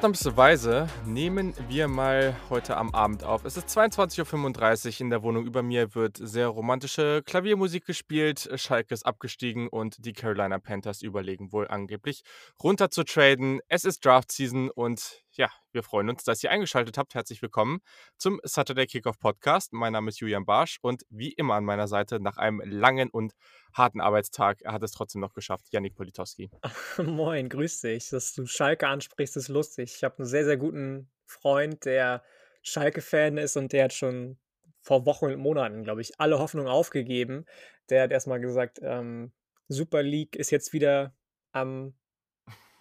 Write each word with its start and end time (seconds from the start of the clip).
Ausnahmsweise 0.00 0.88
nehmen 1.04 1.52
wir 1.68 1.86
mal 1.86 2.34
heute 2.48 2.78
am 2.78 2.94
Abend 2.94 3.22
auf. 3.22 3.44
Es 3.44 3.58
ist 3.58 3.68
22.35 3.68 4.86
Uhr. 4.94 5.00
In 5.02 5.10
der 5.10 5.22
Wohnung 5.22 5.44
über 5.44 5.62
mir 5.62 5.94
wird 5.94 6.16
sehr 6.16 6.48
romantische 6.48 7.22
Klaviermusik 7.22 7.84
gespielt. 7.84 8.48
Schalke 8.54 8.94
ist 8.94 9.04
abgestiegen 9.04 9.68
und 9.68 10.02
die 10.06 10.14
Carolina 10.14 10.58
Panthers 10.58 11.02
überlegen 11.02 11.52
wohl 11.52 11.68
angeblich 11.68 12.22
runter 12.62 12.90
zu 12.90 13.04
traden. 13.04 13.60
Es 13.68 13.84
ist 13.84 14.02
Draft 14.02 14.32
Season 14.32 14.70
und 14.70 15.22
ja, 15.32 15.50
wir 15.72 15.82
freuen 15.82 16.08
uns, 16.08 16.24
dass 16.24 16.42
ihr 16.42 16.50
eingeschaltet 16.50 16.98
habt. 16.98 17.14
Herzlich 17.14 17.40
willkommen 17.40 17.80
zum 18.16 18.40
Saturday 18.42 18.86
Kickoff 18.86 19.18
Podcast. 19.18 19.72
Mein 19.72 19.92
Name 19.92 20.08
ist 20.08 20.20
Julian 20.20 20.44
Barsch 20.44 20.78
und 20.82 21.04
wie 21.08 21.32
immer 21.32 21.54
an 21.54 21.64
meiner 21.64 21.86
Seite 21.86 22.20
nach 22.20 22.36
einem 22.36 22.60
langen 22.64 23.10
und 23.10 23.34
harten 23.72 24.00
Arbeitstag, 24.00 24.62
er 24.62 24.72
hat 24.72 24.82
es 24.82 24.92
trotzdem 24.92 25.20
noch 25.20 25.32
geschafft, 25.32 25.66
Yannick 25.70 25.94
Politowski. 25.94 26.50
Moin, 26.98 27.48
grüß 27.48 27.80
dich. 27.82 28.08
Dass 28.10 28.34
du 28.34 28.46
Schalke 28.46 28.88
ansprichst, 28.88 29.36
ist 29.36 29.48
lustig. 29.48 29.94
Ich 29.96 30.04
habe 30.04 30.18
einen 30.18 30.26
sehr, 30.26 30.44
sehr 30.44 30.56
guten 30.56 31.10
Freund, 31.26 31.84
der 31.84 32.24
Schalke-Fan 32.62 33.38
ist 33.38 33.56
und 33.56 33.72
der 33.72 33.84
hat 33.84 33.92
schon 33.92 34.38
vor 34.82 35.06
Wochen 35.06 35.26
und 35.26 35.38
Monaten, 35.38 35.84
glaube 35.84 36.00
ich, 36.00 36.18
alle 36.18 36.38
Hoffnung 36.38 36.66
aufgegeben. 36.66 37.46
Der 37.88 38.02
hat 38.02 38.10
erstmal 38.10 38.40
gesagt, 38.40 38.80
ähm, 38.82 39.32
Super 39.68 40.02
League 40.02 40.34
ist 40.34 40.50
jetzt 40.50 40.72
wieder 40.72 41.14
am 41.52 41.94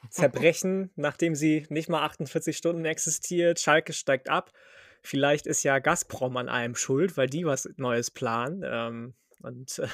zerbrechen, 0.10 0.92
nachdem 0.96 1.36
sie 1.36 1.66
nicht 1.70 1.90
mal 1.90 2.04
48 2.04 2.56
Stunden 2.56 2.86
existiert. 2.86 3.60
Schalke 3.60 3.94
steigt 3.94 4.30
ab. 4.30 4.52
Vielleicht 5.02 5.48
ist 5.48 5.64
ja 5.64 5.80
Gazprom 5.80 6.36
an 6.38 6.50
allem 6.50 6.76
schuld, 6.76 7.18
weil 7.18 7.28
die 7.28 7.46
was 7.46 7.70
Neues 7.78 8.12
planen 8.12 8.64
ähm, 8.66 9.14
und 9.42 9.80
äh, 9.80 9.88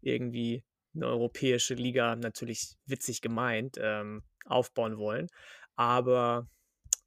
irgendwie 0.00 0.64
eine 0.94 1.06
europäische 1.06 1.74
Liga 1.74 2.16
natürlich 2.16 2.76
witzig 2.86 3.20
gemeint 3.20 3.76
ähm, 3.80 4.22
aufbauen 4.44 4.98
wollen. 4.98 5.28
Aber 5.76 6.48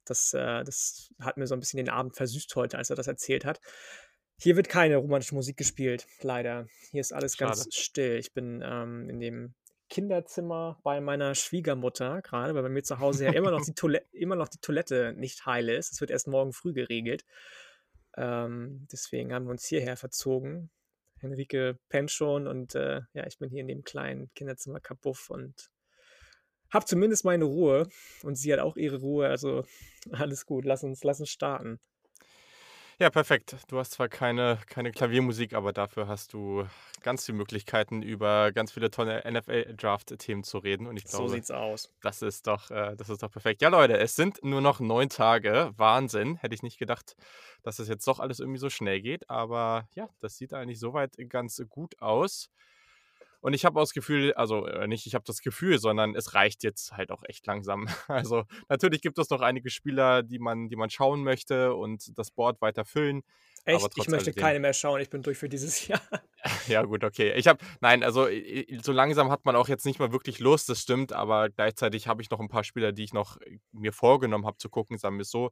das, 0.04 0.32
äh, 0.32 0.64
das 0.64 1.10
hat 1.20 1.36
mir 1.36 1.46
so 1.46 1.54
ein 1.54 1.60
bisschen 1.60 1.78
den 1.78 1.90
Abend 1.90 2.16
versüßt 2.16 2.54
heute, 2.56 2.78
als 2.78 2.90
er 2.90 2.96
das 2.96 3.06
erzählt 3.06 3.44
hat. 3.44 3.60
Hier 4.38 4.56
wird 4.56 4.68
keine 4.68 4.96
romantische 4.96 5.34
Musik 5.34 5.56
gespielt, 5.56 6.06
leider. 6.20 6.66
Hier 6.90 7.00
ist 7.00 7.12
alles 7.12 7.36
Schade. 7.36 7.52
ganz 7.52 7.74
still. 7.74 8.16
Ich 8.16 8.32
bin 8.32 8.62
ähm, 8.64 9.08
in 9.08 9.20
dem 9.20 9.54
Kinderzimmer 9.90 10.78
bei 10.82 11.00
meiner 11.00 11.34
Schwiegermutter 11.34 12.22
gerade, 12.22 12.54
weil 12.54 12.62
bei 12.62 12.68
mir 12.68 12.82
zu 12.82 12.98
Hause 12.98 13.26
ja 13.26 13.32
immer 13.32 13.50
noch 13.50 13.64
die, 13.64 13.72
Toilette, 13.74 14.06
immer 14.16 14.36
noch 14.36 14.48
die 14.48 14.58
Toilette 14.58 15.14
nicht 15.16 15.46
heil 15.46 15.68
ist. 15.68 15.92
Es 15.92 16.00
wird 16.00 16.10
erst 16.10 16.28
morgen 16.28 16.52
früh 16.52 16.72
geregelt. 16.72 17.24
Ähm, 18.16 18.86
deswegen 18.92 19.32
haben 19.32 19.46
wir 19.46 19.50
uns 19.50 19.66
hierher 19.66 19.96
verzogen. 19.96 20.70
Henrike 21.18 21.78
pennt 21.88 22.10
schon 22.10 22.46
und 22.46 22.74
äh, 22.74 23.00
ja, 23.12 23.26
ich 23.26 23.38
bin 23.38 23.50
hier 23.50 23.60
in 23.60 23.68
dem 23.68 23.82
kleinen 23.82 24.32
Kinderzimmer 24.34 24.80
kapuff 24.80 25.30
und 25.30 25.70
habe 26.70 26.84
zumindest 26.84 27.24
meine 27.24 27.44
Ruhe 27.44 27.88
und 28.22 28.36
sie 28.36 28.52
hat 28.52 28.60
auch 28.60 28.76
ihre 28.76 28.98
Ruhe. 28.98 29.28
Also 29.28 29.64
alles 30.10 30.46
gut, 30.46 30.64
lass 30.64 30.84
uns, 30.84 31.02
lass 31.04 31.20
uns 31.20 31.30
starten. 31.30 31.80
Ja, 32.98 33.10
perfekt. 33.10 33.56
Du 33.68 33.78
hast 33.78 33.92
zwar 33.92 34.08
keine, 34.08 34.58
keine 34.66 34.92
Klaviermusik, 34.92 35.52
aber 35.52 35.72
dafür 35.72 36.06
hast 36.06 36.32
du 36.32 36.64
ganz 37.02 37.26
viele 37.26 37.38
Möglichkeiten, 37.38 38.02
über 38.02 38.52
ganz 38.52 38.72
viele 38.72 38.90
tolle 38.90 39.22
NFL-Draft-Themen 39.28 40.44
zu 40.44 40.58
reden. 40.58 40.86
Und 40.86 40.96
ich 40.96 41.04
glaube, 41.04 41.28
so 41.28 41.34
sieht's 41.34 41.50
aus. 41.50 41.92
Das 42.02 42.22
ist 42.22 42.46
doch, 42.46 42.70
äh, 42.70 42.94
das 42.96 43.08
ist 43.08 43.22
doch 43.22 43.30
perfekt. 43.30 43.62
Ja, 43.62 43.68
Leute, 43.68 43.98
es 43.98 44.14
sind 44.14 44.44
nur 44.44 44.60
noch 44.60 44.78
neun 44.78 45.08
Tage. 45.08 45.72
Wahnsinn. 45.76 46.36
Hätte 46.36 46.54
ich 46.54 46.62
nicht 46.62 46.78
gedacht, 46.78 47.16
dass 47.62 47.80
es 47.80 47.88
jetzt 47.88 48.06
doch 48.06 48.20
alles 48.20 48.38
irgendwie 48.38 48.60
so 48.60 48.70
schnell 48.70 49.00
geht. 49.00 49.28
Aber 49.28 49.88
ja, 49.94 50.08
das 50.20 50.36
sieht 50.36 50.54
eigentlich 50.54 50.78
soweit 50.78 51.16
ganz 51.28 51.60
gut 51.68 52.00
aus. 52.00 52.50
Und 53.44 53.52
ich 53.52 53.66
habe 53.66 53.78
auch 53.78 53.82
das 53.82 53.92
Gefühl, 53.92 54.32
also 54.32 54.64
äh, 54.64 54.86
nicht 54.86 55.06
ich 55.06 55.14
habe 55.14 55.24
das 55.26 55.42
Gefühl, 55.42 55.78
sondern 55.78 56.16
es 56.16 56.32
reicht 56.32 56.64
jetzt 56.64 56.92
halt 56.92 57.10
auch 57.10 57.22
echt 57.24 57.46
langsam. 57.46 57.86
Also 58.08 58.44
natürlich 58.70 59.02
gibt 59.02 59.18
es 59.18 59.28
noch 59.28 59.42
einige 59.42 59.68
Spieler, 59.68 60.22
die 60.22 60.38
man, 60.38 60.70
die 60.70 60.76
man 60.76 60.88
schauen 60.88 61.22
möchte 61.22 61.74
und 61.74 62.18
das 62.18 62.30
Board 62.30 62.62
weiter 62.62 62.86
füllen. 62.86 63.22
Echt? 63.66 63.86
ich 63.96 64.08
möchte 64.08 64.32
keine 64.32 64.60
mehr 64.60 64.72
schauen. 64.72 64.98
Ich 65.02 65.10
bin 65.10 65.20
durch 65.20 65.36
für 65.36 65.50
dieses 65.50 65.86
Jahr. 65.88 66.00
Ja, 66.68 66.84
gut, 66.84 67.04
okay. 67.04 67.34
Ich 67.34 67.46
habe, 67.46 67.58
nein, 67.80 68.02
also 68.02 68.28
so 68.82 68.92
langsam 68.92 69.30
hat 69.30 69.44
man 69.44 69.56
auch 69.56 69.68
jetzt 69.68 69.84
nicht 69.84 69.98
mal 69.98 70.12
wirklich 70.12 70.38
Lust, 70.38 70.70
das 70.70 70.80
stimmt, 70.80 71.12
aber 71.12 71.50
gleichzeitig 71.50 72.06
habe 72.06 72.22
ich 72.22 72.30
noch 72.30 72.40
ein 72.40 72.48
paar 72.48 72.64
Spieler, 72.64 72.92
die 72.92 73.04
ich 73.04 73.12
noch 73.12 73.38
äh, 73.42 73.58
mir 73.72 73.92
vorgenommen 73.92 74.46
habe 74.46 74.56
zu 74.56 74.70
gucken, 74.70 74.96
sagen 74.96 75.16
wir 75.16 75.22
es 75.22 75.30
so. 75.30 75.50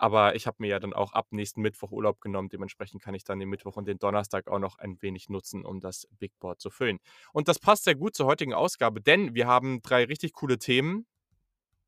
Aber 0.00 0.36
ich 0.36 0.46
habe 0.46 0.58
mir 0.60 0.68
ja 0.68 0.78
dann 0.78 0.92
auch 0.92 1.12
ab 1.12 1.26
nächsten 1.30 1.60
Mittwoch 1.60 1.90
Urlaub 1.90 2.20
genommen. 2.20 2.48
Dementsprechend 2.48 3.02
kann 3.02 3.14
ich 3.14 3.24
dann 3.24 3.40
den 3.40 3.48
Mittwoch 3.48 3.76
und 3.76 3.88
den 3.88 3.98
Donnerstag 3.98 4.46
auch 4.46 4.60
noch 4.60 4.78
ein 4.78 5.02
wenig 5.02 5.28
nutzen, 5.28 5.64
um 5.64 5.80
das 5.80 6.06
Big 6.20 6.38
Board 6.38 6.60
zu 6.60 6.70
füllen. 6.70 7.00
Und 7.32 7.48
das 7.48 7.58
passt 7.58 7.82
sehr 7.82 7.96
gut 7.96 8.14
zur 8.14 8.26
heutigen 8.26 8.54
Ausgabe, 8.54 9.00
denn 9.00 9.34
wir 9.34 9.48
haben 9.48 9.82
drei 9.82 10.04
richtig 10.04 10.32
coole 10.34 10.58
Themen. 10.58 11.06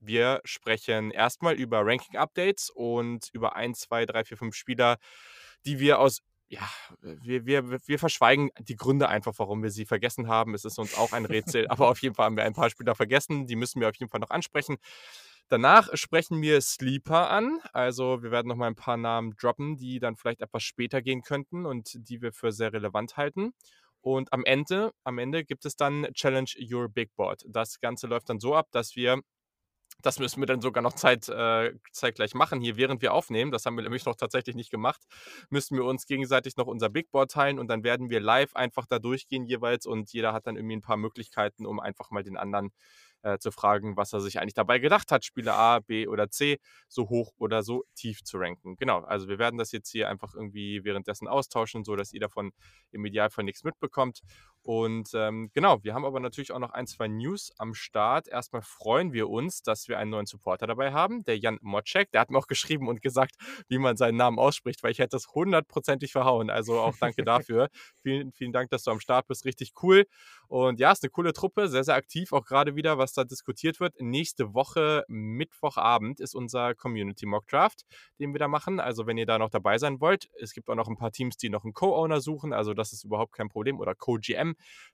Wir 0.01 0.41
sprechen 0.45 1.13
erstmal 1.13 1.55
über 1.55 1.87
Ranking-Updates 1.87 2.71
und 2.71 3.29
über 3.33 3.55
ein, 3.55 3.75
zwei, 3.75 4.07
drei, 4.07 4.25
vier, 4.25 4.37
fünf 4.37 4.57
Spieler, 4.57 4.97
die 5.65 5.79
wir 5.79 6.01
aus 6.01 6.21
ja, 6.49 6.69
wir, 7.01 7.47
wir, 7.47 7.71
wir 7.87 7.99
verschweigen 8.01 8.51
die 8.59 8.75
Gründe 8.75 9.09
einfach, 9.09 9.35
warum 9.37 9.63
wir 9.63 9.71
sie 9.71 9.87
vergessen 9.87 10.27
haben. 10.27 10.53
Es 10.53 10.65
ist 10.65 10.81
uns 10.81 10.99
auch 10.99 11.13
ein 11.13 11.25
Rätsel, 11.25 11.69
aber 11.69 11.89
auf 11.89 12.03
jeden 12.03 12.17
Fall 12.17 12.27
haben 12.27 12.37
wir 12.37 12.43
ein 12.43 12.55
paar 12.55 12.71
Spieler 12.71 12.97
vergessen. 12.97 13.47
Die 13.47 13.55
müssen 13.55 13.81
wir 13.81 13.89
auf 13.89 13.95
jeden 13.95 14.11
Fall 14.11 14.19
noch 14.19 14.31
ansprechen. 14.31 14.79
Danach 15.51 15.89
sprechen 15.95 16.41
wir 16.43 16.61
Sleeper 16.61 17.29
an. 17.29 17.59
Also 17.73 18.23
wir 18.23 18.31
werden 18.31 18.47
noch 18.47 18.55
mal 18.55 18.69
ein 18.69 18.77
paar 18.77 18.97
Namen 18.97 19.35
droppen, 19.37 19.77
die 19.77 19.99
dann 19.99 20.15
vielleicht 20.15 20.43
etwas 20.43 20.63
später 20.63 21.03
gehen 21.03 21.23
könnten 21.23 21.67
und 21.67 22.09
die 22.09 22.23
wir 22.23 22.33
für 22.33 22.53
sehr 22.53 22.73
relevant 22.73 23.17
halten. 23.17 23.53
Und 24.01 24.33
am 24.33 24.45
Ende, 24.45 24.93
am 25.03 25.19
Ende 25.19 25.45
gibt 25.45 25.65
es 25.65 25.75
dann 25.75 26.07
Challenge 26.15 26.51
Your 26.73 26.89
Big 26.89 27.17
Board. 27.17 27.43
Das 27.49 27.81
Ganze 27.81 28.07
läuft 28.07 28.29
dann 28.31 28.39
so 28.39 28.55
ab, 28.55 28.69
dass 28.71 28.95
wir 28.95 29.21
das 30.03 30.19
müssen 30.19 30.41
wir 30.41 30.47
dann 30.47 30.61
sogar 30.61 30.83
noch 30.83 30.95
Zeit, 30.95 31.29
äh, 31.29 31.75
zeitgleich 31.93 32.35
machen 32.35 32.61
hier, 32.61 32.77
während 32.77 33.03
wir 33.03 33.13
aufnehmen. 33.13 33.51
Das 33.51 33.67
haben 33.67 33.77
wir 33.77 33.83
nämlich 33.83 34.07
noch 34.07 34.17
tatsächlich 34.17 34.57
nicht 34.57 34.71
gemacht. 34.71 35.03
Müssen 35.51 35.77
wir 35.77 35.85
uns 35.85 36.07
gegenseitig 36.07 36.57
noch 36.57 36.67
unser 36.67 36.89
Big 36.89 37.11
Board 37.11 37.31
teilen 37.31 37.59
und 37.59 37.69
dann 37.69 37.85
werden 37.85 38.09
wir 38.09 38.21
live 38.21 38.55
einfach 38.55 38.87
da 38.87 38.99
durchgehen 38.99 39.45
jeweils 39.45 39.87
und 39.87 40.13
jeder 40.13 40.33
hat 40.33 40.47
dann 40.47 40.57
irgendwie 40.57 40.77
ein 40.77 40.83
paar 40.83 40.97
Möglichkeiten, 40.97 41.67
um 41.67 41.81
einfach 41.81 42.11
mal 42.11 42.23
den 42.23 42.37
anderen 42.37 42.71
äh, 43.23 43.39
zu 43.39 43.51
fragen, 43.51 43.97
was 43.97 44.13
er 44.13 44.21
sich 44.21 44.41
eigentlich 44.41 44.55
dabei 44.55 44.79
gedacht 44.79 45.11
hat, 45.13 45.25
Spieler 45.25 45.55
A, 45.55 45.81
B 45.81 46.07
oder 46.07 46.31
C 46.31 46.59
so 46.89 47.09
hoch 47.09 47.33
oder 47.39 47.63
so 47.63 47.85
tief 47.95 48.23
zu 48.25 48.39
ranken. 48.39 48.77
Genau, 48.77 49.01
also 49.01 49.29
wir 49.29 49.39
werden 49.39 49.59
das 49.59 49.73
jetzt 49.73 49.91
hier 49.91 50.09
einfach 50.09 50.35
irgendwie 50.35 50.85
währenddessen 50.85 51.29
austauschen, 51.29 51.85
so 51.85 51.97
dass 51.97 52.13
ihr 52.13 52.21
davon 52.21 52.53
im 52.93 53.05
Idealfall 53.05 53.45
nichts 53.45 53.65
mitbekommt. 53.65 54.21
Und 54.63 55.11
ähm, 55.15 55.51
genau, 55.55 55.83
wir 55.83 55.95
haben 55.95 56.05
aber 56.05 56.21
natürlich 56.21 56.53
auch 56.53 56.59
noch 56.59 56.73
ein, 56.73 56.87
zwei 56.87 57.09
News 57.09 57.51
am 57.57 57.73
Start. 57.73 58.29
Erstmal 58.29 58.61
freuen 58.61 59.13
wir 59.13 59.31
uns, 59.31 59.63
dass 59.63 59.89
wir 59.89 59.99
einen 59.99 60.11
neuen 60.11 60.27
Supporter 60.27 60.67
dabei 60.67 60.93
haben, 60.93 61.25
der 61.25 61.39
Jan 61.39 61.59
Mocek. 61.63 62.13
Der 62.13 62.21
hat 62.21 62.31
mir 62.31 62.39
auch 62.39 62.47
geschrieben 62.47 62.87
und 62.89 63.01
gesagt, 63.01 63.37
wie 63.69 63.79
man 63.79 63.97
seinen 63.97 64.17
Namen 64.17 64.39
ausspricht, 64.39 64.83
weil 64.83 64.93
ich 64.93 64.99
hätte 64.99 65.17
das 65.17 65.29
hundertprozentig 65.29 66.13
verhauen. 66.13 66.51
Also 66.51 66.79
auch 66.79 66.95
danke 66.99 67.25
dafür. 67.25 67.69
vielen, 68.03 68.33
vielen 68.33 68.53
Dank, 68.53 68.71
dass 68.71 68.85
du 68.85 68.91
am 68.91 69.01
Start 69.01 69.27
bist. 69.29 69.47
Richtig 69.47 69.73
cool. 69.83 70.07
Und 70.49 70.79
ja, 70.79 70.93
ist 70.93 71.03
eine 71.03 71.11
coole 71.11 71.33
Truppe, 71.33 71.69
sehr, 71.69 71.85
sehr 71.85 71.95
aktiv, 71.95 72.33
auch 72.33 72.45
gerade 72.45 72.75
wieder, 72.75 72.99
was 72.99 73.13
da 73.13 73.25
diskutiert 73.25 73.81
wird. 73.81 74.01
Nächste 74.01 74.53
Woche, 74.53 75.05
Mittwochabend, 75.09 76.21
ist 76.21 76.35
unser 76.35 76.75
Community 76.75 77.25
Mock 77.25 77.47
Draft, 77.47 77.85
den 78.19 78.35
wir 78.35 78.41
da 78.41 78.49
machen. 78.49 78.81
Also 78.81 79.07
wenn 79.07 79.17
ihr 79.17 79.27
da 79.27 79.39
noch 79.39 79.51
dabei 79.51 79.79
sein 79.79 80.01
wollt, 80.01 80.29
es 80.39 80.53
gibt 80.53 80.69
auch 80.69 80.75
noch 80.75 80.89
ein 80.89 80.97
paar 80.97 81.13
Teams, 81.13 81.37
die 81.37 81.49
noch 81.49 81.65
einen 81.65 81.73
Co-Owner 81.73 82.21
suchen. 82.21 82.53
Also 82.53 82.75
das 82.75 82.93
ist 82.93 83.05
überhaupt 83.05 83.33
kein 83.33 83.49
Problem. 83.49 83.79
Oder 83.79 83.95
Co-GM 83.95 84.50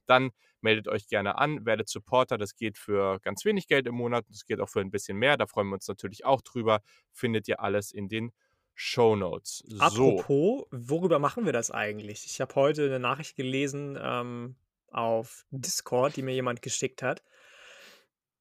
dann 0.07 0.31
meldet 0.61 0.89
euch 0.89 1.09
gerne 1.09 1.39
an, 1.39 1.65
werdet 1.65 1.89
Supporter. 1.89 2.39
Das 2.39 2.57
geht 2.57 2.79
für 2.79 3.21
ganz 3.21 3.45
wenig 3.45 3.69
Geld 3.69 3.87
im 3.87 3.95
Monat. 3.95 4.25
Das 4.29 4.45
geht 4.45 4.61
auch 4.61 4.69
für 4.69 4.81
ein 4.81 4.91
bisschen 4.91 5.17
mehr. 5.17 5.37
Da 5.37 5.47
freuen 5.47 5.69
wir 5.69 5.75
uns 5.75 5.89
natürlich 5.89 6.25
auch 6.25 6.43
drüber. 6.43 6.83
Findet 7.13 7.47
ihr 7.49 7.61
alles 7.61 7.93
in 7.93 8.09
den 8.09 8.33
Show 8.75 9.17
Notes. 9.17 9.65
So. 9.67 9.81
Apropos, 9.81 10.67
worüber 10.71 11.19
machen 11.19 11.47
wir 11.47 11.53
das 11.53 11.71
eigentlich? 11.71 12.27
Ich 12.27 12.41
habe 12.41 12.55
heute 12.57 12.87
eine 12.87 12.99
Nachricht 12.99 13.37
gelesen 13.37 13.99
ähm, 14.01 14.57
auf 14.89 15.47
Discord, 15.51 16.17
die 16.17 16.23
mir 16.23 16.35
jemand 16.35 16.63
geschickt 16.63 17.03
hat. 17.03 17.23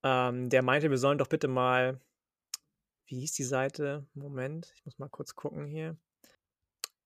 Ähm, 0.04 0.50
der 0.50 0.62
meinte, 0.62 0.90
wir 0.90 0.98
sollen 0.98 1.18
doch 1.18 1.28
bitte 1.28 1.48
mal. 1.48 2.02
Wie 3.06 3.20
hieß 3.20 3.34
die 3.34 3.44
Seite? 3.44 4.08
Moment, 4.14 4.74
ich 4.76 4.84
muss 4.84 4.98
mal 4.98 5.10
kurz 5.10 5.36
gucken 5.36 5.68
hier 5.68 5.96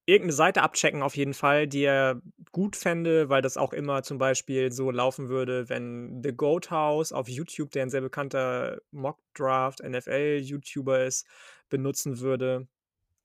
irgendeine 0.09 0.33
Seite 0.33 0.61
abchecken 0.61 1.01
auf 1.01 1.15
jeden 1.15 1.33
Fall, 1.33 1.67
die 1.67 1.83
er 1.83 2.21
gut 2.51 2.75
fände, 2.75 3.29
weil 3.29 3.41
das 3.41 3.57
auch 3.57 3.73
immer 3.73 4.03
zum 4.03 4.17
Beispiel 4.17 4.71
so 4.71 4.91
laufen 4.91 5.29
würde, 5.29 5.69
wenn 5.69 6.21
The 6.23 6.31
Goat 6.31 6.71
House 6.71 7.11
auf 7.11 7.29
YouTube, 7.29 7.71
der 7.71 7.83
ein 7.83 7.89
sehr 7.89 8.01
bekannter 8.01 8.81
Mock-Draft 8.91 9.83
NFL-YouTuber 9.83 11.05
ist, 11.05 11.27
benutzen 11.69 12.19
würde. 12.19 12.67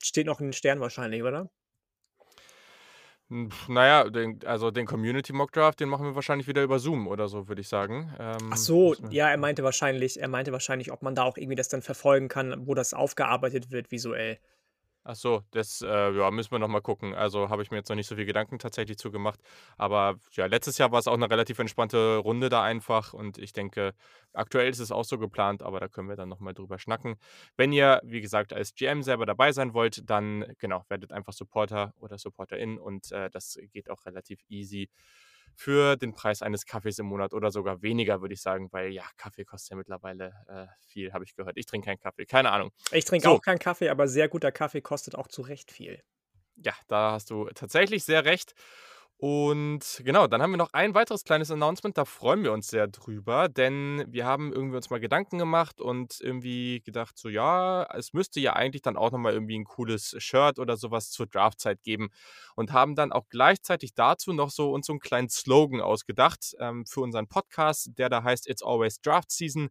Steht 0.02 0.26
noch 0.26 0.40
in 0.40 0.48
den 0.48 0.52
Sternen 0.52 0.80
wahrscheinlich, 0.80 1.22
oder? 1.22 1.50
Hm, 3.30 3.50
naja, 3.68 4.10
den, 4.10 4.40
also 4.44 4.70
den 4.70 4.86
Community 4.86 5.32
Mock 5.32 5.52
Draft, 5.52 5.80
den 5.80 5.88
machen 5.88 6.04
wir 6.04 6.14
wahrscheinlich 6.14 6.46
wieder 6.46 6.62
über 6.62 6.78
Zoom 6.78 7.08
oder 7.08 7.28
so, 7.28 7.48
würde 7.48 7.62
ich 7.62 7.68
sagen. 7.68 8.14
Ähm, 8.18 8.50
Ach 8.52 8.56
so, 8.56 8.94
ja, 9.10 9.30
er 9.30 9.38
meinte 9.38 9.64
wahrscheinlich, 9.64 10.20
er 10.20 10.28
meinte 10.28 10.52
wahrscheinlich, 10.52 10.92
ob 10.92 11.02
man 11.02 11.14
da 11.14 11.22
auch 11.22 11.38
irgendwie 11.38 11.56
das 11.56 11.68
dann 11.68 11.82
verfolgen 11.82 12.28
kann, 12.28 12.66
wo 12.66 12.74
das 12.74 12.92
aufgearbeitet 12.92 13.70
wird 13.70 13.90
visuell. 13.90 14.38
Ach 15.06 15.14
so, 15.16 15.42
das, 15.50 15.82
äh, 15.82 16.12
ja, 16.12 16.30
müssen 16.30 16.50
wir 16.52 16.58
noch 16.58 16.68
mal 16.68 16.80
gucken. 16.80 17.14
Also, 17.14 17.50
habe 17.50 17.62
ich 17.62 17.70
mir 17.70 17.76
jetzt 17.76 17.90
noch 17.90 17.96
nicht 17.96 18.06
so 18.06 18.16
viel 18.16 18.24
Gedanken 18.24 18.58
tatsächlich 18.58 18.96
zu 18.96 19.10
gemacht. 19.10 19.38
Aber 19.76 20.18
ja, 20.32 20.46
letztes 20.46 20.78
Jahr 20.78 20.92
war 20.92 20.98
es 20.98 21.06
auch 21.06 21.12
eine 21.12 21.28
relativ 21.30 21.58
entspannte 21.58 22.16
Runde 22.16 22.48
da 22.48 22.62
einfach 22.62 23.12
und 23.12 23.36
ich 23.36 23.52
denke, 23.52 23.92
aktuell 24.32 24.70
ist 24.70 24.78
es 24.78 24.90
auch 24.90 25.04
so 25.04 25.18
geplant, 25.18 25.62
aber 25.62 25.78
da 25.78 25.88
können 25.88 26.08
wir 26.08 26.16
dann 26.16 26.30
noch 26.30 26.40
mal 26.40 26.54
drüber 26.54 26.78
schnacken. 26.78 27.16
Wenn 27.58 27.70
ihr, 27.72 28.00
wie 28.02 28.22
gesagt, 28.22 28.54
als 28.54 28.74
GM 28.74 29.02
selber 29.02 29.26
dabei 29.26 29.52
sein 29.52 29.74
wollt, 29.74 30.08
dann 30.08 30.46
genau, 30.58 30.84
werdet 30.88 31.12
einfach 31.12 31.34
Supporter 31.34 31.92
oder 31.98 32.16
Supporterin 32.16 32.78
und, 32.78 33.12
äh, 33.12 33.28
das 33.28 33.58
geht 33.74 33.90
auch 33.90 34.06
relativ 34.06 34.40
easy 34.48 34.88
für 35.56 35.96
den 35.96 36.12
Preis 36.14 36.42
eines 36.42 36.66
Kaffees 36.66 36.98
im 36.98 37.06
Monat 37.06 37.32
oder 37.34 37.50
sogar 37.50 37.82
weniger, 37.82 38.20
würde 38.20 38.34
ich 38.34 38.42
sagen, 38.42 38.68
weil 38.72 38.92
ja, 38.92 39.04
Kaffee 39.16 39.44
kostet 39.44 39.70
ja 39.72 39.76
mittlerweile 39.76 40.32
äh, 40.48 40.66
viel, 40.80 41.12
habe 41.12 41.24
ich 41.24 41.34
gehört. 41.34 41.56
Ich 41.56 41.66
trinke 41.66 41.86
keinen 41.86 42.00
Kaffee, 42.00 42.26
keine 42.26 42.50
Ahnung. 42.52 42.70
Ich 42.90 43.04
trinke 43.04 43.28
So, 43.28 43.30
auch 43.30 43.42
keinen 43.42 43.58
Kaffee, 43.58 43.90
aber 43.90 44.08
sehr 44.08 44.26
guter 44.30 44.50
Kaffee 44.50 44.80
kostet 44.80 45.16
auch 45.16 45.28
zu 45.28 45.42
Recht 45.42 45.70
viel. 45.70 46.02
ja, 46.56 46.72
da 46.88 47.12
hast 47.12 47.30
du 47.30 47.46
tatsächlich 47.54 48.04
sehr 48.04 48.24
recht. 48.24 48.54
Und 49.20 50.02
genau, 50.04 50.26
dann 50.26 50.42
haben 50.42 50.50
wir 50.50 50.56
noch 50.56 50.72
ein 50.72 50.92
weiteres 50.94 51.22
kleines 51.24 51.50
Announcement, 51.50 51.96
da 51.96 52.04
freuen 52.04 52.42
wir 52.42 52.52
uns 52.52 52.66
sehr 52.68 52.88
drüber, 52.88 53.48
denn 53.48 54.04
wir 54.08 54.26
haben 54.26 54.52
irgendwie 54.52 54.76
uns 54.76 54.90
mal 54.90 54.98
Gedanken 54.98 55.38
gemacht 55.38 55.80
und 55.80 56.20
irgendwie 56.20 56.80
gedacht, 56.84 57.16
so 57.16 57.28
ja, 57.28 57.84
es 57.94 58.12
müsste 58.12 58.40
ja 58.40 58.54
eigentlich 58.54 58.82
dann 58.82 58.96
auch 58.96 59.12
noch 59.12 59.18
mal 59.18 59.32
irgendwie 59.32 59.56
ein 59.58 59.64
cooles 59.64 60.16
Shirt 60.18 60.58
oder 60.58 60.76
sowas 60.76 61.10
zur 61.10 61.26
Draftzeit 61.26 61.82
geben 61.84 62.10
und 62.56 62.72
haben 62.72 62.96
dann 62.96 63.12
auch 63.12 63.28
gleichzeitig 63.30 63.94
dazu 63.94 64.32
noch 64.32 64.50
so 64.50 64.72
uns 64.72 64.86
so 64.86 64.92
'n 64.92 64.98
kleinen 64.98 65.28
Slogan 65.28 65.80
ausgedacht, 65.80 66.54
ähm, 66.58 66.84
für 66.84 67.00
unseren 67.00 67.28
Podcast, 67.28 67.90
der 67.96 68.08
da 68.08 68.24
heißt: 68.24 68.48
„It's 68.48 68.62
always 68.64 69.00
Draft 69.00 69.30
Season“, 69.30 69.68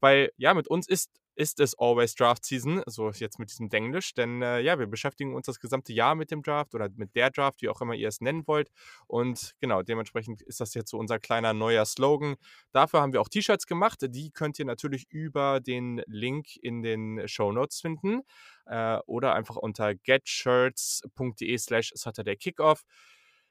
weil 0.00 0.30
ja, 0.36 0.52
mit 0.54 0.68
uns 0.68 0.88
ist 0.88 1.10
ist 1.36 1.60
es 1.60 1.74
always 1.78 2.14
Draft 2.14 2.44
Season, 2.44 2.82
so 2.86 3.10
jetzt 3.10 3.38
mit 3.38 3.50
diesem 3.50 3.68
Denglisch, 3.68 4.14
denn, 4.14 4.42
äh, 4.42 4.60
ja, 4.60 4.78
wir 4.78 4.86
beschäftigen 4.86 5.34
uns 5.34 5.46
das 5.46 5.60
gesamte 5.60 5.92
Jahr 5.92 6.14
mit 6.14 6.30
dem 6.30 6.42
Draft 6.42 6.74
oder 6.74 6.88
mit 6.96 7.14
der 7.16 7.30
Draft, 7.30 7.62
wie 7.62 7.68
auch 7.68 7.80
immer 7.80 7.94
ihr 7.94 8.08
es 8.08 8.20
nennen 8.20 8.46
wollt. 8.46 8.70
Und 9.06 9.54
genau, 9.60 9.82
dementsprechend 9.82 10.42
ist 10.42 10.60
das 10.60 10.74
jetzt 10.74 10.90
so 10.90 10.98
unser 10.98 11.18
kleiner 11.18 11.52
neuer 11.52 11.84
Slogan. 11.86 12.36
Dafür 12.72 13.00
haben 13.00 13.12
wir 13.12 13.20
auch 13.20 13.28
T-Shirts 13.28 13.66
gemacht. 13.66 13.98
Die 14.02 14.30
könnt 14.30 14.58
ihr 14.58 14.64
natürlich 14.64 15.06
über 15.10 15.60
den 15.60 16.02
Link 16.06 16.56
in 16.62 16.82
den 16.82 17.26
Shownotes 17.26 17.80
finden, 17.80 18.20
äh, 18.66 18.98
oder 19.06 19.34
einfach 19.34 19.56
unter 19.56 19.94
getshirts.de 19.94 21.58
slash 21.58 21.92
Saturday 21.94 22.36
Kickoff. 22.36 22.82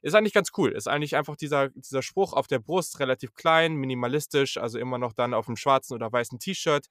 Ist 0.01 0.15
eigentlich 0.15 0.33
ganz 0.33 0.49
cool. 0.57 0.73
Ist 0.73 0.87
eigentlich 0.89 1.15
einfach 1.15 1.37
dieser 1.37 1.69
dieser 1.69 2.01
Spruch 2.01 2.33
auf 2.33 2.47
der 2.47 2.59
Brust, 2.59 2.99
relativ 2.99 3.33
klein, 3.35 3.75
minimalistisch, 3.75 4.57
also 4.57 4.77
immer 4.77 4.97
noch 4.97 5.13
dann 5.13 5.33
auf 5.33 5.47
'm 5.47 5.55
schwarzen 5.55 5.93
oder 5.93 6.11
weißen 6.11 6.39
T-Shirt. 6.39 6.87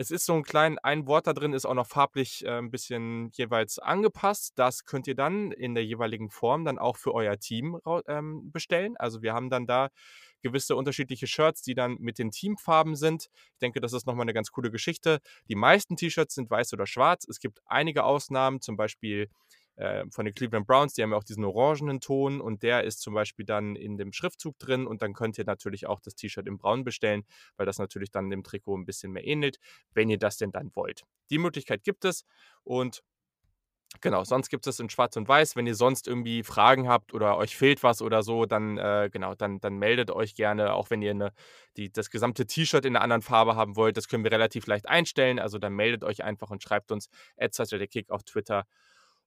Es 0.00 0.10
ist 0.10 0.24
so 0.24 0.32
'n 0.32 0.44
klein 0.44 0.78
ein 0.78 1.06
Wort 1.06 1.26
da 1.26 1.34
drin 1.34 1.52
ist 1.52 1.66
auch 1.66 1.74
noch 1.74 1.86
farblich, 1.86 2.42
äh, 2.46 2.56
'n 2.58 2.70
bisschen 2.70 3.28
jeweils 3.34 3.78
angepasst. 3.78 4.54
Das 4.56 4.86
könnt 4.86 5.06
ihr 5.06 5.14
dann 5.14 5.52
in 5.52 5.74
der 5.74 5.84
jeweiligen 5.84 6.30
Form 6.30 6.64
dann 6.64 6.78
auch 6.78 6.96
für 6.96 7.12
euer 7.14 7.38
Team 7.38 7.78
ähm, 8.08 8.50
bestellen. 8.50 8.96
Also, 8.96 9.20
wir 9.20 9.34
haben 9.34 9.50
dann 9.50 9.66
da 9.66 9.90
gewisse 10.42 10.74
unterschiedliche 10.74 11.26
Shirts, 11.26 11.60
die 11.60 11.74
dann 11.74 11.96
mit 12.00 12.18
den 12.18 12.30
Teamfarben 12.30 12.96
sind. 12.96 13.28
Ich 13.52 13.58
denke, 13.60 13.82
das 13.82 13.92
ist 13.92 14.06
noch 14.06 14.14
mal 14.14 14.24
'ne 14.24 14.32
ganz 14.32 14.50
coole 14.52 14.70
Geschichte. 14.70 15.18
Die 15.50 15.54
meisten 15.54 15.96
T-Shirts 15.98 16.34
sind 16.34 16.48
weiß 16.50 16.72
oder 16.72 16.86
schwarz. 16.86 17.26
Es 17.28 17.38
gibt 17.38 17.60
einige 17.66 18.04
Ausnahmen, 18.04 18.62
zum 18.62 18.78
Beispiel, 18.78 19.28
äh, 19.80 20.04
von 20.10 20.24
den 20.26 20.34
Cleveland 20.34 20.66
Browns, 20.66 20.94
die 20.94 21.02
haben 21.02 21.12
ja 21.12 21.18
auch 21.18 21.24
diesen 21.24 21.44
orangenen 21.44 22.00
Ton 22.00 22.40
und 22.40 22.62
der 22.62 22.84
ist 22.84 23.00
zum 23.02 23.14
Beispiel 23.14 23.46
dann 23.46 23.76
in 23.76 23.98
dem 23.98 24.12
Schriftzug 24.12 24.58
drin 24.60 24.86
und 24.86 25.02
dann 25.02 25.14
könnt 25.14 25.38
ihr 25.38 25.44
natürlich 25.46 25.86
auch 25.88 26.00
das 26.00 26.14
T-Shirt 26.16 26.46
in 26.48 26.58
braun 26.58 26.84
bestellen, 26.84 27.24
weil 27.56 27.66
das 27.66 27.78
natürlich 27.78 28.10
dann 28.12 28.30
dem 28.30 28.42
Trikot 28.44 28.76
'n 28.76 28.86
bisschen 28.86 29.12
mehr 29.12 29.26
ähnelt, 29.26 29.58
wenn 29.94 30.10
ihr 30.10 30.18
das 30.18 30.36
denn 30.38 30.52
dann 30.52 30.70
wollt. 30.76 31.04
Die 31.30 31.38
Möglichkeit 31.38 31.84
gibt 31.84 32.04
es 32.06 32.24
und 32.64 33.02
genau, 34.02 34.24
sonst 34.24 34.48
gibt 34.50 34.66
es 34.66 34.80
in 34.80 34.88
schwarz 34.90 35.16
und 35.16 35.28
weiß. 35.28 35.56
Wenn 35.56 35.66
ihr 35.66 35.74
sonst 35.74 36.08
irgendwie 36.08 36.42
Fragen 36.42 36.88
habt 36.88 37.12
oder 37.14 37.36
euch 37.36 37.56
fehlt 37.56 37.82
was 37.82 38.00
oder 38.02 38.22
so, 38.22 38.46
dann, 38.46 38.78
äh, 38.78 39.10
genau, 39.12 39.34
dann 39.34 39.60
dann 39.60 39.76
meldet 39.78 40.10
euch 40.10 40.34
gerne, 40.34 40.72
auch 40.74 40.90
wenn 40.90 41.02
ihr 41.02 41.14
'ne 41.14 41.32
die 41.76 41.92
das 41.92 42.08
gesamte 42.10 42.46
T-Shirt 42.46 42.84
in 42.86 42.94
'ner 42.94 43.02
anderen 43.02 43.22
Farbe 43.22 43.56
haben 43.56 43.76
wollt. 43.76 43.96
Das 43.98 44.08
können 44.08 44.24
wir 44.24 44.32
relativ 44.32 44.66
leicht 44.66 44.88
einstellen. 44.88 45.38
Also, 45.38 45.58
dann 45.58 45.74
meldet 45.74 46.04
euch 46.04 46.24
einfach 46.24 46.50
und 46.50 46.62
schreibt 46.62 46.92
uns 46.92 47.08
@SaturdayKick 47.36 48.10
auf 48.10 48.22
Twitter 48.24 48.64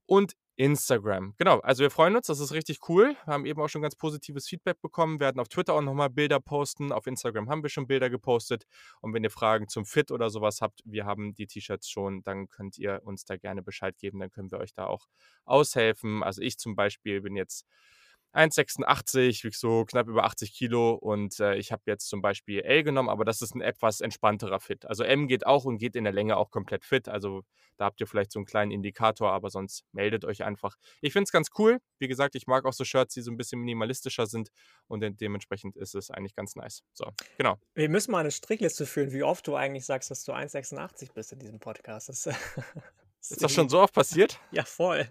und 0.08 0.34
Instagram. 0.56 1.34
Genau, 1.38 1.60
also 1.60 1.82
wir 1.82 1.90
freuen 1.90 2.16
uns, 2.16 2.28
das 2.28 2.40
ist 2.40 2.52
richtig 2.52 2.88
cool. 2.88 3.16
Wir 3.26 3.34
haben 3.34 3.46
eben 3.46 3.62
auch 3.62 3.70
schon 3.70 3.82
ganz 3.82 3.96
positives 3.96 4.48
Feedback 4.48 4.82
bekommen, 4.82 5.20
werden 5.20 5.40
auf 5.40 5.48
Twitter 5.48 5.74
auch 5.74 5.82
noch 5.82 5.94
mal 5.94 6.10
Bilder 6.10 6.40
posten. 6.40 6.92
Auf 6.92 7.08
Instagram 7.08 7.50
haben 7.50 7.64
wir 7.64 7.70
schon 7.70 7.88
Bilder 7.88 8.10
gepostet 8.10 8.66
und 9.02 9.14
wenn 9.14 9.24
ihr 9.24 9.32
Fragen 9.32 9.68
zum 9.68 9.86
Fit 9.86 10.12
oder 10.12 10.30
so 10.30 10.42
was 10.42 10.62
habt, 10.62 10.82
wir 10.86 11.06
haben 11.06 11.34
die 11.34 11.48
T-Shirts 11.48 11.90
schon, 11.90 12.22
dann 12.24 12.50
könnt 12.50 12.78
ihr 12.78 13.02
uns 13.04 13.26
da 13.26 13.38
gerne 13.38 13.64
Bescheid 13.64 13.98
geben, 13.98 14.20
dann 14.20 14.30
können 14.30 14.52
wir 14.52 14.60
euch 14.60 14.74
da 14.74 14.86
auch 14.86 15.08
aushelfen. 15.46 16.24
Also, 16.24 16.42
ich 16.42 16.58
zum 16.58 16.76
Beispiel 16.76 17.22
bin 17.22 17.36
jetzt 17.36 17.66
1,86, 18.34 19.44
wiege 19.44 19.56
so 19.56 19.86
knapp 19.86 20.08
über 20.08 20.24
80 20.26 20.54
Kilo 20.54 20.94
und, 20.94 21.40
äh, 21.40 21.56
ich 21.56 21.72
habe 21.72 21.84
jetzt 21.86 22.08
zum 22.10 22.22
Beispiel 22.22 22.62
L 22.62 22.84
genommen, 22.84 23.10
aber 23.10 23.26
das 23.26 23.42
ist 23.42 23.54
'n 23.56 23.62
etwas 23.62 24.02
entspannterer 24.02 24.60
Fit. 24.60 24.86
Also, 24.86 25.04
M 25.04 25.28
geht 25.28 25.46
auch 25.46 25.66
und 25.66 25.78
geht 25.78 25.96
in 25.96 26.04
der 26.04 26.14
Länge 26.14 26.38
auch 26.38 26.50
komplett 26.52 26.84
fit. 26.86 27.08
Also, 27.08 27.44
da 27.78 27.86
habt 27.86 28.02
ihr 28.02 28.08
vielleicht 28.08 28.32
so 28.32 28.40
'n 28.40 28.46
kleinen 28.46 28.72
Indikator, 28.72 29.32
aber 29.32 29.50
sonst 29.52 29.86
meldet 29.92 30.26
euch 30.26 30.44
einfach. 30.44 30.76
Ich 31.02 31.14
finde 31.14 31.26
es 31.26 31.32
ganz 31.32 31.50
cool. 31.60 31.80
Wie 32.00 32.08
gesagt, 32.08 32.36
ich 32.36 32.48
mag 32.48 32.66
auch 32.66 32.74
so 32.74 32.84
Shirts, 32.86 33.14
die 33.14 33.22
so 33.22 33.32
'n 33.32 33.38
bisschen 33.38 33.60
minimalistischer 33.60 34.26
sind 34.26 34.50
und 34.88 35.02
de 35.02 35.12
dementsprechend 35.12 35.76
ist 35.78 35.94
es 35.96 36.10
eigentlich 36.12 36.36
ganz 36.36 36.56
nice. 36.56 36.84
So, 36.94 37.12
genau. 37.38 37.58
Wir 37.78 37.90
müssen 37.90 38.12
mal 38.12 38.24
'ne 38.24 38.30
Strichliste 38.30 38.86
führen, 38.86 39.12
wie 39.14 39.24
oft 39.24 39.48
du 39.48 39.56
eigentlich 39.56 39.86
sagst, 39.86 40.12
dass 40.12 40.24
du 40.24 40.32
1,86 40.32 41.12
bist 41.12 41.32
in 41.34 41.40
diesem 41.40 41.60
Podcast. 41.60 42.08
Das 42.10 42.28
ist 43.22 43.32
Ist 43.32 43.44
das 43.44 43.52
schon 43.54 43.70
so 43.70 43.80
oft 43.82 43.94
passiert? 43.94 44.40
ja, 44.52 44.64
voll. 44.66 45.10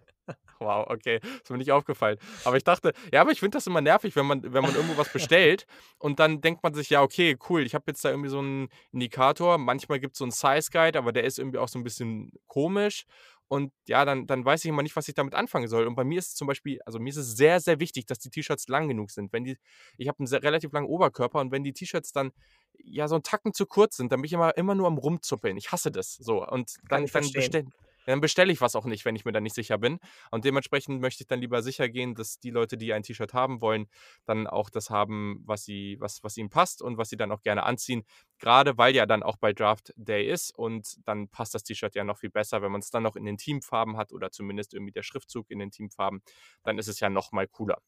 Wow, 0.61 0.87
okay, 0.89 1.19
ist 1.43 1.51
mir 1.51 1.59
nicht 1.59 1.73
aufgefallen. 1.73 2.19
Aber 2.45 2.57
ich 2.57 2.65
dachte 2.65 2.93
ja, 3.13 3.21
aber 3.21 3.33
ich 3.33 3.41
finde 3.41 3.57
das 3.57 3.67
immer 3.67 3.81
nervig, 3.81 4.15
wenn 4.17 4.27
man 4.27 4.43
wenn 4.53 4.65
man 4.65 4.75
irgendwo 4.75 4.97
was 4.97 5.11
bestellt 5.11 5.67
und 5.99 6.21
dann 6.21 6.41
denkt 6.41 6.63
man 6.63 6.75
sich: 6.75 6.91
„Ja, 6.91 7.03
okay, 7.03 7.37
cool, 7.49 7.63
ich 7.63 7.75
habe 7.75 7.85
jetzt 7.89 8.05
da 8.05 8.11
irgendwie 8.11 8.29
so 8.29 8.39
'n 8.41 8.69
Indikator.“ 8.93 9.59
Manchmal 9.59 9.99
gibt's 10.01 10.19
so 10.19 10.25
'n 10.25 10.31
Size 10.31 10.71
Guide, 10.71 10.99
aber 10.99 11.13
der 11.13 11.25
ist 11.25 11.39
irgendwie 11.39 11.59
auch 11.59 11.69
so 11.69 11.79
'n 11.79 11.83
bisschen 11.85 12.33
komisch 12.47 13.05
und 13.49 13.73
ja, 13.89 14.05
dann 14.05 14.27
dann 14.27 14.45
weiß 14.45 14.65
ich 14.65 14.69
immer 14.69 14.83
nicht, 14.83 14.95
was 14.97 15.09
ich 15.09 15.15
damit 15.15 15.35
anfangen 15.35 15.67
soll. 15.69 15.87
Und 15.87 15.97
bei 15.97 16.05
mir 16.05 16.19
ist 16.21 16.29
es 16.29 16.35
zum 16.37 16.47
Beispiel 16.47 16.79
also, 16.87 16.99
mir 17.01 17.11
ist 17.11 17.17
es 17.17 17.37
sehr, 17.37 17.59
sehr 17.61 17.81
wichtig, 17.81 18.07
dass 18.07 18.19
die 18.21 18.31
T-Shirts 18.31 18.69
lang 18.69 18.87
genug 18.89 19.11
sind. 19.11 19.33
Wenn 19.33 19.43
die 19.45 19.57
ich 19.99 20.07
habe 20.09 20.23
'n 20.23 20.27
sehr 20.27 20.43
relativ 20.45 20.73
langen 20.73 20.87
Oberkörper 20.87 21.41
und 21.41 21.51
wenn 21.51 21.65
die 21.65 21.73
T-Shirts 21.73 22.13
dann, 22.13 22.31
ja, 22.79 23.09
so 23.09 23.17
'n 23.17 23.23
Tacken 23.25 23.53
zu 23.53 23.67
kurz 23.67 23.97
sind, 23.97 24.13
dann 24.13 24.21
bin 24.21 24.27
ich 24.27 24.33
immer 24.33 24.57
immer 24.57 24.75
nur 24.77 24.87
am 24.87 24.99
Rumzuppeln. 24.99 25.57
Ich 25.57 25.73
hasse 25.73 25.91
das 25.91 26.15
so 26.15 26.47
und 26.47 26.77
dann 26.89 27.05
ich 27.05 27.11
dann 27.13 27.33
verstehen. 27.33 27.73
Dann 28.07 28.21
bestelle 28.21 28.53
ich 28.53 28.61
was 28.61 28.77
auch 28.77 28.85
nicht, 28.85 29.05
wenn 29.05 29.17
ich 29.17 29.25
mir 29.25 29.33
da 29.33 29.41
nicht 29.41 29.55
sicher 29.55 29.79
bin. 29.79 29.99
Und 30.31 30.45
dementsprechend 30.45 31.01
möchte 31.01 31.23
ich 31.23 31.29
dann 31.29 31.41
lieber 31.41 31.63
sicher 31.63 31.89
gehen, 31.89 32.15
dass 32.15 32.39
die 32.39 32.51
Leute, 32.51 32.77
die 32.77 32.93
ein 32.93 33.03
T-Shirt 33.03 33.35
haben 33.35 33.61
wollen, 33.61 33.87
dann 34.25 34.47
auch 34.47 34.71
das 34.71 34.91
haben, 34.91 35.43
was 35.45 35.65
sie 35.65 35.97
was 36.01 36.23
was 36.23 36.37
ihnen 36.37 36.51
passt 36.51 36.83
und 36.83 36.99
was 36.99 37.09
sie 37.09 37.17
dann 37.17 37.33
auch 37.33 37.43
gerne 37.43 37.65
anziehen. 37.65 38.05
Grade 38.39 38.79
weil 38.79 38.95
ja 38.95 39.07
dann 39.07 39.23
auch 39.23 39.37
bald 39.37 39.61
Draft 39.61 39.93
Day 39.97 40.29
ist 40.29 40.57
und 40.57 40.99
dann 41.07 41.29
passt 41.29 41.55
das 41.55 41.63
T-Shirt 41.63 41.95
ja 41.95 42.05
noch 42.05 42.19
viel 42.19 42.31
besser, 42.31 42.63
wenn 42.63 42.73
man's 42.73 42.91
dann 42.91 43.03
noch 43.03 43.17
in 43.17 43.25
den 43.25 43.39
Teamfarben 43.39 43.97
hat 43.97 44.13
oder 44.13 44.31
zumindest 44.31 44.75
irgendwie 44.75 44.93
der 44.93 45.03
Schriftzug 45.03 45.51
in 45.51 45.59
den 45.59 45.71
Teamfarben, 45.71 46.23
dann 46.63 46.79
ist 46.79 46.89
es 46.89 47.01
ja 47.01 47.09
noch 47.09 47.33
mal 47.33 47.47
cooler. 47.49 47.79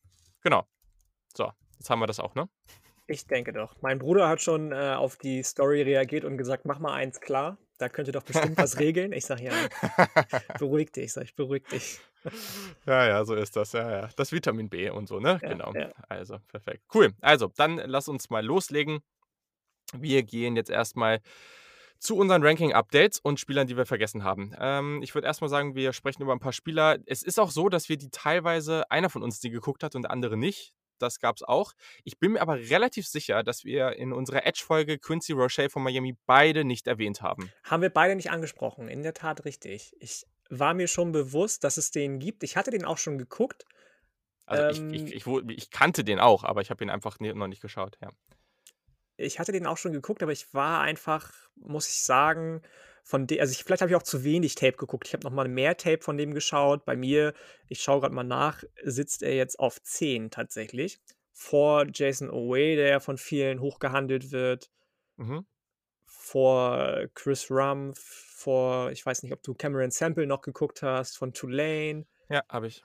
Genau. 0.42 0.66
So, 1.36 1.50
jetzt 1.78 1.90
haben 1.90 2.00
wir 2.00 2.06
das 2.06 2.20
auch, 2.20 2.34
ne? 2.34 2.48
Ich 3.08 3.26
denke 3.26 3.52
doch. 3.52 3.74
Mein 3.82 3.98
Bruder 3.98 4.28
hat 4.28 4.40
schon, 4.40 4.72
äh, 4.72 4.94
auf 4.94 5.16
die 5.16 5.42
Story 5.42 5.82
reagiert 5.82 6.24
und 6.24 6.38
gesagt: 6.38 6.64
„Mach 6.64 6.78
mal 6.78 6.92
eins 6.94 7.20
klar, 7.20 7.58
da 7.78 7.88
könnt 7.88 8.08
ihr 8.08 8.12
doch 8.12 8.22
bestimmt 8.22 8.58
was 8.58 8.78
regeln.“ 8.78 9.12
Ich 9.12 9.26
sage: 9.26 9.42
„Ja, 9.44 9.68
beruhig 10.56 10.92
dich“, 10.92 11.12
sage 11.12 11.26
ich, 11.26 11.34
„beruhig 11.36 11.68
dich.“ 11.68 12.02
Ja, 12.86 13.06
ja, 13.06 13.24
so 13.24 13.34
ist 13.34 13.56
das. 13.56 13.72
Ja, 13.72 13.90
ja. 13.90 14.08
Das 14.16 14.32
Vitamin 14.32 14.68
B 14.68 14.90
und 14.90 15.08
so, 15.08 15.20
ne? 15.20 15.40
Ja, 15.40 15.48
Genau. 15.48 15.74
ja. 15.74 15.92
Also, 16.08 16.38
perfekt. 16.48 16.84
Cool. 16.94 17.12
Also, 17.20 17.50
dann 17.56 17.76
lass 17.84 18.08
uns 18.08 18.30
mal 18.30 18.44
loslegen. 18.44 19.00
Wir 19.94 20.22
gehen 20.24 20.56
jetzt 20.56 20.70
erst 20.70 20.96
mal 20.96 21.20
zu 22.00 22.16
unseren 22.16 22.44
Ranking-Updates 22.44 23.20
und 23.20 23.40
Spielern, 23.40 23.66
die 23.66 23.76
wir 23.76 23.86
vergessen 23.86 24.24
haben. 24.24 24.54
Ähm, 24.58 25.02
ich 25.02 25.14
würde 25.14 25.26
erst 25.28 25.40
mal 25.42 25.48
sagen, 25.48 25.74
wir 25.74 25.92
sprechen 25.92 26.22
über 26.22 26.32
'n 26.34 26.40
paar 26.40 26.52
Spieler. 26.52 26.98
Es 27.06 27.22
ist 27.22 27.40
auch 27.40 27.50
so, 27.50 27.68
dass 27.68 27.88
wir 27.88 27.96
die 27.98 28.10
teilweise 28.10 28.90
einer 28.90 29.10
von 29.10 29.22
uns 29.22 29.40
die 29.40 29.50
geguckt 29.50 29.82
hat 29.84 29.94
und 29.96 30.02
der 30.02 30.10
andere 30.12 30.36
nicht. 30.36 30.72
Das 30.98 31.20
gab's 31.20 31.42
auch. 31.42 31.72
Ich 32.04 32.18
bin 32.18 32.32
mir 32.32 32.40
aber 32.40 32.56
relativ 32.56 33.06
sicher, 33.06 33.42
dass 33.42 33.64
wir 33.64 33.96
in 33.96 34.12
unserer 34.12 34.46
Edge-Folge 34.46 34.98
Quincy 34.98 35.32
Roche 35.32 35.68
von 35.70 35.82
Miami 35.82 36.16
beide 36.26 36.64
nicht 36.64 36.86
erwähnt 36.86 37.22
haben. 37.22 37.50
Haben 37.64 37.82
wir 37.82 37.90
beide 37.90 38.14
nicht 38.16 38.30
angesprochen, 38.30 38.88
in 38.88 39.02
der 39.02 39.14
Tat 39.14 39.44
richtig. 39.44 39.92
Ich 40.00 40.26
war 40.50 40.74
mir 40.74 40.88
schon 40.88 41.12
bewusst, 41.12 41.64
dass 41.64 41.76
es 41.76 41.90
den 41.90 42.18
gibt. 42.18 42.42
Ich 42.42 42.56
hatte 42.56 42.70
den 42.70 42.84
auch 42.84 42.98
schon 42.98 43.18
geguckt. 43.18 43.64
Also, 44.46 44.90
ich 44.90 44.94
ich 44.94 45.00
Ähm 45.02 45.16
ich 45.16 45.26
wo 45.26 45.40
ich 45.40 45.70
kannte 45.70 46.04
den 46.04 46.20
auch, 46.20 46.44
aber 46.44 46.60
ich 46.60 46.70
habe 46.70 46.84
ihn 46.84 46.90
einfach 46.90 47.18
noch 47.20 47.46
nicht 47.46 47.62
geschaut, 47.62 47.96
ja. 48.02 48.10
Ich 49.16 49.38
hatte 49.38 49.52
den 49.52 49.66
auch 49.66 49.76
schon 49.76 49.92
geguckt, 49.92 50.22
aber 50.22 50.32
ich 50.32 50.52
war 50.54 50.80
einfach, 50.80 51.32
muss 51.54 51.88
ich 51.88 52.02
sagen, 52.02 52.62
von 53.04 53.26
de 53.28 53.40
also, 53.40 53.52
ich 53.52 53.64
vielleicht 53.64 53.82
habe 53.82 53.90
ich 53.92 53.96
auch 53.96 54.02
zu 54.02 54.24
wenig 54.24 54.54
Tape 54.56 54.78
geguckt. 54.78 55.06
Ich 55.08 55.12
habe 55.14 55.24
noch 55.24 55.32
mal 55.32 55.48
mehr 55.48 55.76
Tape 55.76 56.00
von 56.02 56.16
dem 56.18 56.34
geschaut. 56.34 56.84
Bei 56.86 56.96
mir, 56.96 57.34
ich 57.68 57.82
schaue 57.82 58.00
grad 58.00 58.12
mal 58.12 58.24
nach, 58.24 58.64
sitzt 58.82 59.22
er 59.22 59.34
jetzt 59.36 59.58
auf 59.60 59.82
10 59.82 60.30
tatsächlich, 60.30 61.00
vor 61.32 61.86
Jason 61.92 62.30
Oweh, 62.30 62.76
der 62.76 62.88
ja 62.88 63.00
von 63.00 63.18
vielen 63.18 63.60
hoch 63.60 63.78
gehandelt 63.78 64.32
wird 64.32 64.68
Mhm. 65.18 65.44
vor 66.08 67.08
Chris 67.14 67.50
Rumph, 67.50 67.98
vor 67.98 68.90
ich 68.90 69.04
weiß 69.04 69.22
nicht, 69.22 69.32
ob 69.32 69.42
du 69.42 69.54
Cameron 69.54 69.90
Sample 69.90 70.26
noch 70.26 70.42
geguckt 70.42 70.82
hast 70.82 71.16
von 71.16 71.32
Tulane. 71.32 72.06
Ja, 72.30 72.42
habe 72.48 72.66
ich. 72.68 72.84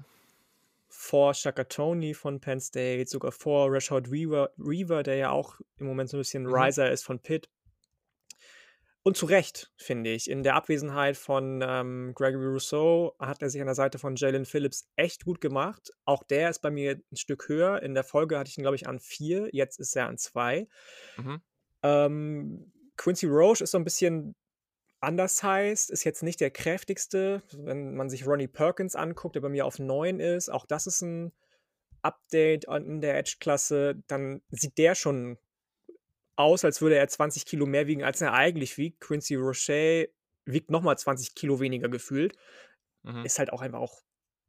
Vor 0.91 1.35
Shaka 1.35 1.65
Toney 1.65 2.15
von 2.15 2.39
Penn 2.41 2.59
State, 2.59 3.09
sogar 3.09 3.31
vor 3.31 3.71
Rashad 3.71 4.09
Weaver 4.11 4.51
Weaver, 4.57 5.03
der 5.03 5.15
ja 5.17 5.29
auch 5.29 5.61
im 5.77 5.85
Moment 5.85 6.09
so 6.09 6.17
'n 6.17 6.21
bisschen 6.21 6.47
Mhm. 6.47 6.69
Riser 6.69 6.91
ist 6.91 7.03
von 7.05 7.19
Pitt. 7.19 7.47
Und 9.05 9.15
zu 9.15 9.25
Recht, 9.27 9.71
finde 9.77 10.09
ich. 10.11 10.29
In 10.29 10.43
der 10.43 10.55
Abwesenheit 10.55 11.15
von, 11.15 11.63
ähm, 11.65 12.11
Gregory 12.15 12.45
Rousseau 12.47 13.15
hat 13.17 13.41
er 13.41 13.49
sich 13.49 13.61
an 13.61 13.67
der 13.67 13.75
Seite 13.75 13.97
von 13.97 14.15
Jalen 14.17 14.45
Phillips 14.45 14.89
echt 14.97 15.23
gut 15.23 15.39
gemacht. 15.39 15.91
Auch 16.03 16.23
der 16.23 16.49
ist 16.49 16.59
bei 16.61 16.69
mir 16.69 16.95
'n 17.11 17.15
Stück 17.15 17.47
höher. 17.47 17.81
In 17.81 17.93
der 17.93 18.03
Folge 18.03 18.37
hatte 18.37 18.49
ich 18.49 18.57
ihn, 18.57 18.63
glaube 18.63 18.75
ich, 18.75 18.87
an 18.87 18.99
4, 18.99 19.49
jetzt 19.53 19.79
ist 19.79 19.95
er 19.95 20.07
an 20.07 20.17
2. 20.17 20.67
Mhm. 21.17 21.39
Ähm, 21.83 22.71
Quincy 22.97 23.27
Roche 23.27 23.63
ist 23.63 23.71
so 23.71 23.77
'n 23.77 23.83
bisschen 23.85 24.35
undersized, 25.01 25.91
ist 25.91 26.05
jetzt 26.05 26.23
nicht 26.23 26.41
der 26.41 26.51
kräftigste. 26.51 27.43
Wenn 27.53 27.95
man 27.95 28.09
sich 28.09 28.27
Ronnie 28.27 28.47
Perkins 28.47 28.95
anguckt, 28.95 29.35
der 29.35 29.41
bei 29.41 29.49
mir 29.49 29.65
auf 29.65 29.79
9 29.79 30.19
ist, 30.19 30.49
auch 30.49 30.65
das 30.67 30.87
ist 30.87 31.03
'n 31.03 31.33
Update 32.03 32.65
in 32.65 33.01
der 33.01 33.17
Edge-Klasse, 33.19 34.03
dann 34.07 34.41
sieht 34.51 34.77
der 34.79 34.95
schon 34.95 35.37
aus, 36.39 36.65
als 36.65 36.81
würde 36.81 36.95
er 36.97 37.07
20 37.07 37.45
Kilo 37.45 37.65
mehr 37.65 37.87
wiegen, 37.87 38.03
als 38.03 38.21
er 38.21 38.33
eigentlich 38.33 38.77
wiegt. 38.77 39.01
Quincy 39.01 39.35
Roche 39.35 40.09
wiegt 40.45 40.71
noch 40.71 40.81
mal 40.81 40.97
20 40.97 41.35
Kilo 41.35 41.59
weniger 41.59 41.89
gefühlt. 41.89 42.35
Mhm. 43.03 43.25
Ist 43.25 43.39
halt 43.39 43.51
auch 43.53 43.61
einfach 43.61 43.79
auch 43.79 44.01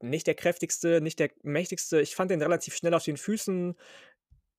nicht 0.03 0.27
der 0.27 0.35
kräftigste, 0.35 1.01
nicht 1.01 1.19
der 1.19 1.31
mächtigste. 1.43 2.01
Ich 2.01 2.15
fand 2.15 2.31
den 2.31 2.43
relativ 2.43 2.75
schnell 2.77 2.95
auf 2.95 3.05
den 3.05 3.17
Füßen, 3.19 3.77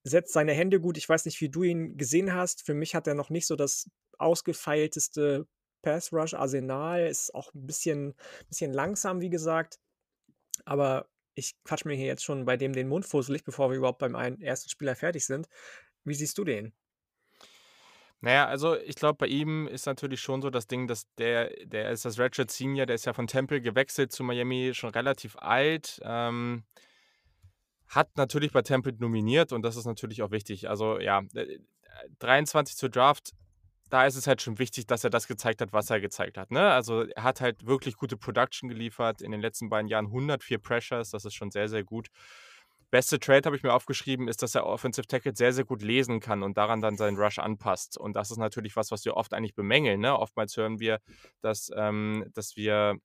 setzt 0.04 0.34
seine 0.34 0.54
Hände 0.54 0.80
gut. 0.82 0.98
Ich 0.98 1.10
weiß 1.10 1.26
nicht, 1.26 1.42
wie 1.42 1.50
du 1.50 1.64
ihn 1.64 1.98
gesehen 1.98 2.34
hast. 2.34 2.66
Für 2.66 2.74
mich 2.74 2.96
hat 2.96 3.08
er 3.08 3.16
noch 3.16 3.30
nicht 3.30 3.48
so 3.48 3.56
das 3.56 3.90
ausgefeilteste 4.20 5.48
Pass-Rush-Arsenal, 5.84 7.08
ist 7.08 7.34
auch 7.36 7.54
'n 7.54 7.66
bisschen 7.68 8.16
bisschen 8.50 8.74
langsam, 8.74 9.22
wie 9.22 9.30
gesagt. 9.32 9.80
Aber 10.66 11.10
ich 11.36 11.56
quatsche 11.64 11.88
mir 11.88 11.96
hier 11.96 12.08
jetzt 12.08 12.24
schon 12.24 12.46
bei 12.46 12.58
dem 12.58 12.74
den 12.74 12.88
Mund 12.90 13.06
fusselig, 13.06 13.44
bevor 13.46 13.70
wir 13.72 13.78
überhaupt 13.78 14.00
beim 14.00 14.16
ersten 14.16 14.70
Spieler 14.70 14.96
fertig 14.96 15.26
sind. 15.26 15.48
Wie 16.06 16.16
siehst 16.16 16.38
du 16.38 16.44
den? 16.46 16.74
Na 18.24 18.32
ja, 18.32 18.46
also 18.46 18.78
ich 18.78 18.96
glaube, 18.96 19.18
bei 19.18 19.28
ihm 19.28 19.68
ist 19.68 19.88
natürlich 19.88 20.22
schon 20.22 20.44
so 20.44 20.52
das 20.52 20.68
Ding, 20.68 20.88
dass 20.88 21.08
der 21.16 21.50
der 21.66 21.90
ist 21.90 22.06
das 22.06 22.20
Redshirt 22.20 22.52
Senior, 22.52 22.86
der 22.86 22.96
ist 22.96 23.06
ja 23.06 23.14
von 23.14 23.26
Temple 23.28 23.62
gewechselt 23.62 24.12
zu 24.12 24.24
Miami, 24.24 24.72
schon 24.76 24.92
relativ 24.92 25.36
alt, 25.38 26.00
ähm 26.04 26.64
hat 27.88 28.16
natürlich 28.18 28.52
bei 28.52 28.62
Temple 28.62 28.94
nominiert 29.00 29.52
und 29.52 29.64
das 29.64 29.76
ist 29.76 29.86
natürlich 29.86 30.22
auch 30.24 30.32
wichtig. 30.32 30.70
Also 30.70 31.00
ja, 31.00 31.22
äh, 31.36 31.60
23 32.20 32.78
zur 32.78 32.90
Draft, 32.90 33.32
da 33.90 34.06
ist 34.06 34.16
es 34.16 34.28
halt 34.28 34.42
schon 34.42 34.60
wichtig, 34.60 34.88
dass 34.88 35.04
er 35.04 35.10
das 35.10 35.28
gezeigt 35.28 35.62
hat, 35.62 35.74
was 35.74 35.90
er 35.90 36.00
gezeigt 36.00 36.38
hat, 36.38 36.52
ne? 36.52 36.72
Also, 36.72 37.04
er 37.04 37.24
hat 37.24 37.42
halt 37.42 37.66
wirklich 37.68 37.98
gute 37.98 38.16
Production 38.18 38.70
geliefert 38.70 39.22
in 39.22 39.32
den 39.32 39.42
letzten 39.42 39.70
beiden 39.70 39.90
Jahren, 39.90 40.08
104 40.08 40.60
Pressures, 40.60 41.10
das 41.12 41.26
ist 41.26 41.34
schon 41.36 41.52
sehr, 41.52 41.68
sehr 41.68 41.84
gut. 41.84 42.08
Beste 42.92 43.20
Trade 43.20 43.44
habe 43.46 43.56
ich 43.56 43.64
mir 43.64 43.74
aufgeschrieben, 43.74 44.28
ist, 44.28 44.44
dass 44.44 44.54
er 44.54 44.66
Offensive 44.66 45.08
Tackle 45.08 45.34
sehr, 45.34 45.54
sehr 45.54 45.64
gut 45.64 45.82
lesen 45.82 46.20
kann 46.20 46.44
und 46.44 46.58
daran 46.58 46.82
dann 46.82 46.98
seinen 46.98 47.18
Rush 47.18 47.40
anpasst. 47.40 47.98
Und 47.98 48.18
das 48.18 48.32
ist 48.32 48.38
natürlich 48.38 48.76
was, 48.76 48.92
was 48.92 49.06
wir 49.06 49.16
oft 49.16 49.34
eigentlich 49.34 49.56
bemängeln, 49.56 50.02
ne? 50.02 50.20
Oftmals 50.20 50.58
hören 50.58 50.80
wir, 50.82 51.00
dass, 51.42 51.72
ähm 51.76 52.26
dass 52.34 52.58
wir 52.58 52.98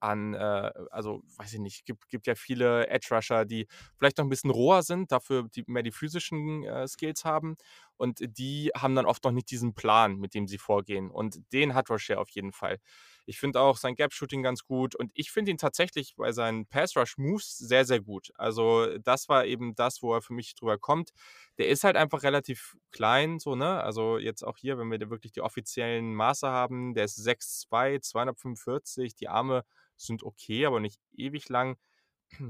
an, 0.00 0.34
äh 0.34 0.72
also, 0.90 1.22
weiß 1.38 1.54
ich 1.54 1.60
nicht, 1.60 1.86
gibt 1.86 2.08
gibt 2.10 2.26
ja 2.26 2.34
viele 2.36 2.88
Edge 2.88 3.08
Rusher, 3.14 3.44
die 3.46 3.66
vielleicht 3.98 4.18
noch 4.18 4.26
'n 4.26 4.30
bisschen 4.30 4.50
roher 4.50 4.82
sind, 4.82 5.12
dafür 5.12 5.48
die 5.54 5.64
mehr 5.66 5.82
die 5.84 5.92
physischen, 5.92 6.64
äh, 6.64 6.88
Skills 6.88 7.24
haben. 7.24 7.56
Und 7.96 8.20
die 8.38 8.70
haben 8.76 8.94
dann 8.96 9.06
oft 9.06 9.24
noch 9.24 9.32
nicht 9.32 9.50
diesen 9.50 9.74
Plan, 9.74 10.16
mit 10.18 10.34
dem 10.34 10.48
sie 10.48 10.58
vorgehen. 10.58 11.10
Und 11.10 11.40
den 11.52 11.74
hat 11.74 11.90
Roche 11.90 12.18
auf 12.18 12.30
jeden 12.30 12.52
Fall. 12.52 12.78
Ich 13.26 13.38
finde 13.38 13.60
auch 13.60 13.76
sein 13.78 13.94
Gap 13.94 14.12
Shooting 14.12 14.42
ganz 14.42 14.64
gut 14.64 14.94
und 14.94 15.10
ich 15.14 15.30
finde 15.30 15.50
ihn 15.50 15.58
tatsächlich 15.58 16.14
bei 16.16 16.32
seinen 16.32 16.66
Pass 16.66 16.96
Rush 16.96 17.16
Moves 17.18 17.56
sehr, 17.58 17.84
sehr 17.84 18.00
gut. 18.00 18.30
Also, 18.36 18.98
das 18.98 19.28
war 19.28 19.46
eben 19.46 19.74
das, 19.74 20.02
wo 20.02 20.14
er 20.14 20.22
für 20.22 20.34
mich 20.34 20.54
drüber 20.54 20.78
kommt. 20.78 21.10
Der 21.58 21.68
ist 21.68 21.84
halt 21.84 21.96
einfach 21.96 22.22
relativ 22.22 22.76
klein 22.90 23.38
so, 23.38 23.54
ne? 23.54 23.82
Also, 23.82 24.18
jetzt 24.18 24.42
auch 24.42 24.56
hier, 24.58 24.78
wenn 24.78 24.90
wir 24.90 25.00
wirklich 25.10 25.32
die 25.32 25.40
offiziellen 25.40 26.14
Maße 26.14 26.48
haben, 26.48 26.94
der 26.94 27.04
ist 27.04 27.16
6'2, 27.16 27.98
245, 28.00 29.14
die 29.14 29.28
Arme 29.28 29.64
sind 29.96 30.22
okay, 30.24 30.66
aber 30.66 30.80
nicht 30.80 31.00
ewig 31.16 31.48
lang. 31.48 31.76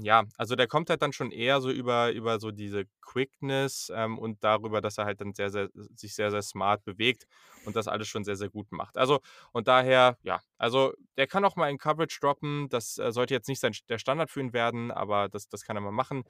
Ja, 0.01 0.23
also 0.37 0.55
der 0.55 0.67
kommt 0.67 0.89
halt 0.89 1.01
dann 1.03 1.13
schon 1.13 1.29
eher 1.31 1.61
so 1.61 1.69
über 1.69 2.11
über 2.11 2.39
so 2.39 2.49
diese 2.51 2.85
Quickness, 3.01 3.91
ähm, 3.95 4.17
und 4.17 4.43
darüber, 4.43 4.81
dass 4.81 4.97
er 4.97 5.05
halt 5.05 5.21
dann 5.21 5.33
sehr, 5.35 5.51
sehr 5.51 5.69
sich 5.95 6.15
sehr, 6.15 6.31
sehr 6.31 6.41
smart 6.41 6.83
bewegt 6.85 7.25
und 7.61 7.75
das 7.75 7.87
alles 7.87 8.07
schon 8.07 8.23
sehr, 8.23 8.35
sehr 8.35 8.49
gut 8.49 8.71
macht. 8.71 8.97
Also, 8.97 9.19
und 9.51 9.67
daher, 9.67 10.17
ja, 10.23 10.41
also 10.57 10.93
der 11.17 11.27
kann 11.27 11.45
auch 11.45 11.55
mal 11.55 11.69
in 11.69 11.77
Coverage 11.77 12.17
droppen. 12.19 12.67
Das, 12.69 12.97
äh, 12.97 13.11
sollte 13.11 13.35
jetzt 13.35 13.47
nicht 13.47 13.59
sein 13.59 13.73
der 13.87 13.99
Standard 13.99 14.31
für 14.31 14.39
ihn 14.39 14.53
werden, 14.53 14.89
aber 14.91 15.29
das 15.29 15.49
das 15.49 15.63
kann 15.63 15.77
er 15.77 15.81
mal 15.81 15.91
machen. 15.91 16.23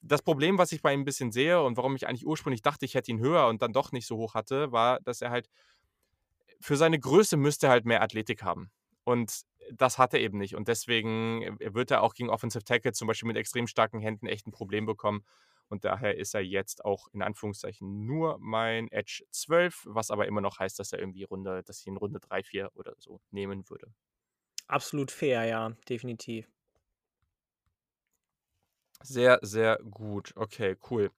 Das 0.00 0.22
Problem, 0.22 0.58
was 0.58 0.72
ich 0.72 0.82
bei 0.82 0.92
ihm 0.92 1.00
'n 1.02 1.04
bisschen 1.04 1.30
sehe 1.30 1.62
und 1.62 1.76
warum 1.76 1.94
ich 1.94 2.08
eigentlich 2.08 2.26
ursprünglich 2.26 2.62
dachte, 2.62 2.84
ich 2.84 2.94
hätte 2.94 3.12
ihn 3.12 3.20
höher 3.20 3.46
und 3.46 3.62
dann 3.62 3.72
doch 3.72 3.92
nicht 3.92 4.06
so 4.08 4.16
hoch 4.16 4.34
hatte, 4.34 4.72
war, 4.72 4.98
dass 5.00 5.22
er 5.22 5.30
halt 5.30 5.46
für 6.60 6.76
seine 6.76 6.98
Größe 6.98 7.36
müsste 7.36 7.68
halt 7.68 7.84
mehr 7.84 8.02
Athletik 8.02 8.42
haben. 8.42 8.70
Und 9.04 9.42
das 9.72 9.98
hat 9.98 10.14
er 10.14 10.20
eben 10.20 10.38
nicht. 10.38 10.54
Und 10.56 10.68
deswegen, 10.68 11.42
äh, 11.60 11.74
wird 11.74 11.90
er 11.90 12.02
auch 12.02 12.14
gegen 12.14 12.30
Offensive 12.30 12.64
Tackle 12.64 12.92
zum 12.92 13.08
Beispiel 13.08 13.26
mit 13.28 13.36
extrem 13.36 13.66
starken 13.66 14.00
Händen 14.00 14.26
echt 14.26 14.46
'n 14.46 14.52
Problem 14.52 14.86
bekommen. 14.86 15.24
Und 15.68 15.84
daher 15.84 16.16
ist 16.18 16.34
er 16.34 16.42
jetzt 16.42 16.84
auch 16.84 17.08
in 17.12 17.22
Anführungszeichen 17.22 18.04
nur 18.06 18.38
mein 18.40 18.88
Edge 18.92 19.24
12, 19.30 19.82
was 19.86 20.10
aber 20.10 20.26
immer 20.26 20.40
noch 20.42 20.58
heißt, 20.58 20.78
dass 20.78 20.92
er 20.92 20.98
irgendwie 21.00 21.24
Runde 21.24 21.62
dass 21.64 21.80
ich 21.80 21.86
ihn 21.86 21.96
Runde 21.96 22.20
3, 22.20 22.42
4 22.42 22.70
oder 22.74 22.94
so 22.98 23.20
nehmen 23.30 23.68
würde. 23.70 23.92
Absolut 24.68 25.10
fair, 25.12 25.44
ja, 25.44 25.70
definitiv. 25.88 26.48
Sehr, 29.02 29.38
sehr 29.42 29.78
gut. 29.90 30.32
Okay, 30.36 30.76
cool. 30.90 31.10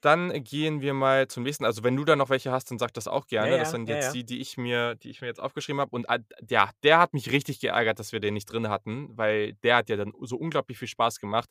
Dann 0.00 0.44
gehen 0.44 0.80
wir 0.80 0.94
mal 0.94 1.28
zum 1.28 1.42
nächsten. 1.42 1.64
Also, 1.66 1.84
wenn 1.84 1.94
du 1.96 2.04
da 2.04 2.16
noch 2.16 2.30
welche 2.30 2.50
hast, 2.52 2.70
dann 2.70 2.78
sag 2.78 2.94
das 2.94 3.06
auch 3.06 3.26
Ja, 3.38 3.48
gerne. 3.48 3.58
Das 3.58 3.70
ja, 3.70 3.70
sind 3.70 3.86
ja, 3.86 3.96
jetzt 3.96 4.12
ja. 4.12 4.14
die, 4.14 4.24
die 4.24 4.40
ich 4.40 4.56
mir 4.56 4.94
die 4.94 5.10
ich 5.10 5.20
mir 5.20 5.26
jetzt 5.28 5.40
aufgeschrieben 5.40 5.80
habe. 5.80 5.90
Und 5.90 6.08
a 6.08 6.18
ja, 6.48 6.70
der 6.82 6.98
hat 6.98 7.12
mich 7.14 7.30
richtig 7.32 7.60
geärgert, 7.60 7.98
dass 7.98 8.12
wir 8.12 8.20
den 8.20 8.34
nicht 8.34 8.46
drin 8.50 8.68
hatten, 8.70 9.10
weil 9.18 9.54
der 9.62 9.76
hat 9.76 9.90
ja 9.90 9.96
dann 9.96 10.12
so 10.22 10.36
unglaublich 10.36 10.78
viel 10.78 10.88
Spaß 10.88 11.20
gemacht. 11.20 11.50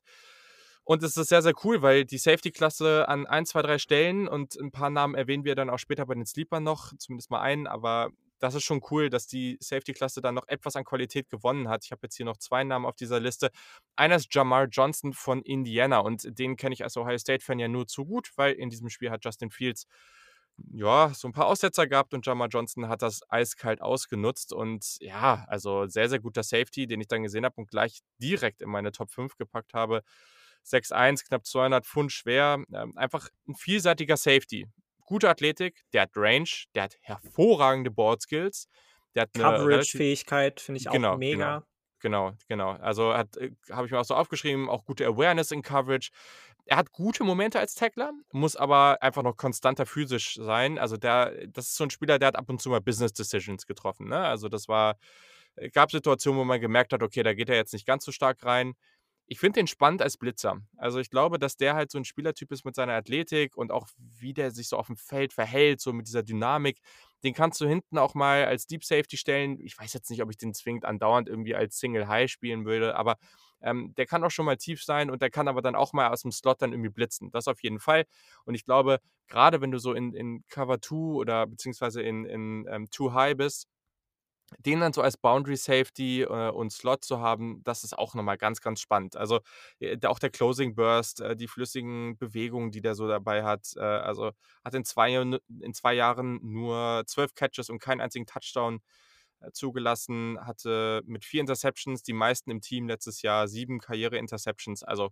Und 0.84 1.04
es 1.04 1.16
ist 1.18 1.30
sehr, 1.30 1.44
sehr 1.44 1.54
cool, 1.64 1.82
weil 1.84 2.06
die 2.06 2.18
Safety-Klasse 2.18 3.08
an 3.08 3.28
1, 3.28 3.46
2, 3.50 3.62
3 3.62 3.78
Stellen 3.78 4.28
und 4.28 4.56
'n 4.60 4.72
paar 4.72 4.90
Namen 4.90 5.14
erwähnen 5.16 5.44
wir 5.46 5.54
dann 5.56 5.70
auch 5.70 5.78
später 5.80 6.06
bei 6.08 6.16
den 6.16 6.26
Sleepern 6.26 6.64
noch, 6.64 6.94
zumindest 6.98 7.30
mal 7.32 7.42
einen, 7.42 7.68
aber 7.68 8.10
das 8.40 8.56
ist 8.56 8.64
schon 8.64 8.82
cool, 8.92 9.10
dass 9.10 9.28
die 9.28 9.58
Safety-Klasse 9.62 10.22
dann 10.22 10.36
noch 10.36 10.48
etwas 10.48 10.76
an 10.76 10.86
Qualität 10.86 11.30
gewonnen 11.30 11.70
hat. 11.70 11.86
Ich 11.86 11.92
habe 11.92 12.02
jetzt 12.04 12.16
hier 12.18 12.26
noch 12.26 12.38
2 12.38 12.64
Namen 12.64 12.86
auf 12.86 12.96
dieser 12.96 13.20
Liste. 13.20 13.52
Einer 13.96 14.16
ist 14.18 14.34
Jamar 14.34 14.66
Johnson 14.68 15.14
von 15.14 15.42
Indiana 15.44 16.00
und 16.00 16.38
den 16.40 16.56
kenne 16.58 16.74
ich 16.74 16.84
als 16.84 16.98
Ohio 16.98 17.18
State-Fan 17.18 17.60
ja 17.60 17.68
nur 17.68 17.88
zu 17.88 18.06
gut, 18.06 18.32
weil 18.38 18.54
in 18.54 18.70
diesem 18.70 18.90
Spiel 18.90 19.12
hat 19.12 19.26
Justin 19.26 19.52
Fields, 19.52 19.88
ja, 20.74 21.12
so 21.16 21.28
'n 21.30 21.34
paar 21.34 21.48
Aussetzer 21.48 21.88
gehabt 21.88 22.14
und 22.14 22.26
Jamar 22.26 22.50
Johnson 22.50 22.90
hat 22.90 23.02
das 23.02 23.22
eiskalt 23.30 23.82
ausgenutzt. 23.82 24.54
Und 24.54 24.98
ja, 25.02 25.46
also 25.48 25.88
sehr, 25.88 26.10
sehr 26.10 26.20
guter 26.20 26.44
Safety, 26.44 26.88
den 26.88 27.02
ich 27.02 27.08
dann 27.08 27.24
gesehen 27.24 27.46
habe 27.46 27.56
und 27.58 27.70
gleich 27.70 28.00
direkt 28.22 28.62
in 28.62 28.70
meine 28.70 28.92
Top 28.92 29.12
5 29.12 29.38
gepackt 29.38 29.74
habe. 29.74 30.02
6'1, 30.64 31.24
knapp 31.26 31.46
200 31.46 31.86
Pfund 31.88 32.12
schwer, 32.12 32.64
ähm, 32.74 32.98
einfach 32.98 33.30
'n 33.48 33.56
vielseitiger 33.56 34.18
Safety. 34.18 34.68
Gute 35.10 35.30
Athletik, 35.30 35.82
der 35.94 36.04
hat 36.04 36.12
Range, 36.16 36.50
der 36.76 36.84
hat 36.84 36.98
hervorragende 37.02 37.92
Board 37.92 38.22
Skills, 38.24 38.68
der 39.16 39.24
hat 39.24 39.32
relativ 39.36 40.06
Coverage-Fähigkeit 40.14 40.62
finde 40.62 40.78
ich 40.78 40.88
auch 40.90 41.10
genau, 41.10 41.20
genau, 41.30 41.58
mega. 41.58 41.66
genau, 42.00 42.34
genau. 42.48 42.72
Also 42.72 43.14
hat 43.14 43.38
äh, 43.38 43.52
habe 43.72 43.86
ich 43.88 43.92
mir 43.92 44.00
auch 44.00 44.06
so 44.06 44.16
aufgeschrieben, 44.16 44.70
auch 44.70 44.86
gute 44.86 45.06
Awareness 45.08 45.52
in 45.52 45.62
Coverage. 45.62 46.12
Er 46.66 46.78
hat 46.78 46.92
gute 46.92 47.24
Momente 47.24 47.60
als 47.60 47.74
Tackler, 47.76 48.12
muss 48.32 48.56
aber 48.56 49.02
einfach 49.02 49.24
noch 49.24 49.38
konstanter 49.38 49.86
physisch 49.88 50.36
sein. 50.36 50.78
Also, 50.80 50.98
der 50.98 51.48
das 51.48 51.68
ist 51.68 51.76
so 51.78 51.84
'n 51.86 51.90
Spieler, 51.92 52.20
der 52.20 52.30
hat 52.30 52.36
ab 52.38 52.50
und 52.50 52.62
zu 52.62 52.70
mal 52.70 52.82
Business 52.82 53.14
Decisions 53.14 53.66
getroffen, 53.66 54.08
ne? 54.10 54.20
Also, 54.20 54.50
das 54.50 54.68
war 54.68 54.98
äh, 55.56 55.70
gab 55.70 55.92
Situationen, 55.92 56.40
wo 56.40 56.46
man 56.46 56.62
gemerkt 56.62 56.94
hat, 56.94 57.04
okay, 57.04 57.24
da 57.24 57.34
geht 57.34 57.50
er 57.50 57.56
jetzt 57.56 57.74
nicht 57.74 57.86
ganz 57.88 58.06
so 58.06 58.12
stark 58.12 58.44
rein. 58.46 58.74
Ich 59.32 59.40
finde 59.40 59.60
den 59.60 59.68
spannend 59.68 60.02
als 60.02 60.18
Blitzer. 60.18 60.60
Also, 60.76 60.98
ich 61.00 61.12
glaube, 61.12 61.38
dass 61.38 61.56
der 61.56 61.76
halt 61.76 61.92
so 61.92 62.00
'n 62.00 62.04
Spielertyp 62.04 62.52
ist 62.52 62.66
mit 62.66 62.74
seiner 62.74 62.94
Athletik 62.94 63.56
und 63.56 63.72
auch 63.72 63.88
wie 63.98 64.34
der 64.34 64.50
sich 64.50 64.68
so 64.68 64.76
aufm 64.76 64.96
Feld 64.98 65.34
verhält, 65.34 65.82
so 65.82 65.94
mit 65.94 66.08
dieser 66.08 66.24
Dynamik. 66.24 66.80
Den 67.24 67.36
kannst 67.36 67.62
du 67.62 67.68
hinten 67.68 68.00
auch 68.00 68.16
mal 68.16 68.46
als 68.46 68.66
Deep 68.66 68.84
Safety 68.84 69.18
stellen. 69.18 69.60
Ich 69.62 69.78
weiß 69.78 69.94
jetzt 69.94 70.10
nicht, 70.10 70.24
ob 70.24 70.32
ich 70.32 70.38
den 70.38 70.56
zwingend 70.56 70.84
andauernd 70.84 71.30
irgendwie 71.30 71.54
als 71.54 71.78
Single 71.78 72.08
High 72.08 72.28
spielen 72.32 72.66
würde, 72.66 72.96
aber, 72.96 73.18
ähm, 73.62 73.94
der 73.98 74.08
kann 74.08 74.24
auch 74.24 74.32
schon 74.32 74.46
mal 74.46 74.58
tief 74.58 74.84
sein 74.84 75.12
und 75.12 75.22
der 75.22 75.30
kann 75.30 75.48
aber 75.48 75.62
dann 75.62 75.76
auch 75.76 75.94
mal 75.94 76.12
aus'm 76.12 76.32
Slot 76.32 76.62
dann 76.64 76.72
irgendwie 76.72 76.90
blitzen. 76.90 77.30
Das 77.30 77.48
auf 77.48 77.62
jeden 77.62 77.80
Fall. 77.80 78.06
Und 78.46 78.56
ich 78.56 78.66
glaube, 78.66 79.00
grade 79.28 79.62
wenn 79.62 79.70
du 79.70 79.78
so 79.78 79.94
in 79.94 80.14
in 80.16 80.44
Cover 80.50 80.82
2 80.82 80.96
oder 80.96 81.46
beziehungsweise 81.46 82.02
in 82.02 82.26
in, 82.26 82.66
ähm, 82.68 82.90
Too 82.90 83.14
High 83.14 83.38
bist, 83.38 83.68
den 84.60 84.80
dann 84.80 84.94
so 84.94 85.02
als 85.02 85.18
Boundary 85.18 85.56
Safety, 85.58 86.22
äh, 86.24 86.50
und 86.52 86.72
Slot 86.72 87.04
zu 87.06 87.20
haben, 87.20 87.62
das 87.64 87.84
ist 87.84 87.98
auch 87.98 88.16
noch 88.16 88.24
mal 88.24 88.38
ganz, 88.38 88.62
ganz 88.62 88.80
spannend. 88.82 89.16
Also, 89.18 89.40
äh, 89.80 89.98
auch 90.08 90.20
der 90.20 90.30
Closing 90.32 90.76
Burst, 90.76 91.22
äh, 91.22 91.36
die 91.36 91.48
flüssigen 91.48 92.18
Bewegungen, 92.18 92.72
die 92.72 92.82
der 92.82 92.96
so 92.96 93.08
dabei 93.08 93.44
hat. 93.44 93.74
Äh, 93.78 93.82
also, 93.82 94.32
hat 94.64 94.74
in 94.76 94.86
2 94.86 95.10
Jahren 95.10 95.38
in 95.62 95.74
2 95.74 95.94
Jahren 95.94 96.40
nur 96.42 97.04
12 97.08 97.36
Catches 97.36 97.70
und 97.70 97.80
keinen 97.80 98.02
einzigen 98.02 98.26
Touchdown. 98.26 98.82
äh, 99.42 99.52
zugelassen, 99.54 100.38
hatte 100.42 101.02
mit 101.06 101.26
vier 101.26 101.42
Interceptions 101.42 102.04
die 102.04 102.14
meisten 102.14 102.52
im 102.52 102.62
Team 102.62 102.88
letztes 102.90 103.22
Jahr, 103.22 103.48
sieben 103.48 103.80
Karriere-Interceptions. 103.80 104.84
Also 104.84 105.12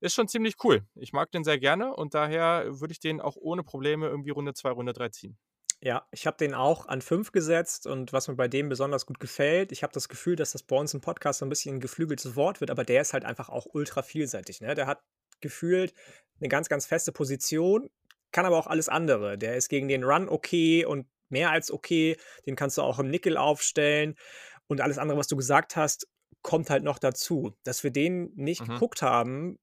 ist 0.00 0.14
schon 0.14 0.28
ziemlich 0.28 0.56
cool. 0.64 0.84
Ich 0.96 1.12
mag 1.12 1.30
den 1.32 1.44
sehr 1.44 1.58
gerne 1.58 1.94
und 1.96 2.14
daher 2.14 2.80
würde 2.80 2.92
ich 2.92 3.00
den 3.00 3.20
auch 3.20 3.36
ohne 3.36 3.62
Probleme 3.62 4.06
irgendwie 4.08 4.30
Runde 4.30 4.54
2, 4.54 4.70
Runde 4.70 4.92
3 4.92 5.08
ziehen. 5.10 5.38
Ja, 5.84 6.06
ich 6.12 6.28
habe 6.28 6.36
den 6.36 6.54
auch 6.54 6.86
an 6.86 7.02
5 7.02 7.32
gesetzt 7.32 7.88
und 7.88 8.12
was 8.12 8.28
mir 8.28 8.36
bei 8.36 8.46
dem 8.46 8.68
besonders 8.68 9.04
gut 9.04 9.18
gefällt, 9.18 9.72
ich 9.72 9.82
habe 9.82 9.92
das 9.92 10.08
Gefühl, 10.08 10.36
dass 10.36 10.52
das 10.52 10.62
bei 10.62 10.76
uns 10.76 10.94
im 10.94 11.00
Podcast 11.00 11.40
so 11.40 11.46
ein 11.46 11.48
bisschen 11.48 11.76
ein 11.76 11.80
geflügeltes 11.80 12.36
Wort 12.36 12.60
wird, 12.60 12.70
aber 12.70 12.84
der 12.84 13.00
ist 13.00 13.12
halt 13.12 13.24
einfach 13.24 13.48
auch 13.48 13.66
ultra 13.72 14.02
vielseitig. 14.02 14.60
Ne? 14.60 14.76
Der 14.76 14.86
hat 14.86 15.02
gefühlt 15.40 15.92
eine 16.38 16.48
ganz, 16.48 16.68
ganz 16.68 16.86
feste 16.86 17.10
Position, 17.10 17.90
kann 18.30 18.46
aber 18.46 18.58
auch 18.58 18.68
alles 18.68 18.88
andere. 18.88 19.36
Der 19.36 19.56
ist 19.56 19.68
gegen 19.68 19.88
den 19.88 20.04
Run 20.04 20.28
okay 20.28 20.84
und 20.84 21.08
mehr 21.28 21.50
als 21.50 21.72
okay. 21.72 22.16
Den 22.46 22.54
kannst 22.54 22.78
du 22.78 22.82
auch 22.82 23.00
im 23.00 23.08
Nickel 23.08 23.36
aufstellen. 23.36 24.14
Und 24.68 24.80
alles 24.80 24.98
andere, 24.98 25.18
was 25.18 25.26
du 25.26 25.36
gesagt 25.36 25.74
hast, 25.74 26.06
kommt 26.42 26.70
halt 26.70 26.84
noch 26.84 27.00
dazu. 27.00 27.56
Dass 27.64 27.82
wir 27.82 27.90
den 27.90 28.32
nicht 28.36 28.62
mhm. 28.62 28.74
geguckt 28.74 29.02
haben, 29.02 29.58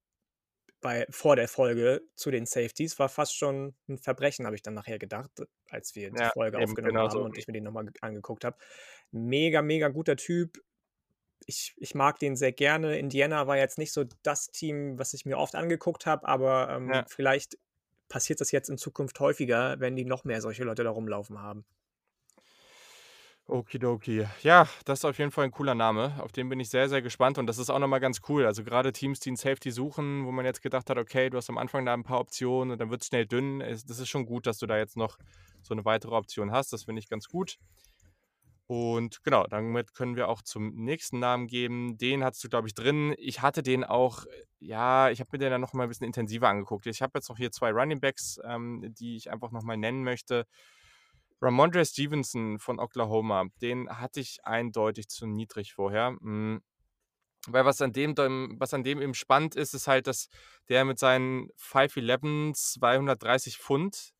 bei, 0.81 1.05
vor 1.09 1.36
der 1.36 1.48
Folge 1.48 2.01
zu 2.15 2.31
den 2.31 2.45
Safeties 2.45 3.00
war 3.00 3.09
fast 3.09 3.36
schon 3.36 3.75
ein 3.88 3.98
Verbrechen, 3.98 4.45
habe 4.45 4.55
ich 4.55 4.62
dann 4.62 4.74
nachher 4.74 5.00
gedacht, 5.00 5.31
als 5.69 5.95
wir 5.95 6.12
die 6.12 6.21
ja, 6.21 6.29
Folge 6.29 6.57
aufgenommen 6.57 6.93
genau 6.93 7.03
haben 7.03 7.12
so. 7.12 7.24
und 7.24 7.38
ich 7.38 7.48
mir 7.48 7.53
den 7.53 7.63
nochmal 7.63 7.89
angeguckt 8.01 8.45
habe. 8.45 8.57
Mega, 9.12 9.62
mega 9.62 9.89
guter 9.89 10.15
Typ. 10.15 10.57
Ich, 11.45 11.74
ich 11.77 11.95
mag 11.95 12.19
den 12.19 12.36
sehr 12.36 12.51
gerne. 12.51 12.98
Indiana 13.00 13.48
war 13.48 13.57
jetzt 13.57 13.77
nicht 13.77 13.91
so 13.91 14.05
das 14.24 14.51
Team, 14.51 15.00
was 15.00 15.13
ich 15.13 15.25
mir 15.25 15.38
oft 15.38 15.55
angeguckt 15.55 16.05
habe, 16.05 16.27
aber 16.27 16.69
ähm, 16.69 16.91
ja. 16.91 17.05
vielleicht 17.07 17.57
passiert 18.07 18.41
das 18.41 18.51
jetzt 18.51 18.69
in 18.69 18.77
Zukunft 18.77 19.19
häufiger, 19.19 19.79
wenn 19.79 19.95
die 19.95 20.05
noch 20.05 20.24
mehr 20.24 20.41
solche 20.41 20.63
Leute 20.63 20.83
da 20.83 20.89
rumlaufen 20.89 21.39
haben. 21.41 21.65
Okidoki. 23.49 24.25
Ja, 24.43 24.67
das 24.85 24.99
ist 24.99 25.05
auf 25.05 25.17
jeden 25.17 25.31
Fall 25.31 25.45
ein 25.45 25.51
cooler 25.51 25.75
Name. 25.75 26.13
Auf 26.19 26.31
den 26.31 26.49
bin 26.49 26.59
ich 26.59 26.69
sehr, 26.69 26.87
sehr 26.89 27.01
gespannt 27.01 27.37
und 27.37 27.47
das 27.47 27.57
ist 27.57 27.69
auch 27.69 27.79
nochmal 27.79 27.99
ganz 27.99 28.21
cool. 28.29 28.45
Also 28.45 28.63
gerade 28.63 28.91
Teams, 28.91 29.19
die 29.19 29.29
einen 29.29 29.37
Safety 29.37 29.71
suchen, 29.71 30.25
wo 30.25 30.31
man 30.31 30.45
jetzt 30.45 30.61
gedacht 30.61 30.89
hat, 30.89 30.97
okay, 30.97 31.29
du 31.29 31.37
hast 31.37 31.49
am 31.49 31.57
Anfang 31.57 31.85
da 31.85 31.93
ein 31.93 32.03
paar 32.03 32.19
Optionen 32.19 32.71
und 32.71 32.79
dann 32.79 32.89
wird 32.89 33.01
es 33.01 33.07
schnell 33.07 33.25
dünn. 33.25 33.59
Das 33.59 33.83
ist 33.83 34.09
schon 34.09 34.25
gut, 34.25 34.47
dass 34.47 34.57
du 34.59 34.65
da 34.65 34.77
jetzt 34.77 34.97
noch 34.97 35.17
so 35.61 35.73
eine 35.73 35.85
weitere 35.85 36.15
Option 36.15 36.51
hast. 36.51 36.71
Das 36.73 36.83
finde 36.83 36.99
ich 36.99 37.09
ganz 37.09 37.27
gut. 37.27 37.57
Und 38.67 39.23
genau, 39.23 39.47
damit 39.47 39.95
können 39.95 40.15
wir 40.15 40.27
auch 40.27 40.43
zum 40.43 40.75
nächsten 40.75 41.17
Namen 41.17 41.47
geben. 41.47 41.97
Den 41.97 42.23
hattest 42.23 42.43
du, 42.43 42.49
glaube 42.49 42.67
ich, 42.67 42.75
drin. 42.75 43.15
Ich 43.17 43.41
hatte 43.41 43.63
den 43.63 43.83
auch, 43.83 44.25
ja, 44.59 45.09
ich 45.09 45.19
habe 45.19 45.29
mir 45.33 45.39
den 45.39 45.49
dann 45.49 45.61
noch 45.61 45.73
mal 45.73 45.83
ein 45.83 45.89
bisschen 45.89 46.05
intensiver 46.05 46.49
angeguckt. 46.49 46.85
Ich 46.85 47.01
habe 47.01 47.13
jetzt 47.15 47.29
noch 47.29 47.37
hier 47.37 47.51
zwei 47.51 47.71
Running 47.71 47.99
Backs, 47.99 48.39
ähm, 48.43 48.93
die 48.99 49.15
ich 49.15 49.31
einfach 49.31 49.49
noch 49.49 49.63
mal 49.63 49.75
nennen 49.75 50.03
möchte. 50.03 50.45
Ramondre 51.41 51.86
Stevenson 51.86 52.60
von 52.60 52.79
Oklahoma, 52.79 53.46
den 53.62 53.89
hatte 53.89 54.19
ich 54.19 54.39
eindeutig 54.43 55.08
zu 55.08 55.25
niedrig 55.25 55.74
vorher. 55.74 56.12
Mhm. 56.19 56.62
Weil 57.48 57.63
was 57.65 57.81
an, 57.81 57.93
dem, 57.93 58.15
was 58.60 58.74
an 58.74 58.84
dem 58.84 59.01
eben 59.01 59.13
spannend 59.13 59.55
ist, 59.55 59.74
ist 59.74 59.88
halt, 59.88 60.08
dass 60.08 60.27
der 60.67 60.84
mit 60.84 61.00
seinen 61.00 61.50
5'11, 61.58 62.53
230 62.53 63.58
Pfund, 63.58 64.12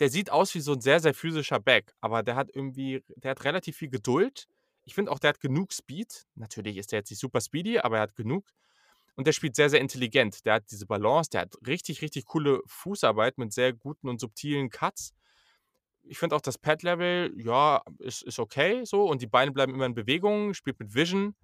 der 0.00 0.10
sieht 0.10 0.30
aus 0.30 0.54
wie 0.54 0.60
so 0.60 0.72
ein 0.72 0.80
sehr, 0.80 0.98
sehr 0.98 1.14
physischer 1.14 1.60
Back, 1.60 1.94
aber 2.00 2.24
der 2.24 2.34
hat 2.34 2.50
irgendwie, 2.52 3.04
der 3.16 3.30
hat 3.30 3.44
relativ 3.44 3.76
viel 3.76 3.88
Geduld. 3.88 4.46
Ich 4.84 4.94
finde 4.94 5.12
auch, 5.12 5.20
der 5.20 5.28
hat 5.28 5.40
genug 5.40 5.72
Speed. 5.72 6.26
Natürlich 6.34 6.76
ist 6.76 6.90
der 6.90 7.00
jetzt 7.00 7.10
nicht 7.10 7.20
super 7.20 7.40
speedy, 7.40 7.78
aber 7.78 7.98
er 7.98 8.02
hat 8.02 8.16
genug. 8.16 8.48
Und 9.14 9.26
der 9.26 9.32
spielt 9.32 9.54
sehr, 9.54 9.70
sehr 9.70 9.80
intelligent. 9.80 10.44
Der 10.44 10.54
hat 10.54 10.70
diese 10.70 10.86
Balance, 10.86 11.30
der 11.30 11.42
hat 11.42 11.54
richtig, 11.66 12.02
richtig 12.02 12.24
coole 12.24 12.62
Fußarbeit 12.66 13.38
mit 13.38 13.52
sehr 13.52 13.72
guten 13.72 14.08
und 14.08 14.20
subtilen 14.20 14.70
Cuts 14.70 15.12
ich 16.08 16.18
finde 16.18 16.36
auch 16.36 16.40
das 16.40 16.58
Pad-Level, 16.58 17.34
ja, 17.36 17.82
ist, 17.98 18.22
ist 18.22 18.38
okay 18.38 18.84
so 18.84 19.08
und 19.08 19.22
die 19.22 19.26
Beine 19.26 19.52
bleiben 19.52 19.74
immer 19.74 19.86
in 19.86 19.94
Bewegung, 19.94 20.54
spielt 20.54 20.78
mit 20.80 20.94
Vision. 20.94 21.34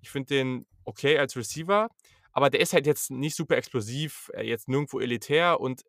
Ich 0.00 0.10
finde 0.10 0.34
den 0.34 0.66
okay 0.84 1.18
als 1.18 1.36
Receiver, 1.36 1.88
aber 2.32 2.50
der 2.50 2.60
ist 2.60 2.72
halt 2.72 2.86
jetzt 2.86 3.10
nicht 3.10 3.36
super 3.36 3.56
explosiv, 3.56 4.30
äh, 4.34 4.42
jetzt 4.42 4.68
nirgendwo 4.68 5.00
elitär 5.00 5.60
und 5.60 5.84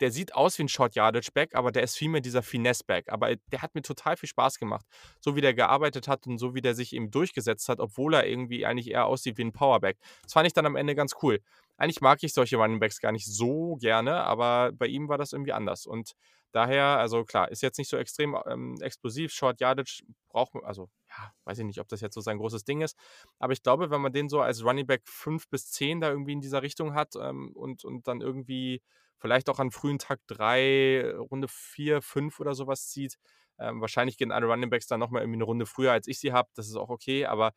der 0.00 0.10
sieht 0.10 0.34
aus 0.34 0.58
wie 0.58 0.64
ein 0.64 0.68
Short 0.68 0.96
Yardage 0.96 1.30
Back, 1.32 1.54
aber 1.54 1.70
der 1.70 1.82
ist 1.82 1.96
vielmehr 1.96 2.20
dieser 2.20 2.42
Finesse 2.42 2.84
Back. 2.84 3.10
Aber 3.12 3.36
der 3.36 3.62
hat 3.62 3.74
mir 3.74 3.82
total 3.82 4.16
viel 4.16 4.28
Spaß 4.28 4.58
gemacht. 4.58 4.84
So 5.20 5.36
wie 5.36 5.40
der 5.40 5.54
gearbeitet 5.54 6.08
hat 6.08 6.26
und 6.26 6.38
so 6.38 6.54
wie 6.54 6.60
der 6.60 6.74
sich 6.74 6.92
eben 6.94 7.10
durchgesetzt 7.10 7.68
hat, 7.68 7.80
obwohl 7.80 8.14
er 8.14 8.26
irgendwie 8.26 8.66
eigentlich 8.66 8.90
eher 8.90 9.06
aussieht 9.06 9.38
wie 9.38 9.44
ein 9.44 9.52
Powerback. 9.52 9.96
Das 10.22 10.32
fand 10.32 10.46
ich 10.46 10.52
dann 10.52 10.66
am 10.66 10.76
Ende 10.76 10.94
ganz 10.94 11.14
cool. 11.22 11.40
Eigentlich 11.76 12.00
mag 12.00 12.22
ich 12.22 12.34
solche 12.34 12.56
Running 12.56 12.80
Backs 12.80 13.00
gar 13.00 13.12
nicht 13.12 13.26
so 13.26 13.76
gerne, 13.76 14.24
aber 14.24 14.72
bei 14.72 14.86
ihm 14.86 15.08
war 15.08 15.18
das 15.18 15.32
irgendwie 15.32 15.52
anders. 15.52 15.86
Und 15.86 16.12
Daher, 16.54 16.84
also 16.98 17.24
klar, 17.24 17.50
ist 17.50 17.62
jetzt 17.62 17.78
nicht 17.78 17.88
so 17.90 17.96
extrem 17.96 18.38
ähm, 18.46 18.76
explosiv. 18.80 19.32
Short 19.32 19.60
Yardage 19.60 20.04
braucht 20.28 20.54
man, 20.54 20.64
also 20.64 20.88
ja, 21.08 21.32
weiß 21.46 21.58
ich 21.58 21.64
nicht, 21.64 21.80
ob 21.80 21.88
das 21.88 22.00
jetzt 22.00 22.14
so 22.14 22.20
sein 22.20 22.38
großes 22.38 22.62
Ding 22.64 22.80
ist. 22.80 22.96
Aber 23.40 23.52
ich 23.52 23.64
glaube, 23.64 23.90
wenn 23.90 24.00
man 24.00 24.12
den 24.12 24.28
so 24.28 24.40
als 24.40 24.64
Running 24.64 24.86
Back 24.86 25.02
5 25.04 25.48
bis 25.48 25.72
10 25.72 26.00
da 26.00 26.10
irgendwie 26.10 26.32
in 26.32 26.40
dieser 26.40 26.62
Richtung 26.62 26.94
hat 26.94 27.16
ähm, 27.20 27.50
und, 27.56 27.84
und 27.84 28.06
dann 28.06 28.20
irgendwie 28.20 28.82
vielleicht 29.18 29.48
auch 29.50 29.58
an 29.58 29.72
frühen 29.72 29.98
Tag 29.98 30.20
3, 30.28 31.14
Runde 31.18 31.48
4, 31.48 32.00
5 32.02 32.38
oder 32.38 32.54
sowas 32.54 32.86
zieht, 32.88 33.18
ähm, 33.58 33.80
wahrscheinlich 33.80 34.16
gehen 34.16 34.30
alle 34.30 34.46
Running 34.46 34.70
Backs 34.70 34.86
dann 34.86 35.00
nochmal 35.00 35.22
irgendwie 35.22 35.38
eine 35.38 35.44
Runde 35.44 35.66
früher, 35.66 35.90
als 35.90 36.06
ich 36.06 36.20
sie 36.20 36.32
habe. 36.32 36.50
Das 36.54 36.68
ist 36.68 36.76
auch 36.76 36.88
okay, 36.88 37.26
aber 37.26 37.52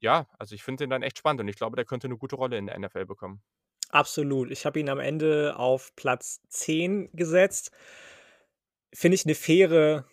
ja, 0.00 0.26
also 0.38 0.54
ich 0.54 0.62
finde 0.62 0.84
den 0.84 0.90
dann 0.90 1.02
echt 1.02 1.18
spannend 1.18 1.40
und 1.40 1.48
ich 1.48 1.56
glaube, 1.56 1.76
der 1.76 1.84
könnte 1.84 2.06
eine 2.06 2.18
gute 2.18 2.36
Rolle 2.36 2.56
in 2.58 2.66
der 2.66 2.78
NFL 2.78 3.06
bekommen. 3.06 3.42
Absolut. 3.96 4.50
Ich 4.50 4.66
habe 4.66 4.78
ihn 4.78 4.90
am 4.90 4.98
Ende 4.98 5.54
auf 5.56 5.96
Platz 5.96 6.42
10 6.50 7.08
gesetzt. 7.14 7.70
Finde 8.92 9.14
ich 9.14 9.24
eine 9.24 9.34
faire 9.34 10.04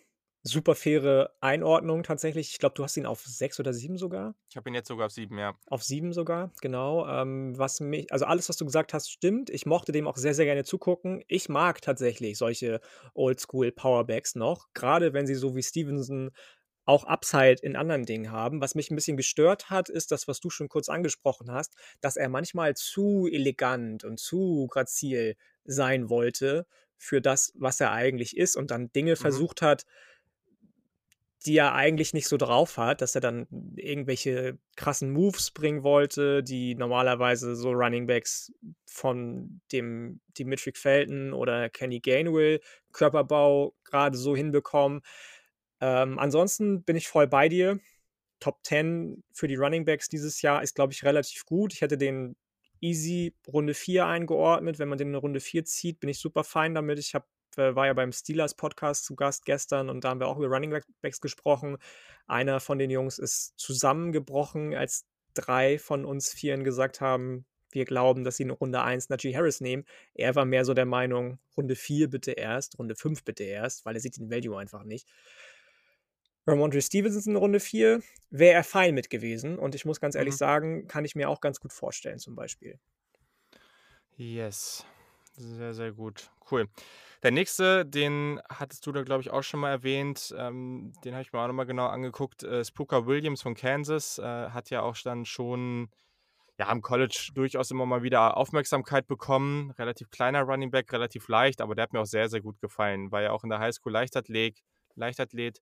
super 0.42 0.74
faire 0.74 1.34
Einordnung 1.42 2.02
tatsächlich. 2.02 2.52
Ich 2.52 2.58
glaube, 2.58 2.74
du 2.76 2.82
hast 2.82 2.96
ihn 2.96 3.04
auf 3.04 3.20
6 3.20 3.60
oder 3.60 3.74
7 3.74 3.98
sogar? 3.98 4.34
Ich 4.48 4.56
habe 4.56 4.70
ihn 4.70 4.74
jetzt 4.74 4.88
sogar 4.88 5.06
auf 5.06 5.12
7, 5.12 5.36
ja. 5.36 5.54
Auf 5.66 5.82
7 5.82 6.14
sogar, 6.14 6.50
genau. 6.62 7.06
Ähm, 7.06 7.58
was 7.58 7.80
mich 7.80 8.10
also 8.10 8.24
alles, 8.24 8.48
was 8.48 8.56
du 8.56 8.64
gesagt 8.64 8.94
hast, 8.94 9.10
stimmt. 9.10 9.50
Ich 9.50 9.66
mochte 9.66 9.92
dem 9.92 10.06
auch 10.06 10.16
sehr, 10.16 10.34
sehr 10.34 10.46
gerne 10.46 10.64
zugucken. 10.64 11.22
Ich 11.28 11.50
mag 11.50 11.82
tatsächlich 11.82 12.38
solche 12.38 12.80
Oldschool-Powerbacks 13.14 14.34
noch, 14.34 14.68
Gerade 14.72 15.12
wenn 15.12 15.26
sie 15.26 15.34
so 15.34 15.56
wie 15.56 15.62
Stevenson 15.62 16.30
auch 16.84 17.04
Upside 17.04 17.56
in 17.62 17.76
anderen 17.76 18.04
Dingen 18.04 18.30
haben. 18.30 18.60
Was 18.60 18.74
mich 18.74 18.90
ein 18.90 18.96
bisschen 18.96 19.16
gestört 19.16 19.70
hat, 19.70 19.88
ist 19.88 20.12
das, 20.12 20.28
was 20.28 20.40
du 20.40 20.50
schon 20.50 20.68
kurz 20.68 20.88
angesprochen 20.88 21.50
hast, 21.50 21.74
dass 22.00 22.16
er 22.16 22.28
manchmal 22.28 22.74
zu 22.74 23.26
elegant 23.30 24.04
und 24.04 24.18
zu 24.18 24.66
grazil 24.68 25.36
sein 25.64 26.10
wollte 26.10 26.66
für 26.96 27.20
das, 27.20 27.52
was 27.56 27.80
er 27.80 27.92
eigentlich 27.92 28.36
ist 28.36 28.56
und 28.56 28.70
dann 28.70 28.92
Dinge 28.92 29.12
mhm. 29.12 29.16
versucht 29.16 29.62
hat, 29.62 29.84
die 31.46 31.58
er 31.58 31.74
eigentlich 31.74 32.14
nicht 32.14 32.26
so 32.26 32.38
drauf 32.38 32.78
hat, 32.78 33.02
dass 33.02 33.14
er 33.14 33.20
dann 33.20 33.46
irgendwelche 33.76 34.58
krassen 34.76 35.10
Moves 35.10 35.50
bringen 35.50 35.82
wollte, 35.82 36.42
die 36.42 36.74
normalerweise 36.74 37.54
so 37.54 37.70
Running 37.72 38.06
Backs 38.06 38.50
von 38.86 39.60
dem 39.70 40.20
Dimitri 40.38 40.72
Felton 40.74 41.34
oder 41.34 41.68
Kenny 41.68 42.00
Gainwell 42.00 42.60
Körperbau 42.92 43.74
gerade 43.84 44.16
so 44.16 44.34
hinbekommen. 44.34 45.02
Ähm, 45.84 46.18
ansonsten 46.18 46.82
bin 46.82 46.96
ich 46.96 47.08
voll 47.08 47.26
bei 47.26 47.50
dir. 47.50 47.78
Top 48.40 48.60
10 48.64 49.22
für 49.34 49.48
die 49.48 49.56
Running 49.56 49.84
Backs 49.84 50.08
dieses 50.08 50.40
Jahr 50.40 50.62
ist, 50.62 50.74
glaube 50.74 50.94
ich, 50.94 51.04
relativ 51.04 51.44
gut. 51.44 51.74
Ich 51.74 51.82
hätte 51.82 51.98
den 51.98 52.36
easy 52.80 53.34
Runde 53.46 53.74
4 53.74 54.06
eingeordnet. 54.06 54.78
Wenn 54.78 54.88
man 54.88 54.96
den 54.96 55.08
in 55.08 55.14
Runde 55.14 55.40
4 55.40 55.66
zieht, 55.66 56.00
bin 56.00 56.08
ich 56.08 56.18
super 56.20 56.42
fein 56.42 56.74
damit. 56.74 56.98
Ich 56.98 57.14
hab, 57.14 57.28
äh, 57.58 57.74
war 57.74 57.86
ja 57.86 57.92
beim 57.92 58.12
Steelers 58.12 58.54
Podcast 58.54 59.04
zu 59.04 59.14
Gast 59.14 59.44
gestern 59.44 59.90
und 59.90 60.04
da 60.04 60.08
haben 60.08 60.20
wir 60.20 60.28
auch 60.28 60.38
über 60.38 60.48
Running 60.48 60.74
Backs 61.02 61.20
gesprochen. 61.20 61.76
Einer 62.26 62.60
von 62.60 62.78
den 62.78 62.90
Jungs 62.90 63.18
ist 63.18 63.52
zusammengebrochen, 63.58 64.74
als 64.74 65.04
drei 65.34 65.78
von 65.78 66.06
uns 66.06 66.32
Vieren 66.32 66.64
gesagt 66.64 67.02
haben, 67.02 67.44
wir 67.72 67.84
glauben, 67.84 68.24
dass 68.24 68.38
sie 68.38 68.44
in 68.44 68.50
Runde 68.50 68.80
1 68.80 69.10
Najee 69.10 69.36
Harris 69.36 69.60
nehmen. 69.60 69.84
Er 70.14 70.34
war 70.34 70.46
mehr 70.46 70.64
so 70.64 70.72
der 70.72 70.86
Meinung, 70.86 71.38
Runde 71.58 71.76
4 71.76 72.08
bitte 72.08 72.32
erst, 72.32 72.78
Runde 72.78 72.94
5 72.96 73.22
bitte 73.24 73.44
erst, 73.44 73.84
weil 73.84 73.96
er 73.96 74.00
sieht 74.00 74.16
den 74.16 74.30
Value 74.30 74.58
einfach 74.58 74.84
nicht. 74.84 75.08
Ramondre 76.46 76.82
Stevenson 76.82 77.32
in 77.32 77.36
Runde 77.36 77.60
4 77.60 78.02
wäre 78.30 78.54
er 78.54 78.64
fein 78.64 78.94
mit 78.94 79.10
gewesen. 79.10 79.58
Und 79.58 79.74
ich 79.74 79.84
muss 79.84 80.00
ganz 80.00 80.14
ehrlich 80.14 80.34
mhm. 80.34 80.38
sagen, 80.38 80.88
kann 80.88 81.04
ich 81.04 81.14
mir 81.14 81.28
auch 81.28 81.40
ganz 81.40 81.60
gut 81.60 81.72
vorstellen, 81.72 82.18
zum 82.18 82.34
Beispiel. 82.34 82.78
Yes. 84.16 84.84
Sehr, 85.36 85.74
sehr 85.74 85.92
gut. 85.92 86.30
Cool. 86.50 86.68
Der 87.22 87.30
nächste, 87.30 87.86
den 87.86 88.40
hattest 88.48 88.86
du 88.86 88.92
da, 88.92 89.02
glaube 89.02 89.22
ich, 89.22 89.30
auch 89.30 89.42
schon 89.42 89.60
mal 89.60 89.70
erwähnt. 89.70 90.34
Ähm, 90.36 90.92
den 91.04 91.14
habe 91.14 91.22
ich 91.22 91.32
mir 91.32 91.40
auch 91.40 91.46
nochmal 91.46 91.66
genau 91.66 91.86
angeguckt. 91.86 92.42
Äh, 92.42 92.64
Spooker 92.64 93.06
Williams 93.06 93.42
von 93.42 93.54
Kansas 93.54 94.18
äh, 94.18 94.22
hat 94.22 94.70
ja 94.70 94.82
auch 94.82 94.96
dann 95.02 95.24
schon 95.24 95.88
ja, 96.58 96.68
am 96.68 96.82
College 96.82 97.30
durchaus 97.34 97.70
immer 97.70 97.86
mal 97.86 98.02
wieder 98.02 98.36
Aufmerksamkeit 98.36 99.06
bekommen. 99.08 99.72
Relativ 99.72 100.10
kleiner 100.10 100.42
Running 100.42 100.70
Back, 100.70 100.92
relativ 100.92 101.26
leicht, 101.28 101.60
aber 101.60 101.74
der 101.74 101.84
hat 101.84 101.92
mir 101.92 102.00
auch 102.00 102.06
sehr, 102.06 102.28
sehr 102.28 102.42
gut 102.42 102.60
gefallen. 102.60 103.10
War 103.10 103.22
ja 103.22 103.32
auch 103.32 103.42
in 103.42 103.50
der 103.50 103.58
Highschool 103.58 103.92
Leichtathlet. 103.92 104.62
Leichtathlet 104.94 105.60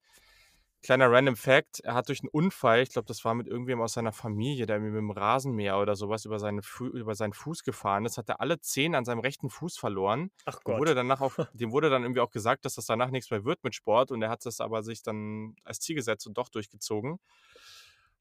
Kleiner 0.85 1.12
Random 1.12 1.37
Fact, 1.37 1.79
er 1.81 1.95
hat 1.95 2.09
durch 2.09 2.23
'n 2.25 2.29
Unfall, 2.29 2.81
ich 2.83 2.90
glaube, 2.90 3.07
das 3.07 3.25
war 3.25 3.35
mit 3.35 3.47
irgendwem 3.47 3.81
aus 3.81 3.92
seiner 3.92 4.11
Familie, 4.12 4.66
der 4.66 4.77
irgendwie 4.79 4.99
mit'm 4.99 5.16
Rasenmäher 5.16 5.79
oder 5.79 5.95
so 5.95 6.09
was 6.09 6.25
über 6.25 6.40
seine 6.40 6.61
über 6.92 7.14
seinen 7.14 7.33
Fuß 7.35 7.62
gefahren 7.62 8.05
ist, 8.05 8.18
hat 8.18 8.29
er 8.29 8.40
alle 8.40 8.59
Zehen 8.61 8.97
an 8.97 9.05
seinem 9.05 9.21
rechten 9.21 9.49
Fuß 9.49 9.79
verloren. 9.79 10.33
Ach 10.47 10.62
Dem 10.66 10.79
wurde 10.79 10.95
Gott. 10.95 10.97
danach 10.97 11.21
auch 11.21 11.37
dem 11.53 11.71
wurde 11.71 11.88
dann 11.88 12.03
irgendwie 12.03 12.21
auch 12.21 12.31
gesagt, 12.33 12.64
dass 12.64 12.75
das 12.75 12.87
danach 12.87 13.11
nix 13.11 13.31
mehr 13.31 13.45
wird 13.45 13.62
mit 13.62 13.75
Sport 13.77 14.11
und 14.11 14.23
er 14.23 14.31
hat 14.31 14.45
das 14.45 14.61
aber 14.61 14.83
sich 14.83 15.03
dann 15.03 15.55
als 15.64 15.79
Ziel 15.79 15.95
gesetzt 15.95 16.27
und 16.27 16.37
doch 16.37 16.49
durchgezogen. 16.49 17.18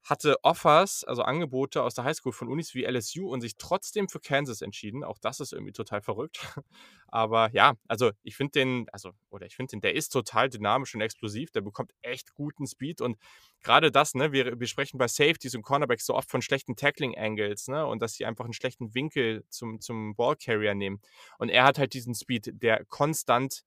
Hatte 0.03 0.37
Offers, 0.43 1.03
also 1.03 1.21
Angebote 1.21 1.83
aus 1.83 1.93
der 1.93 2.03
Highschool 2.05 2.31
von 2.33 2.47
Unis 2.49 2.73
wie 2.73 2.85
LSU 2.85 3.29
und 3.29 3.41
sich 3.41 3.55
trotzdem 3.57 4.09
für 4.09 4.19
Kansas 4.19 4.61
entschieden. 4.61 5.03
Auch 5.03 5.19
das 5.19 5.39
ist 5.39 5.53
irgendwie 5.53 5.73
total 5.73 6.01
verrückt. 6.01 6.39
Aber 7.07 7.51
ja, 7.53 7.75
also 7.87 8.11
ich 8.23 8.35
finde 8.35 8.53
den 8.53 8.87
also 8.91 9.11
oder 9.29 9.45
ich 9.45 9.55
finde 9.55 9.71
den 9.71 9.81
der 9.81 9.93
ist 9.93 10.09
total 10.09 10.49
dynamisch 10.49 10.95
und 10.95 11.01
explosiv. 11.01 11.51
Der 11.51 11.61
bekommt 11.61 11.91
echt 12.01 12.33
guten 12.33 12.65
Speed 12.65 12.99
und 13.01 13.17
grade 13.61 13.91
das, 13.91 14.15
ne, 14.15 14.31
wir 14.31 14.59
wir 14.59 14.67
sprechen 14.67 14.97
bei 14.97 15.07
Safeties 15.07 15.53
und 15.55 15.61
Cornerbacks 15.61 16.05
so 16.07 16.15
oft 16.15 16.31
von 16.31 16.41
schlechten 16.41 16.75
Tackling 16.75 17.15
Angles, 17.17 17.67
ne, 17.67 17.85
und 17.85 18.01
dass 18.01 18.13
sie 18.15 18.25
einfach 18.25 18.45
'n 18.45 18.53
schlechten 18.53 18.95
Winkel 18.95 19.43
zum 19.49 19.81
zum 19.81 20.15
Ballcarrier 20.15 20.73
nehmen. 20.73 20.99
Und 21.37 21.49
er 21.49 21.63
hat 21.65 21.77
halt 21.77 21.93
diesen 21.93 22.15
Speed, 22.15 22.49
der 22.63 22.85
konstant, 22.85 23.63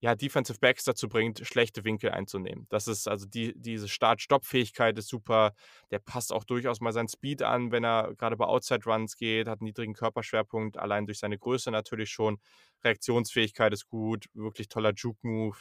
ja, 0.00 0.14
Defensive 0.14 0.58
Backs 0.60 0.84
dazu 0.84 1.08
bringt, 1.08 1.40
schlechte 1.46 1.84
Winkel 1.84 2.10
einzunehmen. 2.10 2.66
Das 2.70 2.86
ist 2.88 3.08
also 3.08 3.26
die 3.26 3.52
diese 3.56 3.88
Start-Stopp-Fähigkeit 3.88 4.96
ist 4.98 5.08
super. 5.08 5.52
Der 5.90 5.98
passt 5.98 6.32
auch 6.32 6.44
durchaus 6.44 6.80
mal 6.80 6.92
seinen 6.92 7.08
Speed 7.08 7.42
an, 7.42 7.72
wenn 7.72 7.84
er 7.84 8.14
grade 8.16 8.36
bei 8.36 8.46
Outside 8.46 8.84
Runs 8.86 9.16
geht, 9.16 9.48
hat 9.48 9.60
'n 9.60 9.64
niedrigen 9.64 9.94
Körperschwerpunkt, 9.94 10.76
allein 10.78 11.06
durch 11.06 11.18
seine 11.18 11.38
Größe 11.38 11.70
natürlich 11.70 12.10
schon. 12.10 12.38
Reaktionsfähigkeit 12.84 13.72
ist 13.72 13.88
gut, 13.88 14.26
wirklich 14.34 14.68
toller 14.68 14.92
Juke 14.94 15.18
Move. 15.26 15.58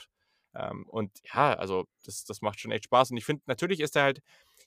Ähm, 0.55 0.85
und 0.87 1.11
ja, 1.33 1.53
also 1.55 1.85
das 2.05 2.23
das 2.25 2.41
macht 2.41 2.59
schon 2.59 2.71
echt 2.71 2.85
Spaß. 2.85 3.11
Und 3.11 3.17
ich 3.17 3.25
finde, 3.25 3.43
natürlich 3.47 3.79
ist 3.79 3.95
er 3.95 4.03
halt 4.03 4.21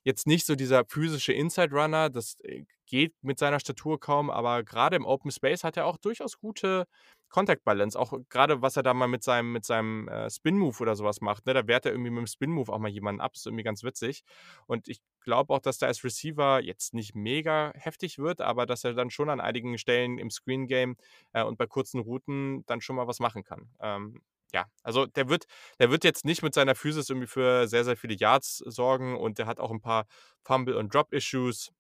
jetzt 0.05 0.27
nicht 0.27 0.47
so 0.47 0.55
dieser 0.57 0.85
physische 0.87 1.33
Inside 1.33 1.75
Runner, 1.75 2.11
das, 2.11 2.37
äh, 2.43 2.65
geht 2.87 3.15
mit 3.23 3.39
seiner 3.39 3.61
Statur 3.61 4.01
kaum, 4.01 4.31
aber 4.31 4.65
grade 4.65 4.97
im 4.97 5.05
Open 5.07 5.31
Space 5.31 5.63
hat 5.63 5.77
er 5.77 5.87
auch 5.87 5.97
durchaus 5.97 6.39
gute 6.41 6.87
Contact 7.29 7.63
Balance. 7.65 7.97
Auch 7.99 8.13
grade, 8.29 8.63
was 8.63 8.77
er 8.77 8.83
da 8.83 8.95
mal 8.95 9.07
mit 9.07 9.23
seinem 9.23 9.53
mit 9.53 9.65
seinem, 9.65 10.09
äh, 10.09 10.29
Spin 10.29 10.59
Move 10.59 10.77
oder 10.81 10.97
so 10.97 11.05
was 11.05 11.21
macht, 11.21 11.47
ne? 11.47 11.55
Da 11.55 11.67
wehrt 11.69 11.87
er 11.87 11.93
irgendwie 11.93 12.11
mit'm 12.11 12.27
Spin 12.27 12.51
Move 12.51 12.73
auch 12.73 12.79
mal 12.81 12.89
jemanden 12.91 13.21
ab, 13.21 13.33
ist 13.37 13.47
irgendwie 13.47 13.63
ganz 13.63 13.85
witzig. 13.85 14.23
Und 14.67 14.89
ich 14.89 15.01
glaube 15.21 15.55
auch, 15.55 15.61
dass 15.61 15.79
der 15.79 15.89
als 15.89 16.03
Receiver 16.05 16.61
jetzt 16.61 16.93
nicht 16.95 17.15
mega 17.15 17.73
heftig 17.77 18.19
wird, 18.19 18.41
aber 18.41 18.67
dass 18.67 18.83
er 18.85 18.95
dann 18.95 19.11
schon 19.11 19.31
an 19.31 19.41
einigen 19.41 19.79
Stellen 19.79 20.19
im 20.19 20.31
Screen 20.31 20.67
Game, 20.67 20.97
äh, 21.33 21.45
und 21.45 21.59
bei 21.59 21.67
kurzen 21.67 22.01
Routen 22.01 22.65
dann 22.67 22.81
schon 22.81 22.97
mal 22.97 23.07
was 23.07 23.21
machen 23.21 23.45
kann. 23.45 23.71
Ähm, 23.81 24.21
ja, 24.53 24.67
also 24.83 25.07
der 25.07 25.29
wird 25.29 25.45
der 25.79 25.91
wird 25.91 26.05
jetzt 26.05 26.25
nicht 26.25 26.43
mit 26.43 26.55
seiner 26.55 26.75
Physis 26.75 27.09
irgendwie 27.11 27.27
für 27.29 27.69
sehr, 27.69 27.85
sehr 27.85 27.97
viele 27.97 28.15
Yards 28.15 28.59
sorgen 28.67 29.17
und 29.17 29.39
der 29.39 29.47
hat 29.47 29.61
auch 29.61 29.71
'n 29.71 29.81
paar 29.81 30.07
Fumble 30.45 30.77
und 30.77 30.93
Drop 30.95 31.13
Issues. 31.13 31.71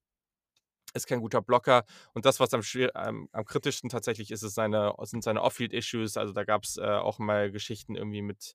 Ist 0.94 1.06
kein 1.06 1.20
guter 1.20 1.40
Blocker 1.40 1.84
und 2.14 2.24
das, 2.24 2.40
was 2.40 2.52
am 2.52 2.62
am 2.94 3.28
am 3.32 3.44
kritischsten 3.44 3.90
tatsächlich 3.90 4.30
ist, 4.32 4.42
ist 4.42 4.54
seine 4.54 4.92
sind 5.02 5.22
seine 5.22 5.40
Off-Field 5.42 5.72
Issues. 5.72 6.16
Also, 6.16 6.32
da 6.32 6.42
gab's, 6.44 6.78
äh, 6.78 6.82
auch 6.82 7.18
mal 7.20 7.52
Geschichten 7.52 7.94
irgendwie 7.94 8.22
mit 8.22 8.54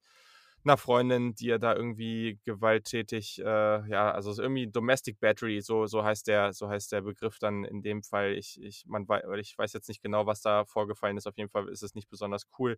'ner 0.66 0.78
Freundin, 0.78 1.36
die 1.36 1.50
er 1.50 1.60
da 1.60 1.76
irgendwie 1.76 2.40
gewalttätig, 2.44 3.40
äh, 3.40 3.44
ja, 3.90 4.12
also 4.12 4.34
so 4.34 4.42
irgendwie 4.42 4.68
Domestic 4.68 5.20
Battery, 5.20 5.62
so 5.62 5.86
so 5.88 6.04
heißt 6.04 6.28
der 6.28 6.54
so 6.54 6.68
heißt 6.70 6.92
der 6.92 7.02
Begriff 7.02 7.40
dann 7.40 7.64
in 7.66 7.82
dem 7.84 8.04
Fall. 8.04 8.34
Ich 8.34 8.60
ich 8.62 8.84
man 8.88 9.06
ich 9.40 9.58
weiß 9.58 9.74
jetzt 9.74 9.88
nicht 9.90 10.02
genau, 10.02 10.26
was 10.26 10.42
da 10.42 10.66
vorgefallen 10.66 11.18
ist. 11.18 11.28
Auf 11.28 11.38
jeden 11.38 11.50
Fall 11.50 11.70
ist 11.70 11.84
es 11.84 11.96
nicht 11.96 12.10
besonders 12.10 12.48
cool. 12.60 12.78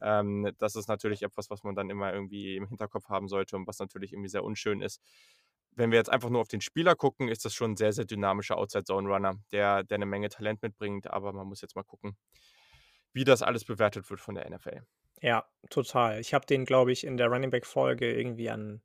Ähm, 0.00 0.50
das 0.58 0.76
ist 0.76 0.88
natürlich 0.88 1.22
etwas, 1.22 1.48
was 1.50 1.62
man 1.64 1.74
dann 1.76 1.90
immer 1.90 2.12
irgendwie 2.12 2.56
im 2.56 2.66
Hinterkopf 2.68 3.08
haben 3.08 3.28
sollte 3.28 3.56
und 3.56 3.66
was 3.68 3.78
natürlich 3.78 4.12
irgendwie 4.12 4.28
sehr 4.30 4.44
unschön 4.44 4.82
ist. 4.82 5.00
Wenn 5.76 5.90
wir 5.92 5.98
jetzt 5.98 6.10
einfach 6.10 6.30
nur 6.30 6.40
auf 6.40 6.48
den 6.48 6.60
Spieler 6.60 6.96
gucken, 6.96 7.28
ist 7.28 7.44
das 7.44 7.54
schon 7.54 7.72
'n 7.72 7.76
sehr, 7.76 7.92
sehr 7.92 8.04
dynamischer 8.06 8.56
Outside 8.58 8.84
Zone 8.84 9.08
Runner, 9.08 9.36
der 9.52 9.84
der 9.84 9.98
'ne 9.98 10.06
Menge 10.06 10.28
Talent 10.30 10.60
mitbringt, 10.62 11.08
aber 11.10 11.32
man 11.32 11.46
muss 11.48 11.60
jetzt 11.62 11.76
mal 11.76 11.84
gucken, 11.84 12.16
wie 13.18 13.24
das 13.24 13.42
alles 13.42 13.64
bewertet 13.66 14.10
wird 14.10 14.20
von 14.20 14.36
der 14.36 14.46
NFL. 14.46 14.82
Ja, 15.20 15.44
total. 15.70 16.20
Ich 16.20 16.32
habe 16.34 16.46
den, 16.46 16.64
glaube 16.64 16.92
ich, 16.92 17.04
in 17.04 17.16
der 17.16 17.28
Running 17.28 17.50
Back 17.50 17.66
Folge 17.66 18.12
irgendwie 18.12 18.50
an 18.50 18.82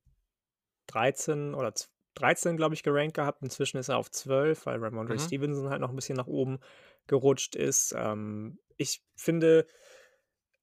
13 0.88 1.54
oder 1.56 1.76
zw 1.76 1.90
13, 2.16 2.58
glaube 2.58 2.76
ich, 2.76 2.84
gerankt 2.84 3.16
gehabt. 3.16 3.42
Inzwischen 3.44 3.78
ist 3.78 3.90
er 3.90 3.98
auf 3.98 4.12
12, 4.12 4.68
weil 4.68 4.80
Rhamondre 4.80 5.18
Mhm. 5.18 5.20
Stevenson 5.20 5.70
halt 5.70 5.82
noch 5.82 5.90
'n 5.92 5.96
bisschen 5.96 6.18
nach 6.18 6.28
oben 6.28 6.60
gerutscht 7.08 7.56
ist. 7.56 7.94
Ähm, 7.98 8.60
ich 8.78 9.04
finde 9.16 9.66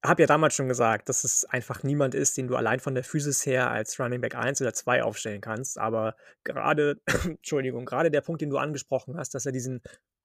habe 0.03 0.23
ja 0.23 0.27
damals 0.27 0.55
schon 0.55 0.67
gesagt, 0.67 1.09
dass 1.09 1.23
es 1.23 1.45
einfach 1.45 1.83
niemand 1.83 2.15
ist, 2.15 2.35
den 2.37 2.47
du 2.47 2.55
allein 2.55 2.79
von 2.79 2.95
der 2.95 3.03
Physis 3.03 3.45
her 3.45 3.69
als 3.69 3.99
Running 3.99 4.21
Back 4.21 4.33
1 4.35 4.59
oder 4.61 4.73
2 4.73 5.03
aufstellen 5.03 5.41
kannst. 5.41 5.77
Aber 5.77 6.15
grade 6.43 6.99
Entschuldigung, 7.25 7.85
grade 7.85 8.09
der 8.09 8.21
Punkt, 8.21 8.41
den 8.41 8.49
du 8.49 8.57
angesprochen 8.57 9.15
hast, 9.17 9.35
dass 9.35 9.45
er 9.45 9.51
diesen 9.51 9.81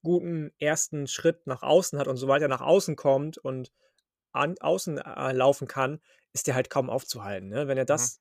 guten 0.06 0.52
1. 0.58 1.06
Schritt 1.08 1.46
nach 1.46 1.62
außen 1.62 1.98
hat 1.98 2.08
und 2.08 2.16
sobald 2.16 2.42
er 2.42 2.48
nach 2.48 2.62
außen 2.62 2.96
kommt 2.96 3.38
und 3.38 3.72
an 4.32 4.56
außen, 4.60 4.98
äh, 4.98 5.32
laufen 5.32 5.68
kann, 5.68 6.00
ist 6.34 6.46
der 6.48 6.54
halt 6.56 6.70
kaum 6.70 6.90
aufzuhalten, 6.90 7.48
ne? 7.48 7.68
Wenn 7.68 7.78
er 7.78 7.86
Mhm. 7.90 8.06
das 8.06 8.20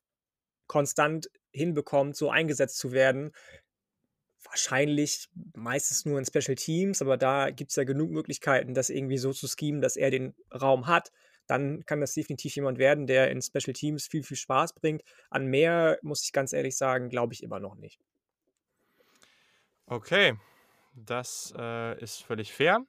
konstant 0.67 1.29
hinbekommt, 1.53 2.17
so 2.17 2.29
eingesetzt 2.31 2.77
zu 2.79 2.91
werden 2.93 3.33
wahrscheinlich 4.43 5.27
meistens 5.55 6.05
nur 6.05 6.19
in 6.19 6.25
Special 6.25 6.55
Teams, 6.55 7.01
aber 7.01 7.17
da 7.17 7.49
gibt's 7.49 7.75
ja 7.75 7.83
genug 7.83 8.11
Möglichkeiten, 8.11 8.73
das 8.73 8.89
irgendwie 8.89 9.17
so 9.17 9.33
zu 9.33 9.47
schemen, 9.47 9.81
dass 9.81 9.95
er 9.97 10.11
den 10.11 10.35
Raum 10.53 10.87
hat. 10.87 11.11
Dann 11.47 11.85
kann 11.85 12.01
das 12.01 12.13
definitiv 12.13 12.55
jemand 12.55 12.77
werden, 12.77 13.07
der 13.07 13.29
in 13.31 13.41
Special 13.41 13.73
Teams 13.73 14.07
viel, 14.07 14.23
viel 14.23 14.37
Spaß 14.37 14.73
bringt. 14.73 15.03
An 15.29 15.47
mehr, 15.47 15.99
muss 16.01 16.23
ich 16.23 16.31
ganz 16.31 16.53
ehrlich 16.53 16.77
sagen, 16.77 17.09
glaube 17.09 17.33
ich 17.33 17.43
immer 17.43 17.59
noch 17.59 17.75
nicht. 17.75 17.99
Okay, 19.89 20.33
das, 20.95 21.53
äh, 21.57 21.99
ist 22.01 22.23
völlig 22.23 22.53
fair. 22.53 22.79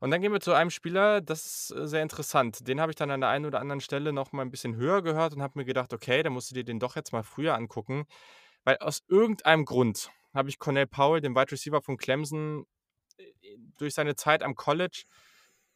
Und 0.00 0.10
dann 0.12 0.22
gehen 0.22 0.32
wir 0.32 0.40
zu 0.40 0.52
einem 0.54 0.70
Spieler, 0.70 1.20
das 1.22 1.46
ist, 1.46 1.72
äh, 1.76 1.88
sehr 1.88 2.02
interessant. 2.02 2.66
Den 2.68 2.80
habe 2.80 2.92
ich 2.92 2.96
dann 2.96 3.10
an 3.10 3.20
der 3.22 3.30
einen 3.30 3.46
oder 3.46 3.60
anderen 3.60 3.80
Stelle 3.80 4.12
noch 4.12 4.32
mal 4.32 4.42
'n 4.44 4.50
bisschen 4.50 4.76
höher 4.76 5.02
gehört 5.02 5.34
und 5.34 5.42
habe 5.42 5.58
mir 5.58 5.64
gedacht: 5.66 5.92
„Okay, 5.94 6.22
dann 6.22 6.32
musst 6.34 6.50
du 6.50 6.54
dir 6.56 6.64
den 6.64 6.80
doch 6.80 6.96
jetzt 6.96 7.12
mal 7.12 7.22
früher 7.24 7.54
angucken.“ 7.56 8.06
Weil 8.64 8.78
aus 8.78 9.02
irgendeinem 9.08 9.64
Grund 9.66 10.10
habe 10.34 10.48
ich 10.50 10.58
Cornell 10.60 10.86
Powell, 10.88 11.20
den 11.22 11.34
Wide 11.36 11.52
Receiver 11.52 11.82
von 11.82 11.96
Clemson, 11.98 12.66
äh, 13.18 13.56
durch 13.78 13.94
seine 13.94 14.16
Zeit 14.16 14.42
am 14.44 14.54
College 14.56 15.04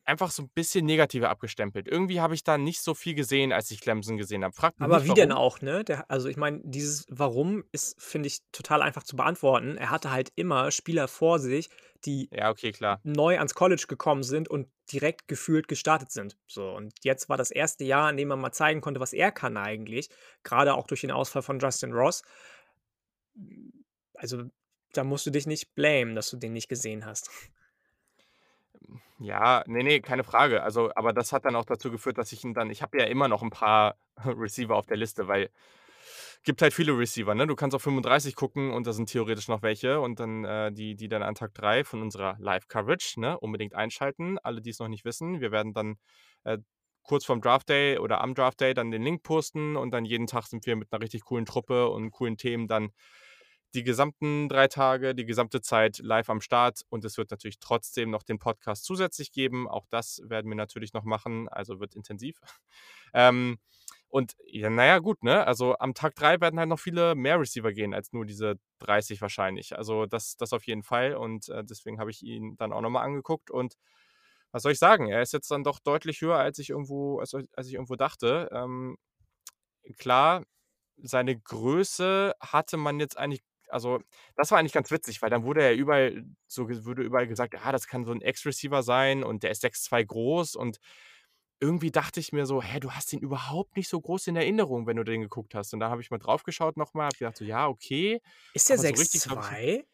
einfach 0.06 0.30
so 0.30 0.42
'n 0.42 0.50
bisschen 0.54 0.86
negativer 0.86 1.30
abgestempelt. 1.30 1.88
Irgendwie 1.88 2.20
habe 2.20 2.34
ich 2.34 2.44
da 2.44 2.58
nicht 2.58 2.80
so 2.82 2.94
viel 2.94 3.14
gesehen, 3.14 3.52
als 3.52 3.70
ich 3.70 3.80
Clemson 3.80 4.16
gesehen 4.18 4.44
habe. 4.44 4.54
Frage 4.54 4.76
mich 4.80 4.88
Aber 4.88 5.04
nicht 5.04 5.04
wie 5.04 5.14
denn 5.14 5.30
warum. 5.30 5.32
auch, 5.32 5.60
ne? 5.60 5.84
Der 5.84 6.10
also, 6.10 6.28
ich 6.28 6.36
meine, 6.36 6.60
dieses 6.64 7.06
Warum 7.08 7.64
ist, 7.72 8.00
finde 8.02 8.26
ich, 8.26 8.38
total 8.52 8.82
einfach 8.82 9.02
zu 9.04 9.16
beantworten. 9.16 9.76
Er 9.76 9.90
hatte 9.90 10.10
halt 10.10 10.32
immer 10.34 10.70
Spieler 10.70 11.06
vor 11.08 11.38
sich, 11.38 11.70
die 12.04 12.30
Ja, 12.32 12.50
okay, 12.50 12.72
klar. 12.72 13.00
neu 13.04 13.36
ans 13.38 13.54
College 13.54 13.84
gekommen 13.88 14.22
sind 14.24 14.48
und 14.48 14.68
direkt 14.92 15.28
gefühlt 15.28 15.68
gestartet 15.68 16.10
sind. 16.10 16.38
So, 16.46 16.70
und 16.70 16.94
jetzt 17.04 17.28
war 17.28 17.36
das 17.36 17.50
1. 17.50 17.84
Jahr, 17.84 18.10
in 18.10 18.16
dem 18.16 18.28
man 18.28 18.40
mal 18.40 18.52
zeigen 18.52 18.80
konnte, 18.80 19.00
was 19.00 19.12
er 19.12 19.30
kann 19.32 19.56
eigentlich, 19.56 20.08
grade 20.42 20.74
auch 20.74 20.86
durch 20.86 21.02
den 21.02 21.10
Ausfall 21.12 21.42
von 21.42 21.58
Justin 21.60 21.92
Ross. 21.92 22.22
Also, 24.14 24.44
da 24.92 25.02
musst 25.04 25.26
du 25.26 25.30
dich 25.30 25.46
nicht 25.46 25.74
blamen, 25.74 26.14
dass 26.14 26.30
du 26.30 26.36
den 26.36 26.52
nicht 26.52 26.68
gesehen 26.68 27.04
hast. 27.04 27.30
Ja, 29.24 29.64
ne, 29.66 29.82
ne, 29.82 30.00
keine 30.02 30.22
Frage. 30.22 30.62
Also, 30.62 30.90
aber 30.94 31.14
das 31.14 31.32
hat 31.32 31.46
dann 31.46 31.56
auch 31.56 31.64
dazu 31.64 31.90
geführt, 31.90 32.18
dass 32.18 32.30
ich 32.32 32.44
ihn 32.44 32.52
dann 32.52 32.68
ich 32.68 32.82
habe 32.82 32.98
ja 32.98 33.04
immer 33.06 33.26
noch 33.26 33.42
'n 33.42 33.48
paar 33.50 33.96
Receiver 34.24 34.76
auf 34.76 34.84
der 34.86 34.98
Liste, 34.98 35.28
weil 35.28 35.48
gibt 36.44 36.60
halt 36.62 36.74
viele 36.74 36.92
Receiver, 36.98 37.34
ne? 37.34 37.46
Du 37.46 37.56
kannst 37.56 37.74
auf 37.74 37.82
35 37.82 38.34
gucken 38.36 38.72
und 38.72 38.86
da 38.86 38.92
sind 38.92 39.08
theoretisch 39.10 39.48
noch 39.48 39.62
welche 39.62 40.00
und 40.00 40.20
dann, 40.20 40.44
äh, 40.44 40.72
die 40.72 40.94
die 40.96 41.08
dann 41.08 41.22
an 41.22 41.34
Tag 41.34 41.54
3 41.54 41.84
von 41.84 42.02
unserer 42.02 42.36
Live-Coverage, 42.38 43.20
ne, 43.20 43.38
unbedingt 43.40 43.74
einschalten. 43.74 44.38
Alle, 44.42 44.60
die's 44.60 44.78
noch 44.78 44.88
nicht 44.88 45.04
wissen. 45.06 45.40
Wir 45.40 45.52
werden 45.52 45.72
dann, 45.72 45.96
äh, 46.44 46.58
kurz 47.02 47.24
vorm 47.24 47.40
Draft 47.40 47.68
Day 47.70 47.98
oder 47.98 48.20
am 48.20 48.34
Draft 48.34 48.60
Day 48.60 48.74
dann 48.74 48.90
den 48.90 49.02
Link 49.02 49.22
posten 49.22 49.76
und 49.76 49.90
dann 49.92 50.04
jeden 50.04 50.26
Tag 50.26 50.46
sind 50.46 50.66
wir 50.66 50.76
mit 50.76 50.92
'ner 50.92 51.00
richtig 51.00 51.24
coolen 51.24 51.46
Truppe 51.46 51.88
und 51.90 52.10
coolen 52.12 52.36
Themen 52.36 52.66
dann 52.68 52.90
die 53.74 53.82
gesamten 53.84 54.48
3 54.48 54.68
Tage, 54.68 55.14
die 55.14 55.24
gesamte 55.26 55.60
Zeit 55.60 55.98
live 55.98 56.30
am 56.30 56.40
Start. 56.40 56.82
Und 56.88 57.04
es 57.04 57.18
wird 57.18 57.30
natürlich 57.30 57.58
trotzdem 57.58 58.10
noch 58.10 58.22
den 58.22 58.38
Podcast 58.38 58.84
zusätzlich 58.84 59.32
geben. 59.32 59.68
Auch 59.68 59.86
das 59.90 60.22
werden 60.24 60.50
wir 60.50 60.56
natürlich 60.56 60.92
noch 60.92 61.04
machen, 61.04 61.48
also 61.48 61.80
wird 61.80 61.94
intensiv. 61.94 62.40
Ähm, 63.16 63.58
und 64.08 64.34
ja, 64.46 64.70
na 64.70 64.86
ja, 64.86 64.98
gut, 64.98 65.22
ne? 65.22 65.46
Also, 65.46 65.76
am 65.78 65.94
Tag 65.94 66.16
3 66.16 66.40
werden 66.40 66.58
halt 66.58 66.68
noch 66.68 66.80
viele 66.80 67.14
mehr 67.14 67.38
Receiver 67.38 67.72
gehen 67.72 67.94
als 67.94 68.12
nur 68.12 68.24
diese 68.26 68.56
30 68.80 69.20
wahrscheinlich. 69.20 69.76
Also, 69.76 70.06
das 70.06 70.36
das 70.36 70.52
auf 70.52 70.66
jeden 70.66 70.82
Fall 70.82 71.14
und, 71.14 71.48
äh, 71.48 71.62
deswegen 71.64 72.00
habe 72.00 72.10
ich 72.10 72.22
ihn 72.24 72.56
dann 72.56 72.72
auch 72.72 72.80
noch 72.80 72.90
mal 72.90 73.02
angeguckt 73.02 73.52
und 73.52 73.76
was 74.52 74.62
soll 74.62 74.72
ich 74.72 74.78
sagen? 74.78 75.08
Er 75.08 75.22
ist 75.22 75.32
jetzt 75.32 75.50
dann 75.50 75.64
doch 75.64 75.80
deutlich 75.80 76.20
höher, 76.20 76.38
als 76.38 76.58
ich 76.58 76.70
irgendwo 76.70 77.18
als 77.20 77.34
als 77.34 77.68
ich 77.68 77.74
irgendwo 77.74 77.96
dachte. 77.96 78.48
Ähm, 78.52 78.96
klar, 79.98 80.44
seine 81.02 81.38
Größe 81.38 82.34
hatte 82.40 82.76
man 82.76 83.00
jetzt 83.00 83.18
eigentlich 83.18 83.42
also, 83.74 84.00
das 84.36 84.50
war 84.52 84.58
eigentlich 84.60 84.72
ganz 84.74 84.90
witzig, 84.92 85.22
weil 85.22 85.30
dann 85.30 85.44
wurde 85.44 85.62
er 85.62 85.74
überall 85.76 86.24
so 86.48 86.66
ge 86.66 86.84
wurde 86.86 87.02
überall 87.04 87.26
gesagt: 87.28 87.56
„Ah, 87.62 87.72
das 87.72 87.88
kann 87.88 88.04
so 88.06 88.12
'n 88.12 88.22
X-Receiver 88.22 88.82
sein 88.84 89.24
und 89.24 89.42
der 89.44 89.50
ist 89.52 89.62
6'2 89.62 90.02
groß“ 90.04 90.56
und 90.56 90.78
irgendwie 91.60 91.90
dachte 91.92 92.20
ich 92.20 92.32
mir 92.32 92.46
so: 92.46 92.62
„Hä, 92.62 92.80
du 92.80 92.92
hast 92.92 93.12
ihn 93.14 93.20
überhaupt 93.20 93.76
nicht 93.76 93.88
so 93.90 94.00
groß 94.00 94.28
in 94.28 94.36
Erinnerung, 94.36 94.86
wenn 94.86 94.96
du 94.98 95.04
den 95.04 95.22
geguckt 95.22 95.54
hast.“ 95.56 95.74
Und 95.74 95.80
da 95.80 95.90
habe 95.90 96.02
ich 96.02 96.10
mal 96.12 96.18
drauf 96.18 96.44
geschaut 96.44 96.76
noch 96.78 96.94
mal, 96.94 97.06
habe 97.06 97.18
gedacht 97.18 97.36
so: 97.38 97.44
„Ja, 97.44 97.68
okay.“ 97.68 98.20
Ist 98.56 98.70
der 98.70 98.78
Aber 98.78 98.84
so 98.84 98.94
richtig 98.94 99.26
ich 99.28 99.32
6'2"? 99.32 99.84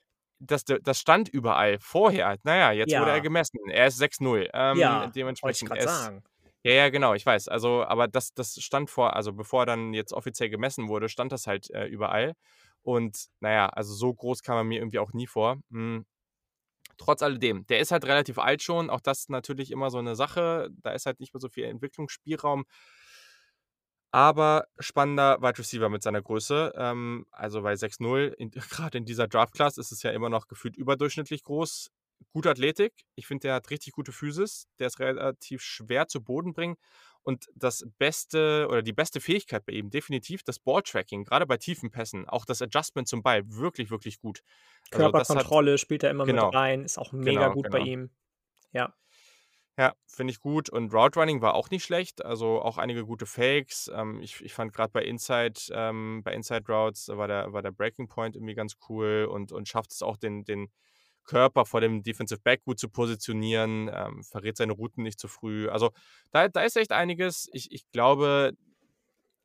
das 0.40 0.64
das 0.66 0.98
stand 1.00 1.28
überall 1.30 1.78
vorher. 1.80 2.38
Na 2.44 2.56
ja, 2.56 2.72
jetzt 2.72 2.96
wurde 2.96 3.12
er 3.12 3.20
Ja. 3.20 3.22
gemessen. 3.22 3.58
Er 3.70 3.88
ist 3.88 3.98
6'0". 3.98 4.48
Ähm, 4.54 5.00
Ja, 5.00 5.12
wollte 5.40 5.56
ich 5.56 5.64
dementsprechend, 5.64 5.74
er 5.74 5.84
ist 5.84 6.10
sagen. 6.10 6.22
ja, 6.64 6.72
ja, 6.74 6.90
genau, 6.90 7.14
ich 7.14 7.26
weiß. 7.26 7.48
Also, 7.48 7.84
aber 7.84 8.08
das 8.08 8.34
das 8.34 8.56
stand 8.62 8.90
vor 8.90 9.16
also, 9.16 9.32
bevor 9.34 9.62
er 9.64 9.66
dann 9.66 9.94
jetzt 9.94 10.12
offiziell 10.14 10.50
gemessen 10.50 10.88
wurde, 10.88 11.08
stand 11.10 11.32
das 11.32 11.46
halt, 11.48 11.70
äh, 11.72 11.86
überall. 11.86 12.34
Und 12.84 13.26
na 13.40 13.52
ja, 13.52 13.68
also, 13.68 13.94
so 13.94 14.12
groß 14.14 14.42
kam 14.42 14.56
er 14.56 14.64
mir 14.64 14.80
irgendwie 14.80 14.98
auch 15.00 15.12
nie 15.12 15.26
vor. 15.26 15.58
Hm, 15.70 16.06
trotz 16.98 17.22
alledem, 17.22 17.66
der 17.68 17.80
ist 17.80 17.92
halt 17.92 18.04
relativ 18.06 18.38
alt 18.38 18.62
schon, 18.62 18.90
auch 18.90 19.00
das 19.00 19.28
natürlich 19.30 19.70
immer 19.72 19.90
so 19.90 20.00
'ne 20.02 20.16
Sache. 20.16 20.70
Da 20.82 20.92
ist 20.92 21.06
halt 21.06 21.20
nicht 21.20 21.34
mehr 21.34 21.40
so 21.40 21.48
viel 21.50 21.64
Entwicklungsspielraum. 21.66 22.64
Aber 24.14 24.66
spannender 24.80 25.40
Wide 25.40 25.58
Receiver 25.58 25.88
mit 25.88 26.02
seiner 26.02 26.20
Größe. 26.22 26.72
Ähm, 26.76 27.26
also, 27.30 27.62
bei 27.62 27.76
6'0 27.76 28.34
in 28.38 28.50
grade 28.90 28.98
in 28.98 29.04
dieser 29.04 29.28
Draft 29.28 29.54
Class 29.54 29.78
ist 29.78 29.92
es 29.92 30.02
ja 30.02 30.10
immer 30.10 30.28
noch 30.30 30.48
gefühlt 30.48 30.76
überdurchschnittlich 30.76 31.44
groß. 31.44 31.90
Gute 32.32 32.50
Athletik. 32.50 32.92
Ich 33.14 33.26
finde, 33.26 33.42
der 33.48 33.54
hat 33.54 33.70
richtig 33.70 33.92
gute 33.94 34.12
Physis. 34.12 34.66
Der 34.78 34.88
ist 34.88 34.98
relativ 34.98 35.62
schwer 35.62 36.08
zu 36.08 36.22
Boden 36.22 36.52
bringen. 36.52 36.76
Und 37.22 37.48
das 37.54 37.86
beste 37.98 38.66
oder 38.68 38.82
die 38.82 38.92
beste 38.92 39.20
Fähigkeit 39.20 39.64
bei 39.66 39.72
ihm 39.72 39.90
definitiv 39.90 40.42
das 40.42 40.58
Balltracking, 40.58 41.24
grade 41.24 41.46
bei 41.46 41.58
tiefen 41.58 41.90
Pässen. 41.90 42.28
Auch 42.28 42.44
das 42.44 42.62
Adjustment 42.62 43.08
zum 43.08 43.22
Ball, 43.22 43.42
wirklich, 43.46 43.90
wirklich 43.90 44.20
gut. 44.20 44.42
Also, 44.90 45.04
hat 45.04 45.12
Körperkontrolle 45.12 45.78
spielt 45.78 46.02
er 46.02 46.10
immer 46.10 46.24
mit 46.24 46.34
genau, 46.34 46.48
rein, 46.48 46.84
ist 46.84 46.98
auch 46.98 47.12
mega 47.12 47.42
genau, 47.42 47.52
gut 47.54 47.70
bei 47.70 47.78
genau. 47.78 47.90
ihm. 47.90 48.10
Ja. 48.72 48.94
Ja, 49.78 49.94
finde 50.06 50.32
ich 50.32 50.40
gut. 50.40 50.68
Und 50.68 50.92
Route 50.92 51.18
Running 51.18 51.40
war 51.40 51.54
auch 51.54 51.70
nicht 51.70 51.84
schlecht, 51.84 52.24
also, 52.24 52.60
auch 52.60 52.76
einige 52.76 53.04
gute 53.04 53.26
Fakes. 53.26 53.90
Ähm, 53.94 54.20
ich 54.20 54.40
ich 54.42 54.52
fand 54.52 54.72
grad 54.72 54.92
bei 54.92 55.02
Inside 55.02 55.60
ähm, 55.72 56.22
bei 56.22 56.34
Inside 56.34 56.64
Routes 56.68 57.08
war 57.08 57.28
der 57.28 57.52
war 57.52 57.62
der 57.62 57.70
Breaking 57.70 58.08
Point 58.08 58.36
irgendwie 58.36 58.54
ganz 58.54 58.76
cool 58.88 59.26
und 59.30 59.52
und 59.52 59.68
schafft 59.68 59.92
es 59.92 60.02
auch, 60.02 60.16
den 60.16 60.44
den 60.44 60.70
Körper 61.30 61.64
vor 61.64 61.80
dem 61.80 62.02
Defensive 62.02 62.40
Back 62.42 62.64
gut 62.64 62.78
zu 62.80 62.88
positionieren, 62.88 63.88
ähm, 63.94 64.24
verrät 64.24 64.56
seine 64.56 64.72
Routen 64.72 65.04
nicht 65.04 65.20
zu 65.20 65.28
früh. 65.28 65.68
Also, 65.68 65.90
da 66.32 66.48
da 66.48 66.62
ist 66.62 66.76
echt 66.76 66.92
einiges. 66.92 67.48
Ich 67.52 67.70
ich 67.72 67.88
glaube 67.92 68.52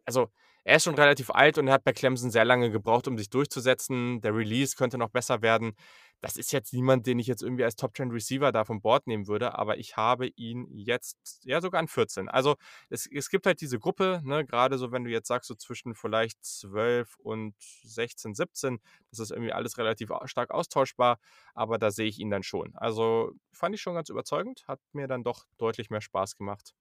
also, 0.06 0.30
er 0.66 0.78
ist 0.78 0.84
schon 0.84 0.96
relativ 0.96 1.30
alt 1.32 1.58
und 1.60 1.68
er 1.68 1.76
hat 1.76 1.84
bei 1.84 1.94
Clemson 1.94 2.32
sehr 2.32 2.46
lange 2.46 2.72
gebraucht, 2.72 3.08
um 3.08 3.18
sich 3.18 3.30
durchzusetzen. 3.30 4.20
Der 4.22 4.36
Release 4.36 4.76
könnte 4.76 4.98
noch 4.98 5.10
besser 5.10 5.42
werden. 5.44 5.76
Das 6.22 6.38
ist 6.38 6.52
jetzt 6.52 6.74
niemand, 6.74 7.06
den 7.06 7.20
ich 7.20 7.28
jetzt 7.28 7.44
irgendwie 7.44 7.64
als 7.64 7.76
Top 7.76 7.96
10 7.96 8.10
Receiver 8.12 8.52
da 8.52 8.64
von 8.66 8.82
Board 8.82 9.06
nehmen 9.06 9.28
würde, 9.28 9.58
aber 9.60 9.78
ich 9.78 9.96
habe 9.96 10.28
ihn 10.28 10.68
jetzt 10.76 11.18
ja 11.44 11.62
sogar 11.62 11.80
an 11.80 11.88
14. 11.88 12.30
Also, 12.30 12.56
es 12.90 13.08
es 13.12 13.30
gibt 13.30 13.46
halt 13.46 13.62
diese 13.62 13.78
Gruppe, 13.80 14.22
ne, 14.24 14.46
grade 14.46 14.78
so, 14.80 14.92
wenn 14.92 15.04
du 15.04 15.12
jetzt 15.12 15.28
sagst, 15.28 15.48
so 15.48 15.56
zwischen 15.56 15.94
vielleicht 15.94 16.44
12 16.44 17.16
und 17.20 17.54
16, 17.84 18.34
17, 18.34 18.80
das 19.12 19.20
ist 19.20 19.32
irgendwie 19.32 19.54
alles 19.54 19.78
relativ 19.78 20.10
stark 20.26 20.52
austauschbar, 20.52 21.20
aber 21.54 21.78
da 21.78 21.92
sehe 21.92 22.08
ich 22.08 22.20
ihn 22.20 22.32
dann 22.32 22.44
schon. 22.44 22.76
Also, 22.76 23.32
fand 23.52 23.76
ich 23.76 23.82
schon 23.82 23.94
ganz 23.96 24.10
überzeugend, 24.10 24.64
hat 24.68 24.80
mir 24.94 25.08
dann 25.08 25.24
doch 25.24 25.46
deutlich 25.58 25.90
mehr 25.92 26.02
Spaß 26.02 26.36
gemacht, 26.36 26.74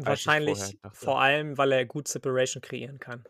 Wahrscheinlich 0.00 0.78
vor 0.92 1.20
allem, 1.20 1.58
weil 1.58 1.72
er 1.72 1.84
gut 1.84 2.06
Separation 2.06 2.60
kreieren 2.62 3.00
kann. 3.00 3.26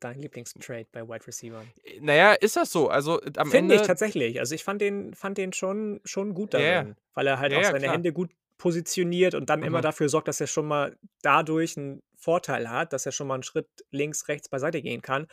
Dein 0.00 0.18
Lieblingstrade 0.18 0.88
bei 0.90 1.06
Wide 1.08 1.26
Receivern. 1.28 1.72
Äh, 1.84 1.98
na 2.00 2.14
ja, 2.14 2.32
ist 2.34 2.56
das 2.56 2.70
so? 2.70 2.88
Also, 2.88 3.20
äh, 3.22 3.32
am 3.36 3.52
Finde 3.52 3.74
ich 3.74 3.82
Ende 3.82 3.82
tatsächlich. 3.82 4.40
Also, 4.40 4.54
ich 4.54 4.64
fand 4.64 4.80
den 4.82 5.14
fand 5.14 5.38
den 5.38 5.52
schon 5.52 6.00
schon 6.04 6.34
gut 6.34 6.54
darin, 6.54 6.96
weil 7.14 7.26
er 7.26 7.38
halt 7.38 7.52
Ja, 7.52 7.54
auch 7.54 7.64
seine 7.64 7.88
klar. 7.88 7.88
Hände 7.88 8.12
gut 8.12 8.32
positioniert 8.58 9.34
und 9.34 9.48
dann 9.48 9.62
immer 9.62 9.80
Mhm. 9.80 9.82
dafür 9.82 10.08
sorgt, 10.08 10.26
dass 10.28 10.40
er 10.40 10.48
schon 10.48 10.66
mal 10.66 10.96
dadurch 11.22 11.76
'n 11.76 12.02
Vorteil 12.16 12.68
hat, 12.68 12.92
dass 12.92 13.06
er 13.06 13.12
schon 13.12 13.28
mal 13.28 13.36
'n 13.36 13.42
Schritt 13.44 13.68
links, 13.90 14.26
rechts 14.28 14.48
beiseite 14.48 14.82
gehen 14.82 15.02
kann. 15.02 15.28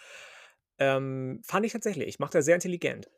Ähm, 0.80 1.42
fand 1.46 1.66
ich 1.66 1.74
tatsächlich. 1.74 2.20
Macht 2.20 2.36
er 2.36 2.44
sehr 2.44 2.56
intelligent. 2.56 3.10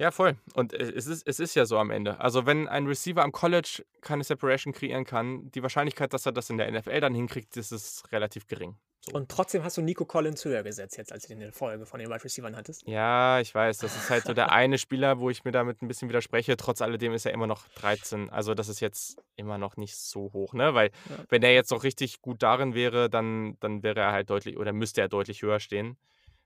Ja, 0.00 0.10
voll. 0.10 0.38
Und, 0.54 0.72
äh, 0.72 0.78
es 0.96 1.06
ist 1.06 1.28
es 1.28 1.38
ist 1.40 1.54
ja 1.54 1.66
so 1.66 1.76
am 1.76 1.90
Ende. 1.90 2.18
Also, 2.20 2.46
wenn 2.46 2.66
ein 2.68 2.86
Receiver 2.86 3.22
am 3.22 3.32
College 3.32 3.84
keine 4.00 4.24
Separation 4.24 4.72
kreieren 4.72 5.04
kann, 5.04 5.50
die 5.50 5.62
Wahrscheinlichkeit, 5.62 6.14
dass 6.14 6.24
er 6.24 6.32
das 6.32 6.48
in 6.48 6.56
der 6.56 6.68
NFL 6.72 7.00
dann 7.00 7.14
hinkriegt, 7.14 7.54
das 7.54 7.70
ist 7.70 8.10
relativ 8.10 8.46
gering, 8.46 8.76
so. 9.00 9.12
Und 9.12 9.28
trotzdem 9.30 9.62
hast 9.64 9.76
du 9.76 9.82
Nico 9.82 10.04
Collins 10.04 10.44
höher 10.44 10.62
gesetzt 10.62 10.96
jetzt, 10.96 11.12
als 11.12 11.22
du 11.24 11.28
den 11.28 11.38
in 11.38 11.44
der 11.48 11.52
Folge 11.52 11.86
von 11.86 12.00
den 12.00 12.08
Wide 12.10 12.24
Receivern 12.24 12.56
hattest? 12.56 12.86
Ja, 12.86 13.40
ich 13.40 13.54
weiß, 13.54 13.78
das 13.80 13.94
ist 13.94 14.08
halt 14.08 14.24
so 14.24 14.32
der 14.32 14.50
eine 14.52 14.78
Spieler, 14.78 15.18
wo 15.20 15.28
ich 15.28 15.44
mir 15.44 15.52
damit 15.52 15.82
'n 15.82 15.88
bisschen 15.88 16.08
widerspreche. 16.08 16.56
Trotz 16.56 16.80
alledem 16.80 17.12
ist 17.12 17.26
er 17.26 17.32
immer 17.32 17.46
noch 17.46 17.68
13. 17.74 18.30
Also, 18.30 18.54
das 18.54 18.68
ist 18.68 18.80
jetzt 18.80 19.18
immer 19.36 19.58
noch 19.58 19.76
nicht 19.76 19.96
so 19.96 20.32
hoch, 20.32 20.54
ne? 20.54 20.72
Weil, 20.74 20.90
Ja. 21.04 21.26
wenn 21.28 21.42
er 21.42 21.52
jetzt 21.52 21.70
noch 21.70 21.84
richtig 21.84 22.22
gut 22.22 22.42
darin 22.42 22.74
wäre, 22.74 23.10
dann 23.10 23.56
dann 23.60 23.82
wäre 23.82 24.00
er 24.00 24.12
halt 24.12 24.30
deutlich 24.30 24.56
oder 24.56 24.72
müsste 24.72 25.02
er 25.02 25.08
deutlich 25.08 25.42
höher 25.42 25.60
stehen. 25.60 25.98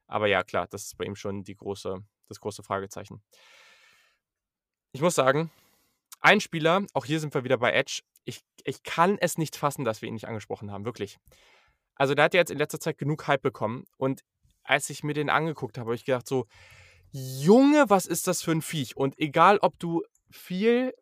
Aber 0.08 0.28
ja, 0.28 0.44
klar, 0.44 0.66
das 0.68 0.84
ist 0.86 0.98
bei 0.98 1.04
ihm 1.06 1.16
schon 1.16 1.44
die 1.44 1.56
große 1.56 1.98
das 2.28 2.40
große 2.40 2.62
Fragezeichen. 2.62 3.22
Ich 4.94 5.00
muss 5.00 5.16
sagen, 5.16 5.50
ein 6.20 6.40
Spieler, 6.40 6.86
auch 6.94 7.04
hier 7.04 7.20
sind 7.20 7.34
wir 7.34 7.44
wieder 7.44 7.58
bei 7.58 7.72
Edge, 7.72 8.02
ich 8.24 8.42
ich 8.64 8.82
kann 8.84 9.18
es 9.20 9.38
nicht 9.38 9.56
fassen, 9.56 9.84
dass 9.84 10.02
wir 10.02 10.08
ihn 10.08 10.14
nicht 10.14 10.28
angesprochen 10.28 10.70
haben, 10.72 10.84
wirklich. 10.84 11.18
Also, 11.96 12.14
der 12.14 12.26
hat 12.26 12.34
ja 12.34 12.40
jetzt 12.40 12.50
in 12.52 12.58
letzter 12.58 12.80
Zeit 12.80 12.98
genug 12.98 13.26
Hype 13.28 13.42
bekommen 13.42 13.84
und 13.98 14.22
als 14.64 14.90
ich 14.90 15.04
mir 15.04 15.14
den 15.14 15.30
angeguckt 15.30 15.78
habe, 15.78 15.88
habe 15.88 15.96
ich 15.96 16.04
gedacht 16.06 16.28
so: 16.28 16.46
„Junge, 17.12 17.86
was 17.90 18.06
ist 18.06 18.28
das 18.28 18.42
für 18.42 18.52
'n 18.52 18.62
Viech?“ 18.62 18.96
Und 18.96 19.18
egal, 19.18 19.58
ob 19.62 19.78
du 19.80 20.02
viel 20.30 20.94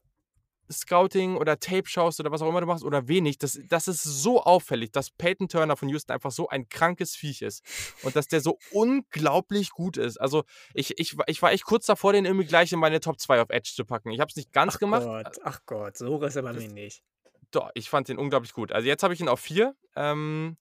Scouting 0.70 1.36
oder 1.36 1.58
Tape 1.58 1.88
schaust 1.88 2.20
oder 2.20 2.30
was 2.30 2.42
auch 2.42 2.48
immer 2.48 2.60
du 2.60 2.66
machst 2.66 2.84
oder 2.84 3.08
wenig, 3.08 3.38
das 3.38 3.58
das 3.68 3.88
ist 3.88 4.02
so 4.02 4.42
auffällig, 4.42 4.92
dass 4.92 5.10
Peyton 5.10 5.48
Turner 5.48 5.76
von 5.76 5.88
Houston 5.88 6.12
einfach 6.12 6.30
so 6.30 6.48
ein 6.48 6.68
krankes 6.68 7.16
Viech 7.16 7.42
ist 7.42 7.62
und 8.02 8.16
dass 8.16 8.28
der 8.28 8.40
so 8.40 8.58
unglaublich 8.70 9.70
gut 9.70 9.96
ist. 9.96 10.18
Also, 10.18 10.44
ich 10.74 10.98
ich 10.98 11.16
ich 11.26 11.42
war 11.42 11.52
echt 11.52 11.64
kurz 11.64 11.86
davor, 11.86 12.12
den 12.12 12.24
irgendwie 12.24 12.46
gleich 12.46 12.72
in 12.72 12.78
meine 12.78 13.00
Top 13.00 13.18
2 13.18 13.42
auf 13.42 13.50
Edge 13.50 13.72
zu 13.74 13.84
packen. 13.84 14.10
Ich 14.10 14.20
habe 14.20 14.30
es 14.30 14.36
nicht 14.36 14.52
ganz 14.52 14.76
Ach 14.76 14.80
gemacht. 14.80 15.06
Gott, 15.06 15.38
ach 15.42 15.60
Gott, 15.66 15.96
so 15.96 16.08
hoch 16.08 16.22
ist 16.22 16.36
er 16.36 16.42
bei 16.42 16.52
mir 16.52 16.68
nicht. 16.68 17.02
Doch, 17.50 17.70
ich 17.74 17.90
fand 17.90 18.08
den 18.08 18.18
unglaublich 18.18 18.52
gut. 18.52 18.72
Also, 18.72 18.88
jetzt 18.88 19.02
habe 19.02 19.12
ich 19.14 19.20
ihn 19.20 19.28
auf 19.28 19.40
4, 19.40 19.74
ähm, 19.96 20.56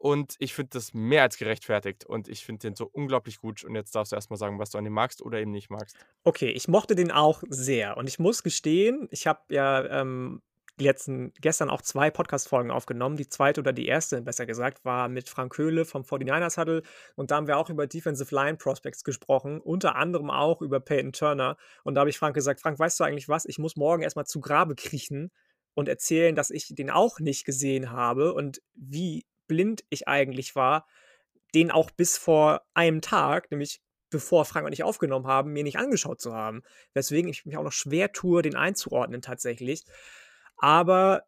und 0.00 0.36
ich 0.38 0.54
finde 0.54 0.70
das 0.72 0.94
mehr 0.94 1.22
als 1.22 1.36
gerechtfertigt 1.38 2.04
und 2.06 2.28
ich 2.28 2.44
finde 2.44 2.68
den 2.68 2.74
so 2.76 2.88
unglaublich 2.90 3.38
gut 3.40 3.64
und 3.64 3.74
jetzt 3.74 3.94
darfst 3.94 4.12
du 4.12 4.16
erst 4.16 4.30
mal 4.30 4.36
sagen, 4.36 4.58
was 4.58 4.70
du 4.70 4.78
an 4.78 4.84
dem 4.84 4.94
magst 4.94 5.22
oder 5.22 5.38
eben 5.40 5.50
nicht 5.52 5.70
magst. 5.70 5.98
Okay, 6.24 6.50
ich 6.50 6.68
mochte 6.68 6.94
den 6.94 7.10
auch 7.10 7.42
sehr 7.48 7.96
und 7.96 8.06
ich 8.08 8.18
muss 8.18 8.42
gestehen, 8.42 9.08
ich 9.10 9.26
habe 9.26 9.40
ja, 9.48 10.00
ähm, 10.00 10.42
letzten 10.78 11.32
gestern 11.40 11.68
auch 11.70 11.82
2 11.82 12.10
Podcast-Folgen 12.10 12.70
aufgenommen. 12.70 13.16
Die 13.16 13.28
2. 13.28 13.60
oder 13.60 13.72
die 13.72 13.86
1., 13.86 14.22
besser 14.22 14.46
gesagt, 14.46 14.84
war 14.84 15.08
mit 15.08 15.28
Frank 15.28 15.56
Höhle 15.58 15.84
vom 15.84 16.04
49ers 16.04 16.56
Huddle 16.58 16.82
und 17.16 17.30
da 17.30 17.36
haben 17.36 17.46
wir 17.46 17.58
auch 17.58 17.68
über 17.70 17.86
Defensive 17.86 18.34
Line 18.34 18.56
Prospects 18.56 19.04
gesprochen, 19.04 19.60
unter 19.60 19.96
anderem 19.96 20.30
auch 20.30 20.62
über 20.62 20.80
Peyton 20.80 21.12
Turner. 21.12 21.56
Und 21.84 21.94
da 21.94 22.00
habe 22.00 22.10
ich 22.10 22.18
Frank 22.18 22.34
gesagt: 22.34 22.60
„Frank, 22.60 22.78
weißt 22.78 22.98
du 23.00 23.04
eigentlich 23.04 23.28
was? 23.28 23.44
Ich 23.44 23.58
muss 23.58 23.76
morgen 23.76 24.02
erst 24.02 24.16
mal 24.16 24.24
zu 24.24 24.40
Grabe 24.40 24.74
kriechen 24.74 25.30
und 25.74 25.88
erzählen, 25.88 26.34
dass 26.34 26.50
ich 26.50 26.66
den 26.74 26.90
auch 26.90 27.20
nicht 27.20 27.44
gesehen 27.44 27.90
habe 27.90 28.32
und 28.34 28.62
wie 28.74 29.24
blind 29.50 29.84
ich 29.90 30.08
eigentlich 30.08 30.56
war, 30.56 30.86
den 31.54 31.72
auch 31.72 31.90
bis 31.92 32.18
vor 32.18 32.62
einem 32.74 33.02
Tag, 33.02 33.50
nämlich 33.52 33.82
bevor 34.10 34.46
Frank 34.46 34.66
und 34.66 34.72
ich 34.74 34.84
aufgenommen 34.84 35.26
haben, 35.28 35.52
mir 35.54 35.64
nicht 35.64 35.78
angeschaut 35.78 36.20
zu 36.22 36.34
haben.“ 36.34 36.62
Weswegen 36.94 37.30
ich 37.30 37.46
mich 37.46 37.58
auch 37.58 37.64
noch 37.64 37.72
schwer 37.72 38.12
tue, 38.12 38.42
den 38.42 38.56
einzuordnen 38.56 39.22
tatsächlich. 39.22 39.84
Aber 40.58 41.24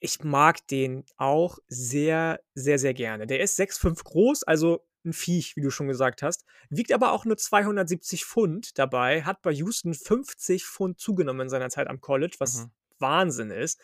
ich 0.00 0.24
mag 0.24 0.66
den 0.68 1.04
auch 1.18 1.58
sehr, 1.68 2.40
sehr, 2.54 2.78
sehr 2.80 2.94
gerne. 2.94 3.26
Der 3.28 3.40
ist 3.40 3.56
6'5 3.56 4.04
groß, 4.04 4.44
also 4.44 4.86
'n 5.06 5.12
Viech, 5.14 5.56
wie 5.56 5.62
du 5.62 5.70
schon 5.70 5.88
gesagt 5.88 6.22
hast, 6.22 6.44
wiegt 6.70 6.92
aber 6.92 7.12
auch 7.12 7.24
nur 7.26 7.36
270 7.38 8.24
Pfund 8.26 8.78
dabei, 8.78 9.24
hat 9.24 9.42
bei 9.42 9.52
Houston 9.52 9.94
50 9.94 10.66
Pfund 10.66 11.00
zugenommen 11.00 11.42
in 11.42 11.50
seiner 11.50 11.70
Zeit 11.70 11.88
am 11.88 12.00
College, 12.02 12.36
was 12.40 12.66
Mhm. 12.66 12.72
Wahnsinn 13.00 13.50
ist. 13.52 13.80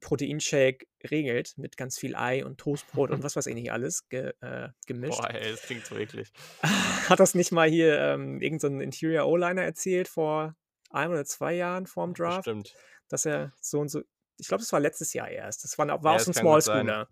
Proteinshake 0.00 0.86
regelt 1.10 1.56
mit 1.56 1.76
ganz 1.76 1.98
viel 1.98 2.14
Ei 2.16 2.44
und 2.44 2.58
Toastbrot 2.58 3.10
und 3.10 3.22
was 3.24 3.36
weiß 3.36 3.46
ich 3.46 3.54
nicht 3.54 3.72
alles 3.72 4.08
ge 4.08 4.32
äh, 4.40 4.68
gemischt. 4.86 5.20
Boah, 5.20 5.30
ey, 5.30 5.50
das 5.50 5.62
klingt 5.62 5.86
so 5.86 5.96
eklig. 5.96 6.32
Hat 7.08 7.20
das 7.20 7.34
nicht 7.34 7.52
mal 7.52 7.68
hier, 7.68 7.98
ähm, 7.98 8.40
irgend 8.40 8.60
so 8.60 8.68
Interior 8.68 9.26
O-Liner 9.26 9.62
erzählt 9.62 10.08
vor 10.08 10.56
1 10.90 11.10
oder 11.10 11.24
2 11.24 11.54
Jahren 11.54 11.86
vorm 11.86 12.14
Draft, 12.14 12.44
Bestimmt. 12.44 12.74
dass 13.08 13.26
er 13.26 13.52
so 13.60 13.80
und 13.80 13.88
so 13.88 14.02
ich 14.40 14.48
glaube, 14.48 14.62
das 14.62 14.72
war 14.72 14.80
letztes 14.80 15.12
Jahr 15.12 15.28
erst. 15.28 15.64
Das 15.64 15.76
war 15.78 15.86
war 16.02 16.18
Ja, 16.18 16.24
kann 16.24 16.32
gut 16.32 16.34
Small. 16.34 16.62
Schooler. 16.62 17.08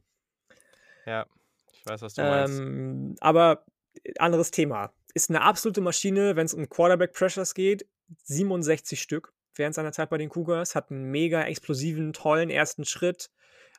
Ja, 1.05 1.27
ich 1.73 1.87
weiß, 1.87 2.03
was 2.03 2.15
du 2.15 2.23
meinst. 2.23 2.59
Ähm, 2.59 3.17
aber, 3.21 3.65
äh, 4.03 4.15
anderes 4.19 4.51
Thema. 4.51 4.93
Ist 5.15 5.31
'ne 5.31 5.43
absolute 5.43 5.81
Maschine, 5.81 6.37
wenn's 6.37 6.55
um 6.55 6.69
Quarterback 6.69 7.13
Pressures 7.13 7.55
geht. 7.55 7.87
67 8.25 9.01
Stück 9.01 9.35
während 9.59 9.75
seiner 9.75 9.93
Zeit 9.93 10.11
bei 10.11 10.19
den 10.19 10.29
Cougars, 10.31 10.75
hat 10.75 10.91
'n 10.91 11.05
mega 11.05 11.43
explosiven, 11.45 12.13
tollen 12.13 12.51
1. 12.51 12.85
Schritt 12.85 13.31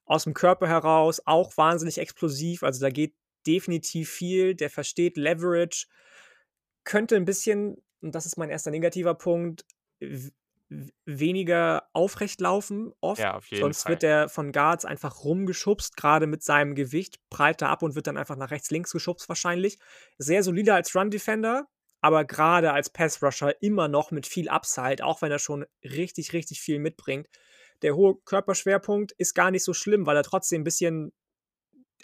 aus'm 0.07 0.33
Körper 0.33 0.67
heraus, 0.67 1.21
auch 1.25 1.55
wahnsinnig 1.57 1.99
explosiv. 1.99 2.63
Also, 2.63 2.81
da 2.81 2.89
geht 2.91 3.15
definitiv 3.47 4.09
viel. 4.11 4.55
Der 4.55 4.69
versteht 4.71 5.17
Leverage. 5.17 5.85
Könnte 6.85 7.15
'n 7.17 7.25
bisschen, 7.25 7.77
und 8.01 8.15
das 8.15 8.25
ist 8.25 8.37
mein 8.37 8.49
erster 8.49 8.71
negativer 8.71 9.15
Punkt, 9.15 9.65
weniger 11.05 11.89
aufrecht 11.93 12.41
laufen 12.41 12.93
oft. 13.01 13.27
Ja, 13.27 13.39
Sonst 13.51 13.87
Fall. 13.87 13.87
wird 13.87 14.03
er 14.03 14.29
von 14.29 14.51
Guards 14.51 14.85
einfach 14.85 15.23
rumgeschubst, 15.23 15.97
gerade 15.97 16.27
mit 16.27 16.43
seinem 16.43 16.75
Gewicht, 16.75 17.19
prallt 17.29 17.61
er 17.61 17.69
ab 17.69 17.81
und 17.83 17.95
wird 17.95 18.07
dann 18.07 18.17
einfach 18.17 18.35
nach 18.37 18.51
rechts, 18.51 18.71
links 18.71 18.91
geschubst 18.91 19.27
wahrscheinlich. 19.29 19.79
Sehr 20.19 20.43
solider 20.43 20.75
als 20.75 20.95
Run-Defender, 20.95 21.67
aber 22.01 22.25
gerade 22.25 22.71
als 22.73 22.89
Pass-Rusher 22.89 23.61
immer 23.61 23.87
noch 23.87 24.11
mit 24.11 24.27
viel 24.27 24.49
Upside, 24.49 25.03
auch 25.05 25.21
wenn 25.21 25.31
er 25.31 25.39
schon 25.39 25.65
richtig, 25.83 26.33
richtig 26.33 26.61
viel 26.61 26.79
mitbringt. 26.79 27.27
Der 27.81 27.95
hohe 27.95 28.15
Körperschwerpunkt 28.25 29.13
ist 29.13 29.33
gar 29.35 29.51
nicht 29.51 29.63
so 29.63 29.73
schlimm, 29.73 30.05
weil 30.05 30.17
er 30.17 30.23
trotzdem 30.23 30.61
ein 30.61 30.65
bisschen 30.65 31.13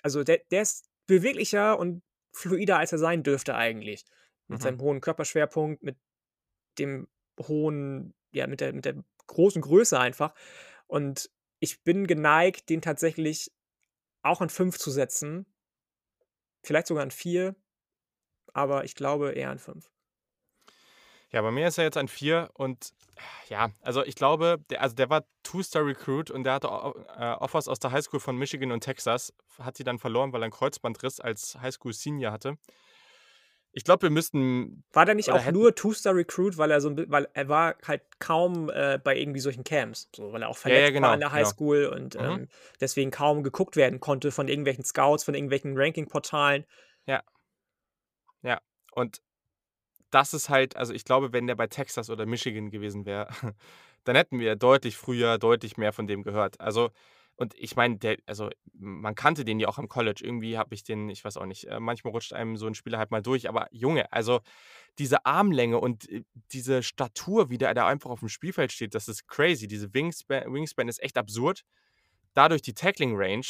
also 0.04 0.24
der 0.24 0.42
der 0.52 0.62
ist 0.62 0.90
beweglicher 1.08 1.80
und 1.80 2.04
fluider, 2.34 2.78
als 2.80 2.92
er 2.92 2.98
sein 2.98 3.24
dürfte 3.24 3.56
eigentlich. 3.56 4.06
Mit 4.48 4.62
Mhm. 4.62 4.64
seinem 4.64 4.82
hohen 4.82 5.02
Körperschwerpunkt, 5.02 5.84
mit 5.84 5.98
dem 6.80 7.08
hohen 7.42 8.16
ja, 8.34 8.48
mit 8.48 8.62
der 8.62 8.74
mit 8.74 8.86
der 8.86 9.04
großen 9.28 9.62
Größe 9.62 10.00
einfach. 10.00 10.36
Und 10.88 11.32
ich 11.60 11.84
bin 11.84 12.08
geneigt, 12.08 12.70
den 12.70 12.82
tatsächlich 12.82 13.52
auch 14.24 14.42
an 14.42 14.50
5 14.50 14.78
zu 14.80 14.92
setzen. 14.92 15.48
Vielleicht 16.64 16.88
sogar 16.88 17.04
an 17.04 17.12
4, 17.12 17.56
aber 18.56 18.84
ich 18.86 18.96
glaube 18.96 19.32
eher 19.34 19.50
an 19.52 19.60
5. 19.60 19.90
Ja, 21.32 21.42
bei 21.42 21.52
mir 21.52 21.68
ist 21.68 21.78
er 21.78 21.84
jetzt 21.84 21.98
ein 21.98 22.08
4 22.08 22.50
und 22.54 22.94
ja, 23.50 23.72
also 23.82 24.04
ich 24.06 24.16
glaube, 24.16 24.58
der, 24.70 24.82
also 24.82 24.96
der 24.96 25.10
war 25.10 25.26
Two-Star-Recruit 25.44 26.32
und 26.32 26.44
der 26.44 26.54
hatte 26.54 26.68
äh, 26.68 27.34
Offers 27.34 27.68
aus 27.68 27.80
der 27.80 27.92
Highschool 27.92 28.20
von 28.20 28.38
Michigan 28.38 28.72
und 28.72 28.82
Texas, 28.82 29.34
hat 29.60 29.78
sie 29.78 29.84
dann 29.84 30.00
verloren, 30.00 30.34
weil 30.34 30.42
er 30.42 30.46
einen 30.46 30.52
Kreuzbandriss 30.52 31.20
als 31.20 31.58
Highschool-Senior 31.62 32.32
hatte. 32.32 32.58
Ich 33.78 33.84
glaube, 33.84 34.04
wir 34.04 34.10
müssten 34.10 34.86
War 34.94 35.06
der 35.06 35.16
nicht 35.16 35.32
auch 35.32 35.38
hätten- 35.44 35.54
nur 35.58 35.76
Two-Star-Recruit, 35.76 36.58
weil 36.58 36.72
er 36.72 36.80
so 36.80 36.90
'n 36.90 36.96
bi 36.96 37.06
weil 37.10 37.28
er 37.34 37.50
war 37.50 37.76
halt 37.86 38.04
kaum, 38.20 38.70
äh, 38.70 39.00
bei 39.04 39.18
irgendwie 39.18 39.42
solchen 39.42 39.64
Camps, 39.66 40.10
so, 40.16 40.32
weil 40.32 40.42
er 40.44 40.50
auch 40.50 40.58
Ja, 40.64 40.70
ja, 40.76 40.80
verletzt 40.80 40.94
genau, 40.94 41.08
war 41.08 41.14
in 41.16 41.20
der 41.20 41.30
genau. 41.30 41.40
Highschool 41.40 41.86
und, 41.88 42.16
Mhm. 42.16 42.22
ähm, 42.22 42.48
deswegen 42.80 43.12
kaum 43.12 43.44
geguckt 43.44 43.76
werden 43.76 44.00
konnte 44.00 44.32
von 44.32 44.48
irgendwelchen 44.48 44.86
Scouts, 44.86 45.26
von 45.26 45.34
irgendwelchen 45.36 45.78
Ranking-Portalen. 45.78 46.66
Und 48.92 49.22
das 50.12 50.34
ist 50.34 50.50
halt, 50.50 50.78
also 50.78 50.94
ich 50.94 51.04
glaube, 51.04 51.34
wenn 51.34 51.48
der 51.48 51.56
bei 51.56 51.68
Texas 51.68 52.10
oder 52.10 52.26
Michigan 52.26 52.70
gewesen 52.70 53.06
wäre, 53.06 53.28
dann 54.06 54.16
hätten 54.16 54.40
wir 54.40 54.56
deutlich 54.56 54.96
früher, 54.98 55.38
deutlich 55.38 55.78
mehr 55.78 55.92
von 55.94 56.08
dem 56.08 56.24
gehört. 56.24 56.60
Also, 56.62 56.92
und 57.36 57.54
ich 57.58 57.76
meine, 57.76 58.00
also 58.26 58.50
man 58.72 59.14
kannte 59.14 59.44
den 59.44 59.60
ja 59.60 59.68
auch 59.68 59.78
am 59.78 59.90
College. 59.90 60.22
Irgendwie 60.24 60.58
habe 60.58 60.74
ich 60.74 60.84
den, 60.84 61.10
ich 61.10 61.26
weiß 61.26 61.36
auch 61.36 61.46
nicht, 61.46 61.66
äh, 61.66 61.82
manchmal 61.82 62.12
rutscht 62.12 62.32
einem 62.32 62.56
so 62.56 62.66
ein 62.66 62.76
Spieler 62.76 62.98
halt 62.98 63.12
mal 63.12 63.22
durch. 63.22 63.50
Aber 63.50 63.68
Junge, 63.72 64.12
also 64.14 64.40
diese 65.00 65.26
Armlänge 65.26 65.80
und 65.80 66.10
äh, 66.10 66.24
diese 66.54 66.82
Statur, 66.82 67.50
wie 67.50 67.58
der 67.58 67.74
da 67.74 67.88
einfach 67.88 68.10
auf 68.10 68.20
dem 68.20 68.30
Spielfeld 68.30 68.72
steht, 68.72 68.96
das 68.96 69.10
ist 69.10 69.28
crazy. 69.28 69.68
Diese 69.68 69.94
Wingspan, 69.94 70.54
Wingspan 70.54 70.88
ist 70.88 71.04
echt 71.04 71.18
absurd. 71.18 71.64
Dadurch 72.34 72.62
die 72.62 72.74
Tackling 72.74 73.16
Range, 73.18 73.46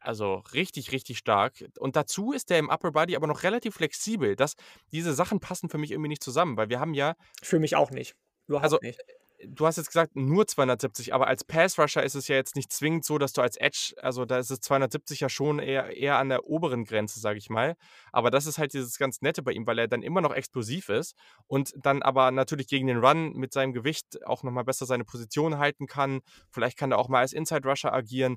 also 0.00 0.36
richtig, 0.54 0.92
richtig 0.92 1.18
stark. 1.18 1.64
Und 1.78 1.96
dazu 1.96 2.32
ist 2.32 2.50
der 2.50 2.58
im 2.58 2.68
Upper 2.70 2.92
Body 2.92 3.16
aber 3.16 3.26
noch 3.26 3.42
relativ 3.42 3.74
flexibel. 3.76 4.36
Das, 4.36 4.54
diese 4.92 5.14
Sachen 5.14 5.40
passen 5.40 5.68
für 5.68 5.78
mich 5.78 5.90
irgendwie 5.92 6.08
nicht 6.08 6.22
zusammen, 6.24 6.56
weil 6.56 6.68
wir 6.68 6.80
haben 6.80 6.94
ja, 6.94 7.14
Für 7.42 7.58
mich 7.58 7.76
auch 7.76 7.90
nicht. 7.90 8.14
Überhaupt 8.46 8.64
Also, 8.64 8.78
nicht. 8.82 8.98
du 9.46 9.66
hast 9.66 9.76
jetzt 9.76 9.86
gesagt, 9.88 10.16
nur 10.16 10.46
270, 10.46 11.14
aber 11.14 11.26
als 11.28 11.44
Pass-Rusher 11.44 12.02
ist 12.02 12.14
es 12.14 12.28
ja 12.28 12.36
jetzt 12.36 12.56
nicht 12.56 12.72
zwingend 12.72 13.04
so, 13.04 13.16
dass 13.16 13.32
du 13.32 13.40
als 13.40 13.56
Edge, 13.56 13.94
also 14.02 14.24
da 14.26 14.38
ist 14.38 14.50
es 14.50 14.60
270 14.60 15.20
ja 15.20 15.28
schon 15.28 15.58
eher, 15.60 15.96
eher 15.96 16.18
an 16.18 16.28
der 16.28 16.44
oberen 16.46 16.84
Grenze, 16.84 17.20
sage 17.20 17.38
ich 17.38 17.48
mal. 17.48 17.74
Aber 18.12 18.30
das 18.30 18.46
ist 18.46 18.58
halt 18.58 18.74
dieses 18.74 18.98
ganz 18.98 19.20
Nette 19.22 19.42
bei 19.42 19.52
ihm, 19.52 19.66
weil 19.66 19.78
er 19.78 19.88
dann 19.88 20.02
immer 20.02 20.20
noch 20.20 20.34
explosiv 20.34 20.88
ist 20.90 21.14
und 21.46 21.72
dann 21.76 22.02
aber 22.02 22.30
natürlich 22.32 22.66
gegen 22.66 22.86
den 22.88 22.98
Run 22.98 23.32
mit 23.34 23.52
seinem 23.52 23.72
Gewicht 23.72 24.24
auch 24.26 24.42
nochmal 24.42 24.64
besser 24.64 24.84
seine 24.84 25.04
Position 25.04 25.58
halten 25.58 25.86
kann. 25.86 26.20
Vielleicht 26.50 26.76
kann 26.76 26.92
er 26.92 26.98
auch 26.98 27.08
mal 27.08 27.20
als 27.20 27.32
Inside-Rusher 27.32 27.92
agieren. 27.92 28.36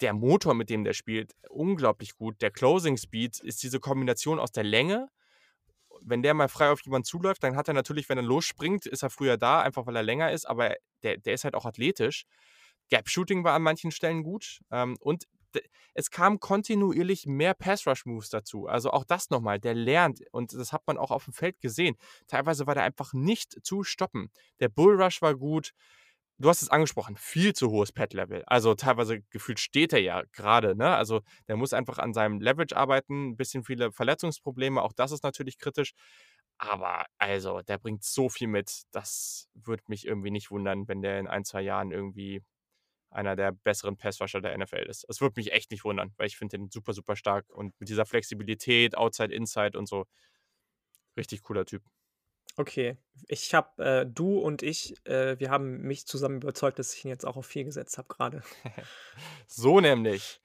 Der 0.00 0.14
Motor, 0.14 0.54
mit 0.54 0.70
dem 0.70 0.84
der 0.84 0.94
spielt, 0.94 1.32
unglaublich 1.48 2.16
gut. 2.16 2.40
Der 2.42 2.50
Closing 2.50 2.96
Speed 2.96 3.40
ist 3.40 3.62
diese 3.62 3.78
Kombination 3.78 4.38
aus 4.38 4.50
der 4.50 4.64
Länge 4.64 5.08
wenn 6.04 6.22
der 6.22 6.34
mal 6.34 6.48
frei 6.48 6.70
auf 6.70 6.80
jemanden 6.82 7.04
zuläuft, 7.04 7.42
dann 7.42 7.56
hat 7.56 7.68
er 7.68 7.74
natürlich, 7.74 8.08
wenn 8.08 8.18
er 8.18 8.24
losspringt, 8.24 8.86
ist 8.86 9.02
er 9.02 9.10
früher 9.10 9.36
da, 9.36 9.60
einfach 9.60 9.86
weil 9.86 9.96
er 9.96 10.02
länger 10.02 10.32
ist, 10.32 10.46
aber 10.46 10.74
der, 11.02 11.16
der 11.18 11.34
ist 11.34 11.44
halt 11.44 11.54
auch 11.54 11.64
athletisch. 11.64 12.24
Gap-Shooting 12.90 13.44
war 13.44 13.54
an 13.54 13.62
manchen 13.62 13.90
Stellen 13.90 14.22
gut 14.22 14.60
ähm, 14.70 14.96
und 15.00 15.26
es 15.94 16.10
kam 16.10 16.40
kontinuierlich 16.40 17.26
mehr 17.26 17.52
Pass-Rush-Moves 17.52 18.30
dazu. 18.30 18.66
Also 18.66 18.90
auch 18.90 19.04
das 19.04 19.28
nochmal, 19.28 19.60
der 19.60 19.74
lernt 19.74 20.22
und 20.32 20.54
das 20.54 20.72
hat 20.72 20.86
man 20.86 20.96
auch 20.96 21.10
auf 21.10 21.24
dem 21.24 21.34
Feld 21.34 21.60
gesehen. 21.60 21.96
Teilweise 22.26 22.66
war 22.66 22.74
der 22.74 22.84
einfach 22.84 23.12
nicht 23.12 23.58
zu 23.62 23.82
stoppen. 23.84 24.30
Der 24.60 24.70
Bull-Rush 24.70 25.20
war 25.20 25.34
gut. 25.34 25.72
Du 26.38 26.48
hast 26.48 26.62
es 26.62 26.70
angesprochen, 26.70 27.16
viel 27.16 27.52
zu 27.54 27.70
hohes 27.70 27.92
Pad-Level. 27.92 28.42
Also 28.46 28.74
teilweise 28.74 29.20
gefühlt 29.30 29.60
steht 29.60 29.92
er 29.92 30.00
ja 30.00 30.22
gerade, 30.32 30.74
ne? 30.74 30.96
Also 30.96 31.20
der 31.48 31.56
muss 31.56 31.72
einfach 31.72 31.98
an 31.98 32.12
seinem 32.14 32.40
Leverage 32.40 32.76
arbeiten, 32.76 33.30
ein 33.30 33.36
bisschen 33.36 33.62
viele 33.64 33.92
Verletzungsprobleme, 33.92 34.82
auch 34.82 34.92
das 34.92 35.12
ist 35.12 35.22
natürlich 35.22 35.58
kritisch. 35.58 35.92
Aber 36.58 37.06
also, 37.18 37.60
der 37.62 37.78
bringt 37.78 38.04
so 38.04 38.28
viel 38.28 38.46
mit, 38.48 38.82
das 38.92 39.48
würde 39.54 39.82
mich 39.88 40.06
irgendwie 40.06 40.30
nicht 40.30 40.50
wundern, 40.50 40.86
wenn 40.88 41.02
der 41.02 41.18
in 41.20 41.26
ein, 41.28 41.44
zwei 41.44 41.62
Jahren 41.62 41.90
irgendwie 41.92 42.42
einer 43.10 43.36
der 43.36 43.52
besseren 43.52 43.96
Passrusher 43.98 44.40
der 44.42 44.54
NFL 44.54 44.86
ist. 44.88 45.06
Es 45.08 45.20
würde 45.20 45.34
mich 45.38 45.52
echt 45.52 45.70
nicht 45.72 45.84
wundern, 45.84 46.12
weil 46.18 46.28
ich 46.28 46.36
finde 46.38 46.58
den 46.58 46.70
super, 46.70 46.94
super 46.94 47.16
stark 47.16 47.46
und 47.50 47.74
mit 47.80 47.88
dieser 47.90 48.06
Flexibilität, 48.06 48.96
Outside, 48.96 49.34
Inside 49.34 49.78
und 49.78 49.88
so, 49.88 50.06
richtig 51.16 51.42
cooler 51.42 51.64
Typ. 51.64 51.82
Okay. 52.56 52.96
Ich 53.28 53.54
habe, 53.54 53.84
äh 53.84 54.06
du 54.06 54.38
und 54.38 54.62
ich, 54.62 54.94
äh, 55.06 55.38
wir 55.38 55.50
haben 55.50 55.82
mich 55.82 56.06
zusammen 56.06 56.42
überzeugt, 56.42 56.78
dass 56.78 56.94
ich 56.94 57.04
ihn 57.04 57.08
jetzt 57.08 57.24
auch 57.26 57.36
auf 57.36 57.46
4 57.46 57.64
gesetzt 57.64 57.98
habe 57.98 58.08
grade. 58.08 58.42
So 59.46 59.80
nämlich. 59.80 60.40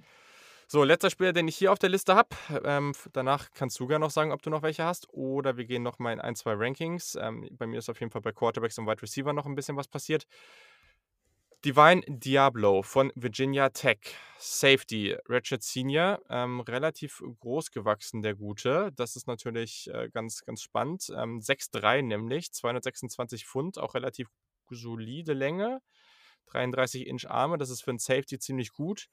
So, 0.70 0.84
letzter 0.84 1.10
Spieler, 1.10 1.32
den 1.32 1.48
ich 1.48 1.56
hier 1.56 1.72
auf 1.72 1.80
der 1.80 1.88
Liste 1.88 2.14
habe. 2.14 2.36
Ähm, 2.66 2.94
danach 3.14 3.48
kannst 3.54 3.80
du 3.80 3.88
gerne 3.88 4.04
noch 4.04 4.12
sagen, 4.12 4.34
ob 4.34 4.42
du 4.42 4.50
noch 4.50 4.64
welche 4.64 4.84
hast. 4.84 5.08
Oder 5.14 5.56
wir 5.56 5.64
gehen 5.64 5.82
noch 5.82 5.98
mal 5.98 6.12
in 6.12 6.20
ein, 6.20 6.36
zwei 6.36 6.56
Rankings. 6.56 7.16
Ähm, 7.16 7.48
bei 7.52 7.66
mir 7.66 7.80
ist 7.80 7.90
auf 7.90 8.02
jeden 8.02 8.12
Fall 8.12 8.20
bei 8.22 8.34
Quarterbacks 8.34 8.78
und 8.78 8.86
Wide 8.86 9.02
Receiver 9.02 9.32
noch 9.32 9.46
ein 9.46 9.56
bisschen 9.56 9.78
was 9.78 9.88
passiert. 9.88 10.28
Divine 11.66 12.04
Diablo 12.08 12.84
von 12.84 13.12
Virginia 13.16 13.70
Tech. 13.70 14.16
Safety, 14.38 15.18
Richard 15.28 15.64
Senior. 15.64 16.22
Ähm, 16.30 16.60
relativ 16.62 17.24
groß 17.40 17.72
gewachsen, 17.72 18.22
der 18.22 18.36
Gute. 18.36 18.92
Das 18.96 19.16
ist 19.16 19.28
natürlich 19.28 19.90
äh, 19.92 20.10
ganz, 20.10 20.46
ganz 20.46 20.62
spannend. 20.62 21.12
Ähm, 21.18 21.40
6'3 21.40 22.04
nämlich, 22.04 22.54
226 22.54 23.48
Pfund, 23.48 23.80
auch 23.80 23.96
relativ 23.96 24.30
solide 24.70 25.34
Länge. 25.34 25.82
33 26.52 27.08
Inch 27.08 27.30
Arme, 27.30 27.58
das 27.58 27.72
ist 27.72 27.82
für 27.82 27.92
einen 27.92 28.00
Safety 28.00 28.38
ziemlich 28.38 28.72
gut. 28.72 29.08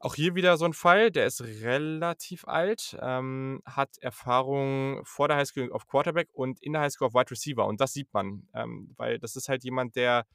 Auch 0.00 0.16
hier 0.16 0.34
wieder 0.34 0.56
so 0.56 0.64
ein 0.64 0.74
Fall, 0.74 1.10
der 1.10 1.26
ist 1.26 1.40
relativ 1.40 2.46
alt, 2.46 2.98
ähm, 3.00 3.62
hat 3.64 3.96
Erfahrung 4.00 5.02
vor 5.04 5.28
der 5.28 5.38
Highschool 5.38 5.72
auf 5.72 5.86
Quarterback 5.86 6.28
und 6.32 6.60
in 6.60 6.72
der 6.72 6.82
Highschool 6.82 7.06
auf 7.06 7.14
Wide 7.14 7.30
Receiver. 7.30 7.64
Und 7.64 7.80
das 7.80 7.92
sieht 7.92 8.12
man, 8.12 8.48
ähm, 8.54 8.92
weil 8.96 9.18
das 9.18 9.36
ist 9.36 9.48
halt 9.48 9.64
jemand, 9.64 9.96
der 9.96 10.26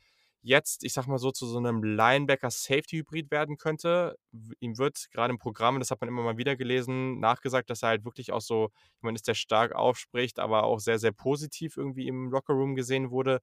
jetzt, 0.41 0.83
ich 0.83 0.93
sag 0.93 1.07
mal 1.07 1.17
so, 1.17 1.31
zu 1.31 1.45
so 1.45 1.57
einem 1.57 1.83
Linebacker-Safety-Hybrid 1.83 3.31
werden 3.31 3.57
könnte. 3.57 4.17
Ihm 4.59 4.77
wird 4.77 5.09
gerade 5.11 5.31
im 5.31 5.37
Programm, 5.37 5.79
das 5.79 5.91
hat 5.91 6.01
man 6.01 6.07
immer 6.07 6.23
mal 6.23 6.37
wieder 6.37 6.55
gelesen, 6.55 7.19
nachgesagt, 7.19 7.69
dass 7.69 7.83
er 7.83 7.89
halt 7.89 8.05
wirklich 8.05 8.31
auch 8.31 8.41
so 8.41 8.69
jemand 9.01 9.17
ist, 9.17 9.27
der 9.27 9.33
stark 9.33 9.73
aufspricht, 9.73 10.39
aber 10.39 10.63
auch 10.63 10.79
sehr, 10.79 10.99
sehr 10.99 11.11
positiv 11.11 11.77
irgendwie 11.77 12.07
im 12.07 12.29
Lockerroom 12.29 12.75
gesehen 12.75 13.11
wurde. 13.11 13.41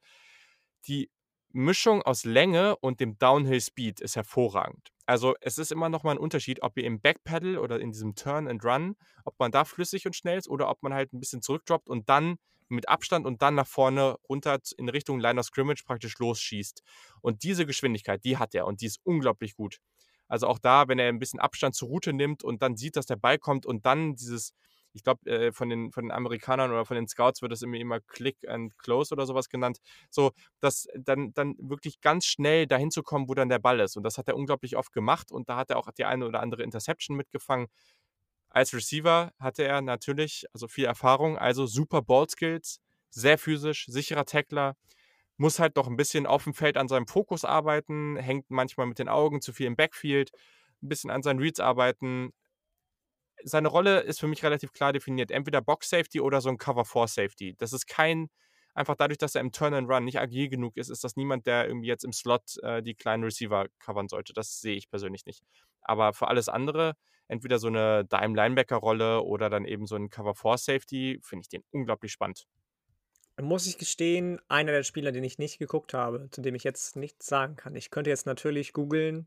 Die 0.87 1.11
Mischung 1.53 2.03
aus 2.03 2.25
Länge 2.25 2.77
und 2.77 3.01
dem 3.01 3.19
Downhill 3.19 3.61
Speed 3.61 4.01
ist 4.01 4.17
hervorragend. 4.17 4.91
Also 5.07 5.35
es 5.41 5.59
ist 5.59 5.73
immer 5.73 5.89
noch 5.89 6.03
mal 6.03 6.13
ein 6.13 6.19
Unterschied, 6.19 6.63
ob 6.63 6.77
ihr 6.77 6.85
im 6.85 7.01
Backpedal 7.01 7.59
oder 7.59 7.81
in 7.81 7.93
diesem 7.93 8.15
Turn 8.15 8.49
and 8.49 8.65
Run, 8.65 8.97
ob 9.25 9.39
man 9.39 9.53
da 9.53 9.65
flüssig 9.65 10.05
und 10.07 10.17
schnell 10.17 10.39
ist 10.39 10.49
oder 10.49 10.69
ob 10.69 10.83
man 10.83 10.93
halt 10.93 11.13
ein 11.13 11.21
bisschen 11.21 11.43
zurückdroppt 11.43 11.89
und 11.89 12.09
dann 12.09 12.37
mit 12.69 12.89
Abstand 12.89 13.27
und 13.27 13.43
dann 13.43 13.55
nach 13.55 13.67
vorne 13.67 14.17
runter 14.29 14.59
in 14.77 14.89
Richtung 14.89 15.21
Line 15.21 15.39
of 15.41 15.47
Scrimmage 15.47 15.85
praktisch 15.85 16.19
losschießt. 16.19 16.83
Und 17.21 17.43
diese 17.43 17.67
Geschwindigkeit, 17.67 18.25
die 18.25 18.37
hat 18.39 18.55
er 18.55 18.67
und 18.67 18.81
die 18.81 18.87
ist 18.87 19.01
unglaublich 19.05 19.55
gut. 19.57 19.79
Also 20.29 20.47
auch 20.49 20.59
da, 20.59 20.89
wenn 20.89 20.99
er 20.99 21.09
ein 21.09 21.19
bisschen 21.19 21.41
Abstand 21.41 21.75
zur 21.75 21.89
Route 21.89 22.13
nimmt 22.13 22.43
und 22.43 22.63
dann 22.63 22.77
sieht, 22.77 22.97
dass 22.97 23.07
der 23.07 23.17
Ball 23.17 23.39
kommt 23.39 23.65
und 23.65 23.87
dann 23.87 24.17
dieses, 24.17 24.53
ich 24.93 25.05
glaube, 25.05 25.31
äh, 25.31 25.53
von, 25.53 25.69
den, 25.69 25.93
von 25.93 26.05
den 26.05 26.11
Amerikanern 26.11 26.71
oder 26.71 26.85
von 26.85 26.97
den 26.97 27.07
Scouts 27.07 27.43
wird 27.43 27.53
das 27.53 27.63
immer, 27.63 27.77
immer 27.77 28.01
Click 28.01 28.37
and 28.49 28.77
Close 28.79 29.15
oder 29.15 29.27
sowas 29.27 29.49
genannt, 29.49 29.79
so, 30.11 30.33
dass 30.61 30.89
dann, 30.97 31.33
dann 31.35 31.55
wirklich 31.59 32.01
ganz 32.01 32.27
schnell 32.27 32.67
dahin 32.67 32.91
zu 32.91 33.03
kommen, 33.03 33.29
wo 33.29 33.35
dann 33.35 33.49
der 33.49 33.59
Ball 33.61 33.79
ist. 33.81 33.97
Und 33.97 34.03
das 34.03 34.19
hat 34.19 34.27
er 34.29 34.37
unglaublich 34.37 34.77
oft 34.77 34.93
gemacht 34.93 35.31
und 35.31 35.49
da 35.49 35.57
hat 35.57 35.71
er 35.71 35.77
auch 35.77 35.91
die 35.93 36.05
eine 36.05 36.27
oder 36.27 36.41
andere 36.41 36.63
Interception 36.63 37.17
mitgefangen. 37.17 37.69
Als 38.57 38.73
Receiver 38.73 39.35
hatte 39.39 39.65
er 39.65 39.83
natürlich 39.83 40.47
also 40.55 40.67
viel 40.67 40.87
Erfahrung, 40.87 41.37
also 41.37 41.67
super 41.67 42.01
Ballskills, 42.01 42.81
sehr 43.11 43.37
physisch, 43.37 43.85
sicherer 43.87 44.25
Tackler, 44.25 44.77
muss 45.37 45.59
halt 45.59 45.77
noch 45.77 45.89
ein 45.89 45.99
bisschen 45.99 46.25
auf 46.25 46.45
dem 46.45 46.55
Feld 46.55 46.79
an 46.79 46.89
seinem 46.89 47.07
Fokus 47.07 47.45
arbeiten, 47.45 48.17
hängt 48.17 48.49
manchmal 48.49 48.87
mit 48.87 48.99
den 48.99 49.11
Augen 49.11 49.43
zu 49.43 49.53
viel 49.53 49.67
im 49.67 49.77
Backfield, 49.77 50.31
ein 50.83 50.89
bisschen 50.89 51.11
an 51.11 51.23
seinen 51.23 51.39
Reads 51.39 51.61
arbeiten. 51.61 52.31
Seine 53.45 53.69
Rolle 53.69 54.01
ist 54.01 54.21
für 54.21 54.27
mich 54.27 54.43
relativ 54.43 54.73
klar 54.73 54.95
definiert, 54.95 55.31
entweder 55.31 55.61
Box 55.61 55.91
Safety 55.91 56.23
oder 56.23 56.41
so 56.41 56.49
ein 56.49 56.57
Cover 56.57 56.87
4 56.87 57.09
Safety. 57.09 57.55
Das 57.59 57.75
ist 57.75 57.87
kein 57.87 58.31
einfach 58.73 58.97
dadurch, 58.97 59.19
dass 59.19 59.35
er 59.35 59.43
im 59.43 59.53
Turn 59.53 59.75
and 59.75 59.91
Run 59.91 60.05
nicht 60.05 60.19
agil 60.19 60.49
genug 60.49 60.79
ist, 60.79 60.89
ist 60.89 61.05
das 61.05 61.17
niemand, 61.17 61.47
der 61.47 61.69
irgendwie 61.69 61.89
jetzt 61.89 62.05
im 62.05 62.15
Slot 62.15 62.57
äh, 62.63 62.83
die 62.83 62.95
kleinen 62.95 63.23
Receiver 63.23 63.67
covern 63.81 64.09
sollte. 64.09 64.33
Das 64.33 64.63
sehe 64.63 64.77
ich 64.77 64.89
persönlich 64.89 65.27
nicht. 65.27 65.43
Aber 65.83 66.15
für 66.15 66.29
alles 66.29 66.49
andere, 66.49 66.95
entweder 67.29 67.59
so 67.59 67.69
eine 67.69 68.05
Dime-Linebacker-Rolle 68.05 69.23
oder 69.23 69.51
dann 69.51 69.65
eben 69.65 69.87
so 69.87 69.97
ein 69.97 70.11
Cover-4-Safety, 70.11 71.21
finde 71.23 71.43
ich 71.43 71.49
den 71.49 71.65
unglaublich 71.71 72.13
spannend. 72.13 72.47
Muss 73.41 73.67
ich 73.67 73.77
gestehen, 73.77 74.41
einer 74.49 74.73
der 74.73 74.83
Spieler, 74.83 75.13
den 75.13 75.25
ich 75.25 75.39
nicht 75.39 75.59
geguckt 75.59 75.93
habe, 75.93 76.29
zu 76.31 76.41
dem 76.41 76.55
ich 76.55 76.65
jetzt 76.65 76.97
nichts 76.97 77.27
sagen 77.27 77.57
kann. 77.57 77.75
Ich 77.77 77.91
könnte 77.91 78.09
jetzt 78.09 78.25
natürlich 78.25 78.73
googeln, 78.73 79.27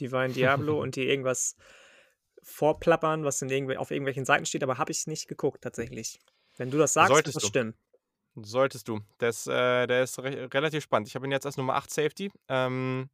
Divine 0.00 0.30
Diablo 0.32 0.80
und 0.82 0.96
die 0.96 1.08
irgendwas 1.08 1.56
vorplappern, 2.42 3.24
was 3.24 3.42
irgendw 3.42 3.76
auf 3.76 3.90
irgendwelchen 3.90 4.24
Seiten 4.24 4.46
steht, 4.46 4.62
aber 4.62 4.78
habe 4.78 4.92
ich 4.92 5.06
nicht 5.06 5.28
geguckt 5.28 5.62
tatsächlich. 5.62 6.18
Wenn 6.56 6.70
du 6.70 6.78
das 6.78 6.92
sagst, 6.92 7.12
Solltest 7.12 7.36
das 7.36 7.42
du. 7.42 7.48
stimmen. 7.48 7.74
Solltest 8.36 8.88
du. 8.88 9.00
Das, 9.18 9.46
äh, 9.46 9.86
der 9.86 10.02
ist 10.02 10.18
re 10.18 10.48
relativ 10.52 10.82
spannend. 10.82 11.08
Ich 11.08 11.14
habe 11.14 11.26
ihn 11.26 11.32
jetzt 11.32 11.46
als 11.46 11.56
Nummer 11.56 11.74
8 11.74 11.90
Safety. 11.90 12.30
Ähm, 12.48 13.08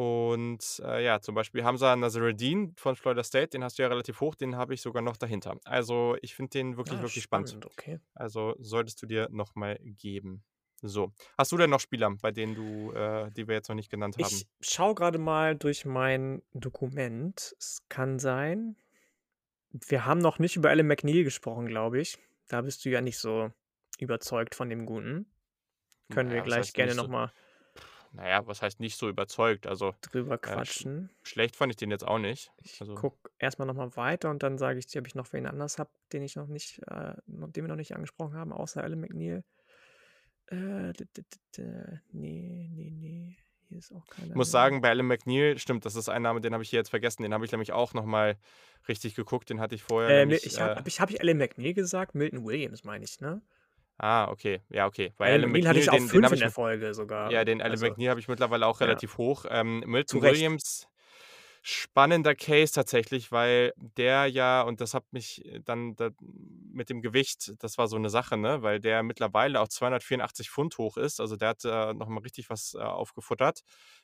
und 0.00 0.80
äh, 0.82 1.04
ja, 1.04 1.20
zum 1.20 1.34
Beispiel 1.34 1.62
Hamza 1.62 1.94
Nazaruddin 1.94 2.72
von 2.76 2.96
Florida 2.96 3.22
State, 3.22 3.48
den 3.48 3.62
hast 3.62 3.78
du 3.78 3.82
ja 3.82 3.88
relativ 3.88 4.20
hoch, 4.22 4.34
den 4.34 4.56
habe 4.56 4.72
ich 4.72 4.80
sogar 4.80 5.02
noch 5.02 5.18
dahinter. 5.18 5.58
Also 5.64 6.16
ich 6.22 6.34
finde 6.34 6.50
den 6.50 6.78
wirklich, 6.78 6.98
Ah, 6.98 7.02
wirklich 7.02 7.22
spannend. 7.22 7.50
spannend, 7.50 7.66
okay. 7.66 8.00
Also 8.14 8.54
solltest 8.58 9.02
du 9.02 9.06
dir 9.06 9.28
nochmal 9.30 9.78
geben. 9.82 10.42
So. 10.80 11.12
Hast 11.36 11.52
du 11.52 11.58
denn 11.58 11.68
noch 11.68 11.80
Spieler, 11.80 12.10
bei 12.22 12.30
denen 12.30 12.54
du, 12.54 12.92
äh, 12.92 13.30
die 13.32 13.46
wir 13.46 13.54
jetzt 13.56 13.68
noch 13.68 13.76
nicht 13.76 13.90
genannt 13.90 14.16
haben? 14.16 14.24
Ich 14.24 14.46
schaue 14.62 14.94
gerade 14.94 15.18
mal 15.18 15.54
durch 15.54 15.84
mein 15.84 16.40
Dokument. 16.54 17.54
Es 17.58 17.82
kann 17.90 18.18
sein. 18.18 18.76
Wir 19.86 20.06
haben 20.06 20.20
noch 20.20 20.38
nicht 20.38 20.56
über 20.56 20.70
Alan 20.70 20.86
McNeil 20.86 21.24
gesprochen, 21.24 21.66
glaube 21.66 22.00
ich. 22.00 22.16
Da 22.48 22.62
bist 22.62 22.86
du 22.86 22.88
ja 22.88 23.02
nicht 23.02 23.18
so 23.18 23.50
überzeugt 23.98 24.54
von 24.54 24.70
dem 24.70 24.86
Guten. 24.86 25.26
Können 26.10 26.30
wir 26.30 26.38
Naja, 26.38 26.40
was 26.40 26.46
gleich 26.46 26.58
heißt 26.60 26.74
gerne 26.74 26.90
nicht 26.92 26.96
so, 26.96 27.02
nochmal 27.02 27.30
naja, 28.12 28.46
was 28.46 28.62
heißt 28.62 28.80
nicht 28.80 28.96
so 28.96 29.08
überzeugt? 29.08 29.66
Also 29.66 29.94
drüber 30.02 30.34
äh, 30.34 30.38
sch 30.38 30.40
quatschen. 30.42 31.10
schlecht 31.22 31.56
fand 31.56 31.72
ich 31.72 31.76
den 31.76 31.90
jetzt 31.90 32.06
auch 32.06 32.18
nicht. 32.18 32.50
Ich 32.62 32.80
Also 32.80 32.94
gucke 32.94 33.30
erstmal 33.38 33.66
nochmal 33.66 33.94
weiter 33.96 34.30
und 34.30 34.42
dann 34.42 34.58
sage 34.58 34.78
ich 34.78 34.86
dir, 34.86 35.00
ob 35.00 35.06
ich 35.06 35.14
noch 35.14 35.32
wen 35.32 35.46
anders 35.46 35.78
habe, 35.78 35.90
den 36.12 36.22
ich 36.22 36.36
noch 36.36 36.48
nicht, 36.48 36.80
äh, 36.88 37.14
den 37.26 37.64
wir 37.64 37.68
noch 37.68 37.76
nicht 37.76 37.94
angesprochen 37.94 38.34
haben, 38.34 38.52
außer 38.52 38.82
Alan 38.82 39.00
McNeil. 39.00 39.44
Äh, 40.46 40.92
nee, 42.12 42.68
nee, 42.72 42.90
nee. 42.90 43.36
Hier 43.68 43.78
ist 43.78 43.92
auch 43.92 44.04
keiner 44.08 44.30
ich 44.30 44.34
muss 44.34 44.50
sagen, 44.50 44.80
bei 44.80 44.88
Alan 44.90 45.06
McNeil, 45.06 45.58
stimmt, 45.58 45.84
das 45.84 45.94
ist 45.94 46.08
ein 46.08 46.22
Name, 46.22 46.40
den 46.40 46.52
habe 46.52 46.64
ich 46.64 46.70
hier 46.70 46.80
jetzt 46.80 46.90
vergessen. 46.90 47.22
Den 47.22 47.32
habe 47.32 47.44
ich 47.44 47.52
nämlich 47.52 47.72
auch 47.72 47.94
nochmal 47.94 48.36
richtig 48.88 49.14
geguckt. 49.14 49.48
Den 49.48 49.60
hatte 49.60 49.76
ich 49.76 49.82
vorher 49.84 50.10
Äh, 50.10 50.20
nämlich. 50.26 50.44
ich 50.44 50.60
habe 50.60 50.72
Äh, 50.72 50.76
hab 50.76 50.88
ich, 50.88 51.00
hab 51.00 51.10
ich 51.10 51.20
Alan 51.20 51.36
McNeil 51.36 51.74
gesagt? 51.74 52.16
Milton 52.16 52.44
Williams 52.44 52.82
meine 52.82 53.04
ich, 53.04 53.20
ne? 53.20 53.42
Ah, 54.00 54.28
okay. 54.30 54.62
Ja, 54.70 54.86
okay. 54.86 55.12
Bei 55.16 55.30
Alan 55.32 55.50
Alan 55.50 55.50
McNeil 55.52 55.68
hatte 55.68 55.80
ich 55.80 55.90
auf 55.90 55.96
den, 55.98 56.08
den 56.08 56.08
fünf 56.08 56.24
habe 56.24 56.34
in 56.34 56.38
ich 56.38 56.40
der 56.40 56.50
Folge 56.50 56.94
sogar. 56.94 57.30
ja, 57.30 57.44
den 57.44 57.60
Alan 57.62 57.72
Also, 57.72 57.86
McNeil 57.86 58.10
habe 58.10 58.20
ich 58.20 58.28
mittlerweile 58.28 58.66
auch 58.66 58.80
ja, 58.80 58.86
relativ 58.86 59.18
hoch. 59.18 59.44
Ähm, 59.48 59.80
Milton. 59.86 60.20
Williams, 60.22 60.88
spannender 61.62 62.34
Case 62.34 62.72
tatsächlich, 62.74 63.32
weil 63.32 63.72
der 63.76 64.26
ja, 64.26 64.62
und 64.62 64.80
das 64.80 64.94
hat 64.94 65.04
mich 65.12 65.44
äh, 65.44 65.60
dann 65.64 65.94
da, 65.96 66.10
mit 66.20 66.88
dem 66.90 67.02
Gewicht, 67.02 67.52
das 67.58 67.78
war 67.78 67.88
so 67.88 67.96
eine 67.96 68.10
Sache, 68.10 68.36
ne, 68.38 68.62
weil 68.62 68.80
der 68.80 69.02
mittlerweile 69.02 69.60
auch 69.60 69.68
284 69.68 70.50
Pfund 70.50 70.78
hoch 70.78 70.96
ist. 70.96 71.20
Also 71.20 71.36
der 71.36 71.50
hat 71.50 71.64
äh, 71.64 71.92
nochmal 71.94 72.22
richtig 72.22 72.50
was 72.50 72.74
äh, 72.74 72.78
aufgefuttert, 72.82 73.60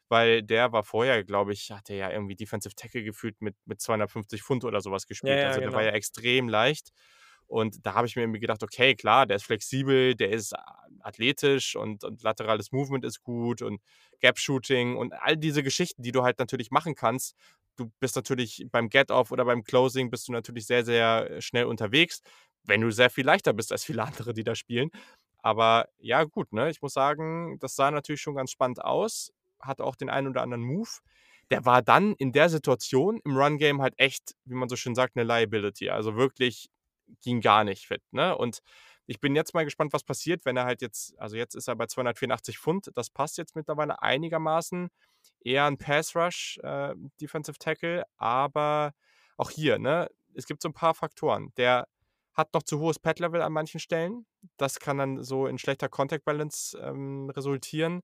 weil 0.09 0.42
der 0.42 0.72
war 0.72 0.82
vorher, 0.84 1.24
glaube 1.24 1.53
ich, 1.55 1.70
hat 1.70 1.90
er 1.90 1.97
ja 1.97 2.11
irgendwie 2.11 2.36
Defensive 2.36 2.74
Tackle 2.74 3.03
gefühlt 3.05 3.40
mit, 3.40 3.57
mit 3.64 3.80
250 3.80 4.42
Pfund 4.42 4.64
oder 4.64 4.80
sowas 4.80 5.07
Ja, 5.07 5.09
gespielt. 5.09 5.42
ja, 5.42 5.47
Also 5.47 5.61
der 5.61 5.72
war 5.72 5.82
genau. 5.82 5.90
ja 5.90 5.92
extrem 5.92 6.49
leicht. 6.49 6.90
Und 7.47 7.86
da 7.86 7.94
habe 7.94 8.07
ich 8.07 8.16
mir 8.16 8.22
irgendwie 8.22 8.40
gedacht, 8.40 8.62
okay, 8.62 8.94
klar, 8.94 9.26
der 9.26 9.36
ist 9.36 9.44
flexibel, 9.44 10.14
der 10.14 10.30
ist 10.30 10.55
athletisch 11.01 11.76
und, 11.76 12.03
und 12.05 12.22
laterales 12.22 12.72
Movement 12.72 13.05
ist 13.05 13.22
gut 13.22 13.62
und 13.62 13.80
Gap-Shooting 14.20 14.97
und 14.97 15.12
all 15.12 15.36
diese 15.36 15.62
Geschichten, 15.62 16.03
die 16.03 16.12
du 16.12 16.22
halt 16.22 16.38
natürlich 16.38 16.70
machen 16.70 16.94
kannst. 16.94 17.36
Du 17.76 17.92
bist 18.01 18.16
natürlich 18.16 18.66
beim 18.70 18.88
Get-Off 18.88 19.30
oder 19.30 19.44
beim 19.44 19.62
Closing 19.62 20.11
bist 20.11 20.28
du 20.28 20.32
natürlich 20.32 20.66
sehr, 20.66 20.84
sehr 20.84 21.30
äh, 21.30 21.40
schnell 21.40 21.66
unterwegs, 21.66 22.22
wenn 22.64 22.80
du 22.80 22.90
sehr 22.90 23.11
viel 23.11 23.24
leichter 23.24 23.53
bist 23.53 23.70
als 23.72 23.84
viele 23.84 24.03
andere, 24.05 24.32
die 24.34 24.44
da 24.44 24.55
spielen. 24.55 24.90
Aber 25.38 25.86
ja, 25.99 26.24
gut, 26.24 26.53
ne? 26.53 26.70
Ich 26.70 26.82
muss 26.82 26.94
sagen, 26.94 27.59
das 27.61 27.76
sah 27.76 27.90
natürlich 27.90 28.20
schon 28.20 28.34
ganz 28.34 28.51
spannend 28.51 28.84
aus. 28.84 29.32
Hat 29.61 29.80
auch 29.80 29.94
den 29.94 30.11
einen 30.11 30.28
oder 30.28 30.42
anderen 30.42 30.64
Move. 30.64 30.90
Der 31.51 31.64
war 31.64 31.82
dann 31.82 32.14
in 32.14 32.32
der 32.32 32.49
Situation 32.49 33.20
im 33.24 33.36
Run-Game 33.36 33.80
halt 33.80 33.94
echt, 33.99 34.34
wie 34.44 34.55
man 34.55 34.68
so 34.68 34.74
schön 34.74 34.97
sagt, 34.97 35.16
eine 35.16 35.24
Liability. 35.24 35.90
Also 35.90 36.16
wirklich 36.16 36.68
ging 37.22 37.40
gar 37.40 37.64
nicht 37.64 37.86
fit. 37.86 38.02
Ne? 38.11 38.36
Und 38.36 38.61
ich 39.07 39.20
bin 39.20 39.36
jetzt 39.36 39.54
mal 39.54 39.64
gespannt, 39.64 39.92
was 39.92 40.04
passiert, 40.04 40.44
wenn 40.44 40.57
er 40.57 40.64
halt 40.64 40.82
jetzt, 40.82 41.18
also 41.18 41.36
jetzt 41.36 41.54
ist 41.54 41.68
er 41.68 41.76
bei 41.76 41.86
284 41.86 42.59
Pfund, 42.59 42.90
das 42.94 43.11
passt 43.11 43.38
jetzt 43.38 43.54
mittlerweile 43.54 44.02
einigermaßen. 44.02 44.88
Eher 45.40 45.64
ein 45.66 45.78
Pass-Rush, 45.78 46.59
äh, 46.62 46.94
Defensive 47.20 47.59
Tackle, 47.59 48.04
aber 48.16 48.92
auch 49.36 49.50
hier, 49.50 49.78
ne, 49.78 50.09
es 50.34 50.46
gibt 50.46 50.62
so 50.62 50.68
ein 50.68 50.74
paar 50.74 50.94
Faktoren. 50.94 51.52
Der 51.57 51.86
hat 52.34 52.52
noch 52.52 52.62
zu 52.62 52.78
hohes 52.80 52.98
Pad-Level 52.98 53.40
an 53.40 53.52
manchen 53.52 53.80
Stellen. 53.80 54.26
Das 54.57 54.78
kann 54.78 54.98
dann 54.98 55.22
so 55.22 55.46
in 55.46 55.59
schlechter 55.59 55.88
Contact-Balance 55.88 56.78
ähm, 56.78 57.30
resultieren. 57.30 58.02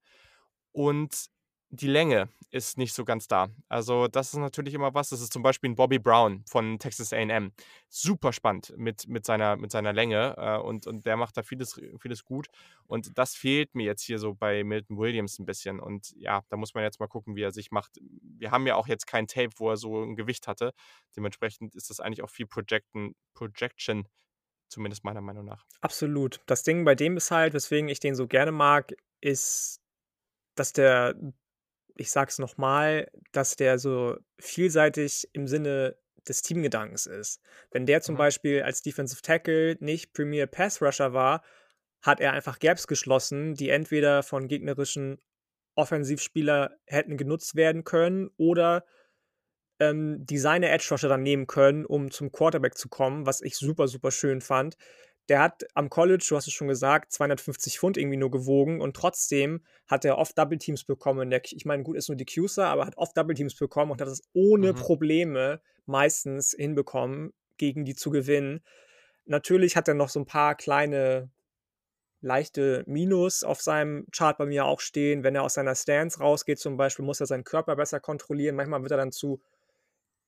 Und 0.72 1.26
die 1.75 1.87
Länge 1.87 2.29
ist 2.51 2.77
nicht 2.77 2.93
so 2.93 3.03
ganz 3.03 3.29
da. 3.29 3.49
Also, 3.68 4.07
das 4.07 4.35
ist 4.35 4.39
natürlich 4.39 4.75
immer 4.75 4.93
was. 4.93 5.09
Das 5.09 5.23
ist 5.23 5.33
zum 5.33 5.43
Beispiel 5.43 5.70
ein 5.70 5.75
Bobby 5.75 5.99
Brown 5.99 6.45
von 6.47 6.79
Texas 6.79 7.14
AM. 7.14 7.53
Super 7.89 8.35
spannend 8.35 8.75
mit, 8.77 9.09
mit, 9.09 9.25
seiner, 9.25 9.57
mit 9.57 9.73
seiner 9.73 9.95
Länge 9.95 10.35
äh, 10.37 10.59
und, 10.59 10.87
und 10.87 11.07
der 11.07 11.16
macht 11.16 11.39
da 11.39 11.43
vieles, 11.43 11.81
vieles 11.99 12.25
gut. 12.27 12.49
Und 12.87 13.16
das 13.16 13.35
fehlt 13.35 13.75
mir 13.75 13.85
jetzt 13.85 14.03
hier 14.03 14.18
so 14.18 14.35
bei 14.35 14.64
Milton 14.64 14.99
Williams 14.99 15.39
ein 15.39 15.47
bisschen. 15.47 15.81
Und 15.81 16.12
ja, 16.16 16.43
da 16.51 16.59
muss 16.59 16.75
man 16.75 16.85
jetzt 16.85 17.01
mal 17.01 17.07
gucken, 17.07 17.37
wie 17.37 17.43
er 17.43 17.53
sich 17.53 17.70
macht. 17.70 17.99
Wir 18.20 18.51
haben 18.51 18.66
ja 18.66 18.77
auch 18.77 18.87
jetzt 18.87 19.07
kein 19.07 19.27
Tape, 19.27 19.53
wo 19.57 19.70
er 19.70 19.79
so 19.79 20.03
ein 20.03 20.14
Gewicht 20.14 20.47
hatte. 20.47 20.75
Dementsprechend 21.16 21.75
ist 21.75 21.89
das 21.89 22.01
eigentlich 22.01 22.23
auch 22.23 22.31
viel 22.31 22.47
Projecten, 22.47 23.14
Projection, 23.33 24.07
zumindest 24.68 25.05
meiner 25.05 25.23
Meinung 25.23 25.47
nach. 25.47 25.64
Absolut. 25.81 26.43
Das 26.45 26.64
Ding 26.64 26.85
bei 26.85 26.95
dem 26.95 27.16
ist 27.16 27.31
halt, 27.31 27.55
weswegen 27.55 27.89
ich 27.89 27.99
den 27.99 28.14
so 28.14 28.27
gerne 28.27 28.53
mag, 28.53 28.93
ist, 29.23 29.81
dass 30.55 30.75
der, 30.75 31.14
ich 31.97 32.11
sag's 32.11 32.38
nochmal, 32.38 33.09
dass 33.32 33.57
der 33.57 33.78
so 33.78 34.16
vielseitig 34.40 35.28
im 35.32 35.47
Sinne 35.49 35.97
des 36.28 36.43
Teamgedankens 36.43 37.07
ist. 37.07 37.40
Wenn 37.72 37.86
der 37.86 38.01
zum 38.03 38.16
Mhm. 38.16 38.16
Beispiel 38.16 38.62
als 38.62 38.82
Defensive 38.82 39.22
Tackle 39.22 39.76
nicht 39.80 40.12
Premier 40.12 40.47
Pass 40.47 40.80
Rusher 40.82 41.12
war, 41.12 41.43
hat 42.03 42.20
er 42.20 42.32
einfach 42.32 42.59
Gaps 42.59 42.86
geschlossen, 42.86 43.55
die 43.55 43.70
entweder 43.70 44.22
von 44.22 44.49
gegnerischen 44.49 45.18
Offensivspieler 45.76 46.76
hätten 46.86 47.16
genutzt 47.16 47.55
werden 47.57 47.84
können 47.84 48.30
oder 48.36 48.84
ähm, 49.80 50.24
die 50.24 50.38
seine 50.38 50.68
Edge 50.70 50.88
Rusher 50.90 51.09
dann 51.09 51.22
nehmen 51.22 51.47
können, 51.47 51.84
um 51.86 52.11
zum 52.11 52.32
Quarterback 52.32 52.76
zu 52.76 52.88
kommen, 52.88 53.26
was 53.26 53.40
ich 53.40 53.57
super, 53.57 53.88
super 53.88 54.11
schön 54.11 54.40
fand. 54.40 54.76
Der 55.29 55.41
hat 55.41 55.64
am 55.75 55.89
College, 55.89 56.25
du 56.29 56.37
hast 56.37 56.47
es 56.49 56.53
schon 56.53 56.68
gesagt, 56.68 57.12
250 57.12 57.79
Pfund 57.79 57.97
irgendwie 57.97 58.16
nur 58.16 58.31
gewogen 58.31 58.81
und 58.81 58.97
trotzdem 58.97 59.62
hat 59.87 60.05
er 60.05 60.18
oft 60.18 60.37
Double 60.37 60.59
Teams 60.59 60.85
bekommen. 60.85 61.31
Der, 61.31 61.43
ich 61.45 61.64
meine, 61.64 61.85
gut, 61.85 61.97
ist 61.97 62.09
nur 62.09 62.16
die 62.16 62.27
Cusa, 62.27 62.70
aber 62.70 62.87
hat 62.87 62.99
oft 62.99 63.16
Double 63.16 63.35
Teams 63.35 63.55
bekommen 63.55 63.93
und 63.93 64.01
hat 64.01 64.09
es 64.09 64.23
ohne 64.33 64.73
Mhm. 64.73 64.75
Probleme 64.75 65.61
meistens 65.87 66.53
hinbekommen, 66.53 67.33
gegen 67.57 67.85
die 67.85 67.95
zu 67.95 68.11
gewinnen. 68.11 68.61
Natürlich 69.27 69.77
hat 69.77 69.89
er 69.89 69.95
noch 69.95 70.09
so 70.09 70.20
ein 70.20 70.27
paar 70.27 70.57
kleine 70.57 71.31
leichte 72.20 72.85
Minus 72.87 73.43
auf 73.45 73.61
seinem 73.61 74.07
Chart 74.12 74.39
bei 74.39 74.47
mir 74.47 74.64
auch 74.66 74.81
stehen. 74.81 75.25
Wenn 75.25 75.35
er 75.35 75.43
aus 75.43 75.55
seiner 75.55 75.75
Stance 75.75 76.20
rausgeht, 76.20 76.59
zum 76.59 76.77
Beispiel, 76.77 77.05
muss 77.05 77.20
er 77.20 77.27
seinen 77.27 77.45
Körper 77.45 77.77
besser 77.77 78.01
kontrollieren. 78.01 78.57
Manchmal 78.57 78.83
wird 78.83 78.93
er 78.93 78.97
dann 78.99 79.12
zu, 79.12 79.41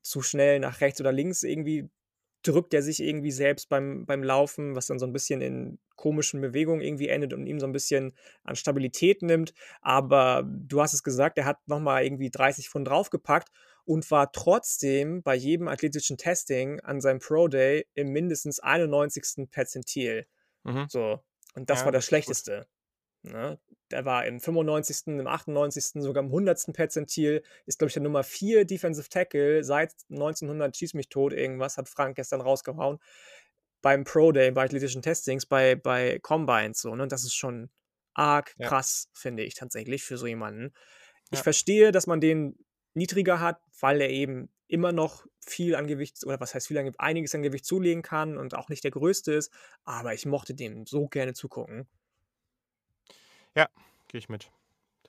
zu 0.02 0.22
schnell 0.22 0.60
nach 0.60 0.80
rechts 0.80 1.00
oder 1.00 1.12
links 1.12 1.42
irgendwie, 1.42 1.88
drückt 2.46 2.74
er 2.74 2.82
sich 2.82 3.00
irgendwie 3.02 3.32
selbst 3.32 3.68
beim, 3.68 4.06
beim 4.06 4.22
Laufen, 4.22 4.76
was 4.76 4.86
dann 4.86 4.98
so 4.98 5.06
ein 5.06 5.12
bisschen 5.12 5.40
in 5.40 5.78
komischen 5.96 6.40
Bewegungen 6.40 6.82
irgendwie 6.82 7.08
endet 7.08 7.32
und 7.32 7.46
ihm 7.46 7.58
so 7.60 7.66
ein 7.66 7.72
bisschen 7.72 8.14
an 8.44 8.56
Stabilität 8.56 9.22
nimmt. 9.22 9.54
Aber 9.80 10.44
du 10.46 10.80
hast 10.82 10.94
es 10.94 11.02
gesagt, 11.02 11.38
er 11.38 11.46
hat 11.46 11.66
nochmal 11.66 12.04
irgendwie 12.04 12.30
30 12.30 12.68
Pfund 12.70 12.88
draufgepackt 12.88 13.50
und 13.84 14.10
war 14.10 14.32
trotzdem 14.32 15.22
bei 15.22 15.34
jedem 15.34 15.68
athletischen 15.68 16.16
Testing 16.18 16.80
an 16.80 17.00
seinem 17.00 17.18
Pro 17.20 17.48
Day 17.48 17.86
im 17.94 18.10
mindestens 18.10 18.60
91. 18.60 19.48
Perzentil. 19.50 20.26
Mhm. 20.64 20.88
So. 20.88 21.20
Und 21.54 21.70
das 21.70 21.84
Ja, 21.84 21.84
war 21.84 21.92
das 21.92 22.08
ist 22.10 22.24
gut. 22.24 22.38
Ne? 23.24 23.58
Der 23.90 24.04
war 24.04 24.26
im 24.26 24.38
95., 24.40 25.18
im 25.20 25.26
98., 25.26 26.02
sogar 26.02 26.22
im 26.22 26.30
100. 26.30 26.72
Perzentil, 26.74 27.42
ist, 27.66 27.78
glaube 27.78 27.88
ich, 27.88 27.94
der 27.94 28.02
Nummer 28.02 28.22
4 28.22 28.64
Defensive 28.66 29.08
Tackle 29.08 29.64
seit 29.64 29.92
1900, 30.10 30.76
schieß 30.76 30.94
mich 30.94 31.08
tot, 31.08 31.32
irgendwas, 31.32 31.78
hat 31.78 31.88
Frank 31.88 32.16
gestern 32.16 32.40
rausgehauen, 32.42 32.98
beim 33.82 34.04
Pro 34.04 34.32
Day, 34.32 34.50
bei 34.50 34.64
athletischen 34.64 35.02
Testings, 35.02 35.46
bei, 35.46 35.74
bei 35.76 36.18
Combines, 36.22 36.80
so, 36.80 36.94
ne? 36.96 37.08
Das 37.08 37.24
ist 37.24 37.34
schon 37.34 37.70
arg 38.14 38.56
Ja. 38.58 38.68
krass, 38.68 39.08
finde 39.14 39.42
ich 39.44 39.54
tatsächlich, 39.54 40.04
für 40.04 40.18
so 40.18 40.26
jemanden. 40.26 40.72
Ich 41.30 41.38
Ja. 41.38 41.42
verstehe, 41.42 41.92
dass 41.92 42.06
man 42.06 42.20
den 42.20 42.58
niedriger 42.94 43.40
hat, 43.40 43.60
weil 43.80 44.00
er 44.02 44.10
eben 44.10 44.50
immer 44.68 44.92
noch 44.92 45.26
viel 45.46 45.74
an 45.76 45.86
Gewicht, 45.86 46.24
oder 46.26 46.40
was 46.40 46.54
heißt 46.54 46.68
viel 46.68 46.78
an 46.78 46.84
Gewicht, 46.86 47.00
einiges 47.00 47.34
an 47.34 47.42
Gewicht 47.42 47.64
zulegen 47.66 48.02
kann 48.02 48.38
und 48.38 48.54
auch 48.54 48.68
nicht 48.68 48.84
der 48.84 48.90
größte 48.92 49.32
ist, 49.34 49.52
aber 49.84 50.14
ich 50.14 50.26
mochte 50.26 50.54
dem 50.54 50.86
so 50.86 51.08
gerne 51.08 51.34
zugucken. 51.34 51.88
Ja, 53.54 53.68
gehe 54.08 54.18
ich 54.18 54.28
mit. 54.28 54.50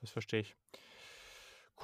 Das 0.00 0.10
verstehe 0.10 0.40
ich. 0.40 0.56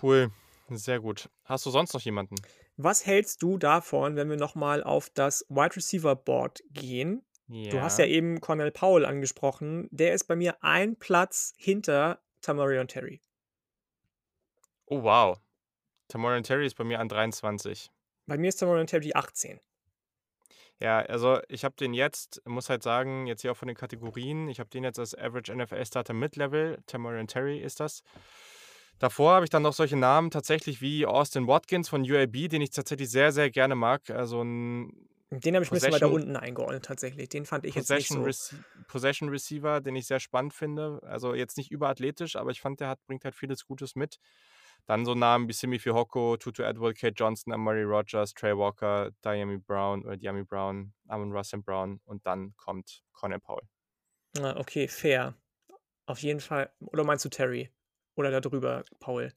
Cool, 0.03 0.31
sehr 0.71 1.01
gut. 1.01 1.29
Hast 1.45 1.67
du 1.67 1.71
sonst 1.71 1.93
noch 1.95 2.01
jemanden? 2.01 2.37
Was 2.77 3.05
hältst 3.07 3.43
du 3.43 3.59
davon, 3.59 4.17
wenn 4.17 4.31
wir 4.31 4.37
noch 4.37 4.55
mal 4.55 4.83
auf 4.83 5.11
das 5.11 5.45
Wide 5.49 5.77
Receiver 5.77 6.17
Board 6.17 6.63
gehen? 6.71 7.25
Du 7.49 7.81
hast 7.81 7.99
ja 7.99 8.07
Ja. 8.07 8.13
eben 8.13 8.41
Cornell 8.41 8.71
Powell 8.71 9.05
angesprochen. 9.05 9.89
Der 9.91 10.15
ist 10.15 10.25
bei 10.25 10.37
mir 10.37 10.63
ein 10.65 10.97
Platz 10.97 11.53
hinter 11.59 12.23
Tamorrion 12.41 12.89
Terry. 12.89 13.21
Oh, 14.87 15.03
wow. 15.03 15.39
Tamorrion 16.09 16.43
Terry 16.45 16.67
ist 16.67 16.75
bei 16.77 16.85
mir 16.85 17.01
an 17.01 17.09
23. 17.09 17.91
Bei 18.27 18.39
mir 18.39 18.49
ist 18.49 18.57
Tamorrion 18.57 18.87
Terry 18.87 19.13
18. 19.15 19.61
Ja, 20.83 20.99
also 20.99 21.39
ich 21.49 21.62
habe 21.64 21.76
den 21.76 21.95
jetzt 21.95 22.43
muss 22.45 22.68
halt 22.68 22.83
sagen, 22.83 23.28
jetzt 23.28 23.43
hier 23.43 23.53
auch 23.53 23.57
von 23.57 23.68
den 23.68 23.76
Kategorien, 23.76 24.49
ich 24.49 24.59
habe 24.59 24.68
den 24.68 24.83
jetzt 24.83 24.99
als 24.99 25.16
Average 25.16 25.53
NFL 25.53 25.87
Starter 25.87 26.12
Mid-Level, 26.12 26.83
Tamorrion 26.89 27.28
Terry 27.28 27.61
ist 27.61 27.78
das. 27.78 28.03
Davor 28.99 29.35
habe 29.35 29.45
ich 29.45 29.51
dann 29.51 29.62
noch 29.62 29.74
solche 29.74 29.97
Namen 29.97 30.30
tatsächlich 30.33 30.80
wie 30.80 31.07
Austin 31.07 31.47
Watkins 31.47 31.89
von 31.89 32.03
UAB, 32.03 32.49
den 32.49 32.62
ich 32.62 32.70
tatsächlich 32.70 33.11
sehr, 33.11 33.30
sehr 33.33 33.51
gerne 33.51 33.76
mag. 33.76 34.11
Also 34.11 34.41
'n 34.43 35.09
Den 35.30 35.55
habe 35.55 35.64
ich 35.64 35.70
'n 35.70 35.74
bisschen 35.74 35.93
weiter 35.93 36.11
Possession 36.11 36.12
unten 36.12 36.37
eingeordnet 36.37 36.85
tatsächlich. 36.85 37.28
Den 37.30 37.47
fand 37.47 37.64
ich 37.64 37.74
jetzt 37.74 37.93
nicht 37.95 38.11
Possession 38.11 38.11
so 38.11 38.35
Possession 38.87 39.28
Receiver, 39.30 39.80
den 39.80 39.97
ich 39.97 40.07
sehr 40.07 40.20
spannend 40.20 40.53
finde. 40.53 41.01
Also 41.05 41.35
jetzt 41.35 41.57
nicht 41.57 41.70
überathletisch, 41.70 42.37
aber 42.37 42.51
ich 42.51 42.61
fand, 42.61 42.80
der 42.80 42.89
hat 42.89 43.01
bringt 43.07 43.24
halt 43.24 43.35
vieles 43.35 43.64
Gutes 43.64 43.95
mit. 43.95 44.16
Dann 44.87 45.05
so 45.05 45.14
Namen 45.14 45.49
wie 45.49 45.53
Simi 45.53 45.78
Fehoko, 45.78 46.37
Tutu 46.37 46.64
Atwell, 46.64 46.95
Cade 46.95 47.14
Johnson, 47.16 47.53
Amari 47.53 47.85
Rogers, 47.85 48.35
Trey 48.35 48.57
Walker, 48.57 49.11
Dyami 49.24 49.59
Brown 49.59 50.05
oder 50.05 50.16
Dyami 50.16 50.45
Brown, 50.45 50.93
Amon-Ra 51.09 51.45
St. 51.45 51.64
Brown 51.64 52.01
und 52.05 52.26
dann 52.26 52.55
kommt 52.57 53.03
Cornell 53.12 53.41
Powell. 53.41 53.66
Ah, 54.41 54.57
okay, 54.59 54.89
fair. 54.89 55.35
Auf 56.07 56.18
jeden 56.20 56.41
Fall 56.41 56.72
oder 56.80 57.05
meinst 57.05 57.24
du 57.24 57.28
Terry? 57.28 57.70
Oder 58.16 58.30
da 58.30 58.41
drüber 58.41 58.85
Powell? 58.99 59.33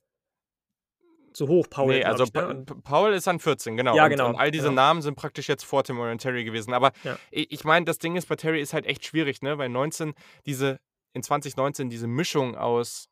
Zu 1.33 1.47
hoch 1.47 1.69
Powell, 1.69 1.97
Ne, 1.97 2.01
glaube 2.01 2.11
also 2.11 2.23
ich, 2.23 2.33
ne? 2.33 2.41
Pa 2.41 2.47
Und 2.47 2.65
P 2.65 2.73
Powell 2.81 3.13
ist 3.13 3.27
an 3.27 3.39
14, 3.39 3.75
genau. 3.75 3.95
Ja, 3.95 4.05
Und 4.05 4.09
genau, 4.09 4.29
und 4.29 4.35
all 4.37 4.51
diese 4.51 4.69
genau. 4.69 4.81
Namen 4.81 5.01
sind 5.01 5.15
praktisch 5.15 5.49
jetzt 5.49 5.65
vor 5.65 5.83
Tamorrion 5.83 6.17
Terry 6.17 6.45
gewesen. 6.45 6.73
Aber 6.73 6.91
Ja. 7.03 7.17
i 7.31 7.45
ich 7.49 7.63
meine, 7.65 7.85
das 7.85 7.99
Ding 7.99 8.15
ist, 8.15 8.27
bei 8.29 8.35
Terry 8.35 8.61
ist 8.61 8.73
halt 8.73 8.85
echt 8.85 9.05
schwierig, 9.05 9.41
ne, 9.41 9.57
weil 9.57 9.69
19 9.69 10.13
diese 10.45 10.79
in 11.13 11.23
2019 11.23 11.89
diese 11.89 12.07
Mischung 12.07 12.55
aus 12.55 13.09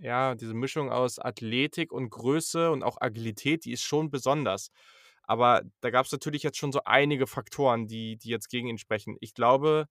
ja, 0.00 0.34
diese 0.34 0.54
Mischung 0.54 0.90
aus 0.90 1.18
Athletik 1.18 1.92
und 1.92 2.10
Größe 2.10 2.70
und 2.70 2.82
auch 2.82 2.98
Agilität, 3.00 3.64
die 3.64 3.72
ist 3.72 3.82
schon 3.82 4.10
besonders. 4.10 4.70
Aber 5.24 5.62
da 5.80 5.90
gab's 5.90 6.12
natürlich 6.12 6.42
jetzt 6.42 6.58
schon 6.58 6.72
so 6.72 6.82
einige 6.84 7.26
Faktoren, 7.26 7.86
die 7.86 8.16
die 8.18 8.28
jetzt 8.30 8.48
gegen 8.50 8.68
ihn 8.68 8.78
sprechen. 8.78 9.16
Ich 9.20 9.34
glaube, 9.34 9.86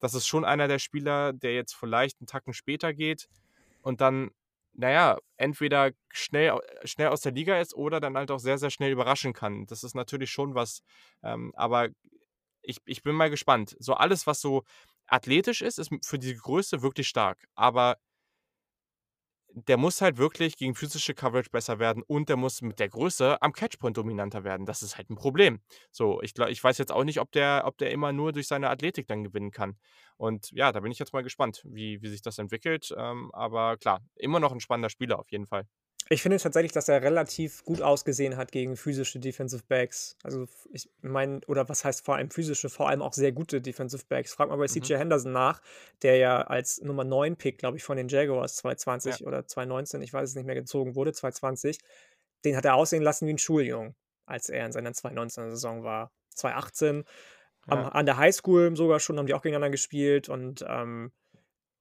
das 0.00 0.14
ist 0.14 0.26
schon 0.26 0.44
einer 0.44 0.68
der 0.68 0.78
Spieler, 0.78 1.32
der 1.32 1.54
jetzt 1.54 1.74
vielleicht 1.74 2.20
'n 2.20 2.26
Tacken 2.26 2.52
später 2.54 2.94
geht 2.94 3.28
und 3.82 4.00
dann, 4.00 4.30
na 4.74 4.90
ja, 4.90 5.18
entweder 5.38 5.92
schnell 6.12 6.58
schnell 6.84 7.08
aus 7.08 7.22
der 7.22 7.32
Liga 7.32 7.60
ist 7.60 7.74
oder 7.74 8.00
dann 8.00 8.16
halt 8.16 8.30
auch 8.30 8.38
sehr, 8.40 8.58
sehr 8.58 8.70
schnell 8.70 8.92
überraschen 8.92 9.32
kann. 9.34 9.66
Das 9.66 9.84
ist 9.84 9.94
natürlich 9.94 10.30
schon 10.30 10.54
was, 10.54 10.82
ähm, 11.22 11.52
aber 11.56 11.88
ich 12.62 12.78
ich 12.86 13.02
bin 13.02 13.14
mal 13.14 13.30
gespannt. 13.30 13.76
So 13.78 13.94
alles, 13.94 14.26
was 14.26 14.40
so 14.40 14.64
athletisch 15.06 15.62
ist, 15.62 15.78
ist 15.78 15.90
für 16.04 16.18
die 16.18 16.34
Größe 16.36 16.82
wirklich 16.82 17.08
stark. 17.08 17.46
Aber 17.54 17.96
der 19.56 19.78
muss 19.78 20.00
halt 20.02 20.18
wirklich 20.18 20.56
gegen 20.56 20.74
physische 20.74 21.14
Coverage 21.14 21.50
besser 21.50 21.78
werden 21.78 22.02
und 22.06 22.28
der 22.28 22.36
muss 22.36 22.62
mit 22.62 22.78
der 22.78 22.88
Größe 22.90 23.40
am 23.42 23.52
Catchpoint 23.52 23.96
dominanter 23.96 24.44
werden. 24.44 24.66
Das 24.66 24.82
ist 24.82 24.96
halt 24.98 25.10
'n 25.10 25.16
Problem. 25.16 25.60
So, 25.92 26.20
ich 26.22 26.34
gla 26.34 26.48
ich 26.48 26.62
weiß 26.62 26.78
jetzt 26.78 26.92
auch 26.92 27.04
nicht, 27.04 27.20
ob 27.20 27.32
der 27.32 27.62
ob 27.66 27.78
der 27.78 27.90
immer 27.90 28.12
nur 28.12 28.32
durch 28.32 28.48
seine 28.48 28.70
Athletik 28.70 29.06
dann 29.08 29.24
gewinnen 29.24 29.50
kann. 29.50 29.76
Und 30.18 30.50
ja, 30.52 30.72
da 30.72 30.80
bin 30.80 30.92
ich 30.92 30.98
jetzt 30.98 31.12
mal 31.14 31.22
gespannt, 31.22 31.62
wie 31.66 32.02
wie 32.02 32.08
sich 32.08 32.22
das 32.22 32.38
entwickelt. 32.38 32.94
Ähm, 32.96 33.30
aber 33.32 33.76
klar, 33.78 34.00
immer 34.16 34.40
noch 34.40 34.52
'n 34.52 34.60
spannender 34.60 34.90
Spieler 34.90 35.18
auf 35.18 35.30
jeden 35.30 35.46
Fall. 35.46 35.66
Ich 36.08 36.22
finde 36.22 36.36
tatsächlich, 36.38 36.70
dass 36.70 36.88
er 36.88 37.02
relativ 37.02 37.64
gut 37.64 37.82
ausgesehen 37.82 38.36
hat 38.36 38.52
gegen 38.52 38.76
physische 38.76 39.18
Defensive 39.18 39.64
Backs. 39.66 40.16
Also, 40.22 40.46
ich 40.72 40.88
meine 41.02 41.40
oder 41.48 41.68
was 41.68 41.84
heißt 41.84 42.04
vor 42.04 42.14
allem 42.14 42.30
physische, 42.30 42.68
vor 42.68 42.88
allem 42.88 43.02
auch 43.02 43.12
sehr 43.12 43.32
gute 43.32 43.60
Defensive 43.60 44.04
Backs. 44.08 44.32
Frag 44.32 44.48
mal 44.48 44.56
bei 44.56 44.68
Mhm. 44.68 44.90
CJ 44.90 44.98
Henderson 44.98 45.32
nach, 45.32 45.60
der 46.02 46.16
ja 46.18 46.42
als 46.42 46.80
Nummer 46.80 47.02
9 47.02 47.34
Pick, 47.36 47.58
glaube 47.58 47.76
ich, 47.76 47.82
von 47.82 47.96
den 47.96 48.06
Jaguars 48.06 48.54
Ja. 49.04 49.18
2020 49.18 49.26
oder 49.26 49.46
2019, 49.48 50.00
ich 50.00 50.12
weiß 50.12 50.28
es 50.30 50.36
nicht 50.36 50.46
mehr, 50.46 50.54
gezogen 50.54 50.94
wurde, 50.94 51.12
2020. 51.12 51.78
Den 52.44 52.56
hat 52.56 52.64
er 52.64 52.76
aussehen 52.76 53.02
lassen 53.02 53.26
wie 53.26 53.32
'n 53.32 53.38
Schuljungen, 53.38 53.96
als 54.26 54.48
er 54.48 54.64
in 54.64 54.70
seiner 54.72 54.92
2019er 54.92 55.50
Saison 55.50 55.82
war. 55.82 56.12
2018 56.36 57.04
am 57.66 57.84
Ja. 57.84 57.90
an 57.90 58.06
der 58.06 58.16
Highschool 58.18 58.76
sogar 58.76 59.00
schon 59.00 59.18
haben 59.18 59.26
die 59.26 59.34
auch 59.34 59.42
gegeneinander 59.42 59.70
gespielt 59.70 60.28
und, 60.28 60.64
ähm, 60.68 61.10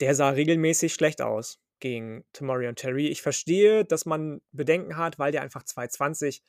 der 0.02 0.16
sah 0.16 0.30
regelmäßig 0.32 0.94
schlecht 0.94 1.22
aus 1.22 1.60
gegen 1.86 2.26
Tamorrion 2.34 2.76
Terry. 2.76 3.08
Ich 3.10 3.22
verstehe, 3.22 3.86
dass 3.86 4.06
man 4.08 4.42
Bedenken 4.52 4.98
hat, 4.98 5.20
weil 5.20 5.32
der 5.32 5.44
einfach 5.44 5.64
2020 5.64 6.40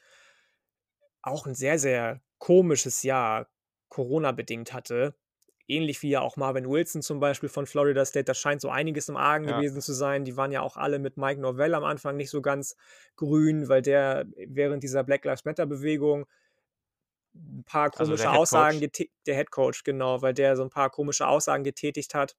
auch 1.24 1.46
'n 1.46 1.54
sehr, 1.54 1.78
sehr 1.78 2.20
komisches 2.38 3.02
Jahr 3.02 3.48
Corona-bedingt 3.88 4.72
hatte. 4.72 5.14
Ähnlich 5.68 6.00
wie 6.02 6.10
ja 6.10 6.20
auch 6.20 6.36
Marvin 6.36 6.68
Wilson 6.70 7.02
zum 7.02 7.18
Beispiel 7.18 7.48
von 7.48 7.66
Florida 7.66 8.04
State. 8.04 8.24
Da 8.24 8.34
scheint 8.34 8.60
so 8.60 8.68
einiges 8.70 9.08
im 9.08 9.16
Argen 9.16 9.46
Ja. 9.46 9.66
gewesen 9.66 9.80
zu 9.80 9.92
sein. 9.92 10.24
Die 10.24 10.36
waren 10.36 10.52
ja 10.52 10.60
auch 10.60 10.76
alle 10.76 10.98
mit 11.00 11.16
Mike 11.16 11.40
Norvell 11.40 11.74
am 11.74 11.82
Anfang 11.84 12.16
nicht 12.16 12.30
so 12.30 12.40
ganz 12.42 12.76
grün, 13.16 13.68
weil 13.68 13.82
der 13.82 14.26
während 14.36 14.84
dieser 14.84 15.02
Black 15.04 15.24
Lives 15.24 15.44
Matter-Bewegung 15.44 16.26
'n 17.34 17.64
paar 17.64 17.90
Also, 17.98 18.14
komische 18.14 18.30
Head 18.30 18.32
Aussagen 18.32 18.80
gete 18.80 19.06
der 19.26 19.34
Head 19.36 19.50
Coach, 19.50 19.82
genau, 19.84 20.22
weil 20.22 20.34
der 20.34 20.56
so 20.56 20.62
'n 20.62 20.70
paar 20.70 20.90
komische 20.90 21.26
Aussagen 21.26 21.64
getätigt 21.64 22.14
hat. 22.14 22.34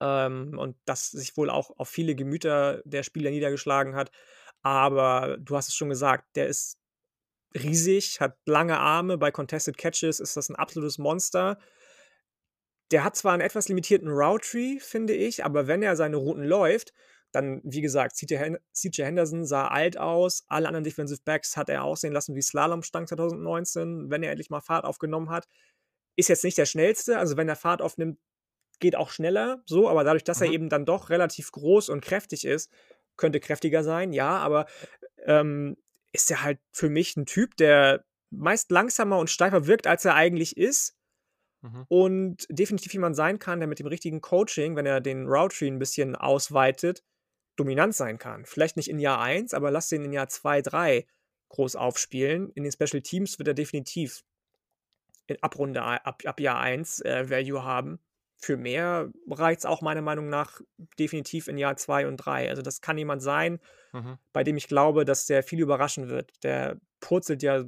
Ähm, 0.00 0.58
und 0.58 0.76
das 0.86 1.10
sich 1.10 1.36
wohl 1.36 1.50
auch 1.50 1.70
auf 1.78 1.88
viele 1.88 2.14
Gemüter 2.14 2.82
der 2.84 3.02
Spieler 3.02 3.30
niedergeschlagen 3.30 3.96
hat. 3.96 4.10
Aber 4.62 5.36
du 5.40 5.56
hast 5.56 5.68
es 5.68 5.74
schon 5.74 5.88
gesagt, 5.90 6.24
der 6.36 6.48
ist 6.48 6.78
riesig, 7.56 8.20
hat 8.20 8.36
lange 8.46 8.78
Arme. 8.78 9.18
Bei 9.18 9.30
Contested 9.32 9.78
Catches 9.78 10.20
ist 10.20 10.36
das 10.36 10.50
'n 10.50 10.56
absolutes 10.56 10.98
Monster. 10.98 11.58
Der 12.90 13.04
hat 13.04 13.16
zwar 13.16 13.34
'n 13.34 13.40
etwas 13.42 13.68
limitierten 13.68 14.08
Route 14.08 14.78
finde 14.80 15.14
ich, 15.14 15.44
aber 15.44 15.66
wenn 15.66 15.82
er 15.82 15.94
seine 15.96 16.16
Routen 16.16 16.44
läuft, 16.44 16.94
dann, 17.32 17.60
wie 17.62 17.82
gesagt, 17.82 18.16
CJ 18.16 19.02
Henderson 19.04 19.44
sah 19.44 19.68
alt 19.68 19.98
aus. 19.98 20.44
Alle 20.48 20.66
anderen 20.68 20.84
Defensive 20.84 21.20
Backs 21.24 21.56
hat 21.58 21.68
er 21.68 21.84
aussehen 21.84 22.14
lassen 22.14 22.34
wie 22.34 22.40
Slalomstangen 22.40 23.06
2019, 23.06 24.10
wenn 24.10 24.22
er 24.22 24.30
endlich 24.30 24.48
mal 24.48 24.62
Fahrt 24.62 24.84
aufgenommen 24.86 25.28
hat. 25.28 25.46
Ist 26.16 26.28
jetzt 26.28 26.44
nicht 26.44 26.58
der 26.58 26.66
Schnellste, 26.66 27.18
also 27.18 27.36
wenn 27.36 27.48
er 27.48 27.56
Fahrt 27.56 27.82
aufnimmt, 27.82 28.18
geht 28.80 28.96
auch 28.96 29.10
schneller 29.10 29.62
so, 29.66 29.88
aber 29.88 30.04
dadurch, 30.04 30.24
dass 30.24 30.40
er 30.40 30.46
Mhm. 30.46 30.52
eben 30.52 30.68
dann 30.70 30.86
doch 30.86 31.10
relativ 31.10 31.52
groß 31.52 31.88
und 31.90 32.02
kräftig 32.04 32.44
ist 32.46 32.72
könnte 33.16 33.40
kräftiger 33.40 33.82
sein, 33.84 34.12
ja, 34.12 34.38
aber, 34.38 34.66
ähm, 35.26 35.76
ist 36.12 36.30
er 36.30 36.42
halt 36.44 36.60
für 36.72 36.90
mich 36.90 37.16
'n 37.16 37.26
Typ, 37.26 37.56
der 37.58 38.04
meist 38.30 38.70
langsamer 38.72 39.18
und 39.18 39.30
steifer 39.30 39.66
wirkt, 39.68 39.86
als 39.88 40.04
er 40.06 40.14
eigentlich 40.16 40.56
ist 40.58 40.96
Mhm. 41.62 41.88
und 41.88 42.46
definitiv 42.50 42.92
jemand 42.94 43.16
sein 43.16 43.38
kann, 43.38 43.60
der 43.60 43.68
mit 43.68 43.78
dem 43.80 43.86
richtigen 43.88 44.20
Coaching, 44.20 44.76
wenn 44.76 44.86
er 44.86 45.00
den 45.00 45.26
Route 45.28 45.56
Tree 45.56 45.68
'n 45.68 45.78
bisschen 45.80 46.16
ausweitet, 46.16 47.02
dominant 47.56 47.94
sein 47.96 48.18
kann. 48.18 48.46
Vielleicht 48.46 48.76
nicht 48.78 48.90
in 48.90 49.00
Jahr 49.00 49.20
1, 49.22 49.54
aber 49.54 49.70
lass 49.72 49.88
den 49.90 50.04
in 50.04 50.12
Jahr 50.12 50.28
2, 50.28 50.62
3 50.62 51.06
groß 51.50 51.76
aufspielen. 51.76 52.50
In 52.54 52.64
den 52.64 52.72
Special 52.72 53.02
Teams 53.02 53.38
wird 53.38 53.48
er 53.48 53.54
definitiv 53.54 54.22
in 55.30 55.36
ab 55.42 55.58
Runde 55.58 55.82
ei 55.84 55.96
ab 56.04 56.22
ab 56.24 56.40
Jahr 56.40 56.58
1, 56.58 57.00
äh, 57.02 57.28
Value 57.30 57.62
haben. 57.62 58.00
Für 58.40 58.56
mehr 58.56 59.10
reicht's 59.28 59.66
auch 59.66 59.82
meiner 59.82 60.02
Meinung 60.02 60.28
nach 60.28 60.60
definitiv 60.98 61.48
in 61.48 61.58
Jahr 61.58 61.76
2 61.76 62.06
und 62.06 62.18
3. 62.18 62.48
Also, 62.50 62.62
das 62.62 62.80
kann 62.80 62.96
jemand 62.98 63.22
sein, 63.22 63.58
Mhm. 63.92 64.18
bei 64.32 64.44
dem 64.44 64.56
ich 64.56 64.68
glaube, 64.68 65.04
dass 65.04 65.26
der 65.26 65.42
viel 65.42 65.60
überraschen 65.60 66.08
wird. 66.08 66.32
Der 66.44 66.78
purzelt 67.00 67.42
ja 67.42 67.64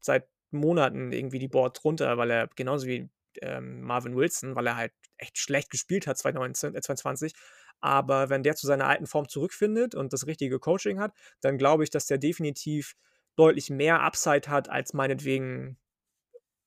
seit 0.00 0.28
Monaten 0.50 1.12
irgendwie 1.12 1.38
die 1.38 1.48
Boards 1.48 1.84
runter, 1.84 2.18
weil 2.18 2.30
er 2.30 2.48
genauso 2.56 2.86
wie, 2.86 3.08
ähm, 3.40 3.82
Marvin 3.82 4.16
Wilson, 4.16 4.54
weil 4.54 4.66
er 4.66 4.76
halt 4.76 4.92
echt 5.16 5.38
schlecht 5.38 5.70
gespielt 5.70 6.06
hat 6.06 6.18
2019 6.18 6.74
äh, 6.74 6.80
2020. 6.82 7.32
Aber 7.80 8.28
wenn 8.30 8.42
der 8.42 8.54
zu 8.56 8.66
seiner 8.66 8.86
alten 8.86 9.06
Form 9.06 9.28
zurückfindet 9.28 9.94
und 9.94 10.12
das 10.12 10.26
richtige 10.26 10.58
Coaching 10.60 11.00
hat, 11.00 11.14
dann 11.40 11.58
glaube 11.58 11.84
ich, 11.84 11.90
dass 11.90 12.06
der 12.06 12.18
definitiv 12.18 12.94
deutlich 13.36 13.70
mehr 13.70 14.00
Upside 14.02 14.48
hat 14.50 14.68
als 14.68 14.92
meinetwegen 14.92 15.78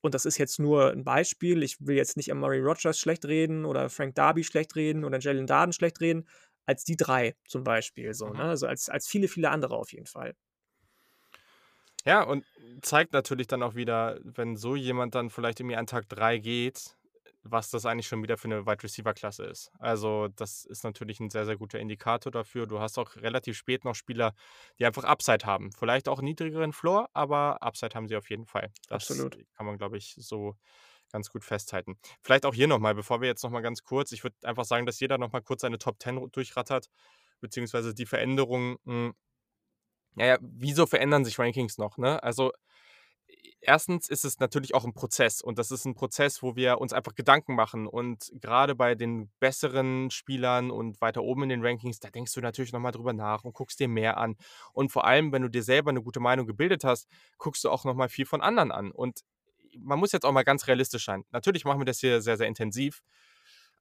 und 0.05 0.13
das 0.15 0.25
ist 0.25 0.37
jetzt 0.37 0.59
nur 0.59 0.91
'n 0.91 1.03
Beispiel. 1.03 1.63
Ich 1.63 1.77
will 1.85 1.95
jetzt 1.95 2.17
nicht 2.17 2.31
Amari 2.31 2.59
Rogers 2.61 2.99
schlecht 2.99 3.25
reden 3.25 3.65
oder 3.65 3.89
Frank 3.89 4.15
Darby 4.15 4.43
schlecht 4.43 4.75
reden 4.75 5.03
oder 5.05 5.19
Jalen 5.19 5.47
Darden 5.47 5.73
schlecht 5.73 6.01
reden, 6.01 6.27
als 6.65 6.83
die 6.85 6.95
3 6.97 7.35
zum 7.47 7.63
Beispiel 7.63 8.13
so, 8.13 8.33
Mhm. 8.33 8.33
ne? 8.33 8.43
Also, 8.45 8.67
als 8.67 8.89
als 8.89 9.07
viele, 9.07 9.27
viele 9.27 9.49
andere 9.51 9.75
auf 9.77 9.91
jeden 9.93 10.07
Fall. 10.07 10.35
Ja, 12.05 12.21
und 12.23 12.45
zeigt 12.81 13.13
natürlich 13.13 13.47
dann 13.47 13.63
auch 13.63 13.73
wieder, 13.75 14.19
wenn 14.23 14.55
so 14.57 14.75
jemand 14.75 15.15
dann 15.15 15.29
vielleicht 15.31 15.59
irgendwie 15.59 15.75
an 15.75 15.87
Tag 15.87 16.07
3 16.07 16.37
geht, 16.37 16.97
was 17.45 17.69
das 17.69 17.85
eigentlich 17.85 18.07
schon 18.07 18.23
wieder 18.23 18.37
für 18.37 18.47
'ne 18.49 18.65
Wide-Receiver-Klasse 18.65 19.45
ist. 19.45 19.71
Also, 19.79 20.27
das 20.29 20.65
ist 20.65 20.83
natürlich 20.83 21.19
'n 21.21 21.29
sehr, 21.29 21.45
sehr 21.45 21.57
guter 21.57 21.79
Indikator 21.79 22.31
dafür. 22.31 22.67
Du 22.67 22.79
hast 22.79 22.97
auch 22.97 23.15
relativ 23.17 23.57
spät 23.57 23.85
noch 23.85 23.95
Spieler, 23.95 24.33
die 24.79 24.85
einfach 24.85 25.03
Upside 25.05 25.45
haben. 25.45 25.71
Vielleicht 25.71 26.07
auch 26.09 26.21
niedrigeren 26.21 26.73
Floor, 26.73 27.09
aber 27.13 27.61
Upside 27.63 27.95
haben 27.95 28.07
sie 28.07 28.17
auf 28.17 28.29
jeden 28.29 28.45
Fall. 28.47 28.71
Das 28.87 29.27
Absolut. 29.27 29.37
kann 29.55 29.65
man, 29.65 29.77
glaube 29.77 29.97
ich, 29.97 30.15
so 30.17 30.55
ganz 31.11 31.29
gut 31.29 31.43
festhalten. 31.45 31.97
Vielleicht 32.23 32.45
auch 32.45 32.53
hier 32.53 32.67
nochmal, 32.67 32.95
bevor 32.95 33.21
wir 33.21 33.27
jetzt 33.29 33.43
nochmal 33.43 33.61
ganz 33.61 33.83
kurz, 33.83 34.11
ich 34.11 34.23
würde 34.23 34.35
einfach 34.43 34.65
sagen, 34.65 34.85
dass 34.85 34.99
jeder 34.99 35.17
nochmal 35.17 35.41
kurz 35.43 35.61
seine 35.61 35.77
Top 35.77 36.01
10 36.01 36.31
durchrattert, 36.31 36.89
beziehungsweise 37.41 37.93
die 37.93 38.05
Veränderungen. 38.05 38.77
Hm, 38.85 39.13
naja, 40.15 40.37
wieso 40.41 40.85
verändern 40.85 41.25
sich 41.25 41.37
Rankings 41.39 41.77
noch? 41.77 41.97
Ne? 41.97 42.21
Also 42.23 42.51
erstens 43.61 44.09
ist 44.09 44.25
es 44.25 44.39
natürlich 44.39 44.73
auch 44.73 44.85
ein 44.85 44.93
Prozess 44.93 45.41
und 45.41 45.57
das 45.57 45.71
ist 45.71 45.85
ein 45.85 45.95
Prozess, 45.95 46.41
wo 46.41 46.55
wir 46.55 46.79
uns 46.79 46.93
einfach 46.93 47.15
Gedanken 47.15 47.55
machen 47.55 47.87
und 47.87 48.31
gerade 48.39 48.75
bei 48.75 48.95
den 48.95 49.31
besseren 49.39 50.11
Spielern 50.11 50.71
und 50.71 51.01
weiter 51.01 51.23
oben 51.23 51.43
in 51.43 51.49
den 51.49 51.65
Rankings, 51.65 51.99
da 51.99 52.09
denkst 52.09 52.33
du 52.33 52.41
natürlich 52.41 52.73
nochmal 52.73 52.91
drüber 52.91 53.13
nach 53.13 53.43
und 53.43 53.53
guckst 53.53 53.79
dir 53.79 53.87
mehr 53.87 54.17
an 54.17 54.35
und 54.73 54.91
vor 54.91 55.05
allem, 55.05 55.31
wenn 55.31 55.41
du 55.41 55.49
dir 55.49 55.63
selber 55.63 55.89
eine 55.89 56.01
gute 56.01 56.19
Meinung 56.19 56.45
gebildet 56.45 56.83
hast, 56.83 57.07
guckst 57.37 57.63
du 57.63 57.69
auch 57.69 57.83
nochmal 57.83 58.09
viel 58.09 58.25
von 58.25 58.41
anderen 58.41 58.71
an 58.71 58.91
und 58.91 59.21
man 59.77 59.99
muss 59.99 60.11
jetzt 60.11 60.25
auch 60.25 60.31
mal 60.31 60.43
ganz 60.43 60.67
realistisch 60.67 61.05
sein. 61.05 61.25
Natürlich 61.31 61.65
machen 61.65 61.81
wir 61.81 61.85
das 61.85 61.99
hier 61.99 62.21
sehr, 62.21 62.37
sehr 62.37 62.47
intensiv 62.47 63.01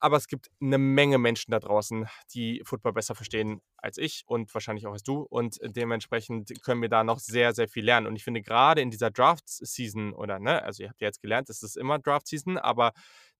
aber 0.01 0.17
es 0.17 0.27
gibt 0.27 0.51
eine 0.61 0.79
Menge 0.79 1.19
Menschen 1.19 1.51
da 1.51 1.61
draußen, 1.61 2.07
die 2.35 2.63
Football 2.65 2.93
besser 2.93 3.15
verstehen 3.15 3.63
als 3.77 3.99
ich 3.99 4.25
und 4.27 4.53
wahrscheinlich 4.53 4.87
auch 4.87 4.93
als 4.93 5.03
du. 5.03 5.23
Und 5.23 5.59
dementsprechend 5.63 6.53
können 6.63 6.83
wir 6.83 6.89
da 6.89 7.05
noch 7.05 7.19
sehr, 7.19 7.55
sehr 7.55 7.69
viel 7.69 7.85
lernen. 7.85 8.07
Und 8.07 8.17
ich 8.17 8.25
finde 8.25 8.43
gerade 8.43 8.81
in 8.81 8.91
dieser 8.91 9.11
Draft-Season 9.11 10.13
oder, 10.13 10.39
ne, 10.39 10.63
also 10.63 10.83
ihr 10.83 10.91
habt 10.91 11.01
ja 11.01 11.09
jetzt 11.09 11.23
gelernt, 11.23 11.49
es 11.51 11.63
ist 11.63 11.77
immer 11.77 11.99
Draft-Season, 11.99 12.59
aber 12.59 12.93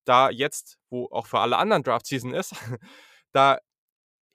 da 0.05 0.31
jetzt, 0.31 0.79
wo 0.91 1.09
auch 1.11 1.27
für 1.27 1.41
alle 1.41 1.57
anderen 1.57 1.83
Draft-Season 1.83 2.33
ist, 2.33 2.55
da 3.33 3.59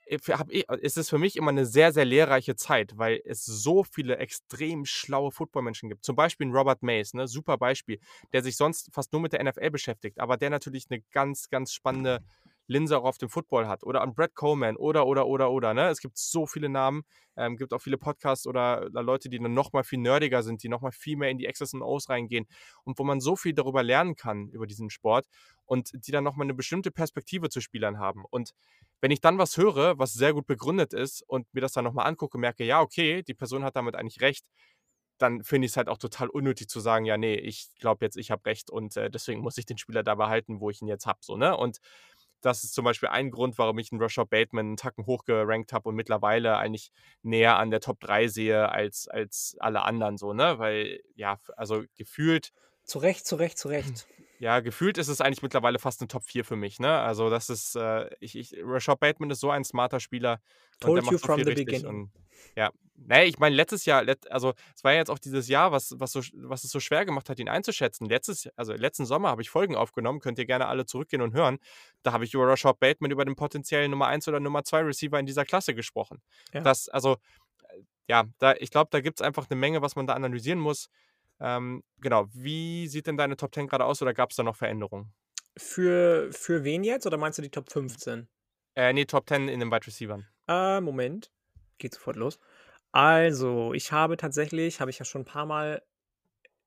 hab 0.10 0.50
ich, 0.50 0.68
ist 0.70 0.98
es 0.98 1.10
für 1.10 1.18
mich 1.18 1.36
immer 1.36 1.52
eine 1.52 1.66
sehr, 1.66 1.94
sehr 1.94 2.06
lehrreiche 2.06 2.56
Zeit, 2.56 2.98
weil 2.98 3.22
es 3.26 3.46
so 3.46 3.84
viele 3.84 4.18
extrem 4.18 4.86
schlaue 4.86 5.32
Footballmenschen 5.32 5.90
gibt. 5.90 6.04
Zum 6.04 6.16
Beispiel 6.16 6.50
Robert 6.50 6.82
Mays, 6.82 7.14
ne, 7.14 7.28
super 7.28 7.58
Beispiel, 7.58 8.00
der 8.34 8.44
sich 8.44 8.58
sonst 8.58 8.90
fast 8.94 9.14
nur 9.14 9.22
mit 9.22 9.34
der 9.34 9.44
NFL 9.44 9.70
beschäftigt, 9.70 10.20
aber 10.20 10.38
der 10.38 10.50
natürlich 10.50 10.86
eine 10.90 11.02
ganz, 11.12 11.50
ganz 11.50 11.74
spannende 11.74 12.22
Linse 12.70 12.98
auch 12.98 13.04
auf 13.04 13.18
dem 13.18 13.30
Football 13.30 13.68
hat. 13.68 13.84
Oder 13.84 14.02
an 14.02 14.14
Brad 14.14 14.36
Coleman 14.36 14.78
oder, 14.78 15.08
oder, 15.08 15.26
oder, 15.26 15.52
oder. 15.52 15.74
Ne? 15.74 15.90
Es 15.90 16.00
gibt 16.00 16.18
so 16.18 16.46
viele 16.46 16.70
Namen, 16.70 17.04
ähm, 17.36 17.58
gibt 17.58 17.74
auch 17.74 17.82
viele 17.82 17.98
Podcasts 17.98 18.46
oder, 18.46 18.86
oder 18.86 19.02
Leute, 19.02 19.28
die 19.28 19.40
dann 19.40 19.54
nochmal 19.54 19.84
viel 19.84 20.00
nerdiger 20.00 20.44
sind, 20.44 20.62
die 20.62 20.70
nochmal 20.70 20.92
viel 20.92 21.18
mehr 21.18 21.32
in 21.32 21.40
die 21.40 21.48
X's 21.48 21.74
und 21.74 21.82
O's 21.82 22.10
reingehen 22.10 22.48
und 22.84 23.00
wo 23.00 23.04
man 23.04 23.20
so 23.20 23.36
viel 23.36 23.54
darüber 23.54 23.82
lernen 23.82 24.16
kann, 24.16 24.50
über 24.50 24.68
diesen 24.68 24.92
Sport 24.92 25.28
und 25.66 25.92
die 25.94 26.12
dann 26.12 26.24
nochmal 26.24 26.46
eine 26.46 26.54
bestimmte 26.54 26.92
Perspektive 26.92 27.50
zu 27.50 27.60
Spielern 27.60 27.98
haben. 27.98 28.24
Und 28.30 28.54
wenn 29.02 29.12
ich 29.12 29.22
dann 29.22 29.38
was 29.38 29.58
höre, 29.58 29.98
was 29.98 30.14
sehr 30.14 30.34
gut 30.34 30.48
begründet 30.48 30.94
ist 30.94 31.24
und 31.28 31.54
mir 31.54 31.62
das 31.62 31.74
dann 31.74 31.86
nochmal 31.86 32.08
angucke, 32.08 32.38
merke, 32.38 32.64
ja, 32.66 32.82
okay, 32.82 33.24
die 33.24 33.34
Person 33.34 33.64
hat 33.64 33.76
damit 33.76 33.96
eigentlich 33.96 34.22
recht, 34.22 34.46
dann 35.18 35.44
finde 35.44 35.66
ich 35.66 35.74
es 35.74 35.78
halt 35.78 35.90
auch 35.90 35.98
total 35.98 36.30
unnötig 36.30 36.70
zu 36.70 36.80
sagen, 36.80 37.06
ja, 37.06 37.18
nee, 37.18 37.36
ich 37.36 37.70
glaube 37.80 38.06
jetzt, 38.06 38.18
ich 38.18 38.32
habe 38.32 38.46
recht 38.46 38.70
und 38.70 38.96
äh, 38.98 39.10
deswegen 39.10 39.42
muss 39.42 39.58
ich 39.58 39.66
den 39.66 39.78
Spieler 39.78 40.04
da 40.04 40.16
behalten, 40.16 40.60
wo 40.60 40.70
ich 40.70 40.82
ihn 40.82 40.88
jetzt 40.88 41.06
habe. 41.06 41.20
So, 41.22 41.36
ne? 41.36 41.56
Und 41.56 41.80
das 42.42 42.64
ist 42.64 42.74
zum 42.74 42.86
Beispiel 42.86 43.10
ein 43.10 43.32
Grund, 43.32 43.58
warum 43.58 43.78
ich 43.80 43.92
einen 43.92 44.02
Rashad 44.02 44.30
Bateman 44.30 44.68
einen 44.68 44.78
Tacken 44.78 45.06
hochgerankt 45.06 45.74
habe 45.74 45.90
und 45.90 45.96
mittlerweile 45.96 46.58
eigentlich 46.58 46.92
näher 47.22 47.58
an 47.58 47.70
der 47.70 47.82
Top 47.82 48.00
3 48.00 48.30
sehe 48.30 48.70
als, 48.70 49.08
als 49.10 49.58
alle 49.60 49.82
anderen 49.84 50.18
so, 50.18 50.34
ne? 50.34 50.58
Weil, 50.58 51.02
ja, 51.16 51.38
also 51.58 51.84
gefühlt. 51.96 52.52
Zu 52.86 53.00
Recht, 53.00 53.28
zu 53.28 53.36
Recht, 53.36 53.58
zu 53.58 53.68
Recht. 53.70 54.08
Ja, 54.40 54.62
gefühlt 54.62 54.98
ist 54.98 55.10
es 55.10 55.20
eigentlich 55.20 55.42
mittlerweile 55.42 55.80
fast 55.80 56.00
eine 56.00 56.08
Top 56.08 56.24
4 56.24 56.46
für 56.46 56.56
mich, 56.56 56.80
ne? 56.80 56.98
Also 57.00 57.30
das 57.30 57.50
ist, 57.50 57.76
äh, 57.76 58.10
ich, 58.22 58.38
ich, 58.38 58.56
Rashad 58.64 59.02
Bateman 59.02 59.30
ist 59.32 59.42
so 59.42 59.52
ein 59.52 59.66
smarter 59.66 60.00
Spieler. 60.00 60.40
Told 60.80 60.92
und 60.92 60.96
der 60.96 61.04
you 61.04 61.12
macht 61.12 61.22
so 61.22 61.28
from 61.28 61.36
viel 61.36 61.46
the 61.46 61.52
richtig. 61.52 61.66
beginning. 61.66 62.04
Und, 62.04 62.12
ja, 62.56 62.72
naja, 62.96 63.26
ich 63.26 63.38
meine, 63.38 63.54
letztes 63.54 63.84
Jahr, 63.84 64.02
let, 64.02 64.32
also 64.32 64.54
es 64.74 64.84
war 64.86 64.94
ja 64.94 65.00
jetzt 65.00 65.10
auch 65.10 65.20
dieses 65.20 65.50
Jahr, 65.50 65.74
was, 65.74 65.94
was, 65.98 66.14
so, 66.14 66.22
was 66.36 66.64
es 66.64 66.72
so 66.72 66.80
schwer 66.80 67.06
gemacht 67.06 67.30
hat, 67.30 67.38
ihn 67.40 67.50
einzuschätzen. 67.50 68.08
Letztes, 68.08 68.48
also 68.56 68.72
letzten 68.74 69.06
Sommer 69.06 69.30
habe 69.30 69.42
ich 69.42 69.50
Folgen 69.50 69.76
aufgenommen, 69.76 70.22
könnt 70.22 70.40
ihr 70.40 70.46
gerne 70.46 70.68
alle 70.68 70.86
zurückgehen 70.86 71.22
und 71.22 71.34
hören. 71.34 71.60
Da 72.04 72.14
habe 72.14 72.24
ich 72.24 72.34
über 72.34 72.48
Rashad 72.48 72.80
Bateman, 72.80 73.12
über 73.12 73.26
den 73.26 73.36
potenziellen 73.36 73.92
Nummer 73.92 74.08
1 74.08 74.26
oder 74.30 74.40
Nummer 74.40 74.64
2 74.64 74.82
Receiver 74.84 75.20
in 75.20 75.26
dieser 75.26 75.44
Klasse 75.44 75.76
gesprochen. 75.76 76.22
Ja. 76.54 76.62
Das, 76.62 76.88
also, 76.88 77.18
äh, 77.64 77.82
ja, 78.08 78.24
da, 78.38 78.54
ich 78.54 78.72
glaube, 78.72 78.88
da 78.92 79.02
gibt 79.02 79.20
es 79.20 79.26
einfach 79.26 79.50
eine 79.50 79.60
Menge, 79.60 79.82
was 79.82 79.98
man 79.98 80.08
da 80.08 80.14
analysieren 80.14 80.60
muss. 80.60 80.90
Ähm, 81.40 81.84
genau, 82.00 82.28
wie 82.34 82.88
sieht 82.88 83.08
denn 83.08 83.18
deine 83.18 83.38
Top 83.38 83.54
10 83.54 83.68
gerade 83.68 83.86
aus 83.86 84.02
oder 84.02 84.14
gab 84.14 84.32
es 84.32 84.36
da 84.36 84.44
noch 84.44 84.56
Veränderungen? 84.56 85.14
Für, 85.58 86.32
für 86.32 86.64
wen 86.64 86.84
jetzt? 86.84 87.06
Oder 87.06 87.18
meinst 87.18 87.38
du 87.38 87.42
die 87.42 87.50
Top 87.52 87.72
15? 87.72 88.28
Äh, 88.76 88.94
nee, 88.94 89.06
Top 89.06 89.28
10 89.28 89.48
in 89.48 89.60
den 89.60 89.72
Wide 89.72 89.88
Receivern. 89.88 90.28
Äh, 90.48 90.82
Moment. 90.82 91.32
Geht 91.78 91.94
sofort 91.94 92.16
los. 92.18 92.40
Also, 92.92 93.74
ich 93.74 93.92
habe 93.92 94.18
tatsächlich, 94.18 94.82
habe 94.82 94.92
ich 94.92 95.00
ja 95.00 95.06
schon 95.06 95.22
ein 95.22 95.26
paar 95.26 95.46
Mal 95.46 95.84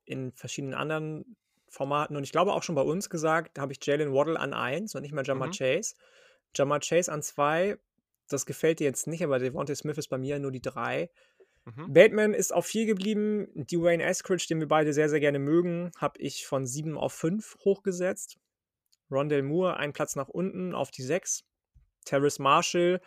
in 0.05 0.31
verschiedenen 0.33 0.73
anderen 0.73 1.37
Formaten 1.69 2.15
und 2.15 2.23
ich 2.23 2.31
glaube 2.31 2.53
auch 2.53 2.63
schon 2.63 2.75
bei 2.75 2.81
uns 2.81 3.09
gesagt, 3.09 3.57
habe 3.57 3.71
ich 3.73 3.79
Jalen 3.85 4.13
Waddle 4.13 4.39
an 4.39 4.53
1 4.53 4.95
und 4.95 5.01
nicht 5.01 5.13
mal 5.13 5.25
Jamar 5.25 5.47
Mhm. 5.47 5.53
Chase. 5.53 5.95
Jamar 6.55 6.79
Chase 6.81 7.11
an 7.11 7.23
2, 7.23 7.77
das 8.29 8.45
gefällt 8.45 8.79
dir 8.79 8.85
jetzt 8.85 9.07
nicht, 9.07 9.23
aber 9.23 9.39
Devontae 9.39 9.75
Smith 9.75 9.97
ist 9.97 10.09
bei 10.09 10.17
mir 10.17 10.39
nur 10.39 10.51
die 10.51 10.61
3. 10.61 11.09
Mhm. 11.65 11.93
Bateman 11.93 12.33
ist 12.33 12.53
auf 12.53 12.65
4 12.65 12.85
geblieben. 12.85 13.47
Dwayne 13.55 14.03
Eskridge, 14.03 14.45
den 14.49 14.59
wir 14.59 14.67
beide 14.67 14.93
sehr, 14.93 15.09
sehr 15.09 15.19
gerne 15.19 15.39
mögen, 15.39 15.91
habe 15.97 16.19
ich 16.19 16.45
von 16.45 16.65
7 16.65 16.97
auf 16.97 17.13
5 17.13 17.57
hochgesetzt. 17.63 18.37
Rondell 19.11 19.43
Moore, 19.43 19.77
einen 19.77 19.93
Platz 19.93 20.15
nach 20.15 20.29
unten 20.29 20.73
auf 20.73 20.91
die 20.91 21.03
6. 21.03 21.43
Terrace 22.05 22.39
Marshall, 22.39 22.99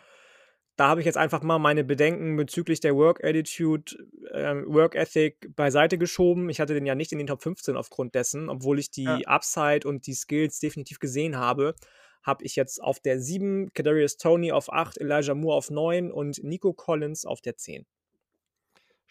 da 0.77 0.87
habe 0.89 1.01
ich 1.01 1.05
jetzt 1.05 1.17
einfach 1.17 1.41
mal 1.41 1.57
meine 1.57 1.83
Bedenken 1.83 2.35
bezüglich 2.35 2.79
der 2.79 2.95
Work 2.95 3.23
Attitude, 3.23 3.95
ähm, 4.31 4.63
Work 4.67 4.93
Ethic 4.93 5.55
beiseite 5.55 5.97
geschoben. 5.97 6.49
Ich 6.49 6.59
hatte 6.59 6.75
den 6.75 6.85
ja 6.85 6.93
nicht 6.93 7.11
in 7.11 7.17
den 7.17 7.25
Top 7.27 7.41
15 7.41 7.75
aufgrund 7.75 8.13
dessen, 8.13 8.47
obwohl 8.47 8.77
ich 8.77 8.91
die 8.91 9.03
Ja. 9.03 9.17
Upside 9.25 9.87
und 9.87 10.05
die 10.05 10.13
Skills 10.13 10.59
definitiv 10.59 10.99
gesehen 10.99 11.35
habe. 11.35 11.73
Habe 12.21 12.43
ich 12.45 12.55
jetzt 12.55 12.81
auf 12.81 12.99
der 12.99 13.19
7, 13.19 13.73
Kadarius 13.73 14.17
Tony 14.17 14.51
auf 14.51 14.71
8, 14.71 14.99
Elijah 14.99 15.33
Moore 15.33 15.57
auf 15.57 15.71
9 15.71 16.11
und 16.11 16.43
Nico 16.43 16.73
Collins 16.73 17.25
auf 17.25 17.41
der 17.41 17.57
10. 17.57 17.87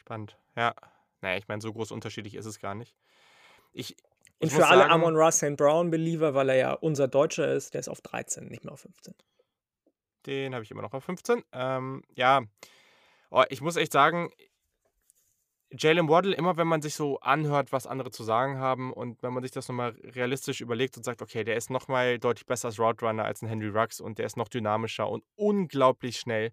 Spannend, 0.07 0.39
ja. 0.55 0.73
Naja, 1.21 1.37
ich 1.37 1.49
meine, 1.49 1.61
so 1.61 1.73
groß 1.73 1.91
unterschiedlich 1.91 2.37
ist 2.37 2.47
es 2.47 2.61
gar 2.61 2.77
nicht. 2.77 2.95
Ich, 3.73 3.97
Und 4.39 4.53
für 4.53 4.69
alle 4.69 4.83
sagen, 4.83 4.93
Amon 4.93 5.17
Ross 5.17 5.39
St. 5.39 5.57
Brown 5.57 5.91
Believer, 5.91 6.33
weil 6.33 6.51
er 6.51 6.55
ja 6.55 6.73
unser 6.75 7.09
Deutscher 7.09 7.53
ist, 7.53 7.75
der 7.75 7.81
ist 7.81 7.89
auf 7.89 8.03
13, 8.03 8.47
nicht 8.47 8.65
mehr 8.65 8.73
auf 8.73 8.83
15. 8.83 9.15
den 10.27 10.55
habe 10.55 10.63
ich 10.63 10.71
immer 10.71 10.83
noch 10.83 10.93
auf 10.93 11.03
15. 11.03 11.43
Ähm, 11.53 12.05
ja, 12.15 12.43
oh, 13.31 13.43
ich 13.49 13.61
muss 13.61 13.75
echt 13.75 13.91
sagen, 13.91 14.31
Jalen 15.73 16.09
Waddle, 16.09 16.37
immer 16.37 16.57
wenn 16.57 16.69
man 16.69 16.83
sich 16.83 16.95
so 16.95 17.19
anhört, 17.19 17.73
was 17.73 17.89
andere 17.89 18.13
zu 18.13 18.23
sagen 18.23 18.59
haben 18.59 18.93
und 18.93 19.25
wenn 19.25 19.33
man 19.33 19.43
sich 19.43 19.51
das 19.51 19.67
nochmal 19.67 19.97
realistisch 20.05 20.61
überlegt 20.61 20.97
und 20.97 21.03
sagt, 21.03 21.21
okay, 21.21 21.43
der 21.43 21.57
ist 21.57 21.69
nochmal 21.69 22.21
deutlich 22.21 22.47
besser 22.47 22.69
als 22.69 22.79
Route 22.79 23.05
Runner 23.05 23.25
als 23.25 23.43
ein 23.43 23.49
Henry 23.49 23.77
Rux 23.77 24.01
und 24.01 24.19
der 24.19 24.27
ist 24.27 24.37
noch 24.37 24.49
dynamischer 24.49 25.09
und 25.09 25.25
unglaublich 25.35 26.19
schnell, 26.21 26.53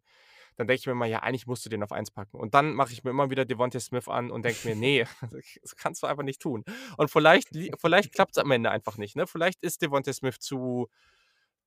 dann 0.58 0.68
denke 0.68 0.80
ich 0.80 0.86
mir 0.86 0.94
immer, 0.94 1.06
ja, 1.06 1.20
eigentlich 1.20 1.48
musst 1.48 1.66
du 1.66 1.70
den 1.70 1.84
auf 1.84 1.92
1 1.92 2.12
packen. 2.12 2.38
Und 2.38 2.54
dann 2.54 2.74
mache 2.74 2.94
ich 2.94 3.04
mir 3.04 3.10
immer 3.10 3.30
wieder 3.30 3.46
Devontae 3.46 3.80
Smith 3.80 4.08
an 4.08 4.32
und 4.32 4.44
denke 4.46 4.68
mir, 4.68 4.76
nee, 4.76 5.06
das 5.62 5.76
kannst 5.76 6.04
du 6.04 6.08
einfach 6.08 6.24
nicht 6.24 6.42
tun. 6.42 6.64
Und 6.98 7.10
vielleicht, 7.10 7.50
vielleicht 7.80 8.14
klappt 8.14 8.38
es 8.38 8.44
am 8.44 8.52
Ende 8.52 8.72
einfach 8.72 8.98
nicht. 8.98 9.16
Ne? 9.16 9.28
Vielleicht 9.28 9.64
ist 9.64 9.82
Devontae 9.82 10.14
Smith 10.14 10.40
zu, 10.40 10.90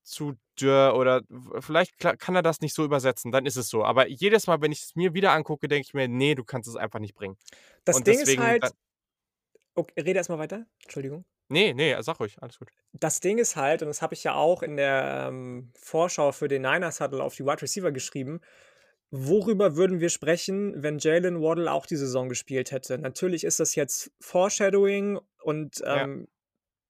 zu 0.02 0.34
dürr 0.60 0.94
oder 0.96 1.22
vielleicht 1.60 1.98
kann 1.98 2.36
er 2.36 2.42
das 2.42 2.60
nicht 2.60 2.74
so 2.74 2.84
übersetzen, 2.84 3.32
dann 3.32 3.44
ist 3.44 3.56
es 3.56 3.68
so. 3.68 3.84
Aber 3.84 4.06
jedes 4.08 4.46
Mal, 4.46 4.60
wenn 4.60 4.72
ich 4.72 4.82
es 4.82 4.96
mir 4.96 5.14
wieder 5.14 5.32
angucke, 5.32 5.68
denke 5.68 5.86
ich 5.86 5.94
mir, 5.94 6.08
nee, 6.08 6.34
du 6.34 6.44
kannst 6.44 6.68
es 6.68 6.76
einfach 6.76 7.00
nicht 7.00 7.14
bringen. 7.14 7.36
Das 7.84 7.96
Und 7.96 8.06
Ding 8.06 8.18
deswegen 8.18 8.42
ist 8.42 8.48
halt. 8.48 8.72
Okay, 9.74 10.00
rede 10.00 10.18
erstmal 10.18 10.38
weiter. 10.38 10.64
Entschuldigung. 10.82 11.24
Nee, 11.48 11.74
nee, 11.74 11.94
sag 12.00 12.18
ruhig, 12.18 12.36
alles 12.40 12.58
gut. 12.58 12.68
Das 12.92 13.20
Ding 13.20 13.38
ist 13.38 13.56
halt, 13.56 13.82
und 13.82 13.88
das 13.88 14.02
habe 14.02 14.14
ich 14.14 14.24
ja 14.24 14.34
auch 14.34 14.62
in 14.62 14.76
der 14.76 15.26
ähm, 15.28 15.70
Vorschau 15.78 16.32
für 16.32 16.48
den 16.48 16.62
Niners 16.62 17.00
Huddle 17.00 17.22
auf 17.22 17.36
die 17.36 17.44
Wide 17.44 17.62
Receiver 17.62 17.92
geschrieben, 17.92 18.40
worüber 19.10 19.76
würden 19.76 20.00
wir 20.00 20.08
sprechen, 20.10 20.82
wenn 20.82 20.98
Jalen 20.98 21.40
Waddle 21.40 21.70
auch 21.70 21.86
die 21.86 21.96
Saison 21.96 22.28
gespielt 22.28 22.70
hätte? 22.72 22.98
Natürlich 22.98 23.44
ist 23.44 23.60
das 23.60 23.74
jetzt 23.74 24.10
Foreshadowing 24.20 25.18
und 25.42 25.78
Ja. 25.78 26.02
ähm, 26.04 26.28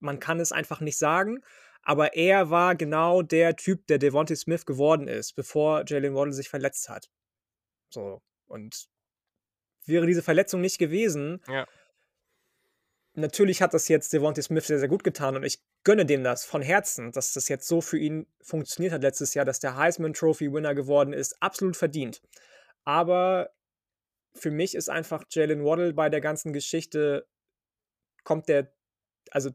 man 0.01 0.21
kann 0.21 0.41
es 0.41 0.53
einfach 0.53 0.81
nicht 0.81 0.99
sagen, 0.99 1.43
aber 1.83 2.15
er 2.15 2.51
war 2.51 2.75
genau 2.75 3.23
der 3.23 3.57
Typ, 3.57 3.87
der 3.87 3.99
Devontae 3.99 4.37
Smith 4.37 4.67
geworden 4.67 5.09
ist, 5.09 5.35
bevor 5.35 5.85
Jalen 5.87 6.15
Waddle 6.15 6.33
sich 6.33 6.49
verletzt 6.49 6.89
hat. 6.89 7.11
So, 7.91 8.23
und 8.47 8.89
wäre 9.87 10.07
diese 10.07 10.23
Verletzung 10.23 10.61
nicht 10.61 10.79
gewesen, 10.79 11.41
Ja. 11.49 11.67
Natürlich 13.17 13.63
hat 13.63 13.75
das 13.75 13.89
jetzt 13.89 14.13
Devontae 14.13 14.43
Smith 14.43 14.67
sehr, 14.67 14.79
sehr 14.79 14.89
gut 14.89 15.05
getan 15.05 15.37
und 15.37 15.45
ich 15.45 15.63
gönne 15.85 16.07
dem 16.07 16.23
das 16.23 16.45
von 16.45 16.63
Herzen, 16.63 17.13
dass 17.13 17.33
das 17.33 17.49
jetzt 17.49 17.67
so 17.67 17.81
für 17.81 17.99
ihn 17.99 18.27
funktioniert 18.43 18.93
hat 18.93 19.03
letztes 19.03 19.35
Jahr, 19.35 19.45
dass 19.45 19.61
der 19.61 19.77
Heisman 19.77 20.13
Trophy 20.13 20.53
Winner 20.53 20.75
geworden 20.75 21.13
ist. 21.13 21.41
Absolut 21.43 21.77
verdient. 21.77 22.23
Aber 22.85 23.51
für 24.35 24.51
mich 24.51 24.75
ist 24.75 24.89
einfach 24.89 25.25
Jalen 25.31 25.65
Waddle 25.65 25.95
bei 25.95 26.09
der 26.09 26.21
ganzen 26.21 26.53
Geschichte, 26.53 27.27
kommt 28.25 28.49
der, 28.49 28.73
also 29.31 29.51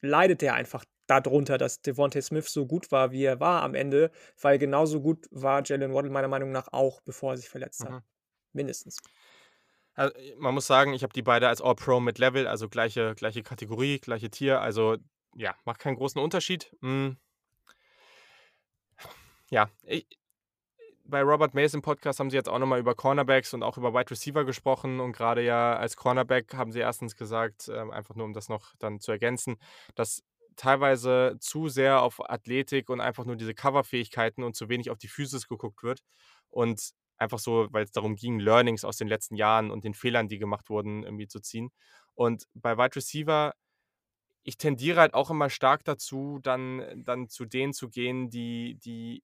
leidet 0.00 0.42
der 0.42 0.54
einfach 0.54 0.84
darunter, 1.06 1.58
dass 1.58 1.82
Devontae 1.82 2.22
Smith 2.22 2.46
so 2.48 2.66
gut 2.66 2.92
war, 2.92 3.10
wie 3.10 3.24
er 3.24 3.40
war 3.40 3.62
am 3.62 3.74
Ende, 3.74 4.12
weil 4.40 4.58
genauso 4.58 5.00
gut 5.00 5.26
war 5.30 5.62
Jalen 5.64 5.92
Waddle 5.92 6.10
meiner 6.10 6.28
Meinung 6.28 6.52
nach 6.52 6.68
auch, 6.72 7.00
bevor 7.00 7.32
er 7.32 7.36
sich 7.36 7.48
verletzt 7.48 7.84
hat. 7.84 7.90
Mhm. 7.90 8.02
Mindestens. 8.52 8.98
Also, 9.94 10.14
man 10.38 10.54
muss 10.54 10.66
sagen, 10.66 10.92
ich 10.92 11.02
habe 11.02 11.12
die 11.12 11.22
beide 11.22 11.48
als 11.48 11.60
All-Pro 11.60 12.00
mit 12.00 12.18
Level, 12.18 12.46
also 12.46 12.68
gleiche, 12.68 13.14
gleiche 13.14 13.42
Kategorie, 13.42 13.98
gleiche 13.98 14.30
Tier. 14.30 14.60
Also 14.60 14.96
ja, 15.34 15.54
macht 15.64 15.80
keinen 15.80 15.96
großen 15.96 16.20
Unterschied. 16.20 16.74
Hm. 16.80 17.16
Ja, 19.50 19.68
ich, 19.82 20.06
bei 21.04 21.22
Robert 21.22 21.54
Mason 21.54 21.82
Podcast 21.82 22.20
haben 22.20 22.30
sie 22.30 22.36
jetzt 22.36 22.48
auch 22.48 22.58
nochmal 22.58 22.78
über 22.78 22.94
Cornerbacks 22.94 23.52
und 23.52 23.62
auch 23.62 23.76
über 23.76 23.92
Wide 23.92 24.10
Receiver 24.10 24.44
gesprochen. 24.44 25.00
Und 25.00 25.12
gerade 25.12 25.42
ja 25.42 25.76
als 25.76 25.96
Cornerback 25.96 26.54
haben 26.54 26.72
sie 26.72 26.78
erstens 26.78 27.16
gesagt, 27.16 27.68
äh, 27.68 27.78
einfach 27.90 28.14
nur 28.14 28.26
um 28.26 28.32
das 28.32 28.48
noch 28.48 28.74
dann 28.78 29.00
zu 29.00 29.10
ergänzen, 29.10 29.56
dass 29.96 30.22
teilweise 30.56 31.36
zu 31.40 31.68
sehr 31.68 32.02
auf 32.02 32.30
Athletik 32.30 32.90
und 32.90 33.00
einfach 33.00 33.24
nur 33.24 33.36
diese 33.36 33.54
Coverfähigkeiten 33.54 34.44
und 34.44 34.54
zu 34.54 34.68
wenig 34.68 34.90
auf 34.90 34.98
die 34.98 35.08
Physis 35.08 35.48
geguckt 35.48 35.82
wird. 35.82 36.00
Und 36.48 36.90
einfach 37.20 37.38
so, 37.38 37.68
weil 37.70 37.84
es 37.84 37.92
darum 37.92 38.16
ging, 38.16 38.40
Learnings 38.40 38.84
aus 38.84 38.96
den 38.96 39.08
letzten 39.08 39.36
Jahren 39.36 39.70
und 39.70 39.84
den 39.84 39.94
Fehlern, 39.94 40.28
die 40.28 40.38
gemacht 40.38 40.70
wurden, 40.70 41.04
irgendwie 41.04 41.28
zu 41.28 41.40
ziehen. 41.40 41.70
Und 42.14 42.44
bei 42.54 42.76
Wide 42.76 42.96
Receiver, 42.96 43.54
ich 44.42 44.56
tendiere 44.58 45.00
halt 45.00 45.14
auch 45.14 45.30
immer 45.30 45.50
stark 45.50 45.84
dazu, 45.84 46.40
dann, 46.42 47.04
dann 47.04 47.28
zu 47.28 47.44
denen 47.44 47.72
zu 47.72 47.90
gehen, 47.90 48.30
die, 48.30 48.76
die 48.82 49.22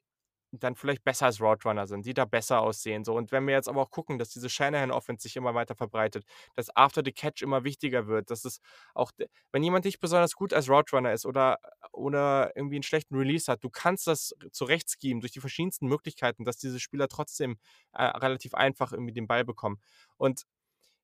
dann 0.63 0.75
vielleicht 0.75 1.05
besser 1.05 1.27
als 1.27 1.41
Roadrunner 1.41 1.87
sind, 1.87 2.07
die 2.07 2.15
da 2.15 2.25
besser 2.25 2.61
aussehen. 2.61 3.05
So. 3.05 3.15
Und 3.15 3.33
wenn 3.33 3.47
wir 3.47 3.55
jetzt 3.55 3.69
aber 3.69 3.83
auch 3.83 3.91
gucken, 3.91 4.19
dass 4.19 4.31
diese 4.31 4.49
Shanahan-Offense 4.49 5.23
sich 5.23 5.37
immer 5.37 5.55
weiter 5.55 5.75
verbreitet, 5.75 6.25
dass 6.55 6.75
After 6.77 7.03
the 7.05 7.13
Catch 7.13 7.43
immer 7.43 7.65
wichtiger 7.65 8.07
wird, 8.07 8.31
dass 8.31 8.45
es 8.45 8.61
auch, 8.95 9.13
wenn 9.53 9.63
jemand 9.63 9.85
nicht 9.85 10.01
besonders 10.01 10.35
gut 10.35 10.53
als 10.53 10.69
Roadrunner 10.69 11.13
ist 11.13 11.27
oder, 11.27 11.59
oder 11.93 12.53
irgendwie 12.55 12.77
einen 12.77 12.83
schlechten 12.83 13.17
Release 13.17 13.51
hat, 13.51 13.63
du 13.65 13.71
kannst 13.71 14.07
das 14.07 14.35
zurecht 14.53 14.87
schemen 15.01 15.21
durch 15.21 15.33
die 15.33 15.41
verschiedensten 15.41 15.87
Möglichkeiten, 15.87 16.45
dass 16.45 16.57
diese 16.59 16.81
Spieler 16.81 17.09
trotzdem 17.09 17.59
äh, 17.93 18.05
relativ 18.05 18.55
einfach 18.55 18.93
irgendwie 18.93 19.13
den 19.13 19.27
Ball 19.27 19.45
bekommen. 19.45 19.81
Und 20.17 20.43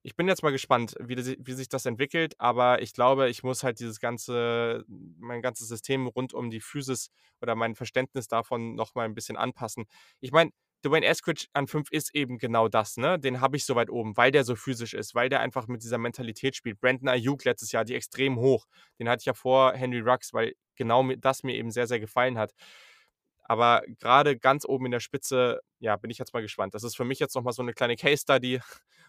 ich 0.03 0.15
bin 0.17 0.27
jetzt 0.27 0.43
mal 0.43 0.51
gespannt, 0.51 0.95
wie, 0.99 1.15
wie, 1.15 1.53
sich 1.53 1.69
das 1.69 1.85
entwickelt, 1.85 2.35
aber 2.37 2.81
ich 2.81 2.93
glaube, 2.93 3.29
ich 3.29 3.41
muss 3.41 3.63
halt 3.63 3.79
dieses 3.79 3.99
ganze, 3.99 4.83
mein 4.87 5.41
ganzes 5.41 5.69
System 5.69 6.07
rund 6.07 6.33
um 6.33 6.49
die 6.49 6.59
Physis 6.59 7.09
oder 7.41 7.55
mein 7.55 7.73
Verständnis 7.73 8.27
davon 8.27 8.75
nochmal 8.75 9.05
ein 9.05 9.15
bisschen 9.15 9.37
anpassen. 9.37 9.85
Ich 10.19 10.33
meine, 10.33 10.51
Dwayne 10.85 11.05
Eskridge 11.05 11.45
an 11.53 11.67
5 11.67 11.89
ist 11.91 12.13
eben 12.13 12.37
genau 12.37 12.67
das, 12.67 12.97
ne? 12.97 13.17
Den 13.17 13.39
habe 13.39 13.55
ich 13.55 13.65
so 13.65 13.75
weit 13.75 13.89
oben, 13.89 14.17
weil 14.17 14.31
der 14.31 14.43
so 14.43 14.57
physisch 14.57 14.93
ist, 14.93 15.15
weil 15.15 15.29
der 15.29 15.39
einfach 15.39 15.67
mit 15.67 15.81
dieser 15.81 15.97
Mentalität 15.97 16.57
spielt. 16.57 16.81
Brandon 16.81 17.07
Ayuk 17.07 17.45
letztes 17.45 17.71
Jahr, 17.71 17.85
die 17.85 17.95
extrem 17.95 18.37
hoch. 18.37 18.65
Den 18.99 19.07
hatte 19.07 19.21
ich 19.21 19.25
ja 19.25 19.33
vor 19.33 19.73
Henry 19.73 20.01
Rux, 20.01 20.33
weil 20.33 20.53
genau 20.75 21.09
das 21.15 21.43
mir 21.43 21.55
eben 21.55 21.71
sehr, 21.71 21.87
sehr 21.87 22.01
gefallen 22.01 22.37
hat. 22.37 22.51
Aber 23.45 23.83
gerade 23.99 24.37
ganz 24.37 24.65
oben 24.65 24.85
in 24.85 24.91
der 24.91 24.99
Spitze, 24.99 25.61
ja, 25.79 25.95
bin 25.95 26.09
ich 26.09 26.17
jetzt 26.17 26.33
mal 26.33 26.41
gespannt. 26.41 26.73
Das 26.73 26.83
ist 26.83 26.95
für 26.95 27.05
mich 27.05 27.19
jetzt 27.19 27.35
nochmal 27.35 27.53
so 27.53 27.61
eine 27.61 27.73
kleine 27.73 27.95
Case 27.95 28.21
Study 28.21 28.59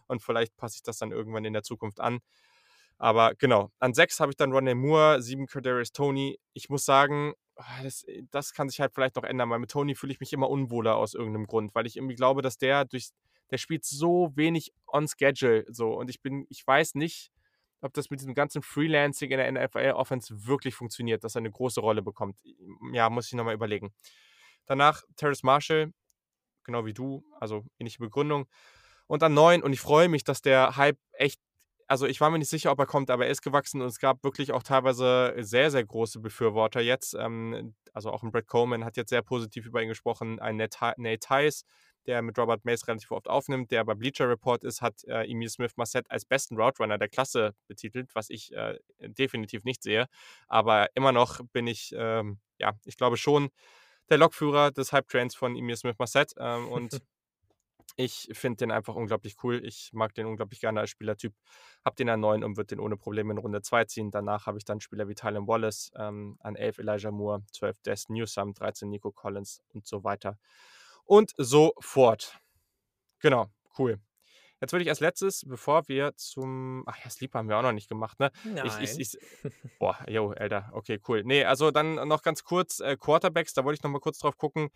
und 0.06 0.22
vielleicht 0.22 0.56
passe 0.56 0.76
ich 0.76 0.82
das 0.82 0.98
dann 0.98 1.12
irgendwann 1.12 1.44
in 1.44 1.52
der 1.52 1.62
Zukunft 1.62 2.00
an. 2.00 2.20
Aber 2.98 3.34
genau, 3.34 3.70
an 3.80 3.94
sechs 3.94 4.20
habe 4.20 4.30
ich 4.30 4.36
dann 4.36 4.52
Ronnie 4.52 4.74
Moore, 4.74 5.20
sieben 5.20 5.46
Kadarius 5.46 5.92
Tony. 5.92 6.38
Ich 6.52 6.68
muss 6.68 6.84
sagen, 6.84 7.34
ah, 7.56 7.82
das, 7.82 8.04
das 8.30 8.52
kann 8.52 8.68
sich 8.68 8.80
halt 8.80 8.92
vielleicht 8.94 9.16
noch 9.16 9.24
ändern, 9.24 9.50
weil 9.50 9.58
mit 9.58 9.70
Tony 9.70 9.94
fühle 9.94 10.12
ich 10.12 10.20
mich 10.20 10.32
immer 10.32 10.48
unwohler 10.48 10.96
aus 10.96 11.14
irgendeinem 11.14 11.46
Grund, 11.46 11.74
weil 11.74 11.86
ich 11.86 11.96
irgendwie 11.96 12.14
glaube, 12.14 12.42
dass 12.42 12.58
der 12.58 12.84
durch, 12.84 13.10
der 13.50 13.58
spielt 13.58 13.84
so 13.84 14.32
wenig 14.36 14.72
on 14.86 15.08
schedule 15.08 15.64
so 15.68 15.94
und 15.94 16.08
ich 16.08 16.22
bin, 16.22 16.46
ich 16.48 16.66
weiß 16.66 16.94
nicht, 16.94 17.32
ob 17.80 17.92
das 17.92 18.08
mit 18.08 18.20
diesem 18.20 18.34
ganzen 18.34 18.62
Freelancing 18.62 19.30
in 19.30 19.38
der 19.38 19.52
NFL-Offense 19.52 20.46
wirklich 20.46 20.74
funktioniert, 20.74 21.22
dass 21.22 21.34
er 21.34 21.40
eine 21.40 21.50
große 21.50 21.80
Rolle 21.80 22.00
bekommt. 22.00 22.40
Ja, 22.92 23.10
muss 23.10 23.26
ich 23.26 23.34
nochmal 23.34 23.54
überlegen. 23.54 23.92
Danach 24.64 25.02
Terrace 25.16 25.42
Marshall, 25.42 25.92
genau 26.62 26.86
wie 26.86 26.94
du, 26.94 27.22
also 27.38 27.66
ähnliche 27.78 27.98
Begründung. 27.98 28.46
Und 29.06 29.22
dann 29.22 29.34
neun 29.34 29.62
und 29.62 29.72
ich 29.72 29.80
freue 29.80 30.08
mich, 30.08 30.24
dass 30.24 30.40
der 30.40 30.76
Hype 30.76 30.98
echt, 31.12 31.40
also 31.86 32.06
ich 32.06 32.20
war 32.20 32.30
mir 32.30 32.38
nicht 32.38 32.50
sicher, 32.50 32.70
ob 32.70 32.78
er 32.78 32.86
kommt, 32.86 33.10
aber 33.10 33.26
er 33.26 33.30
ist 33.30 33.42
gewachsen 33.42 33.82
und 33.82 33.88
es 33.88 33.98
gab 33.98 34.24
wirklich 34.24 34.52
auch 34.52 34.62
teilweise 34.62 35.34
sehr, 35.40 35.70
sehr 35.70 35.84
große 35.84 36.20
Befürworter 36.20 36.80
jetzt. 36.80 37.14
Ähm, 37.14 37.74
also 37.92 38.10
auch 38.10 38.22
ein 38.22 38.30
Brett 38.30 38.46
Coleman 38.46 38.84
hat 38.84 38.96
jetzt 38.96 39.10
sehr 39.10 39.22
positiv 39.22 39.66
über 39.66 39.82
ihn 39.82 39.88
gesprochen, 39.88 40.40
ein 40.40 40.56
Nate 40.56 41.18
Tice, 41.20 41.64
der 42.06 42.22
mit 42.22 42.38
Robert 42.38 42.64
Mace 42.64 42.86
relativ 42.88 43.10
oft 43.10 43.28
aufnimmt, 43.28 43.70
der 43.70 43.84
bei 43.84 43.94
Bleacher 43.94 44.28
Report 44.28 44.64
ist, 44.64 44.82
hat 44.82 45.04
äh, 45.04 45.30
Emil 45.30 45.48
Smith 45.48 45.72
Marset 45.76 46.10
als 46.10 46.24
besten 46.24 46.56
Route 46.56 46.82
Runner 46.82 46.98
der 46.98 47.08
Klasse 47.08 47.54
betitelt, 47.66 48.14
was 48.14 48.30
ich 48.30 48.52
äh, 48.52 48.78
definitiv 49.00 49.64
nicht 49.64 49.82
sehe. 49.82 50.06
Aber 50.48 50.88
immer 50.94 51.12
noch 51.12 51.40
bin 51.52 51.66
ich, 51.66 51.94
ähm, 51.96 52.38
ja, 52.58 52.72
ich 52.84 52.96
glaube 52.96 53.16
schon 53.16 53.50
der 54.10 54.18
Lokführer 54.18 54.70
des 54.70 54.92
Hype-Trains 54.92 55.34
von 55.34 55.56
Emil 55.56 55.76
Smith 55.76 55.96
Marset 55.98 56.34
ähm, 56.38 56.68
und 56.68 57.00
ich 57.96 58.28
finde 58.32 58.56
den 58.58 58.70
einfach 58.70 58.94
unglaublich 58.94 59.36
cool. 59.42 59.64
Ich 59.64 59.90
mag 59.92 60.14
den 60.14 60.26
unglaublich 60.26 60.60
gerne 60.60 60.80
als 60.80 60.90
Spielertyp. 60.90 61.34
Hab 61.84 61.96
den 61.96 62.08
an 62.08 62.20
9 62.20 62.42
und 62.42 62.56
würde 62.56 62.74
den 62.74 62.80
ohne 62.80 62.96
Probleme 62.96 63.32
in 63.32 63.38
Runde 63.38 63.62
2 63.62 63.84
ziehen. 63.84 64.10
Danach 64.10 64.46
habe 64.46 64.58
ich 64.58 64.64
dann 64.64 64.80
Spieler 64.80 65.08
wie 65.08 65.14
Tylen 65.14 65.46
Wallace, 65.46 65.92
ähm, 65.96 66.36
an 66.40 66.56
11 66.56 66.78
Elijah 66.78 67.10
Moore, 67.10 67.42
12 67.52 67.80
Des 67.82 68.08
Newsome, 68.08 68.52
13 68.54 68.88
Nico 68.88 69.12
Collins 69.12 69.62
und 69.72 69.86
so 69.86 70.02
weiter 70.02 70.38
und 71.04 71.32
so 71.36 71.74
fort. 71.80 72.38
Genau, 73.20 73.48
cool. 73.78 74.00
Jetzt 74.60 74.72
würde 74.72 74.84
ich 74.84 74.88
als 74.88 75.00
letztes, 75.00 75.44
bevor 75.46 75.88
wir 75.88 76.16
zum. 76.16 76.84
Ach 76.86 76.96
ja, 77.04 77.10
Sleeper 77.10 77.40
haben 77.40 77.48
wir 77.48 77.58
auch 77.58 77.62
noch 77.62 77.72
nicht 77.72 77.88
gemacht, 77.88 78.18
ne? 78.18 78.30
Nein. 78.44 78.66
Ich, 78.80 78.98
ich, 78.98 78.98
ich, 79.18 79.18
boah, 79.78 79.98
yo, 80.08 80.30
Alter. 80.30 80.70
Okay, 80.72 81.00
cool. 81.06 81.22
Nee, 81.22 81.44
also 81.44 81.70
dann 81.70 81.96
noch 82.08 82.22
ganz 82.22 82.44
kurz 82.44 82.80
äh, 82.80 82.96
Quarterbacks, 82.96 83.52
da 83.52 83.64
wollte 83.64 83.78
ich 83.78 83.82
noch 83.82 83.90
mal 83.90 84.00
kurz 84.00 84.18
drauf 84.18 84.38
gucken 84.38 84.70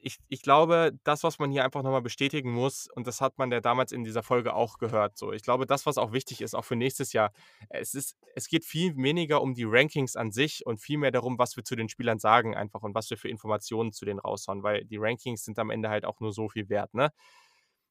ich, 0.00 0.18
ich 0.28 0.42
glaube, 0.42 0.92
das, 1.04 1.24
was 1.24 1.38
man 1.38 1.50
hier 1.50 1.64
einfach 1.64 1.82
nochmal 1.82 2.02
bestätigen 2.02 2.52
muss, 2.52 2.88
und 2.94 3.06
das 3.06 3.20
hat 3.20 3.38
man 3.38 3.50
ja 3.50 3.60
damals 3.60 3.92
in 3.92 4.04
dieser 4.04 4.22
Folge 4.22 4.54
auch 4.54 4.78
gehört, 4.78 5.18
so, 5.18 5.32
ich 5.32 5.42
glaube, 5.42 5.66
das, 5.66 5.86
was 5.86 5.98
auch 5.98 6.12
wichtig 6.12 6.40
ist, 6.40 6.54
auch 6.54 6.64
für 6.64 6.76
nächstes 6.76 7.12
Jahr, 7.12 7.32
es, 7.68 7.94
ist, 7.94 8.16
es 8.34 8.48
geht 8.48 8.64
viel 8.64 8.96
weniger 8.96 9.42
um 9.42 9.54
die 9.54 9.64
Rankings 9.66 10.16
an 10.16 10.30
sich 10.30 10.64
und 10.66 10.80
viel 10.80 10.98
mehr 10.98 11.10
darum, 11.10 11.38
was 11.38 11.56
wir 11.56 11.64
zu 11.64 11.76
den 11.76 11.88
Spielern 11.88 12.18
sagen 12.18 12.54
einfach 12.54 12.82
und 12.82 12.94
was 12.94 13.10
wir 13.10 13.18
für 13.18 13.28
Informationen 13.28 13.92
zu 13.92 14.04
denen 14.04 14.20
raushauen, 14.20 14.62
weil 14.62 14.84
die 14.84 14.98
Rankings 14.98 15.44
sind 15.44 15.58
am 15.58 15.70
Ende 15.70 15.88
halt 15.90 16.04
auch 16.04 16.20
nur 16.20 16.32
so 16.32 16.48
viel 16.48 16.68
wert, 16.68 16.94
ne? 16.94 17.10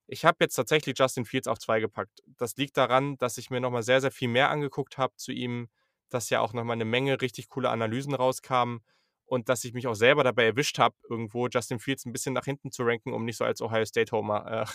Ich 0.10 0.24
habe 0.24 0.38
jetzt 0.40 0.56
tatsächlich 0.56 0.98
Justin 0.98 1.26
Fields 1.26 1.48
auf 1.48 1.60
zwei 1.60 1.82
gepackt. 1.82 2.24
Das 2.38 2.56
liegt 2.56 2.78
daran, 2.78 3.18
dass 3.18 3.38
ich 3.38 3.50
mir 3.50 3.60
nochmal 3.60 3.84
sehr, 3.84 4.00
sehr 4.00 4.12
viel 4.12 4.30
mehr 4.30 4.50
angeguckt 4.50 4.98
habe 4.98 5.14
zu 5.18 5.34
ihm, 5.34 5.68
dass 6.10 6.30
ja 6.30 6.40
auch 6.40 6.54
nochmal 6.54 6.76
eine 6.76 6.86
Menge 6.86 7.22
richtig 7.22 7.50
coole 7.50 7.70
Analysen 7.70 8.14
rauskamen 8.16 8.82
und 9.28 9.50
dass 9.50 9.64
ich 9.64 9.74
mich 9.74 9.88
auch 9.88 9.94
selber 9.94 10.24
dabei 10.24 10.46
erwischt 10.46 10.80
habe, 10.80 10.96
irgendwo 11.10 11.48
Justin 11.48 11.80
Fields 11.80 12.06
ein 12.06 12.14
bisschen 12.14 12.34
nach 12.34 12.46
hinten 12.46 12.72
zu 12.72 12.84
ranken, 12.84 13.14
um 13.14 13.26
nicht 13.26 13.38
so 13.38 13.46
als 13.46 13.62
Ohio 13.62 13.86
State 13.86 14.12
Homer 14.12 14.68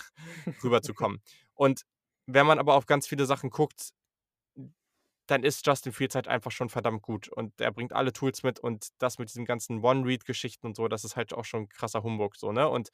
äh, 0.46 0.50
rüberzukommen. 0.62 1.20
und 1.54 1.82
wenn 2.26 2.46
man 2.46 2.60
aber 2.60 2.74
auf 2.74 2.86
ganz 2.86 3.08
viele 3.08 3.26
Sachen 3.26 3.50
guckt, 3.50 3.90
dann 5.26 5.44
ist 5.44 5.66
Justin 5.66 5.92
Fields 5.92 6.14
halt 6.14 6.28
einfach 6.28 6.50
schon 6.50 6.68
verdammt 6.68 7.02
gut 7.02 7.28
und 7.28 7.60
er 7.60 7.72
bringt 7.72 7.92
alle 7.92 8.12
Tools 8.12 8.42
mit 8.42 8.60
und 8.60 8.88
das 8.98 9.18
mit 9.18 9.28
diesen 9.28 9.44
ganzen 9.44 9.82
One-Read-Geschichten 9.82 10.66
und 10.66 10.76
so, 10.76 10.88
das 10.88 11.04
ist 11.04 11.16
halt 11.16 11.32
auch 11.32 11.44
schon 11.44 11.68
krasser 11.68 12.02
Humbug 12.02 12.36
so, 12.36 12.52
ne? 12.52 12.68
Und 12.68 12.90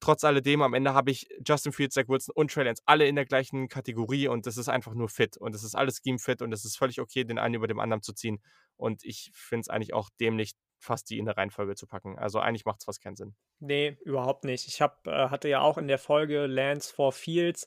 trotz 0.00 0.24
alledem, 0.24 0.62
am 0.62 0.74
Ende 0.74 0.94
habe 0.94 1.10
ich 1.10 1.26
Justin 1.46 1.72
Fields, 1.72 1.94
Zach 1.94 2.08
Wilson 2.08 2.32
und 2.34 2.52
Trey 2.52 2.64
Lance 2.64 2.82
alle 2.86 3.06
in 3.06 3.14
der 3.14 3.24
gleichen 3.24 3.68
Kategorie 3.68 4.28
und 4.28 4.46
das 4.46 4.56
ist 4.56 4.68
einfach 4.68 4.94
nur 4.94 5.08
fit 5.08 5.36
und 5.36 5.54
es 5.54 5.62
ist 5.62 5.74
alles 5.74 6.00
Scheme-fit 6.04 6.42
und 6.42 6.52
es 6.52 6.64
ist 6.64 6.76
völlig 6.76 7.00
okay, 7.00 7.24
den 7.24 7.38
einen 7.38 7.54
über 7.54 7.66
dem 7.66 7.80
anderen 7.80 8.02
zu 8.02 8.12
ziehen 8.12 8.42
und 8.76 9.04
ich 9.04 9.30
finde 9.34 9.62
es 9.62 9.68
eigentlich 9.68 9.94
auch 9.94 10.10
dämlich, 10.20 10.52
fast 10.78 11.08
die 11.10 11.18
in 11.18 11.24
der 11.24 11.36
Reihenfolge 11.36 11.74
zu 11.74 11.86
packen. 11.86 12.18
Also 12.18 12.40
eigentlich 12.40 12.64
macht 12.66 12.80
es 12.80 12.84
fast 12.84 13.02
keinen 13.02 13.16
Sinn. 13.16 13.34
Nee, 13.58 13.96
überhaupt 14.04 14.44
nicht. 14.44 14.68
Ich 14.68 14.82
hab, 14.82 15.06
äh, 15.06 15.28
hatte 15.30 15.48
ja 15.48 15.60
auch 15.60 15.78
in 15.78 15.88
der 15.88 15.98
Folge 15.98 16.46
Lance 16.46 16.92
for 16.92 17.12
Fields, 17.12 17.66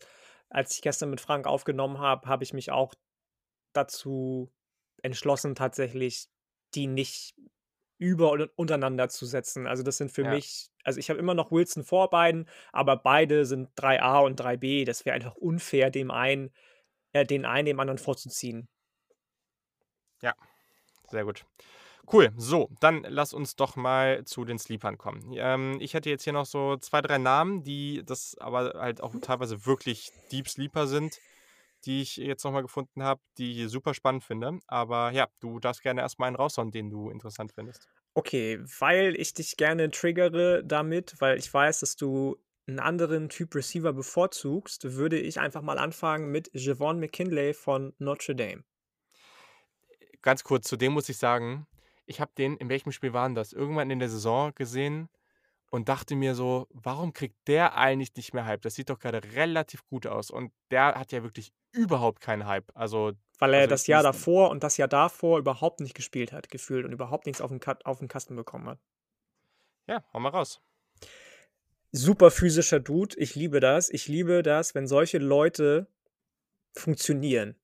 als 0.49 0.75
ich 0.75 0.81
gestern 0.81 1.09
mit 1.09 1.19
Frank 1.19 1.47
aufgenommen 1.47 1.99
habe, 1.99 2.29
habe 2.29 2.43
ich 2.43 2.53
mich 2.53 2.71
auch 2.71 2.93
dazu 3.73 4.51
entschlossen, 5.01 5.55
tatsächlich 5.55 6.27
die 6.73 6.87
nicht 6.87 7.35
über 7.97 8.31
und 8.31 8.49
untereinander 8.55 9.09
zu 9.09 9.25
setzen. 9.25 9.67
Also 9.67 9.83
das 9.83 9.97
sind 9.97 10.11
für 10.11 10.23
ja. 10.23 10.31
mich, 10.31 10.69
also 10.83 10.99
ich 10.99 11.09
habe 11.09 11.19
immer 11.19 11.33
noch 11.33 11.51
Wilson 11.51 11.83
vor 11.83 12.09
beiden, 12.09 12.47
aber 12.71 12.97
beide 12.97 13.45
sind 13.45 13.69
3a 13.75 14.23
und 14.23 14.39
3b. 14.39 14.85
Das 14.85 15.05
wäre 15.05 15.15
einfach 15.15 15.35
unfair, 15.35 15.89
dem 15.89 16.11
einen, 16.11 16.51
äh, 17.13 17.25
den 17.25 17.45
einen 17.45 17.65
dem 17.65 17.79
anderen 17.79 17.97
vorzuziehen. 17.97 18.67
Ja, 20.21 20.33
sehr 21.09 21.25
gut. 21.25 21.45
Cool, 22.11 22.31
so, 22.37 22.69
dann 22.79 23.05
lass 23.09 23.33
uns 23.33 23.57
doch 23.57 23.75
mal 23.75 24.23
zu 24.23 24.45
den 24.45 24.57
Sleepern 24.57 24.97
kommen. 24.97 25.33
Ähm, 25.33 25.77
ich 25.81 25.93
hätte 25.93 26.09
jetzt 26.09 26.23
hier 26.23 26.31
noch 26.31 26.45
so 26.45 26.77
zwei, 26.77 27.01
drei 27.01 27.17
Namen, 27.17 27.63
die 27.63 28.01
das 28.05 28.37
aber 28.39 28.75
halt 28.79 29.01
auch 29.01 29.13
teilweise 29.21 29.65
wirklich 29.65 30.11
Deep 30.31 30.47
Sleeper 30.47 30.87
sind, 30.87 31.19
die 31.85 32.01
ich 32.01 32.17
jetzt 32.17 32.43
nochmal 32.43 32.63
gefunden 32.63 33.03
habe, 33.03 33.21
die 33.37 33.63
ich 33.63 33.69
super 33.69 33.93
spannend 33.93 34.23
finde. 34.23 34.59
Aber 34.67 35.11
ja, 35.11 35.27
du 35.39 35.59
darfst 35.59 35.81
gerne 35.81 36.01
erstmal 36.01 36.27
einen 36.27 36.35
raushauen, 36.35 36.71
den 36.71 36.89
du 36.89 37.09
interessant 37.09 37.51
findest. 37.53 37.87
Okay, 38.13 38.59
weil 38.79 39.15
ich 39.15 39.33
dich 39.33 39.57
gerne 39.57 39.91
triggere 39.91 40.63
damit, 40.65 41.15
weil 41.19 41.37
ich 41.37 41.53
weiß, 41.53 41.81
dass 41.81 41.95
du 41.95 42.37
einen 42.67 42.79
anderen 42.79 43.29
Typ 43.29 43.55
Receiver 43.55 43.93
bevorzugst, 43.93 44.95
würde 44.95 45.19
ich 45.19 45.39
einfach 45.39 45.61
mal 45.61 45.77
anfangen 45.77 46.31
mit 46.31 46.49
Javon 46.53 46.99
McKinley 46.99 47.53
von 47.53 47.93
Notre 47.97 48.35
Dame. 48.35 48.63
Ganz 50.21 50.43
kurz, 50.43 50.67
zu 50.67 50.75
dem 50.75 50.93
muss 50.93 51.09
ich 51.09 51.17
sagen, 51.17 51.67
ich 52.05 52.19
habe 52.19 52.31
den, 52.37 52.57
in 52.57 52.69
welchem 52.69 52.91
Spiel 52.91 53.13
waren 53.13 53.35
das? 53.35 53.53
Irgendwann 53.53 53.91
in 53.91 53.99
der 53.99 54.09
Saison 54.09 54.51
gesehen 54.55 55.09
und 55.69 55.89
dachte 55.89 56.15
mir 56.15 56.35
so, 56.35 56.67
warum 56.71 57.13
kriegt 57.13 57.35
der 57.47 57.77
eigentlich 57.77 58.15
nicht 58.15 58.33
mehr 58.33 58.45
Hype? 58.45 58.61
Das 58.61 58.75
sieht 58.75 58.89
doch 58.89 58.99
gerade 58.99 59.21
relativ 59.35 59.85
gut 59.85 60.07
aus. 60.07 60.31
Und 60.31 60.51
der 60.71 60.95
hat 60.95 61.11
ja 61.11 61.23
wirklich 61.23 61.51
überhaupt 61.77 62.21
keinen 62.21 62.45
Hype. 62.47 62.71
Also 62.75 63.13
Weil 63.39 63.53
er 63.53 63.67
also 63.67 63.67
das 63.67 63.85
Jahr 63.87 64.01
davor 64.03 64.49
und 64.49 64.63
das 64.63 64.77
Jahr 64.77 64.87
davor 64.87 65.37
überhaupt 65.39 65.79
nicht 65.79 65.93
gespielt 65.95 66.31
hat, 66.31 66.49
gefühlt 66.49 66.85
und 66.85 66.91
überhaupt 66.91 67.25
nichts 67.27 67.39
auf 67.41 67.51
'n 67.51 67.59
Kat 67.59 67.85
auf 67.85 68.01
'n 68.01 68.07
Kasten 68.07 68.35
bekommen 68.35 68.67
hat. 68.67 68.79
Ja, 69.87 70.03
hau 70.13 70.19
mal 70.19 70.29
raus. 70.31 70.61
Super 71.93 72.31
physischer 72.31 72.79
Dude, 72.81 73.15
ich 73.17 73.35
liebe 73.35 73.59
das. 73.61 73.89
Ich 73.89 74.07
liebe 74.07 74.43
das, 74.43 74.75
wenn 74.75 74.87
solche 74.87 75.19
Leute 75.19 75.87
funktionieren. 76.77 77.55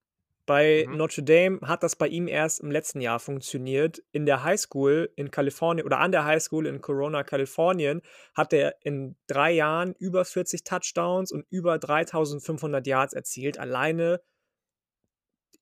Bei 0.46 0.88
Mhm. 0.88 0.92
Notre 0.92 1.24
Dame 1.24 1.60
hat 1.62 1.84
das 1.84 1.96
bei 1.96 2.08
ihm 2.08 2.28
erst 2.28 2.60
im 2.60 2.70
letzten 2.72 3.00
Jahr 3.02 3.20
funktioniert. 3.20 4.04
In 4.12 4.26
der 4.26 4.44
Highschool 4.44 5.10
in 5.16 5.32
Kalifornien 5.32 5.86
oder 5.86 6.00
an 6.00 6.12
der 6.12 6.26
Highschool 6.26 6.68
in 6.68 6.82
Corona, 6.82 7.24
Kalifornien, 7.24 8.02
hat 8.36 8.52
er 8.54 8.76
in 8.82 9.16
3 9.28 9.52
Jahren 9.54 9.96
über 10.00 10.26
40 10.26 10.64
Touchdowns 10.66 11.32
und 11.32 11.46
über 11.50 11.80
3.500 11.80 12.88
Yards 12.88 13.14
erzielt, 13.14 13.58
alleine 13.58 14.22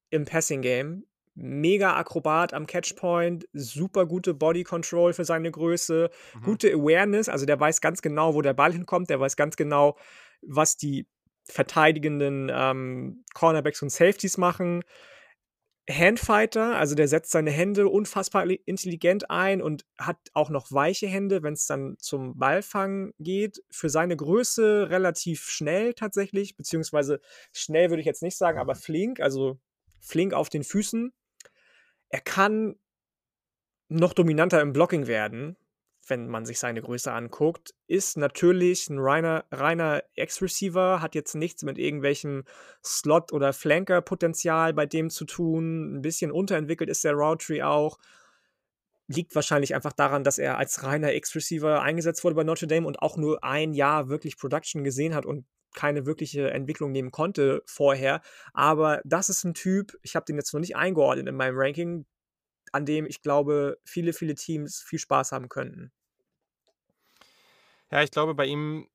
im 0.09 0.25
Passing 0.25 0.61
Game. 0.61 1.05
Mega 1.33 1.95
Akrobat 1.95 2.53
am 2.53 2.67
Catchpoint, 2.67 3.47
super 3.53 4.05
gute 4.05 4.33
Body 4.33 4.63
Control 4.63 5.13
für 5.13 5.23
seine 5.23 5.49
Größe, 5.49 6.09
Mhm. 6.33 6.41
gute 6.43 6.71
Awareness, 6.73 7.29
also 7.29 7.45
der 7.45 7.57
weiß 7.59 7.79
ganz 7.79 8.01
genau, 8.01 8.35
wo 8.35 8.41
der 8.41 8.53
Ball 8.53 8.73
hinkommt, 8.73 9.09
der 9.09 9.19
weiß 9.21 9.37
ganz 9.37 9.55
genau, 9.55 9.97
was 10.41 10.75
die 10.75 11.07
verteidigenden, 11.45 12.51
ähm, 12.53 13.23
Cornerbacks 13.33 13.81
und 13.81 13.91
Safeties 13.91 14.37
machen. 14.37 14.83
Handfighter, 15.89 16.77
also 16.77 16.95
der 16.95 17.07
setzt 17.07 17.31
seine 17.31 17.51
Hände 17.51 17.87
unfassbar 17.87 18.45
li 18.45 18.61
intelligent 18.65 19.29
ein 19.29 19.61
und 19.61 19.85
hat 19.97 20.17
auch 20.33 20.49
noch 20.49 20.71
weiche 20.71 21.07
Hände, 21.07 21.43
wenn's 21.43 21.65
dann 21.65 21.95
zum 21.97 22.37
Ballfangen 22.37 23.13
geht. 23.19 23.63
Für 23.69 23.89
seine 23.89 24.15
Größe 24.15 24.89
relativ 24.89 25.49
schnell 25.49 25.93
tatsächlich, 25.93 26.55
beziehungsweise 26.55 27.19
schnell 27.51 27.89
würde 27.89 28.01
ich 28.01 28.05
jetzt 28.05 28.23
nicht 28.23 28.37
sagen, 28.37 28.59
aber 28.59 28.75
flink, 28.75 29.19
also 29.19 29.59
flink 29.99 30.33
auf 30.33 30.49
den 30.49 30.63
Füßen. 30.63 31.11
Er 32.09 32.21
kann 32.21 32.75
noch 33.89 34.13
dominanter 34.13 34.61
im 34.61 34.73
Blocking 34.73 35.07
werden, 35.07 35.57
wenn 36.07 36.27
man 36.27 36.45
sich 36.45 36.59
seine 36.59 36.81
Größe 36.81 37.11
anguckt. 37.11 37.73
Ist 37.87 38.17
natürlich 38.17 38.87
'n 38.89 38.99
reiner 38.99 39.45
reiner 39.51 40.03
X-Receiver, 40.15 41.01
hat 41.01 41.15
jetzt 41.15 41.35
nichts 41.35 41.63
mit 41.63 41.77
irgendwelchem 41.77 42.43
Slot 42.83 43.31
oder 43.33 43.53
Flanker-Potenzial 43.53 44.73
bei 44.73 44.85
dem 44.85 45.09
zu 45.09 45.25
tun. 45.25 45.97
'N 45.97 46.01
bisschen 46.01 46.31
unterentwickelt 46.31 46.89
ist 46.89 47.03
der 47.03 47.13
Route 47.13 47.45
Tree 47.45 47.61
auch. 47.63 47.97
Liegt 49.09 49.35
wahrscheinlich 49.35 49.73
einfach 49.75 49.93
daran, 49.93 50.23
dass 50.23 50.37
er 50.37 50.57
als 50.57 50.83
reiner 50.83 51.13
X-Receiver 51.13 51.81
eingesetzt 51.81 52.23
wurde 52.23 52.35
bei 52.35 52.43
Notre 52.43 52.67
Dame 52.67 52.87
und 52.87 53.01
auch 53.01 53.17
nur 53.17 53.43
1 53.43 53.73
Jahr 53.73 54.09
wirklich 54.09 54.37
Production 54.37 54.83
gesehen 54.83 55.15
hat 55.15 55.25
und 55.25 55.45
keine 55.73 56.05
wirkliche 56.05 56.51
Entwicklung 56.51 56.91
nehmen 56.91 57.11
konnte 57.11 57.61
vorher. 57.65 58.21
Aber 58.53 59.01
das 59.05 59.29
ist 59.29 59.43
'n 59.45 59.53
Typ 59.53 59.97
ich 60.03 60.15
habe 60.15 60.25
den 60.25 60.35
jetzt 60.37 60.53
noch 60.53 60.59
nicht 60.59 60.75
eingeordnet 60.75 61.27
in 61.27 61.35
meinem 61.35 61.57
Ranking, 61.57 62.05
an 62.71 62.85
dem 62.85 63.05
ich 63.05 63.21
glaube, 63.21 63.79
viele, 63.85 64.13
viele 64.13 64.35
Teams 64.35 64.81
viel 64.81 64.99
Spaß 64.99 65.31
haben 65.31 65.49
könnten. 65.49 65.91
Ja, 67.91 68.01
ich 68.03 68.11
glaube, 68.11 68.35
bei 68.35 68.45
ihm 68.45 68.87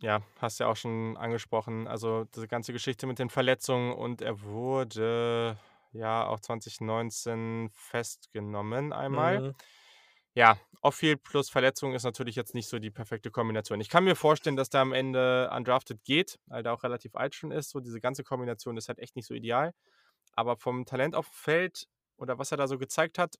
ja, 0.00 0.22
hast 0.40 0.60
ja 0.60 0.68
auch 0.68 0.76
schon 0.76 1.16
angesprochen, 1.16 1.88
also 1.88 2.24
diese 2.24 2.46
ganze 2.48 2.72
Geschichte 2.72 3.06
mit 3.06 3.18
den 3.18 3.30
Verletzungen 3.30 3.92
und 3.92 4.22
er 4.22 4.42
wurde 4.42 5.58
ja 5.92 6.26
auch 6.26 6.38
2019 6.40 7.70
festgenommen 7.72 8.92
einmal. 8.92 9.42
Mhm. 9.42 9.54
Ja, 10.34 10.58
Off-Field 10.82 11.22
plus 11.24 11.50
Verletzung 11.50 11.94
ist 11.94 12.04
natürlich 12.04 12.36
jetzt 12.36 12.54
nicht 12.54 12.68
so 12.68 12.78
die 12.78 12.90
perfekte 12.90 13.30
Kombination. 13.30 13.80
Ich 13.80 13.88
kann 13.90 14.04
mir 14.04 14.16
vorstellen, 14.16 14.56
dass 14.56 14.70
der 14.70 14.82
am 14.82 14.92
Ende 14.92 15.50
undrafted 15.54 16.04
geht, 16.04 16.38
weil 16.46 16.62
der 16.62 16.74
auch 16.74 16.84
relativ 16.84 17.16
alt 17.16 17.34
schon 17.34 17.50
ist. 17.52 17.70
So 17.70 17.80
diese 17.80 18.00
ganze 18.00 18.24
Kombination 18.24 18.76
ist 18.76 18.88
halt 18.88 19.00
echt 19.00 19.16
nicht 19.16 19.26
so 19.26 19.34
ideal. 19.34 19.74
Aber 20.34 20.56
vom 20.56 20.86
Talent 20.86 21.14
aufm 21.14 21.32
Feld 21.32 21.88
oder 22.18 22.38
was 22.38 22.52
er 22.52 22.58
da 22.58 22.68
so 22.68 22.78
gezeigt 22.78 23.18
hat 23.18 23.36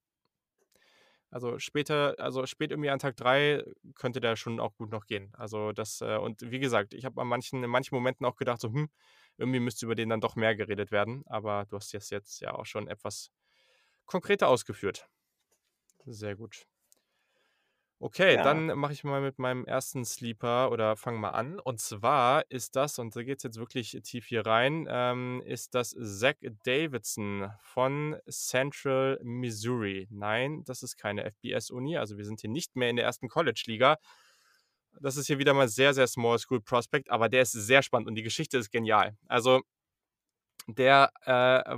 also 1.30 1.58
später 1.58 2.14
also 2.18 2.46
spät 2.46 2.70
irgendwie 2.70 2.90
an 2.90 2.98
Tag 2.98 3.16
3 3.16 3.64
könnte 3.94 4.20
der 4.20 4.36
schon 4.36 4.60
auch 4.60 4.74
gut 4.76 4.90
noch 4.90 5.06
gehen. 5.06 5.32
Also 5.36 5.72
das 5.72 6.00
äh, 6.00 6.16
und 6.16 6.40
wie 6.50 6.58
gesagt, 6.58 6.94
ich 6.94 7.04
habe 7.04 7.20
an 7.20 7.28
manchen 7.28 7.62
in 7.64 7.70
manchen 7.70 7.94
Momenten 7.94 8.24
auch 8.26 8.36
gedacht 8.36 8.60
so: 8.60 8.68
„Hm, 8.72 8.88
irgendwie 9.36 9.60
müsste 9.60 9.86
über 9.86 9.94
den 9.94 10.08
dann 10.10 10.20
doch 10.20 10.36
mehr 10.36 10.56
geredet 10.56 10.90
werden.“ 10.90 11.22
Aber 11.26 11.66
du 11.68 11.76
hast 11.76 11.92
das 11.94 12.10
jetzt 12.10 12.40
ja 12.40 12.54
auch 12.54 12.66
schon 12.66 12.88
etwas 12.88 13.30
konkreter 14.06 14.48
ausgeführt. 14.48 15.08
Sehr 16.06 16.34
gut. 16.34 16.66
Okay, 18.00 18.36
Ja. 18.36 18.44
dann 18.44 18.66
mache 18.78 18.92
ich 18.92 19.02
mal 19.02 19.20
mit 19.20 19.40
meinem 19.40 19.64
1. 19.66 20.04
Sleeper 20.04 20.70
oder 20.70 20.96
fange 20.96 21.18
mal 21.18 21.30
an. 21.30 21.58
Und 21.58 21.80
zwar 21.80 22.48
ist 22.48 22.76
das 22.76 22.98
und 23.00 23.16
da 23.16 23.24
geht's 23.24 23.42
jetzt 23.42 23.58
wirklich 23.58 23.90
tief 24.04 24.26
hier 24.26 24.46
rein, 24.46 24.86
ähm, 24.88 25.42
ist 25.44 25.74
das 25.74 25.96
Zach 25.98 26.36
Davidson 26.64 27.50
von 27.60 28.16
Central 28.30 29.18
Missouri. 29.24 30.06
Nein, 30.10 30.62
das 30.64 30.84
ist 30.84 30.96
keine 30.96 31.24
FBS-Uni, 31.24 31.96
also 31.98 32.16
wir 32.16 32.24
sind 32.24 32.40
hier 32.40 32.50
nicht 32.50 32.76
mehr 32.76 32.88
in 32.90 32.96
der 32.96 33.06
1. 33.08 33.28
College-Liga. 33.28 33.96
Das 35.00 35.16
ist 35.16 35.26
hier 35.26 35.38
wieder 35.38 35.54
mal 35.54 35.68
sehr, 35.68 35.92
sehr 35.94 36.06
Small 36.06 36.38
School 36.38 36.60
Prospect, 36.60 37.10
aber 37.10 37.28
der 37.28 37.42
ist 37.42 37.52
sehr 37.52 37.82
spannend 37.82 38.08
und 38.08 38.14
die 38.14 38.22
Geschichte 38.22 38.58
ist 38.58 38.70
genial. 38.70 39.16
Also 39.26 39.62
der, 40.68 41.10
äh, 41.24 41.30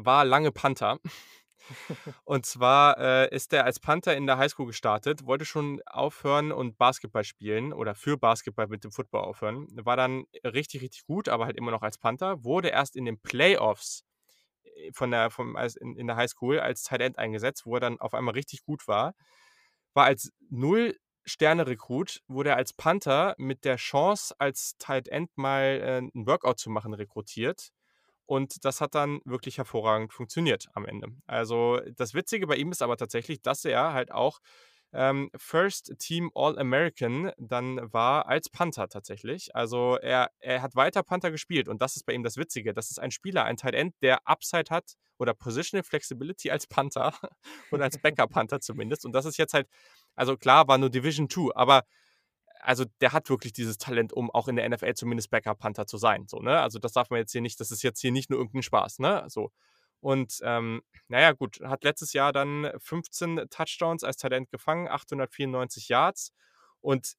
war 0.05 0.25
lange 0.25 0.53
Punter. 0.53 0.99
Und 2.25 2.47
zwar, 2.47 2.99
äh, 2.99 3.35
ist 3.35 3.53
der 3.53 3.65
als 3.65 3.81
Punter 3.81 4.17
in 4.17 4.27
der 4.27 4.39
Highschool 4.39 4.67
gestartet, 4.67 5.27
wollte 5.27 5.45
schon 5.45 5.81
aufhören 5.87 6.53
und 6.53 6.79
Basketball 6.79 7.25
spielen 7.25 7.73
oder 7.73 7.95
für 7.95 8.17
Basketball 8.19 8.69
mit 8.69 8.85
dem 8.85 8.93
Football 8.93 9.23
aufhören. 9.23 9.67
War 9.85 9.97
dann 9.97 10.25
richtig, 10.45 10.83
richtig 10.83 11.05
gut, 11.07 11.29
aber 11.29 11.47
halt 11.47 11.57
immer 11.57 11.71
noch 11.71 11.83
als 11.83 11.99
Punter. 11.99 12.45
Wurde 12.45 12.69
erst 12.69 12.97
in 12.97 13.05
den 13.05 13.19
Playoffs, 13.21 14.05
äh, 14.65 14.93
von 14.93 15.11
der 15.11 15.31
vom 15.31 15.57
als 15.57 15.77
in 15.77 15.97
in 15.97 16.07
der 16.09 16.17
Highschool 16.17 16.61
als 16.61 16.85
Tight 16.85 17.01
End 17.03 17.19
eingesetzt, 17.19 17.67
wo 17.67 17.75
er 17.77 17.81
dann 17.81 18.01
auf 18.01 18.15
einmal 18.15 18.35
richtig 18.35 18.65
gut 18.65 18.89
war. 18.89 19.15
War 19.95 20.07
als 20.07 20.33
Null-Sterne-Rekrut, 20.51 22.23
wurde 22.29 22.51
er 22.51 22.57
als 22.57 22.73
Punter 22.73 23.35
mit 23.39 23.65
der 23.65 23.77
Chance, 23.77 24.35
als 24.39 24.77
Tight 24.79 25.09
End 25.09 25.31
mal, 25.37 25.81
äh, 25.83 25.99
'n 26.01 26.27
Workout 26.27 26.59
zu 26.61 26.71
machen, 26.71 26.95
rekrutiert. 26.95 27.71
Und 28.31 28.65
das 28.65 28.81
hat 28.81 28.95
dann 28.95 29.21
wirklich 29.25 29.59
hervorragend 29.59 30.13
funktioniert 30.13 30.69
am 30.75 30.87
Ende. 30.87 31.09
Also, 31.27 31.81
das 31.97 32.15
Witzige 32.15 32.47
bei 32.47 32.55
ihm 32.55 32.71
ist 32.71 32.81
aber 32.81 32.97
tatsächlich, 32.97 33.43
dass 33.43 33.65
er 33.65 33.93
halt 33.93 34.13
auch, 34.13 34.39
ähm, 34.93 35.31
First 35.37 35.95
Team 35.99 36.31
All-American 36.37 37.33
dann 37.39 37.93
war 37.93 38.29
als 38.29 38.49
Punter 38.49 38.89
tatsächlich. 38.89 39.57
Also, 39.57 39.97
er 39.97 40.31
er 40.39 40.63
hat 40.63 40.77
weiter 40.77 41.03
Punter 41.03 41.33
gespielt 41.33 41.69
und 41.69 41.83
das 41.83 41.97
ist 41.97 42.07
bei 42.07 42.13
ihm 42.13 42.23
das 42.23 42.37
Witzige. 42.37 42.73
Das 42.73 42.93
ist 42.93 43.01
ein 43.01 43.11
Spieler, 43.11 43.47
ein 43.47 43.57
Tight 43.57 43.75
End, 43.75 43.97
der 44.01 44.21
Upside 44.29 44.71
hat 44.71 44.95
oder 45.19 45.35
Positional 45.35 45.83
Flexibility 45.83 46.53
als 46.53 46.69
Punter 46.69 47.13
oder 47.73 47.83
als 47.83 47.99
Backup-Punter 47.99 48.61
zumindest. 48.61 49.05
Und 49.05 49.13
das 49.13 49.25
ist 49.25 49.39
jetzt 49.39 49.55
halt 49.55 49.67
also 50.15 50.37
klar, 50.37 50.69
war 50.69 50.79
nur 50.79 50.91
Division 50.91 51.29
Two, 51.29 51.51
aber 51.55 51.83
also 52.63 52.85
der 53.01 53.13
hat 53.13 53.31
wirklich 53.31 53.53
dieses 53.53 53.79
Talent, 53.79 54.13
um 54.13 54.31
auch 54.31 54.49
in 54.49 54.57
der 54.57 54.65
NFL 54.67 54.95
zumindest 54.95 55.31
Backup-Punter 55.31 55.87
zu 55.87 55.99
sein, 55.99 56.27
so, 56.29 56.39
ne? 56.41 56.61
Also, 56.61 56.79
das 56.79 56.93
darf 56.93 57.11
man 57.11 57.19
jetzt 57.21 57.33
hier 57.33 57.41
nicht 57.43 57.61
das 57.61 57.71
ist 57.71 57.83
jetzt 57.83 58.01
hier 58.01 58.13
nicht 58.13 58.31
nur 58.31 58.39
irgend 58.41 58.55
'n 58.57 58.63
Spaß, 58.63 58.99
ne, 59.01 59.25
so. 59.29 59.51
Und, 60.01 60.39
ähm, 60.45 60.83
na 61.09 61.21
ja, 61.21 61.33
gut, 61.33 61.61
hat 61.63 61.85
letztes 61.85 62.13
Jahr 62.15 62.33
dann 62.33 62.71
15 62.79 63.47
Touchdowns 63.51 64.05
als 64.05 64.23
End 64.25 64.51
gefangen, 64.51 64.89
894 64.89 65.89
Yards. 65.89 66.33
Und 66.81 67.15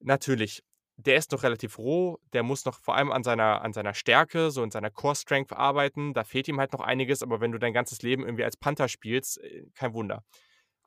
natürlich, 0.00 0.62
der 0.96 1.16
ist 1.16 1.32
noch 1.32 1.42
relativ 1.44 1.78
roh, 1.78 2.18
der 2.32 2.42
muss 2.42 2.64
noch 2.66 2.78
vor 2.80 2.96
allem 2.96 3.12
an 3.12 3.24
seiner 3.24 3.62
an 3.62 3.72
seiner 3.72 3.94
Stärke, 3.94 4.50
so 4.50 4.62
in 4.64 4.70
seiner 4.70 4.90
Core 4.90 5.16
Strength 5.16 5.52
arbeiten. 5.52 6.14
Da 6.14 6.24
fehlt 6.24 6.48
ihm 6.48 6.60
halt 6.60 6.72
noch 6.72 6.80
einiges, 6.82 7.22
aber 7.22 7.40
wenn 7.40 7.52
du 7.52 7.58
dein 7.58 7.72
ganzes 7.74 8.02
Leben 8.02 8.24
irgendwie 8.24 8.44
als 8.44 8.56
Punter 8.56 8.88
spielst, 8.88 9.38
äh, 9.42 9.66
kein 9.74 9.94
Wunder. 9.94 10.24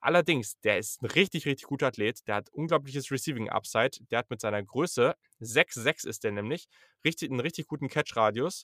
Allerdings, 0.03 0.59
der 0.59 0.79
ist 0.79 1.01
'n 1.01 1.05
richtig, 1.05 1.45
richtig 1.45 1.65
guter 1.65 1.87
Athlet. 1.87 2.27
Der 2.27 2.35
hat 2.35 2.49
unglaubliches 2.49 3.09
Receiving 3.09 3.47
Upside. 3.49 3.91
Der 4.11 4.19
hat 4.19 4.29
mit 4.29 4.41
seiner 4.41 4.61
Größe 4.61 5.15
6'6 5.39 6.03
ist 6.03 6.25
der 6.25 6.33
nämlich, 6.33 6.67
richtig 7.05 7.31
'n 7.31 7.39
richtig 7.39 7.67
guten 7.67 7.87
Catch-Radius. 7.87 8.63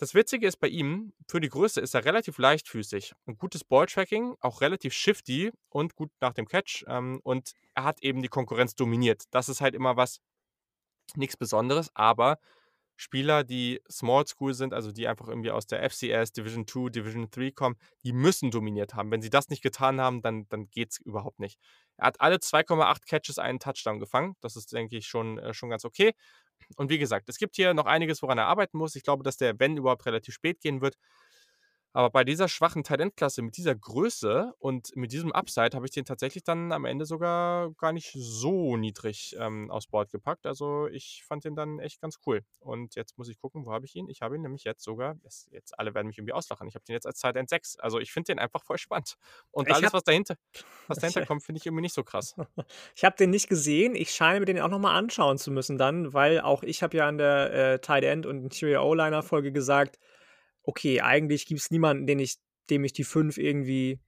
Das 0.00 0.14
Witzige 0.14 0.46
ist 0.46 0.58
bei 0.58 0.68
ihm, 0.68 1.14
für 1.26 1.40
die 1.40 1.48
Größe 1.48 1.80
ist 1.80 1.94
er 1.94 2.04
relativ 2.04 2.36
leichtfüßig. 2.36 3.14
'N 3.26 3.38
gutes 3.38 3.64
Ball-Tracking, 3.64 4.34
auch 4.40 4.60
relativ 4.60 4.92
shifty 4.92 5.52
und 5.70 5.96
gut 5.96 6.10
nach 6.20 6.34
dem 6.34 6.46
Catch, 6.46 6.84
ähm, 6.86 7.18
und 7.22 7.52
er 7.74 7.84
hat 7.84 8.02
eben 8.02 8.20
die 8.20 8.28
Konkurrenz 8.28 8.74
dominiert. 8.74 9.22
Das 9.30 9.48
ist 9.48 9.62
halt 9.62 9.74
immer 9.74 9.96
was 9.96 10.18
nix 11.16 11.36
Besonderes, 11.36 11.90
aber 11.94 12.38
Spieler, 12.96 13.44
die 13.44 13.80
Small 13.90 14.26
School 14.26 14.54
sind, 14.54 14.72
also 14.74 14.90
die 14.92 15.06
einfach 15.06 15.28
irgendwie 15.28 15.50
aus 15.50 15.66
der 15.66 15.88
FCS, 15.88 16.32
Division 16.32 16.66
Two, 16.66 16.88
Division 16.88 17.30
Three 17.30 17.52
kommen, 17.52 17.76
die 18.04 18.12
müssen 18.12 18.50
dominiert 18.50 18.94
haben. 18.94 19.10
Wenn 19.10 19.22
sie 19.22 19.30
das 19.30 19.48
nicht 19.48 19.62
getan 19.62 20.00
haben, 20.00 20.22
dann 20.22 20.48
dann 20.48 20.68
geht's 20.70 20.98
überhaupt 20.98 21.38
nicht. 21.38 21.58
Er 21.98 22.06
hat 22.08 22.20
alle 22.20 22.36
2,8 22.36 23.06
Catches 23.06 23.38
einen 23.38 23.58
Touchdown 23.60 24.00
gefangen. 24.00 24.34
Das 24.40 24.56
ist, 24.56 24.72
denke 24.72 24.96
ich, 24.96 25.06
schon 25.06 25.38
äh, 25.38 25.54
schon 25.54 25.70
ganz 25.70 25.84
okay. 25.84 26.12
Und 26.76 26.90
wie 26.90 26.98
gesagt, 26.98 27.28
es 27.28 27.38
gibt 27.38 27.56
hier 27.56 27.74
noch 27.74 27.86
einiges, 27.86 28.22
woran 28.22 28.38
er 28.38 28.46
arbeiten 28.46 28.78
muss. 28.78 28.96
Ich 28.96 29.02
glaube, 29.02 29.22
dass 29.22 29.36
der, 29.36 29.58
wenn 29.60 29.76
überhaupt, 29.76 30.06
relativ 30.06 30.34
spät 30.34 30.60
gehen 30.60 30.80
wird. 30.80 30.96
Aber 31.92 32.10
bei 32.10 32.24
dieser 32.24 32.48
schwachen 32.48 32.84
Talentklasse 32.84 33.40
mit 33.40 33.56
dieser 33.56 33.74
Größe 33.74 34.52
und 34.58 34.94
mit 34.96 35.12
diesem 35.12 35.32
Upside 35.32 35.74
habe 35.74 35.86
ich 35.86 35.92
den 35.92 36.04
tatsächlich 36.04 36.44
dann 36.44 36.72
am 36.72 36.84
Ende 36.84 37.06
sogar 37.06 37.72
gar 37.72 37.92
nicht 37.92 38.12
so 38.14 38.76
niedrig, 38.76 39.34
ähm, 39.38 39.70
aufs 39.70 39.86
Board 39.86 40.10
gepackt. 40.10 40.46
Also, 40.46 40.88
ich 40.88 41.24
fand 41.26 41.44
den 41.44 41.56
dann 41.56 41.78
echt 41.78 42.00
ganz 42.00 42.18
cool. 42.26 42.42
Und 42.58 42.96
jetzt 42.96 43.16
muss 43.16 43.28
ich 43.28 43.38
gucken, 43.38 43.64
wo 43.64 43.72
habe 43.72 43.86
ich 43.86 43.94
ihn? 43.94 44.08
Ich 44.08 44.20
habe 44.20 44.36
ihn 44.36 44.42
nämlich 44.42 44.64
jetzt 44.64 44.84
sogar 44.84 45.14
das 45.22 45.48
jetzt 45.50 45.78
alle 45.78 45.94
werden 45.94 46.06
mich 46.08 46.18
irgendwie 46.18 46.34
auslachen. 46.34 46.68
Ich 46.68 46.74
habe 46.74 46.84
den 46.84 46.92
jetzt 46.94 47.06
als 47.06 47.18
Tight 47.18 47.36
End 47.36 47.48
6. 47.48 47.78
Also, 47.78 47.98
ich 47.98 48.12
finde 48.12 48.32
den 48.32 48.38
einfach 48.38 48.62
voll 48.62 48.78
spannend. 48.78 49.16
Und 49.50 49.68
Ich 49.68 49.74
alles, 49.74 49.86
habe 49.86 49.94
was 49.94 50.04
dahinter 50.04 50.36
was 50.88 50.98
dahinter 50.98 51.24
kommt, 51.26 51.42
finde 51.42 51.58
ich 51.58 51.66
irgendwie 51.66 51.82
nicht 51.82 51.94
so 51.94 52.04
krass. 52.04 52.34
ich 52.94 53.04
habe 53.04 53.16
den 53.16 53.30
nicht 53.30 53.48
gesehen. 53.48 53.94
Ich 53.94 54.10
scheine 54.10 54.40
mir 54.40 54.46
den 54.46 54.60
auch 54.60 54.68
noch 54.68 54.78
mal 54.78 54.94
anschauen 54.94 55.38
zu 55.38 55.50
müssen 55.50 55.78
dann, 55.78 56.12
weil 56.12 56.40
auch 56.40 56.62
ich 56.62 56.82
habe 56.82 56.96
ja 56.96 57.08
in 57.08 57.18
der, 57.18 57.52
äh, 57.52 57.78
Tight 57.78 58.04
End 58.04 58.26
und 58.26 58.42
Interior 58.42 58.84
O-Liner 58.84 59.22
Folge 59.22 59.52
gesagt: 59.52 59.98
„Okay, 60.66 61.00
eigentlich 61.00 61.46
gibt's 61.46 61.70
niemanden, 61.70 62.06
den 62.06 62.18
ich 62.20 62.36
dem 62.70 62.84
ich 62.84 62.92
die 62.92 63.04
5 63.04 63.38
irgendwie 63.38 64.00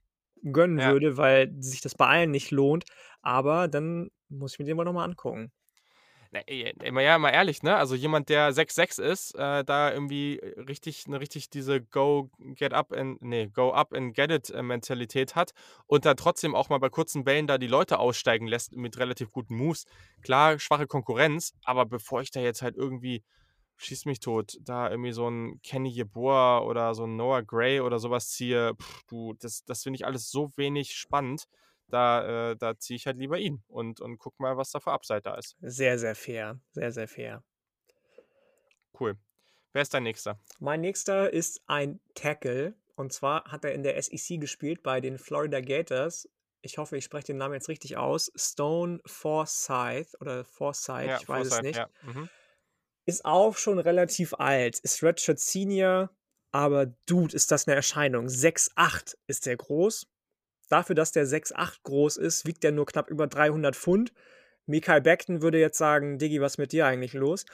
gönnen 0.42 0.82
Ja. 0.82 0.84
würde, 0.84 1.16
weil 1.16 1.52
sich 1.60 1.80
das 1.82 1.94
bei 1.94 2.06
allen 2.08 2.30
nicht 2.32 2.50
lohnt.“ 2.52 2.84
Aber 3.22 3.68
dann 3.68 4.10
muss 4.28 4.54
ich 4.54 4.58
mir 4.60 4.64
den 4.66 4.76
mal 4.76 5.04
angucken. 5.04 5.52
Na, 6.32 6.40
immer 6.84 7.00
ja, 7.00 7.18
mal 7.18 7.30
ehrlich, 7.30 7.62
ne? 7.62 7.76
Also, 7.76 7.94
jemand, 7.94 8.28
der 8.28 8.52
6'6 8.52 8.98
ist, 8.98 9.34
äh, 9.34 9.64
da 9.64 9.90
irgendwie 9.92 10.38
äh, 10.38 10.60
richtig 10.60 11.06
'ne 11.08 11.20
richtig 11.20 11.48
diese 11.48 11.80
Go 11.80 12.30
get 12.54 12.74
up 12.74 12.92
and 12.92 13.22
ne, 13.22 13.48
go 13.48 13.72
up 13.72 13.94
and 13.94 14.14
get 14.14 14.30
it, 14.30 14.50
äh, 14.50 14.62
Mentalität 14.62 15.34
hat 15.36 15.52
und 15.86 16.04
da 16.04 16.12
trotzdem 16.14 16.54
auch 16.54 16.68
mal 16.68 16.78
bei 16.78 16.90
kurzen 16.90 17.24
Bällen 17.24 17.46
da 17.46 17.56
die 17.56 17.66
Leute 17.66 17.98
aussteigen 17.98 18.46
lässt 18.46 18.72
mit 18.76 18.98
relativ 18.98 19.30
guten 19.32 19.56
Moves. 19.56 19.86
Klar, 20.20 20.58
schwache 20.58 20.86
Konkurrenz, 20.86 21.54
aber 21.64 21.86
bevor 21.86 22.20
ich 22.20 22.30
da 22.30 22.40
jetzt 22.40 22.60
halt 22.60 22.76
irgendwie 22.76 23.24
schieß 23.78 24.04
mich 24.06 24.20
tot, 24.20 24.58
da 24.62 24.90
irgendwie 24.90 25.12
so 25.12 25.26
'n 25.28 25.60
Kenny 25.62 25.90
Yeboah 25.90 26.64
oder 26.66 26.94
so 26.94 27.04
'n 27.04 27.16
Noah 27.16 27.42
Gray 27.42 27.80
oder 27.80 27.98
so 27.98 28.10
was 28.10 28.30
ziehe, 28.30 28.74
du, 29.08 29.34
das 29.34 29.64
das 29.64 29.82
finde 29.84 29.96
ich 29.96 30.06
alles 30.06 30.30
so 30.30 30.50
wenig 30.56 30.94
spannend. 30.96 31.44
Da 31.88 32.50
äh, 32.52 32.56
da 32.56 32.78
ziehe 32.78 32.96
ich 32.96 33.06
halt 33.06 33.18
lieber 33.18 33.38
ihn 33.38 33.62
und 33.68 34.00
und 34.00 34.18
gucke 34.18 34.42
mal, 34.42 34.56
was 34.56 34.70
da 34.72 34.80
für 34.80 34.92
Upside 34.92 35.22
da 35.22 35.34
ist. 35.36 35.56
Sehr, 35.60 35.98
sehr 36.00 36.16
fair. 36.16 36.60
Sehr, 36.72 36.90
sehr 36.92 37.06
fair. 37.08 37.44
Cool. 38.92 39.16
Wer 39.72 39.82
ist 39.82 39.94
dein 39.94 40.02
Nächster? 40.04 40.40
Mein 40.60 40.80
Nächster 40.80 41.32
ist 41.32 41.62
ein 41.66 42.00
Tackle. 42.14 42.74
Und 42.96 43.12
zwar 43.12 43.44
hat 43.44 43.64
er 43.64 43.72
in 43.74 43.82
der 43.84 43.96
SEC 43.96 44.38
gespielt 44.38 44.82
bei 44.82 45.00
den 45.00 45.18
Florida 45.18 45.60
Gators. 45.60 46.28
Ich 46.62 46.78
hoffe, 46.78 46.96
ich 46.96 47.04
spreche 47.04 47.28
den 47.28 47.36
Namen 47.36 47.54
jetzt 47.54 47.68
richtig 47.68 47.96
aus. 47.96 48.32
Stone 48.34 49.00
Forsyth 49.06 50.20
oder 50.20 50.44
Forsyth, 50.44 51.12
Ja, 51.12 51.16
ich 51.16 51.28
weiß 51.28 51.46
es 51.46 51.60
Forsyth, 51.60 51.60
nicht. 51.60 51.84
ja. 51.84 51.88
Mhm. 52.00 52.30
Ist 53.08 53.24
auch 53.24 53.56
schon 53.56 53.78
relativ 53.78 54.34
alt, 54.34 54.80
ist 54.80 55.02
Redshirt 55.02 55.38
Senior, 55.40 56.10
aber 56.52 56.92
Dude, 57.06 57.34
ist 57.34 57.50
das 57.50 57.66
'ne 57.66 57.74
Erscheinung. 57.74 58.28
6'8 58.28 59.16
ist 59.26 59.46
der 59.46 59.56
groß. 59.56 60.06
Dafür, 60.68 60.94
dass 60.94 61.12
der 61.12 61.24
6'8 61.26 61.82
groß 61.84 62.18
ist, 62.18 62.46
wiegt 62.46 62.64
der 62.64 62.72
nur 62.72 62.84
knapp 62.84 63.08
über 63.08 63.26
300 63.26 63.76
Pfund. 63.76 64.12
Mekhi 64.66 65.00
Becton 65.00 65.40
würde 65.40 65.58
jetzt 65.58 65.78
sagen: 65.78 66.18
„Diggi, 66.18 66.42
was 66.42 66.58
mit 66.58 66.72
dir 66.72 66.84
eigentlich 66.86 67.14
los?“ 67.14 67.46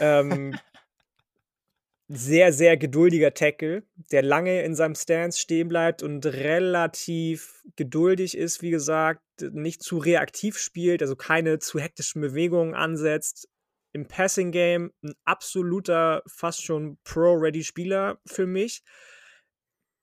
Ähm 0.00 0.58
sehr, 2.08 2.52
sehr 2.52 2.76
geduldiger 2.76 3.32
Tackle, 3.32 3.82
der 4.12 4.22
lange 4.22 4.62
in 4.62 4.74
seinem 4.74 4.94
Stance 4.94 5.38
stehen 5.38 5.68
bleibt 5.68 6.02
und 6.02 6.26
relativ 6.26 7.62
geduldig 7.76 8.36
ist, 8.36 8.60
wie 8.60 8.68
gesagt, 8.70 9.22
nicht 9.40 9.82
zu 9.82 9.96
reaktiv 9.96 10.58
spielt, 10.58 11.00
also 11.00 11.16
keine 11.16 11.60
zu 11.60 11.78
hektischen 11.80 12.20
Bewegungen 12.20 12.74
ansetzt. 12.74 13.48
Im 13.94 14.08
Passing 14.08 14.50
Game 14.50 14.92
'n 15.04 15.14
absoluter, 15.24 16.22
fast 16.26 16.64
schon 16.64 16.98
Pro-Ready-Spieler 17.04 18.18
für 18.26 18.44
mich. 18.44 18.80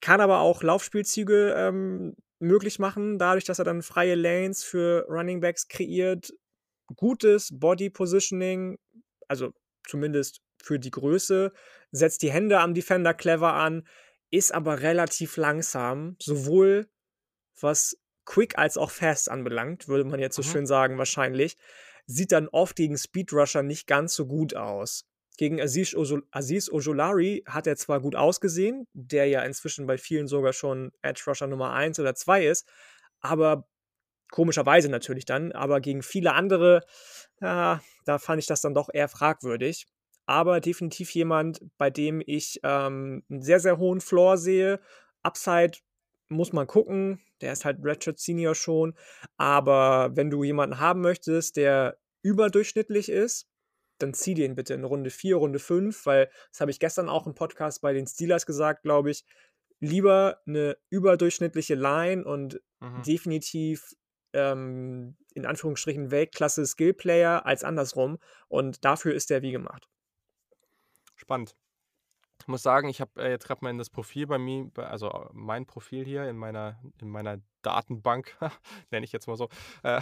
Kann 0.04 0.20
aber 0.20 0.40
auch 0.40 0.64
Laufspielzüge, 0.64 1.54
ähm, 1.56 2.16
möglich 2.40 2.80
machen, 2.80 3.20
dadurch, 3.20 3.44
dass 3.46 3.60
er 3.60 3.66
dann 3.66 3.84
freie 3.84 4.16
Lanes 4.16 4.64
für 4.64 5.06
Running 5.08 5.42
Backs 5.42 5.68
kreiert. 5.68 6.34
Gutes 6.96 7.50
Body 7.60 7.90
Positioning, 7.90 8.80
also 9.28 9.54
zumindest 9.88 10.42
für 10.64 10.80
die 10.80 10.92
Größe, 10.92 11.52
setzt 11.92 12.24
die 12.24 12.32
Hände 12.32 12.60
am 12.60 12.74
Defender 12.74 13.14
clever 13.14 13.54
an, 13.54 13.88
ist 14.32 14.54
aber 14.54 14.82
relativ 14.82 15.38
langsam, 15.38 16.16
sowohl 16.22 16.90
was 17.60 17.98
Quick 18.26 18.58
als 18.58 18.78
auch 18.78 18.92
Fast 18.92 19.30
anbelangt, 19.32 19.88
würde 19.88 20.06
man 20.06 20.20
jetzt 20.20 20.36
so 20.36 20.44
Mhm. 20.44 20.44
schön 20.44 20.68
sagen 20.68 20.98
wahrscheinlich. 20.98 21.58
Sieht 22.08 22.32
dann 22.32 22.48
oft 22.50 22.76
gegen 22.76 22.98
Speedrusher 22.98 23.64
nicht 23.64 23.88
ganz 23.88 24.16
so 24.16 24.26
gut 24.28 24.56
aus. 24.56 25.06
Gegen 25.38 25.62
Aziz 25.62 25.96
Ojo 25.96 26.22
Azeez 26.32 26.70
Ojulari 26.72 27.44
hat 27.48 27.66
er 27.68 27.76
zwar 27.78 28.02
gut 28.02 28.16
ausgesehen, 28.16 28.88
der 28.94 29.28
ja 29.28 29.42
inzwischen 29.44 29.88
bei 29.88 29.98
vielen 29.98 30.28
sogar 30.28 30.54
schon 30.54 30.92
Edge 31.02 31.24
Rusher 31.28 31.48
Nummer 31.48 31.72
1 31.74 32.00
oder 32.00 32.16
2 32.16 32.46
ist, 32.46 32.68
aber 33.22 33.68
komischerweise 34.32 34.90
natürlich 34.90 35.26
dann, 35.26 35.52
aber 35.54 35.82
gegen 35.82 36.04
viele 36.04 36.34
andere, 36.34 36.84
ja, 37.42 37.82
da 38.06 38.20
fand 38.20 38.40
ich 38.42 38.48
das 38.48 38.62
dann 38.62 38.74
doch 38.76 38.90
eher 38.94 39.10
fragwürdig. 39.10 39.88
Aber 40.28 40.62
definitiv 40.62 41.12
jemand, 41.14 41.62
bei 41.78 41.90
dem 41.92 42.22
ich, 42.26 42.60
ähm, 42.64 43.24
'n 43.30 43.42
sehr, 43.44 43.60
sehr 43.62 43.78
hohen 43.80 44.02
Floor 44.02 44.38
sehe. 44.38 44.80
Upside 45.24 45.80
muss 46.30 46.54
man 46.54 46.68
gucken, 46.68 47.22
der 47.42 47.54
ist 47.54 47.66
halt 47.66 47.80
Redshirt 47.84 48.20
Senior 48.20 48.56
schon, 48.56 48.96
aber 49.38 50.12
wenn 50.16 50.30
du 50.30 50.44
jemanden 50.44 50.80
haben 50.80 51.02
möchtest, 51.02 51.58
der 51.58 51.98
überdurchschnittlich 52.24 53.10
ist, 53.10 53.48
dann 54.00 54.14
zieh 54.14 54.34
den 54.34 54.56
bitte 54.56 54.74
in 54.74 54.84
Runde 54.84 55.10
4, 55.12 55.36
Runde 55.38 55.60
5, 55.60 56.06
weil 56.06 56.30
das 56.52 56.62
habe 56.62 56.72
ich 56.72 56.80
gestern 56.80 57.10
auch 57.10 57.28
im 57.28 57.36
Podcast 57.36 57.82
bei 57.82 57.94
den 57.94 58.08
Steelers 58.08 58.46
gesagt, 58.46 58.84
glaube 58.84 59.12
ich. 59.12 59.26
Lieber 59.80 60.42
'ne 60.46 60.78
überdurchschnittliche 60.90 61.76
Line 61.76 62.24
und 62.26 62.62
Mhm. 62.82 63.06
definitiv, 63.06 63.94
ähm, 64.34 65.18
in 65.34 65.46
Anführungsstrichen 65.46 66.12
Weltklasse 66.12 66.66
Skillplayer 66.66 67.46
als 67.46 67.64
andersrum 67.64 68.20
und 68.48 68.86
dafür 68.86 69.14
ist 69.16 69.30
der 69.32 69.42
wie 69.42 69.52
gemacht. 69.52 69.88
Spannend. 71.16 71.56
Muss 72.52 72.64
sagen, 72.64 72.90
ich 72.90 73.02
habe, 73.02 73.12
äh, 73.22 73.30
jetzt 73.30 73.48
grad 73.48 73.62
mal 73.62 73.70
in 73.70 73.78
das 73.78 73.90
Profil 73.90 74.28
bei 74.28 74.38
mir 74.38 74.70
also, 74.76 75.30
mein 75.34 75.66
Profil 75.66 76.06
hier 76.06 76.28
in 76.30 76.38
meiner 76.38 76.80
in 77.02 77.10
meiner 77.10 77.38
Datenbank, 77.62 78.38
nenne 78.92 79.06
ich 79.06 79.12
jetzt 79.12 79.28
mal 79.28 79.38
so, 79.38 79.50
äh, 79.84 80.02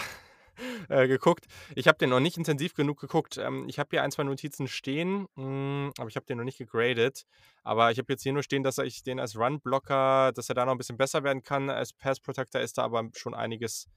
äh, 0.89 1.07
geguckt. 1.07 1.45
Ich 1.75 1.87
habe 1.87 1.97
den 1.97 2.09
noch 2.09 2.19
nicht 2.19 2.37
intensiv 2.37 2.73
genug 2.73 2.99
geguckt. 2.99 3.37
Ähm, 3.37 3.65
ich 3.69 3.79
habe 3.79 3.89
hier 3.91 4.03
1, 4.03 4.15
2 4.15 4.23
Notizen 4.23 4.67
stehen, 4.67 5.27
hm, 5.35 5.91
aber 5.97 6.09
ich 6.09 6.15
habe 6.15 6.25
den 6.25 6.37
noch 6.37 6.43
nicht 6.43 6.57
gegradet. 6.57 7.25
Aber 7.63 7.91
ich 7.91 7.97
habe 7.99 8.11
jetzt 8.11 8.23
hier 8.23 8.33
nur 8.33 8.43
stehen, 8.43 8.63
dass 8.63 8.77
ich 8.79 9.03
den 9.03 9.19
als 9.19 9.37
Run-Blocker 9.37 10.31
dass 10.33 10.49
er 10.49 10.55
da 10.55 10.65
noch 10.65 10.73
'n 10.73 10.77
bisschen 10.77 10.97
besser 10.97 11.23
werden 11.23 11.43
kann. 11.43 11.69
Als 11.69 11.93
Pass 11.93 12.19
Protector 12.19 12.61
ist 12.61 12.77
da 12.77 12.83
aber 12.83 13.09
schon 13.15 13.33
einiges 13.35 13.87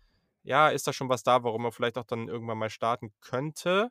ja, 0.44 0.68
ist 0.70 0.86
da 0.86 0.92
schon 0.92 1.08
was 1.08 1.22
da, 1.22 1.44
warum 1.44 1.64
er 1.66 1.72
vielleicht 1.72 1.98
auch 1.98 2.04
dann 2.04 2.28
irgendwann 2.28 2.58
mal 2.58 2.70
starten 2.70 3.12
könnte. 3.20 3.90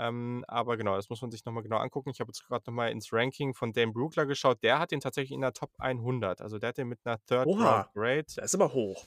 Ähm, 0.00 0.44
aber 0.48 0.76
genau, 0.76 0.96
das 0.96 1.10
muss 1.10 1.22
man 1.22 1.30
sich 1.30 1.44
noch 1.44 1.52
mal 1.52 1.62
genau 1.62 1.78
angucken. 1.78 2.10
Ich 2.10 2.20
habe 2.20 2.30
jetzt 2.30 2.44
grad 2.46 2.66
noch 2.66 2.74
mal 2.74 2.90
ins 2.90 3.12
Ranking 3.12 3.54
von 3.54 3.72
Dan 3.72 3.92
Brugler 3.92 4.26
geschaut. 4.26 4.62
Der 4.62 4.78
hat 4.78 4.92
den 4.92 5.00
tatsächlich 5.00 5.32
in 5.32 5.42
der 5.42 5.52
Top 5.54 5.72
100. 5.78 6.40
Also, 6.42 6.58
der 6.58 6.70
hat 6.70 6.78
den 6.78 6.88
mit 6.88 7.04
'ner 7.04 7.18
Third 7.26 7.50
Round 7.60 7.84
Oha, 7.84 7.92
Grade. 7.94 8.26
das 8.36 8.46
ist 8.46 8.54
aber 8.56 8.72
hoch. 8.74 9.06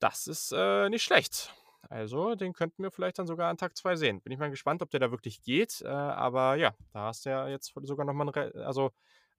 Das 0.00 0.26
ist, 0.26 0.52
äh, 0.52 0.88
nicht 0.88 1.02
schlecht. 1.04 1.54
Also, 1.88 2.34
den 2.34 2.52
könnten 2.52 2.82
wir 2.82 2.90
vielleicht 2.90 3.18
dann 3.18 3.26
sogar 3.26 3.50
an 3.50 3.56
Tag 3.56 3.76
2 3.76 3.96
sehen. 3.96 4.20
Bin 4.22 4.32
ich 4.32 4.38
mal 4.38 4.50
gespannt, 4.50 4.82
ob 4.82 4.90
der 4.90 5.00
da 5.00 5.10
wirklich 5.10 5.42
geht. 5.42 5.80
Äh, 5.82 5.88
aber 5.88 6.54
ja, 6.56 6.74
da 6.92 7.06
hast 7.06 7.26
du 7.26 7.30
ja 7.30 7.48
jetzt 7.48 7.72
sogar 7.82 8.06
noch 8.06 8.14
mal 8.14 8.24
'n 8.26 8.28
Re 8.30 8.52
also, 8.66 8.90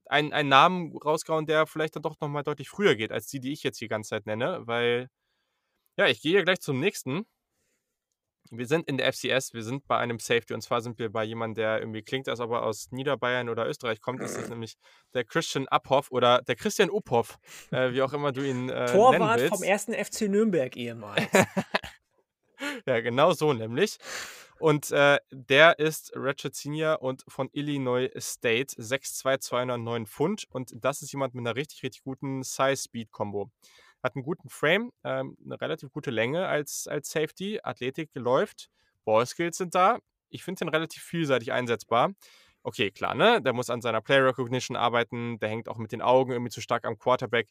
einen 0.08 0.34
einen 0.34 0.50
Namen 0.50 0.98
rausgehauen, 0.98 1.46
der 1.48 1.68
vielleicht 1.68 1.96
dann 1.96 2.04
doch 2.04 2.18
noch 2.22 2.28
mal 2.30 2.44
deutlich 2.44 2.70
früher 2.70 2.96
geht 2.96 3.12
als 3.14 3.28
die, 3.28 3.40
die 3.40 3.54
ich 3.54 3.64
jetzt 3.64 3.82
die 3.82 3.88
ganze 3.90 4.12
Zeit 4.12 4.26
nenne, 4.28 4.62
weil 4.68 5.10
ja, 5.98 6.08
ich 6.08 6.22
gehe 6.22 6.32
hier 6.34 6.44
gleich 6.44 6.62
zum 6.62 6.80
nächsten. 6.80 7.26
Wir 8.52 8.68
sind 8.68 8.88
in 8.88 8.98
der 8.98 9.12
FCS, 9.12 9.54
wir 9.54 9.64
sind 9.64 9.88
bei 9.88 9.98
einem 9.98 10.20
Safety 10.20 10.54
und 10.54 10.62
zwar 10.62 10.82
sind 10.82 11.00
wir 11.00 11.10
bei 11.12 11.24
jemandem, 11.24 11.56
der 11.64 11.80
irgendwie 11.80 12.02
klingt, 12.04 12.28
als 12.30 12.40
ob 12.40 12.52
er 12.52 12.64
aus 12.64 12.92
Niederbayern 12.92 13.50
oder 13.50 13.68
Österreich 13.68 14.02
kommt. 14.02 14.22
Das 14.22 14.36
ist 14.36 14.50
nämlich 14.50 14.76
der 15.14 15.24
Christian 15.24 15.68
Uphoff 15.70 16.12
oder 16.12 16.42
der 16.42 16.56
Christian 16.56 16.90
Uphoff, 16.90 17.38
äh, 17.72 17.92
wie 17.92 18.02
auch 18.02 18.14
immer 18.14 18.32
du 18.32 18.42
ihn, 18.42 18.70
äh, 18.70 18.86
Torwart 18.86 19.42
vom 19.42 19.64
1. 19.64 19.94
FC 19.94 20.24
Nürnberg 20.30 20.76
ehemals. 20.76 21.24
Ja, 22.86 23.02
genau 23.02 23.34
so 23.34 23.54
nämlich. 23.54 23.98
Und, 24.60 24.92
äh, 24.92 25.18
der 25.32 25.80
ist 25.80 26.14
Redshirt 26.16 26.56
Senior 26.56 27.02
und 27.02 27.24
von 27.28 27.50
Illinois 27.52 28.10
State, 28.18 28.76
6'2", 28.82 29.38
209 29.40 30.06
Pfund 30.06 30.46
und 30.50 30.72
das 30.76 31.02
ist 31.02 31.12
jemand 31.12 31.34
mit 31.34 31.44
'ner 31.44 31.56
richtig, 31.56 31.84
richtig 31.84 32.04
guten 32.04 32.44
Size-Speed-Kombo. 32.44 33.50
Hat 34.04 34.16
'n 34.18 34.24
guten 34.24 34.50
Frame, 34.50 34.92
ähm, 35.06 35.38
'ne 35.40 35.60
relativ 35.62 35.90
gute 35.94 36.12
Länge 36.12 36.46
als 36.48 36.88
als 36.90 37.10
Safety, 37.10 37.60
Athletik 37.64 38.10
läuft, 38.16 38.70
Ballskills 39.06 39.58
sind 39.58 39.74
da. 39.76 39.98
Ich 40.30 40.44
finde 40.44 40.60
den 40.66 40.70
relativ 40.70 41.02
vielseitig 41.04 41.54
einsetzbar. 41.54 42.12
Okay, 42.64 42.92
klar, 42.92 43.16
ne, 43.16 43.42
der 43.42 43.54
muss 43.54 43.70
an 43.70 43.82
seiner 43.82 44.02
Player 44.02 44.26
Recognition 44.26 44.76
arbeiten, 44.78 45.40
der 45.40 45.50
hängt 45.50 45.70
auch 45.70 45.78
mit 45.78 45.92
den 45.94 46.02
Augen 46.02 46.32
irgendwie 46.34 46.52
zu 46.52 46.60
stark 46.62 46.86
am 46.86 46.98
Quarterback. 46.98 47.50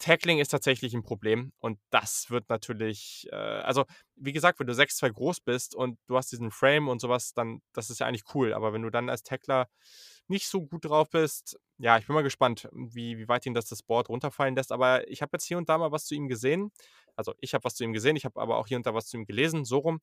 Tackling 0.00 0.38
ist 0.40 0.48
tatsächlich 0.48 0.94
'n 0.94 1.04
Problem 1.04 1.52
und 1.60 1.78
das 1.90 2.28
wird 2.30 2.48
natürlich, 2.50 3.28
äh 3.32 3.36
also, 3.36 3.84
wie 4.16 4.32
gesagt, 4.32 4.58
wenn 4.60 4.66
du 4.66 4.74
6'2 4.74 5.10
groß 5.10 5.40
bist 5.40 5.74
und 5.76 5.98
du 6.08 6.16
hast 6.16 6.32
diesen 6.32 6.50
Frame 6.50 6.88
und 6.88 7.00
so 7.00 7.08
was, 7.08 7.34
dann 7.34 7.62
das 7.72 7.90
ist 7.90 8.00
ja 8.00 8.06
eigentlich 8.08 8.24
cool. 8.34 8.52
Aber 8.54 8.72
wenn 8.72 8.82
du 8.82 8.90
dann 8.90 9.08
als 9.10 9.22
Tackler 9.22 9.68
nicht 10.28 10.48
so 10.48 10.62
gut 10.62 10.84
drauf 10.84 11.10
bist, 11.10 11.58
ja, 11.78 11.98
ich 11.98 12.06
bin 12.06 12.14
mal 12.14 12.22
gespannt, 12.22 12.68
wie, 12.72 13.18
wie 13.18 13.28
weit 13.28 13.46
ihn 13.46 13.54
das 13.54 13.66
das 13.66 13.82
Board 13.82 14.08
runterfallen 14.08 14.54
lässt. 14.56 14.72
Aber 14.72 15.08
ich 15.08 15.22
habe 15.22 15.30
jetzt 15.34 15.44
hier 15.44 15.58
und 15.58 15.68
da 15.68 15.78
mal 15.78 15.92
was 15.92 16.06
zu 16.06 16.14
ihm 16.14 16.28
gesehen. 16.28 16.70
Also 17.16 17.34
ich 17.40 17.54
habe 17.54 17.64
was 17.64 17.74
zu 17.74 17.84
ihm 17.84 17.92
gesehen, 17.92 18.16
ich 18.16 18.24
habe 18.24 18.40
aber 18.40 18.56
auch 18.56 18.66
hier 18.66 18.76
und 18.76 18.86
da 18.86 18.94
was 18.94 19.06
zu 19.06 19.16
ihm 19.16 19.26
gelesen, 19.26 19.64
so 19.64 19.78
rum. 19.78 20.00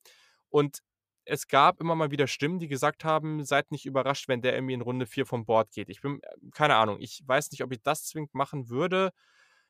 Und 0.50 0.80
es 1.24 1.46
gab 1.46 1.80
immer 1.80 1.94
mal 1.94 2.10
wieder 2.10 2.26
Stimmen, 2.26 2.58
die 2.58 2.68
gesagt 2.68 3.04
haben, 3.04 3.44
seid 3.44 3.70
nicht 3.70 3.86
überrascht, 3.86 4.28
wenn 4.28 4.42
der 4.42 4.54
irgendwie 4.54 4.74
in 4.74 4.80
Runde 4.80 5.06
4 5.06 5.26
vom 5.26 5.44
Board 5.44 5.70
geht. 5.72 5.88
Ich 5.88 6.00
bin, 6.02 6.20
äh, 6.22 6.50
keine 6.52 6.76
Ahnung, 6.76 6.98
ich 7.00 7.22
weiß 7.26 7.50
nicht, 7.52 7.62
ob 7.62 7.72
ich 7.72 7.82
das 7.82 8.04
zwingend 8.04 8.34
machen 8.34 8.68
würde. 8.68 9.12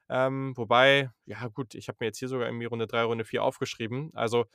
Ähm, 0.09 0.57
wobei, 0.57 1.11
ja 1.26 1.48
gut, 1.48 1.74
ich 1.74 1.88
habe 1.88 1.98
mir 2.00 2.07
jetzt 2.07 2.18
hier 2.18 2.28
sogar 2.28 2.46
irgendwie 2.48 2.66
Runde 2.66 2.86
3, 2.86 3.05
Runde 3.05 3.24
4 3.24 3.42
aufgeschrieben. 3.42 4.11
Also, 4.14 4.46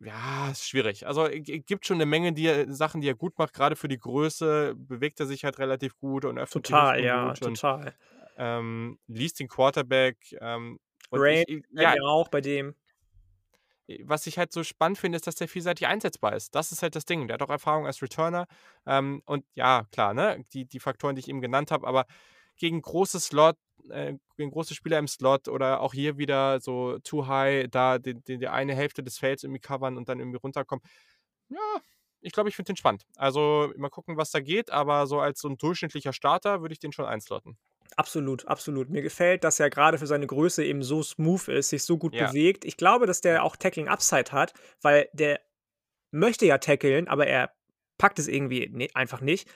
ja, 0.00 0.50
ist 0.50 0.66
schwierig. 0.68 1.06
Also, 1.06 1.26
es 1.26 1.66
gibt 1.66 1.86
schon 1.86 1.96
eine 1.96 2.06
Menge 2.06 2.32
die 2.32 2.46
er, 2.46 2.72
Sachen, 2.72 3.00
die 3.00 3.08
er 3.08 3.14
gut 3.14 3.38
macht. 3.38 3.54
Gerade 3.54 3.76
für 3.76 3.88
die 3.88 3.98
Größe 3.98 4.74
bewegt 4.76 5.20
er 5.20 5.26
sich 5.26 5.44
halt 5.44 5.58
relativ 5.58 5.96
gut 5.96 6.24
und 6.24 6.38
öffnet 6.38 6.66
Total, 6.66 7.02
ja, 7.02 7.28
gut 7.28 7.42
und 7.42 7.60
total. 7.60 7.94
ähm, 8.36 8.98
liest 9.06 9.40
den 9.40 9.48
Quarterback. 9.48 10.16
Ähm, 10.40 10.80
ich, 11.12 11.48
ich, 11.48 11.64
ja, 11.70 11.94
ja, 11.94 12.02
auch 12.02 12.28
bei 12.28 12.40
dem. 12.40 12.74
was 14.02 14.26
ich 14.26 14.36
halt 14.38 14.52
so 14.52 14.64
spannend 14.64 14.98
finde, 14.98 15.16
ist, 15.16 15.26
dass 15.26 15.36
der 15.36 15.48
vielseitig 15.48 15.86
einsetzbar 15.86 16.34
ist. 16.34 16.54
Das 16.54 16.72
ist 16.72 16.82
halt 16.82 16.96
das 16.96 17.04
Ding. 17.04 17.28
Der 17.28 17.34
hat 17.34 17.42
auch 17.42 17.50
Erfahrung 17.50 17.86
als 17.86 18.02
Returner. 18.02 18.46
Ähm, 18.86 19.22
und 19.26 19.44
ja, 19.54 19.86
klar, 19.92 20.12
ne, 20.12 20.44
die, 20.52 20.64
die 20.64 20.80
Faktoren, 20.80 21.14
die 21.14 21.20
ich 21.20 21.28
eben 21.28 21.40
genannt 21.40 21.70
habe, 21.70 21.86
aber 21.86 22.06
gegen 22.56 22.82
große 22.82 23.20
Slot, 23.20 23.56
äh, 23.90 24.14
große 24.38 24.74
Spieler 24.74 24.98
im 24.98 25.08
Slot 25.08 25.48
oder 25.48 25.80
auch 25.80 25.92
hier 25.94 26.18
wieder 26.18 26.60
so 26.60 26.98
too 27.00 27.26
high, 27.26 27.66
da 27.70 27.98
die, 27.98 28.14
die, 28.14 28.38
die 28.38 28.48
eine 28.48 28.74
Hälfte 28.74 29.02
des 29.02 29.18
Felds 29.18 29.44
irgendwie 29.44 29.60
covern 29.60 29.96
und 29.96 30.08
dann 30.08 30.18
irgendwie 30.20 30.38
runterkommen. 30.38 30.82
Ja, 31.48 31.80
ich 32.20 32.32
glaube, 32.32 32.48
ich 32.48 32.56
finde 32.56 32.72
den 32.72 32.76
spannend. 32.76 33.04
Also 33.16 33.72
mal 33.76 33.90
gucken, 33.90 34.16
was 34.16 34.30
da 34.30 34.40
geht, 34.40 34.70
aber 34.70 35.06
so 35.06 35.20
als 35.20 35.40
so 35.40 35.48
ein 35.48 35.58
durchschnittlicher 35.58 36.12
Starter 36.12 36.62
würde 36.62 36.72
ich 36.72 36.78
den 36.80 36.92
schon 36.92 37.04
einslotten. 37.06 37.58
Absolut, 37.96 38.46
absolut. 38.46 38.90
Mir 38.90 39.02
gefällt, 39.02 39.44
dass 39.44 39.60
er 39.60 39.70
gerade 39.70 39.98
für 39.98 40.06
seine 40.06 40.26
Größe 40.26 40.64
eben 40.64 40.82
so 40.82 41.02
smooth 41.02 41.48
ist, 41.48 41.68
sich 41.68 41.84
so 41.84 41.96
gut 41.98 42.14
Ja. 42.14 42.28
bewegt. 42.28 42.64
Ich 42.64 42.76
glaube, 42.76 43.06
dass 43.06 43.20
der 43.20 43.44
auch 43.44 43.56
Tackling 43.56 43.88
Upside 43.88 44.32
hat, 44.32 44.52
weil 44.82 45.08
der 45.12 45.40
möchte 46.12 46.46
ja 46.46 46.58
tackeln, 46.58 47.08
aber 47.08 47.26
er 47.26 47.52
packt 47.98 48.18
es 48.18 48.28
irgendwie 48.28 48.68
ne 48.72 48.88
einfach 48.94 49.20
nicht. 49.20 49.48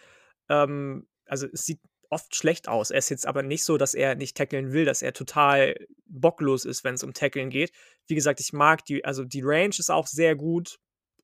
Ähm, 0.49 1.09
also, 1.26 1.47
es 1.53 1.64
sieht 1.66 1.81
oft 2.11 2.34
schlecht 2.34 2.68
aus. 2.68 2.90
Er 2.90 2.98
ist 2.98 3.11
jetzt 3.11 3.26
aber 3.26 3.42
nicht 3.42 3.64
so, 3.64 3.76
dass 3.76 3.94
er 3.94 4.14
nicht 4.14 4.36
tackeln 4.36 4.72
will, 4.72 4.84
dass 4.84 5.02
er 5.02 5.12
total 5.12 5.76
bocklos 6.06 6.64
ist, 6.64 6.84
wenn 6.84 6.94
es 6.94 7.02
um 7.04 7.12
Tackeln 7.14 7.50
geht. 7.50 7.72
Wie 8.06 8.14
gesagt, 8.14 8.40
ich 8.40 8.52
mag 8.52 8.84
die 8.84 9.04
also, 9.04 9.24
die 9.24 9.42
Range 9.42 9.74
ist 9.78 9.90
auch 9.90 10.06
sehr 10.06 10.36
gut 10.36 10.78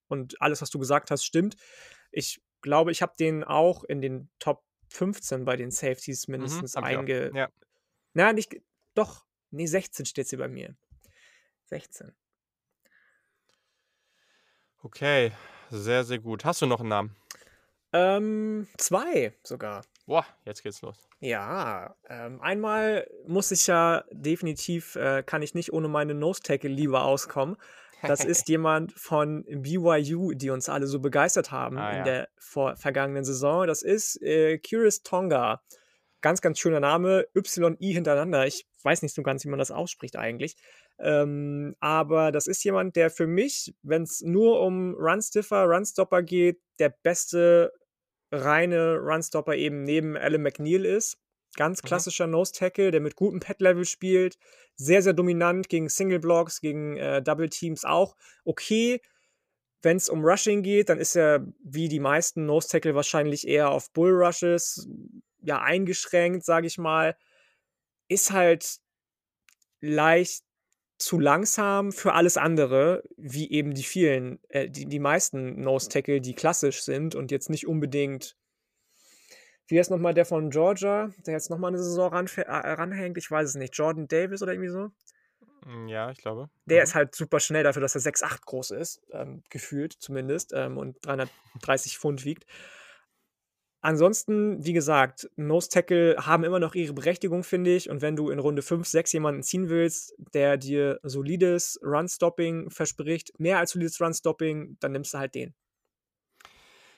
und 0.07 0.41
alles, 0.41 0.61
was 0.61 0.69
du 0.69 0.79
gesagt 0.79 1.11
hast, 1.11 1.25
stimmt. 1.25 1.55
Ich 2.11 2.41
glaube, 2.61 2.91
ich 2.91 3.01
habe 3.01 3.13
den 3.19 3.43
auch 3.43 3.83
in 3.83 4.01
den 4.01 4.29
Top 4.39 4.63
15 4.89 5.45
bei 5.45 5.55
den 5.57 5.71
Safeties 5.71 6.27
Mhm, 6.27 6.31
mindestens 6.31 6.75
auch. 6.75 6.83
einge 6.83 7.31
Ja. 7.33 7.49
na, 8.13 8.33
nicht 8.33 8.55
doch, 8.95 9.25
ne, 9.51 9.67
16 9.67 10.05
steht's 10.05 10.29
hier 10.31 10.39
bei 10.39 10.47
mir. 10.49 10.75
16. 11.65 12.15
Okay, 14.83 15.31
sehr, 15.69 16.03
sehr 16.05 16.19
gut. 16.19 16.45
Hast 16.45 16.61
du 16.61 16.65
noch 16.65 16.79
einen 16.79 16.89
Namen? 16.89 17.15
Ähm, 17.93 18.67
2 18.77 19.33
sogar. 19.43 19.83
Boah, 20.05 20.25
jetzt 20.45 20.61
geht's 20.61 20.81
los. 20.81 21.07
Ja, 21.19 21.95
ähm, 22.09 22.39
einmal 22.41 23.07
muss 23.27 23.51
ich 23.51 23.65
ja 23.65 24.03
definitiv 24.11 24.95
äh, 24.95 25.23
kann 25.23 25.41
ich 25.41 25.55
nicht 25.55 25.73
ohne 25.73 25.87
meine 25.87 26.13
Nose-Tackle-Liebe 26.13 26.99
auskommen. 27.01 27.57
Das 28.03 28.23
ist 28.25 28.47
jemand 28.47 28.91
von 28.93 29.43
BYU, 29.45 30.33
die 30.33 30.51
uns 30.51 30.69
alle 30.69 30.85
so 30.85 30.99
begeistert 30.99 31.51
haben 31.51 31.77
Ah, 31.79 31.91
in 31.91 31.97
ja. 31.97 32.03
der 32.03 32.29
vor 32.37 32.75
vergangenen 32.75 33.25
Saison. 33.25 33.65
Das 33.65 33.81
ist, 33.81 34.21
äh, 34.21 34.59
Curious 34.59 35.01
Tonga. 35.01 35.63
Ganz, 36.21 36.41
ganz 36.41 36.59
schöner 36.59 36.79
Name, 36.79 37.25
YI 37.35 37.93
hintereinander. 37.93 38.45
Ich 38.47 38.65
weiß 38.83 39.01
nicht 39.01 39.13
so 39.13 39.21
ganz, 39.23 39.43
wie 39.45 39.49
man 39.49 39.59
das 39.59 39.71
ausspricht 39.71 40.15
eigentlich. 40.15 40.55
Ähm, 40.99 41.75
aber 41.79 42.31
das 42.31 42.47
ist 42.47 42.63
jemand, 42.63 42.95
der 42.95 43.09
für 43.09 43.27
mich, 43.27 43.75
wenn 43.83 44.03
es 44.03 44.21
nur 44.21 44.61
um 44.61 44.95
Run-Stiffer, 44.95 45.65
Run-Stopper 45.65 46.23
geht, 46.23 46.61
der 46.79 46.89
beste 46.89 47.71
reine 48.35 48.97
Run-Stopper 48.99 49.55
eben 49.55 49.83
neben 49.83 50.17
Alan 50.17 50.41
McNeil 50.41 50.85
ist. 50.85 51.17
Ganz 51.55 51.81
Mhm. 51.81 51.87
klassischer 51.87 52.27
Nose-Tackle, 52.27 52.91
der 52.91 53.01
mit 53.01 53.15
gutem 53.15 53.39
Pad-Level 53.39 53.85
spielt. 53.85 54.37
Sehr, 54.75 55.01
sehr 55.01 55.13
dominant 55.13 55.69
gegen 55.69 55.89
Single-Blocks, 55.89 56.61
gegen 56.61 56.97
äh, 56.97 57.21
Double-Teams 57.21 57.85
auch. 57.85 58.15
Okay, 58.43 59.01
wenn 59.81 59.97
es 59.97 60.09
um 60.09 60.25
Rushing 60.25 60.63
geht, 60.63 60.89
dann 60.89 60.99
ist 60.99 61.15
er 61.15 61.45
wie 61.63 61.87
die 61.87 61.99
meisten 61.99 62.45
Nose-Tackle 62.45 62.95
wahrscheinlich 62.95 63.47
eher 63.47 63.69
auf 63.69 63.91
Bull-Rushes, 63.93 64.87
ja, 65.41 65.61
eingeschränkt, 65.61 66.43
sage 66.43 66.67
ich 66.67 66.77
mal. 66.77 67.15
Ist 68.07 68.31
halt 68.31 68.77
leicht 69.81 70.44
zu 71.05 71.19
langsam 71.19 71.91
für 71.91 72.13
alles 72.13 72.35
andere, 72.35 73.03
wie 73.15 73.51
eben 73.51 73.75
die 73.75 73.83
vielen, 73.83 74.39
äh, 74.49 74.67
die, 74.67 74.87
die 74.87 74.97
meisten 74.99 75.61
Nose-Tackle, 75.61 76.19
die 76.19 76.33
klassisch 76.33 76.81
sind 76.81 77.13
und 77.13 77.29
jetzt 77.29 77.51
nicht 77.51 77.67
unbedingt. 77.67 78.35
Wie 79.67 79.77
heißt 79.77 79.91
nochmal 79.91 80.15
der 80.15 80.25
von 80.25 80.49
Georgia, 80.49 81.11
der 81.27 81.33
jetzt 81.35 81.51
nochmal 81.51 81.69
eine 81.69 81.77
Saison 81.77 82.11
ranf- 82.11 82.39
äh, 82.39 82.49
ranhängt? 82.49 83.19
Ich 83.19 83.29
weiß 83.29 83.49
es 83.49 83.55
nicht. 83.55 83.77
Jordan 83.77 84.07
Davis 84.07 84.41
oder 84.41 84.53
irgendwie 84.53 84.71
so? 84.71 84.89
Mm, 85.65 85.87
Ja, 85.87 86.11
ich 86.11 86.17
glaube. 86.17 86.49
Der 86.65 86.77
Mhm. 86.79 86.83
ist 86.83 86.95
halt 86.95 87.15
super 87.15 87.39
schnell 87.39 87.63
dafür, 87.63 87.81
dass 87.81 87.95
er 87.95 88.01
6'8 88.01 88.45
groß 88.45 88.71
ist, 88.71 89.01
ähm, 89.11 89.43
gefühlt 89.49 89.93
zumindest, 89.93 90.53
ähm, 90.53 90.77
und 90.77 90.97
330 91.05 91.99
Pfund 91.99 92.25
wiegt. 92.25 92.45
Ansonsten, 93.85 94.65
wie 94.65 94.73
gesagt, 94.73 95.29
Nose 95.35 95.69
Tackle 95.69 96.15
haben 96.17 96.43
immer 96.43 96.57
noch 96.57 96.73
ihre 96.73 96.93
Berechtigung, 96.93 97.43
finde 97.43 97.75
ich. 97.75 97.87
Und 97.87 98.01
wenn 98.01 98.15
du 98.15 98.31
in 98.31 98.39
Runde 98.39 98.63
5, 98.63 98.87
6 98.87 99.13
jemanden 99.13 99.43
ziehen 99.43 99.69
willst, 99.69 100.15
der 100.33 100.57
dir 100.57 100.99
solides 101.03 101.79
Run-Stopping 101.83 102.71
verspricht, 102.71 103.39
mehr 103.39 103.59
als 103.59 103.73
solides 103.73 104.01
Run-Stopping, 104.01 104.77
dann 104.79 104.91
nimmst 104.91 105.13
du 105.13 105.19
halt 105.19 105.35
den. 105.35 105.53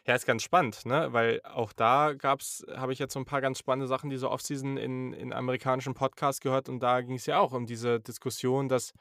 Ja, 0.05 0.15
ist 0.15 0.25
ganz 0.25 0.43
spannend, 0.43 0.85
ne? 0.85 1.11
Weil 1.11 1.41
auch 1.43 1.73
da 1.73 2.13
gab's, 2.13 2.65
habe 2.73 2.93
ich 2.93 2.99
jetzt 2.99 3.11
so 3.11 3.19
ein 3.19 3.25
paar 3.25 3.41
ganz 3.41 3.59
spannende 3.59 3.87
Sachen 3.87 4.09
diese 4.09 4.31
Offseason 4.31 4.77
in, 4.77 5.11
in 5.11 5.33
amerikanischen 5.33 5.93
Podcasts 5.93 6.39
gehört 6.39 6.69
und 6.69 6.79
da 6.79 7.01
ging 7.01 7.17
es 7.17 7.25
ja 7.25 7.37
auch 7.39 7.51
um 7.51 7.65
diese 7.65 7.99
Diskussion, 7.99 8.69
dass 8.69 8.93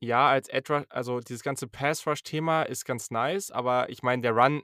ja, 0.00 0.28
als 0.28 0.48
Edge 0.48 0.86
also 0.90 1.18
dieses 1.18 1.42
ganze 1.42 1.66
Pass-Rush-Thema 1.66 2.62
ist 2.62 2.84
ganz 2.84 3.10
nice, 3.10 3.50
aber 3.50 3.90
ich 3.90 4.04
meine, 4.04 4.22
der 4.22 4.30
Run, 4.30 4.62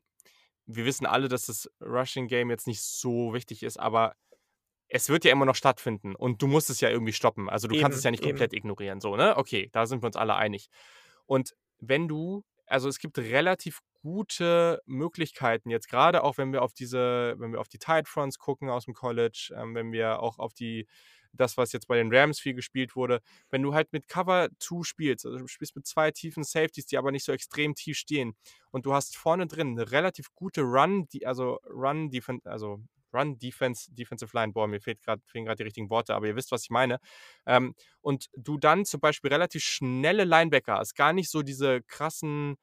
wir 0.67 0.85
wissen 0.85 1.07
alle, 1.07 1.29
dass 1.29 1.47
das 1.47 1.71
Rushing-Game 1.81 2.51
jetzt 2.51 2.67
nicht 2.67 2.83
so 2.83 3.33
wichtig 3.35 3.63
ist, 3.63 3.79
aber 3.79 4.15
es 4.89 5.09
wird 5.09 5.25
ja 5.25 5.33
immer 5.33 5.47
noch 5.47 5.57
stattfinden 5.57 6.15
und 6.15 6.41
du 6.43 6.47
musst 6.47 6.71
es 6.71 6.81
ja 6.81 6.89
irgendwie 6.89 7.13
stoppen. 7.13 7.49
Also 7.49 7.69
du 7.69 7.81
kannst 7.81 7.99
es 7.99 8.03
Eben, 8.03 8.07
ja 8.07 8.11
nicht 8.13 8.23
eben. 8.23 8.31
komplett 8.31 8.53
ignorieren, 8.53 9.01
so, 9.01 9.17
ne? 9.17 9.37
Okay, 9.37 9.69
da 9.73 9.87
sind 9.87 10.03
wir 10.03 10.07
uns 10.07 10.17
alle 10.17 10.37
einig. 10.37 10.69
Und 11.27 11.55
wenn 11.81 12.09
du, 12.09 12.45
also 12.67 12.89
es 12.89 12.99
gibt 12.99 13.19
relativ 13.19 13.81
gute 14.03 14.83
Möglichkeiten, 14.87 15.71
jetzt 15.71 15.89
gerade 15.89 16.23
auch 16.23 16.39
wenn 16.39 16.53
wir 16.53 16.63
auf 16.63 16.73
diese, 16.75 17.35
wenn 17.39 17.53
wir 17.53 17.61
auf 17.61 17.69
die 17.69 17.79
Tide 17.79 18.05
Fronts 18.07 18.39
gucken 18.39 18.69
aus 18.69 18.85
dem 18.85 18.95
College, 18.95 19.53
ähm, 19.57 19.75
wenn 19.75 19.93
wir 19.93 20.21
auch 20.21 20.39
auf 20.39 20.53
die, 20.55 20.87
das, 21.37 21.57
was 21.57 21.73
jetzt 21.73 21.89
bei 21.89 21.97
den 21.97 22.15
Rams 22.15 22.41
viel 22.41 22.55
gespielt 22.55 22.97
wurde, 22.97 23.21
wenn 23.51 23.63
du 23.63 23.75
halt 23.75 23.93
mit 23.93 24.09
Cover 24.09 24.49
2 24.59 24.83
spielst, 24.85 25.27
also 25.27 25.39
du 25.39 25.47
spielst 25.47 25.77
mit 25.77 25.87
zwei 25.87 26.11
tiefen 26.11 26.45
Safeties, 26.45 26.87
die 26.87 26.99
aber 26.99 27.13
nicht 27.13 27.25
so 27.25 27.33
extrem 27.33 27.75
tief 27.75 27.97
stehen 27.97 28.35
und 28.71 28.87
du 28.87 28.95
hast 28.95 29.17
vorne 29.17 29.47
drin 29.47 29.79
eine 29.79 29.91
relativ 29.91 30.35
gute 30.35 30.63
Run, 30.63 31.07
die, 31.09 31.27
also 31.27 31.59
Run 31.69 32.11
Defense, 32.11 32.51
also 32.51 32.81
Run 33.15 33.39
Defense, 33.39 33.95
Defensive 33.95 34.37
Line, 34.37 34.53
boah, 34.53 34.67
mir 34.67 34.81
fehlt 34.81 35.01
grad, 35.03 35.21
fehlen 35.27 35.45
gerade 35.45 35.59
die 35.59 35.63
richtigen 35.63 35.89
Worte, 35.89 36.15
aber 36.15 36.27
ihr 36.27 36.37
wisst, 36.37 36.51
was 36.51 36.65
ich 36.65 36.71
meine. 36.71 36.99
Ähm, 37.47 37.75
und 38.01 38.29
du 38.37 38.59
dann 38.59 38.85
zum 38.85 39.01
Beispiel 39.01 39.31
relativ 39.31 39.63
schnelle 39.63 40.25
Linebacker 40.25 40.75
hast, 40.75 40.95
gar 40.95 41.13
nicht 41.13 41.31
so 41.31 41.43
diese 41.43 41.83
krassen, 41.83 42.57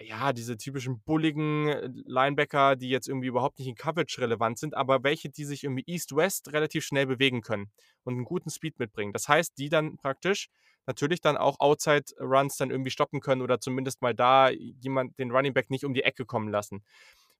ja, 0.00 0.32
diese 0.32 0.56
typischen 0.56 1.00
bulligen 1.00 1.68
äh, 1.68 1.88
Linebacker, 2.06 2.76
die 2.76 2.88
jetzt 2.88 3.08
irgendwie 3.08 3.28
überhaupt 3.28 3.58
nicht 3.58 3.68
in 3.68 3.74
Coverage 3.74 4.20
relevant 4.20 4.58
sind, 4.58 4.74
aber 4.74 5.02
welche, 5.02 5.28
die 5.28 5.44
sich 5.44 5.64
irgendwie 5.64 5.84
East-West 5.86 6.52
relativ 6.52 6.84
schnell 6.84 7.06
bewegen 7.06 7.42
können 7.42 7.70
und 8.04 8.14
einen 8.14 8.24
guten 8.24 8.50
Speed 8.50 8.78
mitbringen. 8.78 9.12
Das 9.12 9.28
heißt, 9.28 9.58
die 9.58 9.68
dann 9.68 9.96
praktisch 9.96 10.48
natürlich 10.86 11.20
dann 11.20 11.36
auch 11.36 11.60
Outside-Runs 11.60 12.56
dann 12.56 12.70
irgendwie 12.70 12.90
stoppen 12.90 13.20
können 13.20 13.42
oder 13.42 13.60
zumindest 13.60 14.02
mal 14.02 14.14
da 14.14 14.50
jemand 14.50 15.18
den 15.18 15.30
Running 15.30 15.54
Back 15.54 15.70
nicht 15.70 15.84
um 15.84 15.94
die 15.94 16.02
Ecke 16.02 16.24
kommen 16.24 16.48
lassen. 16.48 16.82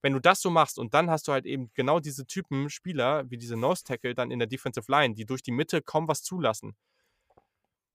Wenn 0.00 0.12
du 0.12 0.20
das 0.20 0.40
so 0.40 0.50
machst 0.50 0.78
und 0.78 0.94
dann 0.94 1.10
hast 1.10 1.28
du 1.28 1.32
halt 1.32 1.46
eben 1.46 1.70
genau 1.74 2.00
diese 2.00 2.26
Typen 2.26 2.70
Spieler 2.70 3.30
wie 3.30 3.38
diese 3.38 3.56
Nose 3.56 3.84
Tackle 3.84 4.14
dann 4.14 4.30
in 4.30 4.38
der 4.40 4.48
Defensive 4.48 4.90
Line, 4.90 5.14
die 5.14 5.24
durch 5.24 5.42
die 5.42 5.52
Mitte 5.52 5.80
kaum 5.80 6.08
was 6.08 6.22
zulassen. 6.22 6.76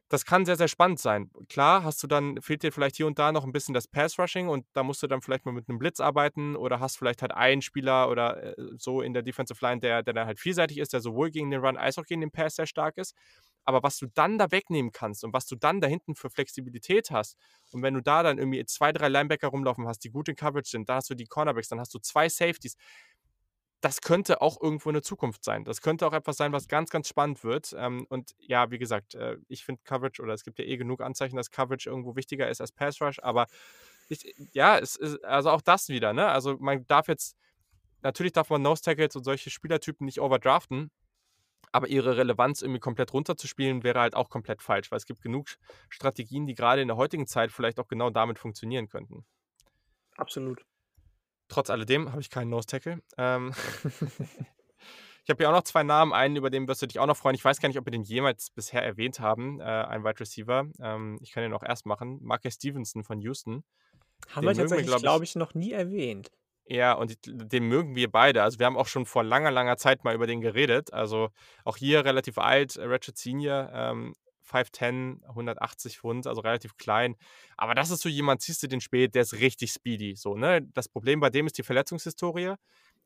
Das 0.10 0.24
kann 0.24 0.46
sehr, 0.46 0.56
sehr 0.56 0.70
spannend 0.70 1.00
sein. 1.00 1.30
Klar, 1.50 1.84
hast 1.84 2.02
du 2.02 2.08
dann, 2.08 2.42
fehlt 2.42 2.64
dir 2.64 2.72
vielleicht 2.72 2.96
hier 2.96 3.08
und 3.08 3.20
da 3.20 3.34
noch 3.34 3.44
ein 3.44 3.52
bisschen 3.52 3.74
das 3.74 3.90
Pass-Rushing 3.90 4.48
und 4.48 4.66
da 4.72 4.84
musst 4.84 5.04
du 5.04 5.08
dann 5.08 5.22
vielleicht 5.22 5.46
mal 5.46 5.52
mit 5.52 5.68
einem 5.68 5.80
Blitz 5.80 6.00
arbeiten 6.00 6.56
oder 6.56 6.80
hast 6.80 6.98
vielleicht 6.98 7.22
halt 7.22 7.34
einen 7.34 7.62
Spieler 7.62 8.10
oder 8.10 8.58
äh, 8.58 8.64
so 8.78 9.02
in 9.02 9.14
der 9.14 9.22
Defensive 9.22 9.60
Line, 9.66 9.82
der, 9.82 10.04
der 10.04 10.14
dann 10.14 10.26
halt 10.26 10.40
vielseitig 10.40 10.78
ist, 10.78 10.94
der 10.94 11.02
sowohl 11.02 11.30
gegen 11.30 11.52
den 11.52 11.60
Run 11.60 11.76
als 11.76 11.98
auch 11.98 12.06
gegen 12.06 12.22
den 12.22 12.32
Pass 12.32 12.56
sehr 12.56 12.68
stark 12.68 12.98
ist. 12.98 13.16
Aber 13.66 13.84
was 13.84 13.98
du 13.98 14.08
dann 14.14 14.38
da 14.38 14.50
wegnehmen 14.50 14.94
kannst 14.94 15.26
und 15.26 15.34
was 15.34 15.46
du 15.46 15.58
dann 15.58 15.82
da 15.82 15.88
hinten 15.90 16.16
für 16.16 16.30
Flexibilität 16.30 17.12
hast 17.12 17.36
und 17.72 17.82
wenn 17.84 17.94
du 17.94 18.02
da 18.02 18.24
dann 18.24 18.38
irgendwie 18.38 18.64
zwei, 18.64 18.94
drei 18.94 19.10
Linebacker 19.10 19.50
rumlaufen 19.50 19.88
hast, 19.90 20.06
die 20.06 20.10
gut 20.10 20.30
in 20.30 20.38
Coverage 20.38 20.70
sind, 20.70 20.88
dann 20.88 20.98
hast 20.98 21.10
du 21.10 21.16
die 21.16 21.26
Cornerbacks, 21.26 21.68
dann 21.68 21.82
hast 21.82 21.94
du 21.94 22.00
zwei 22.00 22.30
Safeties. 22.30 22.78
Das 23.82 24.02
könnte 24.02 24.42
auch 24.42 24.60
irgendwo 24.60 24.90
eine 24.90 25.02
Zukunft 25.02 25.44
sein. 25.44 25.64
Das 25.64 25.82
könnte 25.82 26.08
auch 26.08 26.14
etwas 26.14 26.38
sein, 26.38 26.52
was 26.52 26.68
ganz, 26.68 26.90
ganz 26.90 27.08
spannend 27.08 27.44
wird. 27.44 27.76
Ähm, 27.78 28.08
und 28.10 28.34
ja, 28.40 28.72
wie 28.72 28.80
gesagt, 28.80 29.14
äh, 29.16 29.38
ich 29.48 29.64
finde 29.66 29.82
Coverage 29.84 30.22
oder 30.22 30.34
es 30.34 30.44
gibt 30.44 30.58
ja 30.60 30.66
eh 30.66 30.78
genug 30.78 31.02
Anzeichen, 31.02 31.36
dass 31.36 31.52
Coverage 31.52 31.90
irgendwo 31.90 32.16
wichtiger 32.16 32.50
ist 32.50 32.60
als 32.60 32.72
Pass 32.72 33.00
Rush, 33.02 33.20
aber 33.20 33.46
ich, 34.10 34.34
ja, 34.54 34.80
es 34.80 34.96
ist 34.96 35.24
also 35.24 35.50
auch 35.52 35.62
das 35.62 35.90
wieder, 35.90 36.14
ne? 36.14 36.28
Also 36.28 36.58
man 36.60 36.88
darf 36.88 37.08
jetzt, 37.08 37.38
natürlich 38.02 38.34
darf 38.34 38.50
man 38.50 38.62
Nose 38.62 38.82
Tackles 38.82 39.16
und 39.16 39.24
solche 39.24 39.50
Spielertypen 39.50 40.06
nicht 40.06 40.22
overdraften, 40.22 40.90
aber 41.72 41.88
ihre 41.88 42.18
Relevanz 42.18 42.62
irgendwie 42.62 42.80
komplett 42.80 43.14
runterzuspielen, 43.14 43.84
wäre 43.84 44.00
halt 44.00 44.16
auch 44.16 44.30
komplett 44.30 44.62
falsch, 44.64 44.92
weil 44.92 44.98
es 44.98 45.06
gibt 45.06 45.22
genug 45.22 45.50
Strategien, 45.90 46.48
die 46.48 46.56
gerade 46.56 46.82
in 46.82 46.88
der 46.88 46.98
heutigen 46.98 47.28
Zeit 47.28 47.52
vielleicht 47.52 47.80
auch 47.80 47.88
genau 47.88 48.10
damit 48.10 48.40
funktionieren 48.40 48.88
könnten. 48.88 49.26
Absolut. 50.16 50.66
Trotz 51.48 51.70
alledem 51.70 52.12
habe 52.12 52.22
ich 52.22 52.30
keinen 52.30 52.50
Nose 52.50 52.68
Tackle. 52.68 53.02
Ähm, 53.18 53.54
ich 55.24 55.30
habe 55.30 55.38
hier 55.38 55.50
auch 55.50 55.54
noch 55.54 55.64
zwei 55.64 55.84
Namen. 55.84 56.14
Einen, 56.14 56.36
über 56.36 56.50
den 56.50 56.68
wirst 56.68 56.82
du 56.82 56.88
dich 56.88 57.00
auch 57.00 57.06
noch 57.06 57.18
freuen. 57.18 57.36
Ich 57.36 57.46
weiß 57.46 57.60
gar 57.60 57.70
nicht, 57.70 57.78
ob 57.78 57.86
wir 57.86 57.92
den 57.92 58.04
jemals 58.04 58.50
bisher 58.50 58.84
erwähnt 58.84 59.20
haben. 59.20 59.60
Äh, 59.60 59.64
ein 59.64 60.04
Wide 60.04 60.20
Receiver. 60.20 60.66
Ähm, 60.80 61.18
ich 61.22 61.32
kann 61.32 61.44
den 61.44 61.54
auch 61.54 61.64
erst 61.64 61.86
machen. 61.86 62.20
Marcus 62.22 62.56
Stevenson 62.56 63.04
von 63.04 63.20
Houston. 63.20 63.64
Haben 64.30 64.46
den 64.46 64.58
wir 64.58 64.64
tatsächlich, 64.64 64.96
glaube 64.98 65.24
ich, 65.24 65.36
noch 65.36 65.54
nie 65.54 65.72
erwähnt. 65.72 66.32
Ja, 66.70 66.94
und 66.94 67.18
den 67.26 67.64
mögen 67.64 67.96
wir 67.96 68.12
beide. 68.12 68.44
Also 68.44 68.60
wir 68.60 68.66
haben 68.66 68.76
auch 68.76 68.88
schon 68.88 69.06
vor 69.06 69.24
langer, 69.24 69.52
langer 69.52 69.78
Zeit 69.78 70.04
mal 70.04 70.14
über 70.14 70.28
den 70.28 70.42
geredet. 70.42 70.92
Also 70.92 71.30
auch 71.64 71.78
hier 71.78 72.04
relativ 72.04 72.38
alt, 72.38 72.76
äh, 72.76 72.84
Ratchet 72.84 73.18
Senior, 73.18 73.70
ähm, 73.74 74.14
5'10, 74.50 75.24
180 75.28 76.00
Pfund, 76.00 76.28
also 76.28 76.42
relativ 76.42 76.78
klein. 76.78 77.16
Aber 77.58 77.76
das 77.76 77.90
ist 77.92 78.02
so 78.02 78.10
jemand, 78.10 78.42
siehst 78.42 78.64
du 78.64 78.68
den 78.68 78.82
spät, 78.82 79.16
der 79.16 79.24
ist 79.24 79.34
richtig 79.34 79.72
speedy. 79.72 80.16
So, 80.16 80.36
ne? 80.36 80.62
Das 80.74 80.90
Problem 80.90 81.20
bei 81.20 81.30
dem 81.30 81.48
ist 81.48 81.58
die 81.58 81.64
Verletzungshistorie. 81.64 82.56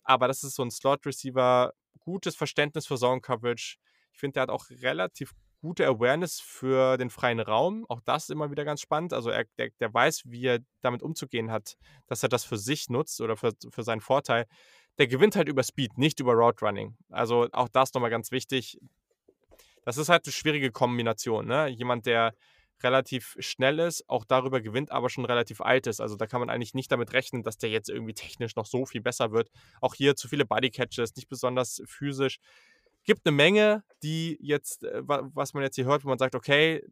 Aber 0.04 0.28
das 0.28 0.44
ist 0.44 0.56
so 0.56 0.64
ein 0.64 0.72
Slot-Receiver, 0.72 1.74
gutes 2.00 2.36
Verständnis 2.36 2.88
für 2.88 2.98
Zone-Coverage. 2.98 3.78
Ich 4.14 4.20
finde, 4.20 4.34
der 4.34 4.44
hat 4.44 4.50
auch 4.50 4.70
relativ 4.70 5.34
gute 5.62 5.86
Awareness 5.86 6.40
für 6.40 6.98
den 6.98 7.10
freien 7.10 7.40
Raum. 7.40 7.86
Auch 7.88 8.02
das 8.02 8.24
ist 8.24 8.30
immer 8.32 8.52
wieder 8.52 8.66
ganz 8.66 8.82
spannend. 8.82 9.14
Also 9.14 9.30
er, 9.30 9.46
der, 9.58 9.70
der 9.80 9.94
weiß, 9.94 10.24
wie 10.26 10.46
er 10.46 10.60
damit 10.82 11.04
umzugehen 11.04 11.52
hat, 11.52 11.78
dass 12.08 12.24
er 12.24 12.30
das 12.30 12.44
für 12.44 12.58
sich 12.58 12.90
nutzt 12.90 13.22
oder 13.22 13.38
für, 13.38 13.54
für 13.70 13.84
seinen 13.84 14.02
Vorteil. 14.02 14.48
Der 14.98 15.08
gewinnt 15.08 15.36
halt 15.36 15.48
über 15.48 15.64
Speed, 15.64 15.98
nicht 15.98 16.20
über 16.20 16.34
Route 16.34 16.66
Running. 16.66 16.98
Also 17.10 17.48
auch 17.54 17.70
das 17.70 17.94
nochmal 17.94 18.10
ganz 18.10 18.32
wichtig. 18.32 18.80
Das 19.84 19.98
ist 19.98 20.10
halt 20.10 20.26
eine 20.26 20.34
schwierige 20.34 20.72
Kombination. 20.72 21.48
Ne? 21.48 21.68
Jemand, 21.70 22.06
der 22.06 22.34
relativ 22.84 23.36
schnell 23.40 23.80
ist, 23.80 24.10
auch 24.10 24.26
darüber 24.26 24.60
gewinnt, 24.60 24.92
aber 24.92 25.10
schon 25.10 25.26
relativ 25.26 25.62
alt 25.62 25.86
ist. 25.88 26.02
Also 26.02 26.16
da 26.16 26.26
kann 26.26 26.40
man 26.40 26.50
eigentlich 26.50 26.74
nicht 26.74 26.92
damit 26.92 27.14
rechnen, 27.14 27.44
dass 27.44 27.58
der 27.58 27.70
jetzt 27.70 27.90
irgendwie 27.90 28.14
technisch 28.14 28.56
noch 28.56 28.66
so 28.66 28.86
viel 28.86 29.02
besser 29.02 29.32
wird. 29.32 29.52
Auch 29.82 29.94
hier 29.94 30.16
zu 30.16 30.28
viele 30.28 30.46
Bodycatches, 30.46 31.16
nicht 31.16 31.30
besonders 31.30 31.82
physisch 31.86 32.40
gibt 33.04 33.26
eine 33.26 33.36
Menge, 33.36 33.84
die 34.04 34.38
jetzt, 34.42 34.84
äh, 34.84 35.02
was 35.04 35.54
man 35.54 35.64
jetzt 35.64 35.76
hier 35.76 35.86
hört, 35.86 36.04
wo 36.04 36.10
man 36.10 36.18
sagt, 36.18 36.36
okay, 36.36 36.84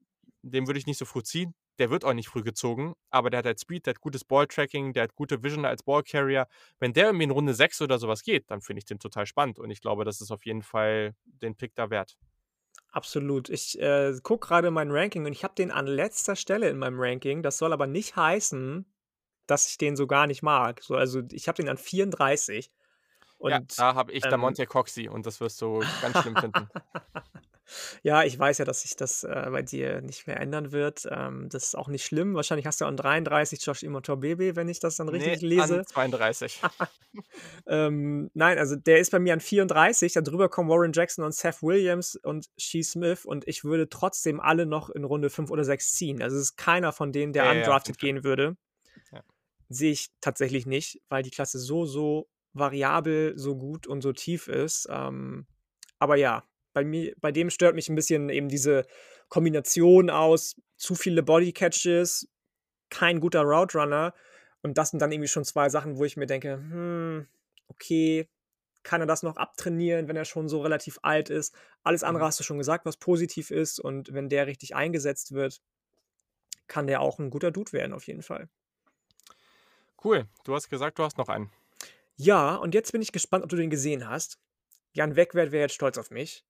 dem 0.41 0.67
würde 0.67 0.79
ich 0.79 0.87
nicht 0.87 0.97
so 0.97 1.05
früh 1.05 1.23
ziehen. 1.23 1.53
Der 1.79 1.89
wird 1.89 2.03
auch 2.03 2.13
nicht 2.13 2.27
früh 2.27 2.43
gezogen, 2.43 2.93
aber 3.09 3.29
der 3.29 3.37
hat 3.39 3.45
halt 3.45 3.59
Speed, 3.59 3.85
der 3.85 3.93
hat 3.93 4.01
gutes 4.01 4.25
Balltracking, 4.25 4.91
der 4.91 5.03
hat 5.03 5.15
gute 5.15 5.43
Vision 5.43 5.63
als 5.65 5.81
Ballcarrier. 5.83 6.47
Wenn 6.79 6.91
der 6.91 7.05
irgendwie 7.05 7.23
in 7.23 7.31
Runde 7.31 7.53
6 7.53 7.81
oder 7.81 7.99
sowas 7.99 8.21
geht, 8.23 8.51
dann 8.51 8.61
finde 8.61 8.79
ich 8.79 8.85
den 8.85 8.99
total 8.99 9.25
spannend 9.25 9.59
und 9.59 9.71
ich 9.71 9.79
glaube, 9.79 10.03
das 10.03 10.19
ist 10.19 10.31
auf 10.31 10.45
jeden 10.45 10.61
Fall 10.61 11.15
den 11.25 11.55
Pick 11.55 11.75
da 11.75 11.89
wert. 11.89 12.17
Absolut. 12.91 13.49
Ich 13.49 13.79
äh, 13.79 14.13
gucke 14.23 14.47
gerade 14.47 14.71
mein 14.71 14.91
Ranking 14.91 15.25
und 15.25 15.31
ich 15.31 15.43
habe 15.43 15.53
den 15.55 15.71
an 15.71 15.85
letzter 15.87 16.35
Stelle 16.35 16.69
in 16.69 16.77
meinem 16.79 16.99
Ranking. 16.99 17.43
Das 17.43 17.57
soll 17.57 17.71
aber 17.71 17.87
nicht 17.87 18.15
heißen, 18.15 18.85
dass 19.45 19.67
ich 19.69 19.77
den 19.77 19.95
so 19.95 20.07
gar 20.07 20.27
nicht 20.27 20.41
mag. 20.41 20.81
So, 20.81 20.95
also 20.95 21.21
ich 21.31 21.47
habe 21.47 21.57
den 21.57 21.69
an 21.69 21.77
34. 21.77 22.71
Und, 23.39 23.51
ja, 23.51 23.59
da 23.77 23.95
habe 23.95 24.11
ich 24.11 24.23
ähm, 24.25 24.31
da 24.31 24.37
Monte 24.37 24.65
Coxy 24.65 25.09
und 25.09 25.25
das 25.25 25.39
wirst 25.39 25.61
du 25.61 25.79
ganz 26.01 26.19
schlimm 26.19 26.35
finden. 26.35 26.69
Ja, 28.01 28.23
ich 28.23 28.37
weiß 28.37 28.57
ja, 28.57 28.65
dass 28.65 28.81
sich 28.81 28.95
das 28.95 29.23
äh, 29.23 29.47
bei 29.51 29.61
dir 29.61 30.01
nicht 30.01 30.27
mehr 30.27 30.39
ändern 30.39 30.71
wird. 30.71 31.07
Ähm, 31.11 31.49
das 31.49 31.65
ist 31.65 31.75
auch 31.75 31.87
nicht 31.87 32.05
schlimm. 32.05 32.33
Wahrscheinlich 32.35 32.65
hast 32.65 32.81
du 32.81 32.85
an 32.85 32.97
33 32.97 33.63
Josh 33.63 33.83
Imotor 33.83 34.17
Baby, 34.17 34.55
wenn 34.55 34.69
ich 34.69 34.79
das 34.79 34.95
dann 34.95 35.09
richtig 35.09 35.41
nee, 35.41 35.47
lese. 35.47 35.79
An 35.79 35.85
32. 35.85 36.61
ähm, 37.67 38.31
nein, 38.33 38.57
also 38.57 38.75
der 38.75 38.99
ist 38.99 39.11
bei 39.11 39.19
mir 39.19 39.33
an 39.33 39.39
34. 39.39 40.13
Darüber 40.13 40.49
kommen 40.49 40.69
Warren 40.69 40.93
Jackson 40.93 41.23
und 41.23 41.33
Seth 41.33 41.61
Williams 41.61 42.15
und 42.15 42.47
Shee 42.57 42.83
Smith 42.83 43.25
und 43.25 43.47
ich 43.47 43.63
würde 43.63 43.89
trotzdem 43.89 44.39
alle 44.39 44.65
noch 44.65 44.89
in 44.89 45.03
Runde 45.03 45.29
5 45.29 45.51
oder 45.51 45.63
6 45.63 45.93
ziehen. 45.93 46.21
Also 46.21 46.37
es 46.37 46.43
ist 46.43 46.57
keiner 46.57 46.91
von 46.91 47.11
denen, 47.11 47.33
der 47.33 47.45
ja, 47.45 47.51
undrafted 47.51 47.97
ja, 47.97 47.99
gehen 47.99 48.23
würde. 48.23 48.57
Ja. 49.11 49.21
Sehe 49.69 49.91
ich 49.91 50.09
tatsächlich 50.21 50.65
nicht, 50.65 51.01
weil 51.09 51.23
die 51.23 51.31
Klasse 51.31 51.59
so, 51.59 51.85
so 51.85 52.27
variabel 52.53 53.33
so 53.37 53.55
gut 53.55 53.87
und 53.87 54.01
so 54.01 54.13
tief 54.13 54.47
ist. 54.47 54.87
Ähm, 54.89 55.45
aber 55.99 56.15
ja, 56.15 56.43
bei 56.73 56.83
mir, 56.83 57.13
bei 57.19 57.31
dem 57.31 57.49
stört 57.49 57.75
mich 57.75 57.89
ein 57.89 57.95
bisschen 57.95 58.29
eben 58.29 58.49
diese 58.49 58.85
Kombination 59.27 60.09
aus 60.09 60.55
zu 60.77 60.95
viele 60.95 61.23
Bodycatches, 61.23 62.29
kein 62.89 63.19
guter 63.19 63.41
Route 63.41 63.77
Runner. 63.77 64.13
Und 64.61 64.77
das 64.77 64.89
sind 64.89 65.01
dann 65.01 65.11
irgendwie 65.11 65.27
schon 65.27 65.45
zwei 65.45 65.69
Sachen, 65.69 65.97
wo 65.97 66.05
ich 66.05 66.17
mir 66.17 66.25
denke, 66.25 66.53
hm, 66.53 67.27
okay, 67.67 68.29
kann 68.83 69.01
er 69.01 69.07
das 69.07 69.23
noch 69.23 69.37
abtrainieren, 69.37 70.07
wenn 70.07 70.15
er 70.15 70.25
schon 70.25 70.49
so 70.49 70.61
relativ 70.61 70.99
alt 71.01 71.29
ist? 71.29 71.53
Alles 71.83 72.03
andere 72.03 72.23
mhm. 72.23 72.27
hast 72.27 72.39
du 72.39 72.43
schon 72.43 72.57
gesagt, 72.57 72.85
was 72.85 72.97
positiv 72.97 73.51
ist. 73.51 73.79
Und 73.79 74.13
wenn 74.13 74.29
der 74.29 74.47
richtig 74.47 74.75
eingesetzt 74.75 75.33
wird, 75.33 75.61
kann 76.67 76.87
der 76.87 77.01
auch 77.01 77.19
ein 77.19 77.29
guter 77.29 77.51
Dude 77.51 77.73
werden, 77.73 77.93
auf 77.93 78.07
jeden 78.07 78.21
Fall. 78.21 78.49
Cool. 80.03 80.27
Du 80.45 80.55
hast 80.55 80.69
gesagt, 80.69 80.97
du 80.97 81.03
hast 81.03 81.17
noch 81.17 81.29
einen. 81.29 81.51
Ja, 82.21 82.55
und 82.55 82.73
jetzt 82.73 82.91
bin 82.91 83.01
ich 83.01 83.13
gespannt, 83.13 83.45
ob 83.45 83.49
du 83.49 83.55
den 83.55 83.69
gesehen 83.69 84.09
hast. 84.09 84.39
Jan 84.91 85.15
Wegwert 85.15 85.53
wäre 85.53 85.61
jetzt 85.61 85.75
stolz 85.75 85.97
auf 85.97 86.11
mich. 86.11 86.43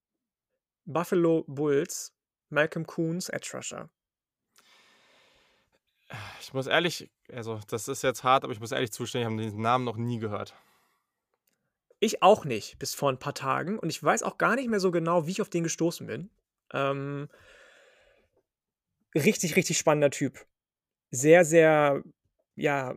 Buffalo 0.86 1.44
Bulls, 1.48 2.12
Malcolm 2.50 2.88
Coons, 2.88 3.30
Edge 3.30 3.52
Rusher. 3.54 3.92
Ich 6.42 6.54
muss 6.54 6.66
ehrlich, 6.66 7.12
also 7.32 7.60
das 7.68 7.88
ist 7.88 8.02
jetzt 8.02 8.24
hart, 8.24 8.44
aber 8.44 8.52
ich 8.52 8.60
muss 8.60 8.72
ehrlich 8.72 8.92
zustimmen, 8.92 9.22
ich 9.22 9.32
habe 9.32 9.44
diesen 9.44 9.62
Namen 9.62 9.86
noch 9.86 9.96
nie 9.96 10.18
gehört. 10.18 10.56
Ich 12.00 12.24
auch 12.24 12.46
nicht, 12.46 12.80
bis 12.80 12.96
vor 12.96 13.12
ein 13.12 13.20
paar 13.20 13.36
Tagen. 13.36 13.78
Und 13.78 13.92
ich 13.92 14.02
weiß 14.02 14.24
auch 14.24 14.40
gar 14.40 14.56
nicht 14.56 14.70
mehr 14.70 14.80
so 14.80 14.90
genau, 14.90 15.28
wie 15.28 15.32
ich 15.32 15.42
auf 15.42 15.52
den 15.52 15.62
gestoßen 15.62 16.08
bin. 16.08 16.32
Ähm, 16.74 17.30
richtig, 19.14 19.56
richtig 19.56 19.78
spannender 19.78 20.10
Typ. 20.10 20.48
Sehr, 21.12 21.46
sehr, 21.46 22.02
ja, 22.56 22.96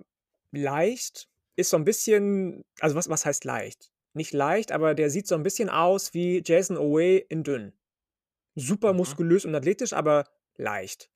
leicht, 0.53 1.29
ist 1.57 1.71
so 1.71 1.77
ein 1.77 1.85
bisschen, 1.85 2.65
also 2.81 2.97
was, 2.97 3.09
was 3.09 3.27
heißt 3.27 3.45
leicht? 3.45 3.91
Nicht 4.15 4.33
leicht, 4.33 4.73
aber 4.73 4.95
der 4.95 5.11
sieht 5.11 5.27
so 5.27 5.35
ein 5.35 5.43
bisschen 5.43 5.71
aus 5.71 6.13
wie 6.15 6.43
Jason 6.45 6.77
Owe 6.77 7.17
in 7.17 7.45
dünn. 7.45 7.73
Super 8.55 8.93
mhm. 8.93 8.99
muskulös 8.99 9.45
und 9.45 9.55
athletisch, 9.55 9.93
aber 9.93 10.29
leicht. 10.57 11.11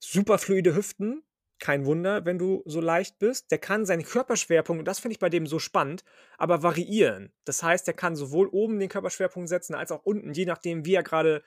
Super 0.00 0.38
fluide 0.38 0.74
Hüften, 0.74 1.22
kein 1.60 1.84
Wunder, 1.84 2.24
wenn 2.24 2.38
du 2.38 2.62
so 2.64 2.80
leicht 2.80 3.18
bist. 3.18 3.50
Der 3.50 3.58
kann 3.58 3.84
seinen 3.84 4.02
Körperschwerpunkt, 4.02 4.80
und 4.80 4.88
das 4.88 4.98
finde 4.98 5.12
ich 5.12 5.18
bei 5.18 5.28
dem 5.28 5.46
so 5.46 5.58
spannend, 5.58 6.02
aber 6.38 6.62
variieren. 6.62 7.32
Das 7.44 7.62
heißt, 7.62 7.86
er 7.86 7.94
kann 7.94 8.16
sowohl 8.16 8.48
oben 8.48 8.78
den 8.78 8.88
Körperschwerpunkt 8.88 9.48
setzen, 9.48 9.74
als 9.74 9.92
auch 9.92 10.02
unten, 10.02 10.32
je 10.32 10.46
nachdem, 10.46 10.84
wie 10.84 10.94
er 10.94 11.02
gerade 11.02 11.42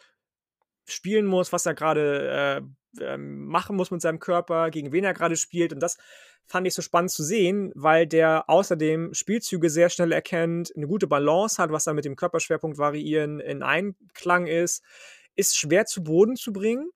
spielen 0.85 1.25
muss, 1.25 1.53
was 1.53 1.65
er 1.65 1.73
gerade 1.73 2.61
äh, 2.99 3.03
äh, 3.03 3.17
machen 3.17 3.75
muss 3.75 3.91
mit 3.91 4.01
seinem 4.01 4.19
Körper, 4.19 4.69
gegen 4.69 4.91
wen 4.91 5.03
er 5.03 5.13
gerade 5.13 5.35
spielt. 5.35 5.73
Und 5.73 5.79
das 5.79 5.97
fand 6.45 6.67
ich 6.67 6.73
so 6.73 6.81
spannend 6.81 7.11
zu 7.11 7.23
sehen, 7.23 7.71
weil 7.75 8.05
der 8.05 8.49
außerdem 8.49 9.13
Spielzüge 9.13 9.69
sehr 9.69 9.89
schnell 9.89 10.11
erkennt, 10.11 10.73
eine 10.75 10.87
gute 10.87 11.07
Balance 11.07 11.61
hat, 11.61 11.71
was 11.71 11.85
da 11.85 11.93
mit 11.93 12.05
dem 12.05 12.15
Körperschwerpunkt 12.15 12.77
variieren 12.77 13.39
in 13.39 13.63
Einklang 13.63 14.47
ist, 14.47 14.83
ist 15.35 15.57
schwer 15.57 15.85
zu 15.85 16.03
Boden 16.03 16.35
zu 16.35 16.53
bringen, 16.53 16.91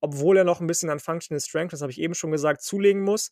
obwohl 0.00 0.36
er 0.36 0.44
noch 0.44 0.60
ein 0.60 0.66
bisschen 0.66 0.90
an 0.90 1.00
Functional 1.00 1.40
Strength, 1.40 1.72
das 1.72 1.82
habe 1.82 1.92
ich 1.92 2.00
eben 2.00 2.14
schon 2.14 2.30
gesagt, 2.30 2.62
zulegen 2.62 3.02
muss. 3.02 3.30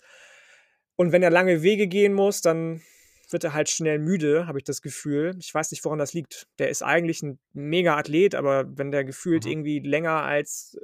Und 0.95 1.13
wenn 1.13 1.23
er 1.23 1.31
lange 1.31 1.63
Wege 1.63 1.89
gehen 1.89 2.15
muss, 2.15 2.41
dann 2.41 2.83
wird 3.29 3.45
er 3.45 3.55
halt 3.55 3.69
schnell 3.69 3.99
müde, 3.99 4.47
habe 4.47 4.59
ich 4.59 4.65
das 4.65 4.83
Gefühl. 4.83 5.37
Ich 5.39 5.53
weiß 5.53 5.71
nicht, 5.71 5.85
woran 5.85 5.99
das 5.99 6.13
liegt. 6.13 6.47
Der 6.59 6.69
ist 6.69 6.83
eigentlich 6.83 7.23
ein 7.23 7.39
mega 7.53 7.97
Athlet, 7.97 8.35
aber 8.35 8.65
wenn 8.77 8.91
der 8.91 9.05
gefühlt 9.05 9.45
mhm. 9.45 9.51
irgendwie 9.51 9.79
länger 9.81 10.23
als 10.23 10.79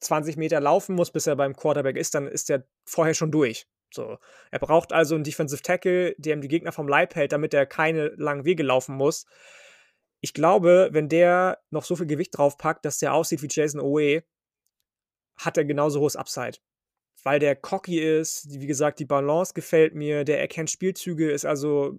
20 0.00 0.36
Meter 0.36 0.60
laufen 0.60 0.94
muss, 0.94 1.10
bis 1.10 1.26
er 1.26 1.36
beim 1.36 1.56
Quarterback 1.56 1.96
ist, 1.96 2.14
dann 2.14 2.26
ist 2.26 2.50
er 2.50 2.66
vorher 2.84 3.14
schon 3.14 3.32
durch. 3.32 3.66
So. 3.92 4.18
Er 4.50 4.58
braucht 4.58 4.92
also 4.92 5.14
einen 5.14 5.24
Defensive 5.24 5.62
Tackle, 5.62 6.14
der 6.18 6.34
ihm 6.34 6.40
die 6.40 6.48
Gegner 6.48 6.72
vom 6.72 6.88
Leib 6.88 7.14
hält, 7.14 7.32
damit 7.32 7.54
er 7.54 7.66
keine 7.66 8.08
langen 8.16 8.44
Wege 8.44 8.62
laufen 8.62 8.94
muss. 8.94 9.26
Ich 10.20 10.34
glaube, 10.34 10.88
wenn 10.92 11.08
der 11.08 11.60
noch 11.70 11.84
so 11.84 11.96
viel 11.96 12.06
Gewicht 12.06 12.36
draufpackt, 12.36 12.84
dass 12.84 12.98
der 12.98 13.14
aussieht 13.14 13.42
wie 13.42 13.48
Jason 13.50 13.80
Owe, 13.80 14.22
hat 15.36 15.56
er 15.56 15.64
genauso 15.64 16.00
hohes 16.00 16.16
Upside. 16.16 16.58
Weil 17.26 17.40
der 17.40 17.56
cocky 17.56 17.98
ist, 17.98 18.46
wie 18.52 18.68
gesagt, 18.68 19.00
die 19.00 19.04
Balance 19.04 19.52
gefällt 19.52 19.96
mir, 19.96 20.22
der 20.22 20.38
erkennt 20.38 20.70
Spielzüge, 20.70 21.28
ist 21.28 21.44
also 21.44 21.98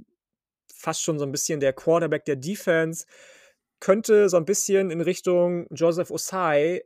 fast 0.74 1.04
schon 1.04 1.20
so 1.20 1.26
ein 1.26 1.34
bisschen 1.34 1.60
der 1.60 1.74
Quarterback 1.74 2.24
der 2.24 2.38
Defense. 2.38 3.06
Könnte 3.82 4.30
so 4.30 4.38
ein 4.38 4.46
bisschen 4.46 4.90
in 4.90 5.02
Richtung 5.02 5.68
Joseph 5.72 6.12
Osai 6.12 6.86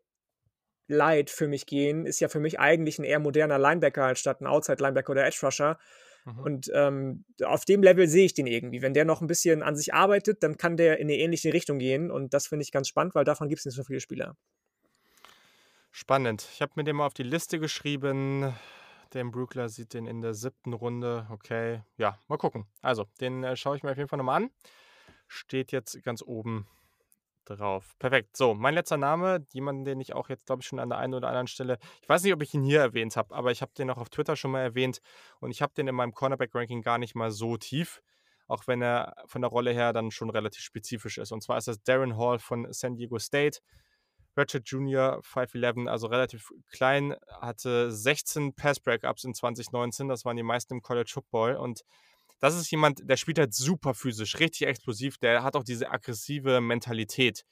Light 0.88 1.30
für 1.30 1.48
mich 1.48 1.68
gehen, 1.68 2.08
ist 2.08 2.20
ja 2.20 2.30
für 2.30 2.40
mich 2.40 2.60
eigentlich 2.60 2.98
ein 2.98 3.04
eher 3.04 3.20
moderner 3.20 3.60
Linebacker 3.60 4.06
anstatt 4.06 4.42
ein 4.42 4.48
Outside-Linebacker 4.48 5.12
oder 5.12 5.24
Edge-Rusher. 5.24 5.78
Mhm. 6.26 6.40
Und 6.40 6.72
ähm, 6.74 7.26
auf 7.44 7.64
dem 7.66 7.84
Level 7.84 8.08
sehe 8.08 8.26
ich 8.26 8.34
den 8.34 8.48
irgendwie. 8.48 8.82
Wenn 8.82 8.96
der 8.96 9.06
noch 9.06 9.22
ein 9.22 9.28
bisschen 9.28 9.62
an 9.62 9.76
sich 9.76 9.94
arbeitet, 9.94 10.42
dann 10.42 10.58
kann 10.58 10.78
der 10.78 10.98
in 10.98 11.06
eine 11.06 11.18
ähnliche 11.18 11.54
Richtung 11.54 11.78
gehen. 11.78 12.10
Und 12.10 12.34
das 12.34 12.48
finde 12.48 12.64
ich 12.64 12.72
ganz 12.72 12.88
spannend, 12.88 13.14
weil 13.14 13.24
davon 13.24 13.50
gibt 13.50 13.60
es 13.60 13.66
nicht 13.66 13.76
so 13.76 13.84
viele 13.84 14.00
Spieler. 14.00 14.36
Spannend. 15.92 16.48
Ich 16.54 16.62
habe 16.62 16.72
mir 16.76 16.86
den 16.86 16.96
mal 16.96 17.06
auf 17.06 17.14
die 17.14 17.24
Liste 17.24 17.60
geschrieben. 17.60 18.54
Der 19.14 19.26
Brookler 19.26 19.68
sieht 19.68 19.94
den 19.94 20.08
in 20.08 20.22
der 20.22 20.34
siebten 20.34 20.72
Runde. 20.72 21.28
Okay, 21.30 21.84
ja, 21.98 22.18
mal 22.30 22.38
gucken. 22.38 22.66
Also, 22.82 23.08
den 23.20 23.44
äh, 23.44 23.58
schaue 23.58 23.76
ich 23.76 23.84
mir 23.84 23.92
auf 23.92 23.98
jeden 23.98 24.08
Fall 24.08 24.18
nochmal 24.18 24.44
an. 24.44 24.52
Steht 25.28 25.74
jetzt 25.74 26.02
ganz 26.04 26.22
oben 26.22 26.66
drauf. 27.44 27.94
Perfekt. 28.00 28.38
So, 28.38 28.54
mein 28.54 28.74
letzter 28.74 28.96
Name, 28.96 29.46
jemanden, 29.52 29.84
den 29.84 30.00
ich 30.00 30.14
auch 30.14 30.30
jetzt, 30.30 30.46
glaube 30.46 30.62
ich, 30.62 30.68
schon 30.68 30.80
an 30.80 30.90
der 30.90 30.98
einen 30.98 31.14
oder 31.14 31.28
anderen 31.28 31.48
Stelle, 31.48 31.78
ich 32.02 32.08
weiß 32.08 32.24
nicht, 32.24 32.34
ob 32.34 32.42
ich 32.42 32.54
ihn 32.54 32.64
hier 32.64 32.80
erwähnt 32.80 33.18
habe, 33.18 33.36
aber 33.36 33.52
ich 33.52 33.62
habe 33.62 33.74
den 33.78 33.90
auch 33.90 33.98
auf 33.98 34.10
Twitter 34.10 34.36
schon 34.36 34.52
mal 34.52 34.62
erwähnt 34.62 35.02
und 35.40 35.52
ich 35.52 35.62
habe 35.62 35.74
den 35.74 35.88
in 35.88 35.96
meinem 35.96 36.14
Cornerback-Ranking 36.14 36.82
gar 36.82 36.98
nicht 36.98 37.16
mal 37.16 37.32
so 37.32 37.58
tief, 37.58 38.02
auch 38.48 38.68
wenn 38.68 38.82
er 38.82 39.16
von 39.26 39.42
der 39.42 39.50
Rolle 39.50 39.72
her 39.72 39.92
dann 39.92 40.12
schon 40.12 40.30
relativ 40.30 40.62
spezifisch 40.62 41.18
ist. 41.18 41.32
Und 41.32 41.44
zwar 41.44 41.58
ist 41.58 41.68
das 41.68 41.84
Darren 41.84 42.18
Hall 42.18 42.40
von 42.40 42.72
San 42.72 42.96
Diego 42.96 43.20
State. 43.20 43.60
Ratchet 44.36 44.68
Jr. 44.68 45.22
5'11, 45.24 45.88
also 45.88 46.08
relativ 46.08 46.52
klein, 46.70 47.16
hatte 47.40 47.92
16 47.92 48.54
Pass-Breakups 48.54 49.24
in 49.24 49.34
2019. 49.34 50.08
Das 50.08 50.26
waren 50.26 50.38
die 50.38 50.44
meisten 50.44 50.76
im 50.76 50.82
College 50.82 51.12
Football. 51.14 51.56
Und 51.56 51.82
das 52.40 52.56
ist 52.56 52.72
jemand, 52.72 53.08
der 53.10 53.18
spielt 53.18 53.40
halt 53.40 53.54
super 53.54 53.94
physisch, 53.94 54.40
richtig 54.40 54.68
explosiv. 54.68 55.18
Der 55.18 55.44
hat 55.44 55.56
auch 55.56 55.64
diese 55.64 55.92
aggressive 55.92 56.62
Mentalität. 56.62 57.46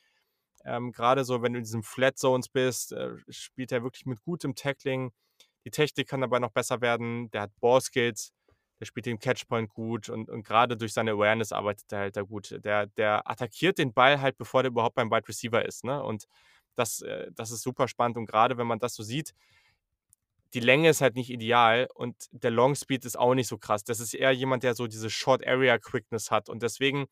Ähm, 0.65 0.91
Gerade 0.91 1.23
so, 1.25 1.41
wenn 1.41 1.53
du 1.53 1.59
in 1.59 1.63
diesen 1.63 1.83
Flat 1.83 2.17
Zones 2.17 2.49
bist, 2.49 2.93
äh, 2.93 3.11
spielt 3.29 3.71
er 3.71 3.83
wirklich 3.83 4.05
mit 4.05 4.21
gutem 4.21 4.55
Tackling. 4.55 5.11
Die 5.65 5.71
Technik 5.71 6.07
kann 6.07 6.21
dabei 6.21 6.39
noch 6.39 6.51
besser 6.51 6.81
werden. 6.81 7.29
Der 7.31 7.41
hat 7.41 7.51
Ballskills. 7.59 8.31
Der 8.79 8.85
spielt 8.85 9.05
den 9.05 9.19
Catchpoint 9.19 9.73
gut 9.73 10.07
und, 10.07 10.29
und 10.29 10.43
gerade 10.43 10.77
durch 10.77 10.93
seine 10.93 11.11
Awareness 11.11 11.51
arbeitet 11.51 11.91
er 11.91 11.99
halt 11.99 12.15
da 12.15 12.21
gut. 12.21 12.57
Der, 12.63 12.87
der 12.87 13.29
attackiert 13.29 13.77
den 13.77 13.93
Ball 13.93 14.21
halt, 14.21 14.37
bevor 14.37 14.63
der 14.63 14.71
überhaupt 14.71 14.95
beim 14.95 15.11
Wide 15.11 15.27
Receiver 15.27 15.65
ist. 15.65 15.83
Ne? 15.83 16.01
Und 16.01 16.27
das, 16.75 17.01
äh, 17.01 17.31
das 17.35 17.51
ist 17.51 17.61
super 17.61 17.87
spannend. 17.87 18.17
Und 18.17 18.25
gerade 18.25 18.57
wenn 18.57 18.67
man 18.67 18.79
das 18.79 18.95
so 18.95 19.03
sieht, 19.03 19.33
die 20.53 20.59
Länge 20.59 20.89
ist 20.89 21.01
halt 21.01 21.15
nicht 21.15 21.29
ideal 21.29 21.87
und 21.93 22.15
der 22.31 22.51
Long 22.51 22.75
Speed 22.75 23.05
ist 23.05 23.19
auch 23.19 23.35
nicht 23.35 23.47
so 23.47 23.57
krass. 23.57 23.83
Das 23.83 23.99
ist 23.99 24.13
eher 24.13 24.31
jemand, 24.31 24.63
der 24.63 24.73
so 24.73 24.87
diese 24.87 25.09
Short 25.09 25.45
Area 25.45 25.77
Quickness 25.77 26.31
hat. 26.31 26.49
Und 26.49 26.63
deswegen, 26.63 27.05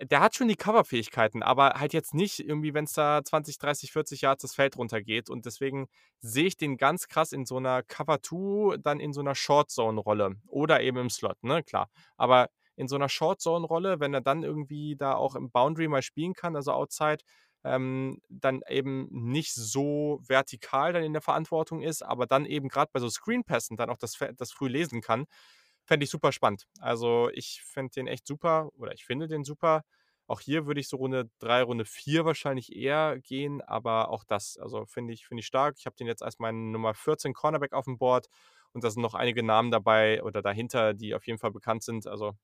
der 0.00 0.20
hat 0.20 0.34
schon 0.34 0.48
die 0.48 0.56
Coverfähigkeiten, 0.56 1.42
aber 1.42 1.70
halt 1.80 1.94
jetzt 1.94 2.14
nicht 2.14 2.40
irgendwie, 2.40 2.74
wenn 2.74 2.84
es 2.84 2.92
da 2.92 3.24
20, 3.24 3.58
30, 3.58 3.92
40 3.92 4.20
Yards 4.20 4.42
das 4.42 4.54
Feld 4.54 4.76
runtergeht. 4.76 5.30
Und 5.30 5.46
deswegen 5.46 5.88
sehe 6.20 6.46
ich 6.46 6.56
den 6.56 6.76
ganz 6.76 7.08
krass 7.08 7.32
in 7.32 7.46
so 7.46 7.56
einer 7.56 7.82
Cover 7.82 8.20
2, 8.20 8.76
dann 8.76 9.00
in 9.00 9.14
so 9.14 9.20
einer 9.20 9.34
Short 9.34 9.70
Zone 9.70 9.98
Rolle 9.98 10.34
oder 10.46 10.82
eben 10.82 10.98
im 10.98 11.10
Slot, 11.10 11.42
ne, 11.42 11.62
klar. 11.62 11.88
Aber 12.16 12.50
in 12.76 12.88
so 12.88 12.94
einer 12.94 13.08
Short 13.08 13.40
Zone 13.40 13.66
Rolle, 13.66 14.00
wenn 14.00 14.14
er 14.14 14.20
dann 14.20 14.44
irgendwie 14.44 14.96
da 14.96 15.14
auch 15.14 15.34
im 15.34 15.50
Boundary 15.50 15.88
mal 15.88 16.02
spielen 16.02 16.34
kann, 16.34 16.54
also 16.54 16.72
outside, 16.72 17.18
ähm, 17.64 18.20
dann 18.28 18.62
eben 18.68 19.08
nicht 19.10 19.54
so 19.54 20.20
vertikal 20.26 20.92
dann 20.92 21.02
in 21.02 21.12
der 21.12 21.22
Verantwortung 21.22 21.82
ist, 21.82 22.02
aber 22.02 22.26
dann 22.26 22.46
eben 22.46 22.68
gerade 22.68 22.90
bei 22.92 23.00
so 23.00 23.08
Screenpässen 23.10 23.76
dann 23.76 23.90
auch 23.90 23.96
das, 23.96 24.18
das 24.36 24.52
früh 24.52 24.68
lesen 24.68 25.00
kann, 25.00 25.26
fände 25.84 26.04
ich 26.04 26.10
super 26.10 26.32
spannend. 26.32 26.66
Also 26.80 27.30
ich 27.32 27.62
fände 27.64 27.92
den 27.92 28.06
echt 28.06 28.26
super 28.26 28.70
oder 28.76 28.92
ich 28.92 29.04
finde 29.04 29.28
den 29.28 29.44
super. 29.44 29.82
Auch 30.26 30.40
hier 30.40 30.66
würde 30.66 30.80
ich 30.80 30.88
so 30.88 30.98
Runde 30.98 31.30
3, 31.38 31.62
Runde 31.62 31.86
4 31.86 32.24
wahrscheinlich 32.26 32.76
eher 32.76 33.18
gehen, 33.20 33.62
aber 33.62 34.10
auch 34.10 34.24
das, 34.24 34.58
also 34.58 34.84
finde 34.84 35.14
ich, 35.14 35.26
find 35.26 35.40
ich 35.40 35.46
stark. 35.46 35.76
Ich 35.78 35.86
habe 35.86 35.96
den 35.96 36.06
jetzt 36.06 36.22
als 36.22 36.38
meinen 36.38 36.70
Nummer 36.70 36.92
14 36.94 37.32
Cornerback 37.32 37.72
auf 37.72 37.86
dem 37.86 37.96
Board 37.96 38.26
und 38.72 38.84
da 38.84 38.90
sind 38.90 39.02
noch 39.02 39.14
einige 39.14 39.42
Namen 39.42 39.70
dabei 39.70 40.22
oder 40.22 40.42
dahinter, 40.42 40.92
die 40.94 41.14
auf 41.14 41.26
jeden 41.26 41.38
Fall 41.38 41.50
bekannt 41.50 41.82
sind. 41.82 42.06
Also 42.06 42.34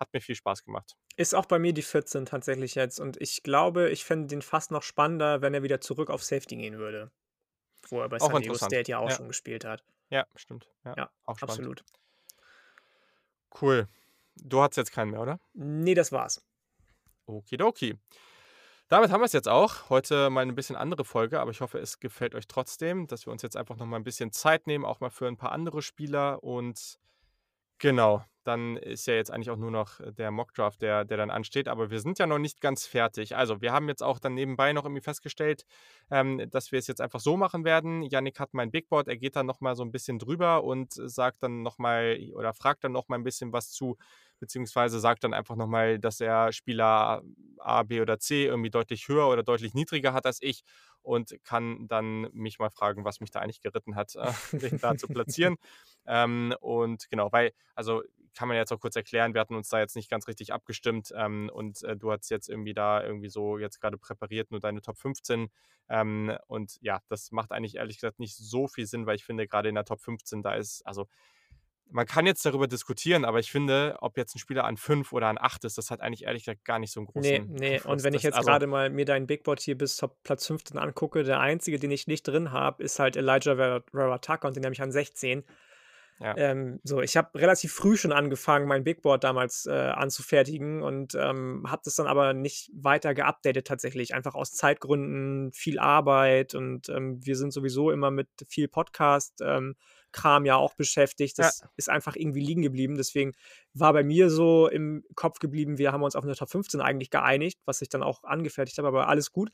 hat 0.00 0.12
mir 0.12 0.20
viel 0.20 0.34
Spaß 0.34 0.64
gemacht. 0.64 0.96
Ist 1.16 1.34
auch 1.34 1.46
bei 1.46 1.58
mir 1.58 1.72
die 1.72 1.82
14 1.82 2.26
tatsächlich 2.26 2.74
jetzt. 2.74 3.00
Und 3.00 3.20
ich 3.20 3.42
glaube, 3.42 3.90
ich 3.90 4.04
fände 4.04 4.26
den 4.28 4.42
fast 4.42 4.70
noch 4.70 4.82
spannender, 4.82 5.40
wenn 5.40 5.54
er 5.54 5.62
wieder 5.62 5.80
zurück 5.80 6.10
auf 6.10 6.22
Safety 6.22 6.56
gehen 6.56 6.78
würde. 6.78 7.10
Wo 7.88 8.00
er 8.00 8.08
bei 8.08 8.20
auch 8.20 8.32
San 8.32 8.42
Diego 8.42 8.54
State 8.54 8.90
ja 8.90 8.98
auch 8.98 9.10
ja. 9.10 9.16
schon 9.16 9.28
gespielt 9.28 9.64
hat. 9.64 9.84
Ja, 10.10 10.26
stimmt. 10.34 10.68
Ja, 10.84 10.94
ja 10.96 11.10
auch 11.24 11.36
spannend. 11.36 11.58
absolut. 11.58 11.84
Cool. 13.60 13.88
Du 14.36 14.60
hast 14.60 14.76
jetzt 14.76 14.92
keinen 14.92 15.10
mehr, 15.10 15.20
oder? 15.20 15.40
Nee, 15.52 15.94
das 15.94 16.10
war's. 16.10 16.42
Okidoki. 17.26 17.96
Damit 18.88 19.10
haben 19.10 19.20
wir 19.20 19.26
es 19.26 19.32
jetzt 19.32 19.48
auch. 19.48 19.88
Heute 19.88 20.28
mal 20.28 20.42
ein 20.42 20.54
bisschen 20.54 20.76
andere 20.76 21.04
Folge, 21.04 21.40
aber 21.40 21.50
ich 21.50 21.60
hoffe, 21.60 21.78
es 21.78 22.00
gefällt 22.00 22.34
euch 22.34 22.46
trotzdem, 22.46 23.06
dass 23.06 23.26
wir 23.26 23.32
uns 23.32 23.42
jetzt 23.42 23.56
einfach 23.56 23.76
noch 23.76 23.86
mal 23.86 23.96
ein 23.96 24.04
bisschen 24.04 24.30
Zeit 24.30 24.66
nehmen, 24.66 24.84
auch 24.84 25.00
mal 25.00 25.10
für 25.10 25.26
ein 25.26 25.36
paar 25.36 25.52
andere 25.52 25.80
Spieler 25.80 26.44
und 26.44 26.98
Genau, 27.78 28.22
dann 28.44 28.76
ist 28.76 29.06
ja 29.06 29.14
jetzt 29.14 29.30
eigentlich 29.30 29.50
auch 29.50 29.56
nur 29.56 29.70
noch 29.70 30.00
äh, 30.00 30.12
der 30.12 30.30
Mockdraft, 30.30 30.80
der, 30.82 31.04
der 31.04 31.16
dann 31.16 31.30
ansteht. 31.30 31.68
Aber 31.68 31.90
wir 31.90 32.00
sind 32.00 32.18
ja 32.18 32.26
noch 32.26 32.38
nicht 32.38 32.60
ganz 32.60 32.86
fertig. 32.86 33.36
Also, 33.36 33.60
wir 33.60 33.72
haben 33.72 33.88
jetzt 33.88 34.02
auch 34.02 34.18
dann 34.18 34.34
nebenbei 34.34 34.72
noch 34.72 34.84
irgendwie 34.84 35.02
festgestellt, 35.02 35.64
ähm, 36.10 36.48
dass 36.50 36.70
wir 36.72 36.78
es 36.78 36.86
jetzt 36.86 37.00
einfach 37.00 37.20
so 37.20 37.36
machen 37.36 37.64
werden. 37.64 38.02
Yannick 38.02 38.38
hat 38.40 38.54
mein 38.54 38.70
Big 38.70 38.88
Board, 38.88 39.08
er 39.08 39.16
geht 39.16 39.36
dann 39.36 39.46
nochmal 39.46 39.74
so 39.76 39.82
ein 39.82 39.92
bisschen 39.92 40.18
drüber 40.18 40.62
und 40.64 40.92
sagt 40.92 41.42
dann 41.42 41.62
nochmal 41.62 42.18
oder 42.34 42.52
fragt 42.54 42.84
dann 42.84 42.92
nochmal 42.92 43.18
ein 43.18 43.24
bisschen 43.24 43.52
was 43.52 43.70
zu, 43.70 43.96
beziehungsweise 44.44 45.00
sagt 45.00 45.24
dann 45.24 45.32
einfach 45.32 45.56
nochmal, 45.56 45.98
dass 45.98 46.20
er 46.20 46.52
Spieler 46.52 47.22
A, 47.58 47.82
B 47.82 48.02
oder 48.02 48.18
C 48.18 48.44
irgendwie 48.44 48.68
deutlich 48.68 49.08
höher 49.08 49.26
oder 49.28 49.42
deutlich 49.42 49.72
niedriger 49.72 50.12
hat 50.12 50.26
als 50.26 50.38
ich 50.42 50.64
und 51.00 51.34
kann 51.44 51.88
dann 51.88 52.28
mich 52.34 52.58
mal 52.58 52.68
fragen, 52.68 53.06
was 53.06 53.20
mich 53.20 53.30
da 53.30 53.40
eigentlich 53.40 53.62
geritten 53.62 53.96
hat, 53.96 54.14
äh, 54.16 54.32
den 54.58 54.78
da 54.78 54.96
zu 54.98 55.08
platzieren. 55.08 55.56
Ähm, 56.06 56.54
und 56.60 57.08
genau, 57.08 57.32
weil, 57.32 57.52
also 57.74 58.02
kann 58.34 58.48
man 58.48 58.58
jetzt 58.58 58.70
auch 58.70 58.80
kurz 58.80 58.96
erklären, 58.96 59.32
wir 59.32 59.40
hatten 59.40 59.54
uns 59.54 59.70
da 59.70 59.78
jetzt 59.78 59.96
nicht 59.96 60.10
ganz 60.10 60.28
richtig 60.28 60.52
abgestimmt 60.52 61.10
ähm, 61.16 61.50
und 61.54 61.82
äh, 61.84 61.96
du 61.96 62.12
hast 62.12 62.28
jetzt 62.30 62.50
irgendwie 62.50 62.74
da 62.74 63.02
irgendwie 63.02 63.30
so 63.30 63.56
jetzt 63.56 63.80
gerade 63.80 63.96
präpariert, 63.96 64.50
nur 64.50 64.60
deine 64.60 64.82
Top 64.82 64.98
15. 64.98 65.48
Ähm, 65.88 66.36
und 66.48 66.76
ja, 66.82 67.00
das 67.08 67.32
macht 67.32 67.52
eigentlich 67.52 67.76
ehrlich 67.76 67.96
gesagt 67.96 68.18
nicht 68.18 68.36
so 68.36 68.66
viel 68.66 68.86
Sinn, 68.86 69.06
weil 69.06 69.16
ich 69.16 69.24
finde, 69.24 69.46
gerade 69.46 69.70
in 69.70 69.74
der 69.74 69.84
Top 69.84 70.00
15, 70.02 70.42
da 70.42 70.54
ist, 70.54 70.82
also 70.86 71.06
man 71.90 72.06
kann 72.06 72.26
jetzt 72.26 72.44
darüber 72.44 72.66
diskutieren, 72.66 73.24
aber 73.24 73.38
ich 73.38 73.50
finde, 73.50 73.96
ob 74.00 74.16
jetzt 74.16 74.34
ein 74.34 74.38
Spieler 74.38 74.64
an 74.64 74.76
5 74.76 75.12
oder 75.12 75.28
an 75.28 75.38
8 75.40 75.64
ist, 75.64 75.78
das 75.78 75.90
hat 75.90 76.00
eigentlich 76.00 76.24
ehrlich 76.24 76.44
gesagt 76.44 76.64
gar 76.64 76.78
nicht 76.78 76.92
so 76.92 77.00
einen 77.00 77.06
großen 77.06 77.46
Nee, 77.52 77.78
nee. 77.78 77.80
Und 77.84 78.02
wenn 78.02 78.14
ich 78.14 78.22
jetzt 78.22 78.36
also, 78.36 78.48
gerade 78.48 78.66
mal 78.66 78.90
mir 78.90 79.04
dein 79.04 79.26
Big 79.26 79.44
Board 79.44 79.60
hier 79.60 79.78
bis 79.78 79.96
Top 79.96 80.22
Platz 80.22 80.46
15 80.46 80.78
angucke, 80.78 81.22
der 81.22 81.40
einzige, 81.40 81.78
den 81.78 81.90
ich 81.90 82.06
nicht 82.06 82.26
drin 82.26 82.52
habe, 82.52 82.82
ist 82.82 82.98
halt 82.98 83.16
Elijah 83.16 83.56
Verataka 83.56 84.48
und 84.48 84.56
den 84.56 84.64
habe 84.64 84.74
ich 84.74 84.82
an 84.82 84.92
16. 84.92 85.44
Ja. 86.20 86.36
Ähm, 86.36 86.80
so, 86.84 87.00
ich 87.00 87.16
habe 87.16 87.38
relativ 87.38 87.72
früh 87.72 87.96
schon 87.96 88.12
angefangen, 88.12 88.68
mein 88.68 88.84
Big 88.84 89.02
Board 89.02 89.24
damals 89.24 89.66
äh, 89.66 89.72
anzufertigen 89.72 90.82
und 90.82 91.14
ähm, 91.16 91.64
habe 91.68 91.82
das 91.84 91.96
dann 91.96 92.06
aber 92.06 92.34
nicht 92.34 92.70
weiter 92.72 93.14
geupdatet 93.14 93.66
tatsächlich, 93.66 94.14
einfach 94.14 94.34
aus 94.34 94.52
Zeitgründen, 94.52 95.52
viel 95.52 95.78
Arbeit 95.78 96.54
und 96.54 96.88
ähm, 96.88 97.24
wir 97.24 97.36
sind 97.36 97.52
sowieso 97.52 97.90
immer 97.90 98.10
mit 98.12 98.28
viel 98.46 98.68
Podcast. 98.68 99.42
Kram 100.14 100.46
ja 100.46 100.56
auch 100.56 100.74
beschäftigt. 100.74 101.38
Das 101.38 101.60
ja. 101.60 101.68
ist 101.76 101.90
einfach 101.90 102.16
irgendwie 102.16 102.40
liegen 102.40 102.62
geblieben. 102.62 102.96
Deswegen 102.96 103.32
war 103.74 103.92
bei 103.92 104.04
mir 104.04 104.30
so 104.30 104.68
im 104.68 105.04
Kopf 105.14 105.40
geblieben, 105.40 105.76
wir 105.76 105.92
haben 105.92 106.02
uns 106.02 106.16
auf 106.16 106.24
eine 106.24 106.36
Top 106.36 106.50
15 106.50 106.80
eigentlich 106.80 107.10
geeinigt, 107.10 107.60
was 107.66 107.82
ich 107.82 107.88
dann 107.88 108.02
auch 108.02 108.24
angefertigt 108.24 108.78
habe, 108.78 108.88
aber 108.88 109.08
alles 109.08 109.32
gut. 109.32 109.50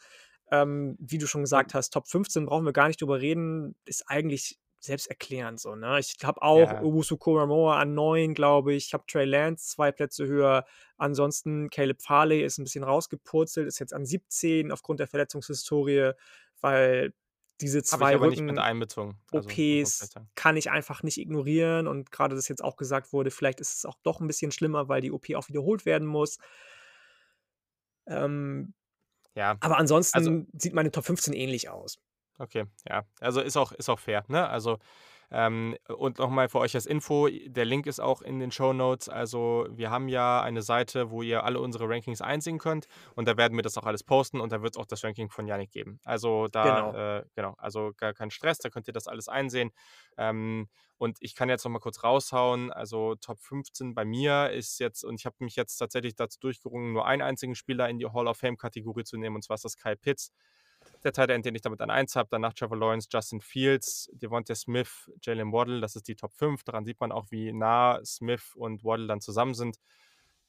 Ähm, 0.53 0.97
wie 1.01 1.19
du 1.19 1.27
schon 1.27 1.43
gesagt 1.43 1.74
hast, 1.74 1.91
Top 1.91 2.09
15 2.09 2.47
brauchen 2.47 2.65
wir 2.65 2.73
gar 2.73 2.89
nicht 2.89 3.01
drüber 3.01 3.20
reden, 3.20 3.74
ist 3.85 4.05
eigentlich 4.09 4.59
selbsterklärend 4.81 5.61
so, 5.61 5.77
ne? 5.77 5.99
Ich 6.01 6.16
habe 6.24 6.43
auch 6.43 6.59
ja. 6.59 6.82
Owusu 6.82 7.16
Koramoa 7.16 7.78
an 7.78 7.95
9, 7.95 8.35
glaube 8.35 8.74
ich. 8.74 8.87
Ich 8.87 8.95
habe 8.95 9.05
Trey 9.07 9.27
Lance 9.27 9.69
zwei 9.69 9.93
Plätze 9.93 10.27
höher. 10.27 10.65
Ansonsten 10.97 11.69
Caleb 11.70 12.03
Farley 12.03 12.43
ist 12.43 12.59
ein 12.59 12.65
bisschen 12.65 12.85
rausgepurzelt, 12.85 13.69
ist 13.69 13.78
jetzt 13.78 13.93
an 13.93 14.07
17 14.07 14.73
aufgrund 14.73 15.01
der 15.01 15.07
Verletzungshistorie, 15.07 16.12
weil 16.61 17.12
diese 17.61 17.82
zwei 17.82 18.16
Rücken 18.16 18.59
also, 18.59 19.49
OPs 19.49 20.11
kann 20.35 20.57
ich 20.57 20.70
einfach 20.70 21.03
nicht 21.03 21.19
ignorieren 21.19 21.87
und 21.87 22.11
gerade 22.11 22.35
das 22.35 22.49
jetzt 22.49 22.62
auch 22.62 22.77
gesagt 22.77 23.12
wurde, 23.12 23.31
vielleicht 23.31 23.61
ist 23.61 23.77
es 23.77 23.85
auch 23.85 23.97
doch 24.03 24.20
ein 24.20 24.27
bisschen 24.27 24.53
schlimmer, 24.53 24.89
weil 24.89 25.01
die 25.01 25.12
OP 25.12 25.35
auch 25.35 25.49
wiederholt 25.49 25.87
werden 25.87 26.07
muss. 26.07 26.39
Ähm, 28.07 28.74
ja. 29.35 29.57
Aber 29.61 29.78
ansonsten 29.78 30.16
also, 30.19 30.45
sieht 30.53 30.74
meine 30.74 30.91
Top 30.91 31.05
15 31.05 31.35
ähnlich 31.35 31.69
aus. 31.69 31.99
Okay, 32.39 32.65
ja. 32.89 33.05
Also 33.20 33.41
ist 33.41 33.57
auch, 33.57 33.73
ist 33.73 33.89
auch 33.89 33.99
fair, 33.99 34.24
ne? 34.28 34.49
Also 34.49 34.78
ähm, 35.31 35.77
und 35.89 36.19
nochmal 36.19 36.48
für 36.48 36.59
euch 36.59 36.74
als 36.74 36.86
Info, 36.86 37.28
der 37.28 37.65
Link 37.65 37.86
ist 37.86 38.01
auch 38.01 38.23
in 38.23 38.40
den 38.40 38.51
Show 38.51 38.73
Notes. 38.73 39.09
Also 39.09 39.66
wir 39.70 39.90
haben 39.90 40.09
ja 40.09 40.43
eine 40.43 40.62
Seite, 40.62 41.11
wo 41.11 41.23
ihr 41.23 41.44
alle 41.44 41.61
unsere 41.61 41.89
Rankings 41.89 42.20
einsehen 42.20 42.59
könnt 42.59 42.86
und 43.15 43.28
da 43.28 43.36
werden 43.36 43.57
wir 43.57 43.62
das 43.62 43.78
auch 43.78 43.85
alles 43.85 44.02
posten 44.02 44.40
und 44.40 44.52
da 44.52 44.62
wird 44.62 44.74
es 44.74 44.81
auch 44.81 44.86
das 44.86 45.05
Ranking 45.05 45.31
von 45.31 45.47
Yannick 45.47 45.70
geben. 45.70 46.01
Also 46.05 46.48
da, 46.48 46.62
genau, 46.65 46.98
äh, 46.98 47.24
genau 47.35 47.55
also 47.59 47.93
gar 47.97 48.12
kein 48.12 48.31
Stress, 48.31 48.59
da 48.59 48.70
könnt 48.70 48.89
ihr 48.89 48.93
das 48.93 49.07
alles 49.07 49.28
einsehen. 49.28 49.70
Ähm, 50.16 50.69
und 50.98 51.16
ich 51.20 51.35
kann 51.35 51.48
jetzt 51.48 51.65
nochmal 51.65 51.81
kurz 51.81 52.05
raushauen, 52.05 52.70
also 52.70 53.15
Top 53.15 53.40
15 53.40 53.94
bei 53.94 54.05
mir 54.05 54.51
ist 54.51 54.81
jetzt, 54.81 55.02
und 55.02 55.15
ich 55.15 55.24
habe 55.24 55.36
mich 55.39 55.57
jetzt 55.57 55.77
tatsächlich 55.77 56.15
dazu 56.15 56.39
durchgerungen, 56.40 56.93
nur 56.93 57.07
einen 57.07 57.23
einzigen 57.23 57.55
Spieler 57.55 57.89
in 57.89 57.98
die 57.98 58.07
Hall 58.07 58.28
of 58.28 58.36
Fame-Kategorie 58.36 59.05
zu 59.05 59.16
nehmen, 59.16 59.36
und 59.36 59.43
zwar 59.43 59.55
ist 59.55 59.65
das 59.65 59.77
Kyle 59.77 59.97
Pitts. 59.97 60.31
Der 61.05 61.12
Tight 61.12 61.31
End, 61.31 61.44
den 61.44 61.55
ich 61.55 61.62
damit 61.62 61.81
an 61.81 61.90
1 61.90 62.16
habe. 62.16 62.28
Danach 62.31 62.55
Trevor 62.55 62.77
Lawrence, 62.77 63.09
Justin 63.10 63.40
Fields, 63.40 64.10
Devontae 64.12 64.55
Smith, 64.55 65.10
Jalen 65.22 65.52
Waddle. 65.52 65.81
Das 65.81 65.97
ist 65.97 66.09
die 66.09 66.16
Top 66.16 66.32
5. 66.35 66.62
Daran 66.64 66.85
sieht 66.85 67.01
man 67.01 67.12
auch, 67.12 67.27
wie 67.31 67.52
nah 67.52 68.01
Smith 68.05 68.55
und 68.55 68.85
Waddle 68.85 69.06
dann 69.06 69.20
zusammen 69.20 69.55
sind. 69.55 69.77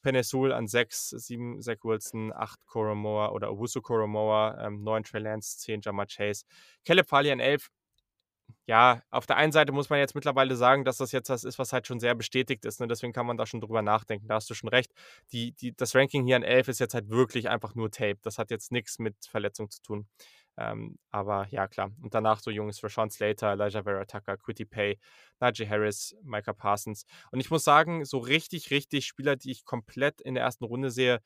Penesul 0.02 0.52
an 0.52 0.66
6, 0.66 1.10
7 1.10 1.62
Zach 1.62 1.78
Wilson, 1.84 2.32
8 2.32 2.66
Koromoa 2.66 3.30
oder 3.30 3.50
Owusu 3.50 3.80
Koromoa, 3.80 4.66
ähm, 4.66 4.82
9 4.82 5.04
Trey 5.04 5.20
Lance, 5.20 5.58
10 5.58 5.80
Jamar 5.82 6.06
Chase. 6.06 6.44
Caleb 6.84 7.08
Farley 7.08 7.30
an 7.30 7.40
11. 7.40 7.70
Ja, 8.66 9.02
auf 9.10 9.26
der 9.26 9.36
einen 9.36 9.52
Seite 9.52 9.72
muss 9.72 9.90
man 9.90 9.98
jetzt 9.98 10.14
mittlerweile 10.14 10.54
sagen, 10.56 10.84
dass 10.84 10.98
das 10.98 11.10
jetzt 11.12 11.28
das 11.28 11.42
ist, 11.44 11.58
was 11.58 11.72
halt 11.72 11.86
schon 11.86 12.00
sehr 12.00 12.14
bestätigt 12.14 12.64
ist. 12.64 12.80
Ne? 12.80 12.86
Deswegen 12.86 13.12
kann 13.12 13.26
man 13.26 13.36
da 13.36 13.44
schon 13.46 13.60
drüber 13.60 13.82
nachdenken. 13.82 14.28
Da 14.28 14.34
hast 14.36 14.48
du 14.50 14.54
schon 14.54 14.68
recht. 14.68 14.92
Die, 15.32 15.52
die, 15.52 15.74
das 15.74 15.94
Ranking 15.94 16.24
hier 16.24 16.36
an 16.36 16.42
11 16.42 16.68
ist 16.68 16.78
jetzt 16.78 16.94
halt 16.94 17.08
wirklich 17.08 17.48
einfach 17.48 17.74
nur 17.74 17.90
Tape. 17.90 18.18
Das 18.22 18.38
hat 18.38 18.50
jetzt 18.50 18.70
nichts 18.70 18.98
mit 18.98 19.16
Verletzung 19.26 19.70
zu 19.70 19.82
tun. 19.82 20.06
Ähm, 20.56 20.98
aber 21.10 21.46
ja, 21.50 21.66
klar. 21.68 21.92
Und 22.02 22.14
danach 22.14 22.40
so 22.40 22.50
Jungs 22.50 22.82
Rashawn 22.82 23.10
Slater, 23.10 23.52
Elijah 23.52 23.82
Vera 23.82 24.04
Tucker, 24.04 24.36
Quitty 24.36 24.64
Pay, 24.64 24.98
Najee 25.40 25.68
Harris, 25.68 26.14
Micah 26.22 26.52
Parsons. 26.52 27.06
Und 27.30 27.40
ich 27.40 27.50
muss 27.50 27.64
sagen, 27.64 28.04
so 28.04 28.18
richtig, 28.18 28.70
richtig 28.70 29.06
Spieler, 29.06 29.36
die 29.36 29.50
ich 29.50 29.64
komplett 29.64 30.20
in 30.20 30.34
der 30.34 30.44
ersten 30.44 30.64
Runde 30.64 30.90
sehe, 30.90 31.20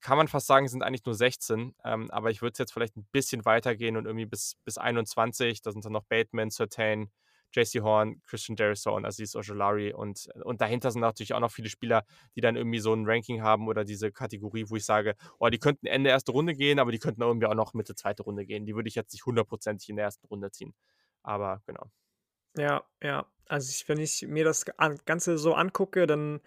kann 0.00 0.18
man 0.18 0.28
fast 0.28 0.46
sagen, 0.46 0.68
sind 0.68 0.82
eigentlich 0.82 1.04
nur 1.04 1.14
16. 1.14 1.74
Ähm, 1.84 2.10
aber 2.10 2.30
ich 2.30 2.42
würde 2.42 2.52
es 2.52 2.58
jetzt 2.58 2.72
vielleicht 2.72 2.96
ein 2.96 3.06
bisschen 3.12 3.44
weitergehen 3.44 3.96
und 3.96 4.06
irgendwie 4.06 4.26
bis, 4.26 4.56
bis 4.64 4.78
21. 4.78 5.62
Da 5.62 5.72
sind 5.72 5.84
dann 5.84 5.92
noch 5.92 6.04
Bateman, 6.04 6.50
Certain, 6.50 7.10
JC 7.52 7.80
Horn, 7.82 8.20
Christian 8.26 8.56
Darrison, 8.56 9.04
Aziz 9.04 9.34
Ojolari 9.34 9.92
und, 9.92 10.28
und 10.44 10.60
dahinter 10.60 10.90
sind 10.90 11.00
natürlich 11.00 11.34
auch 11.34 11.40
noch 11.40 11.52
viele 11.52 11.68
Spieler, 11.68 12.04
die 12.36 12.40
dann 12.40 12.56
irgendwie 12.56 12.80
so 12.80 12.94
ein 12.94 13.04
Ranking 13.06 13.42
haben 13.42 13.68
oder 13.68 13.84
diese 13.84 14.12
Kategorie, 14.12 14.64
wo 14.68 14.76
ich 14.76 14.84
sage, 14.84 15.14
oh, 15.38 15.48
die 15.48 15.58
könnten 15.58 15.86
Ende 15.86 16.10
erste 16.10 16.32
Runde 16.32 16.54
gehen, 16.54 16.78
aber 16.78 16.92
die 16.92 16.98
könnten 16.98 17.22
irgendwie 17.22 17.46
auch 17.46 17.54
noch 17.54 17.74
Mitte 17.74 17.94
zweite 17.94 18.22
Runde 18.22 18.44
gehen. 18.46 18.66
Die 18.66 18.74
würde 18.74 18.88
ich 18.88 18.94
jetzt 18.94 19.12
nicht 19.12 19.24
hundertprozentig 19.26 19.88
in 19.88 19.96
der 19.96 20.06
ersten 20.06 20.26
Runde 20.26 20.50
ziehen. 20.50 20.74
Aber 21.22 21.62
genau. 21.66 21.90
Ja, 22.56 22.84
ja. 23.02 23.26
Also 23.46 23.70
ich, 23.70 23.88
wenn 23.88 23.98
ich 23.98 24.22
mir 24.28 24.44
das 24.44 24.66
Ganze 25.06 25.38
so 25.38 25.54
angucke, 25.54 26.06
dann 26.06 26.40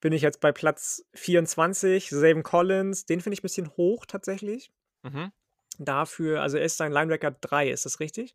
bin 0.00 0.12
ich 0.12 0.22
jetzt 0.22 0.40
bei 0.40 0.52
Platz 0.52 1.04
24, 1.14 2.10
Savin 2.10 2.42
Collins, 2.42 3.06
den 3.06 3.20
finde 3.20 3.34
ich 3.34 3.40
ein 3.40 3.42
bisschen 3.42 3.76
hoch 3.76 4.06
tatsächlich. 4.06 4.70
Mhm. 5.02 5.32
Dafür, 5.78 6.42
also 6.42 6.56
er 6.56 6.64
ist 6.64 6.80
ein 6.80 6.92
Linebacker 6.92 7.30
3, 7.30 7.70
ist 7.70 7.86
das 7.86 8.00
richtig? 8.00 8.34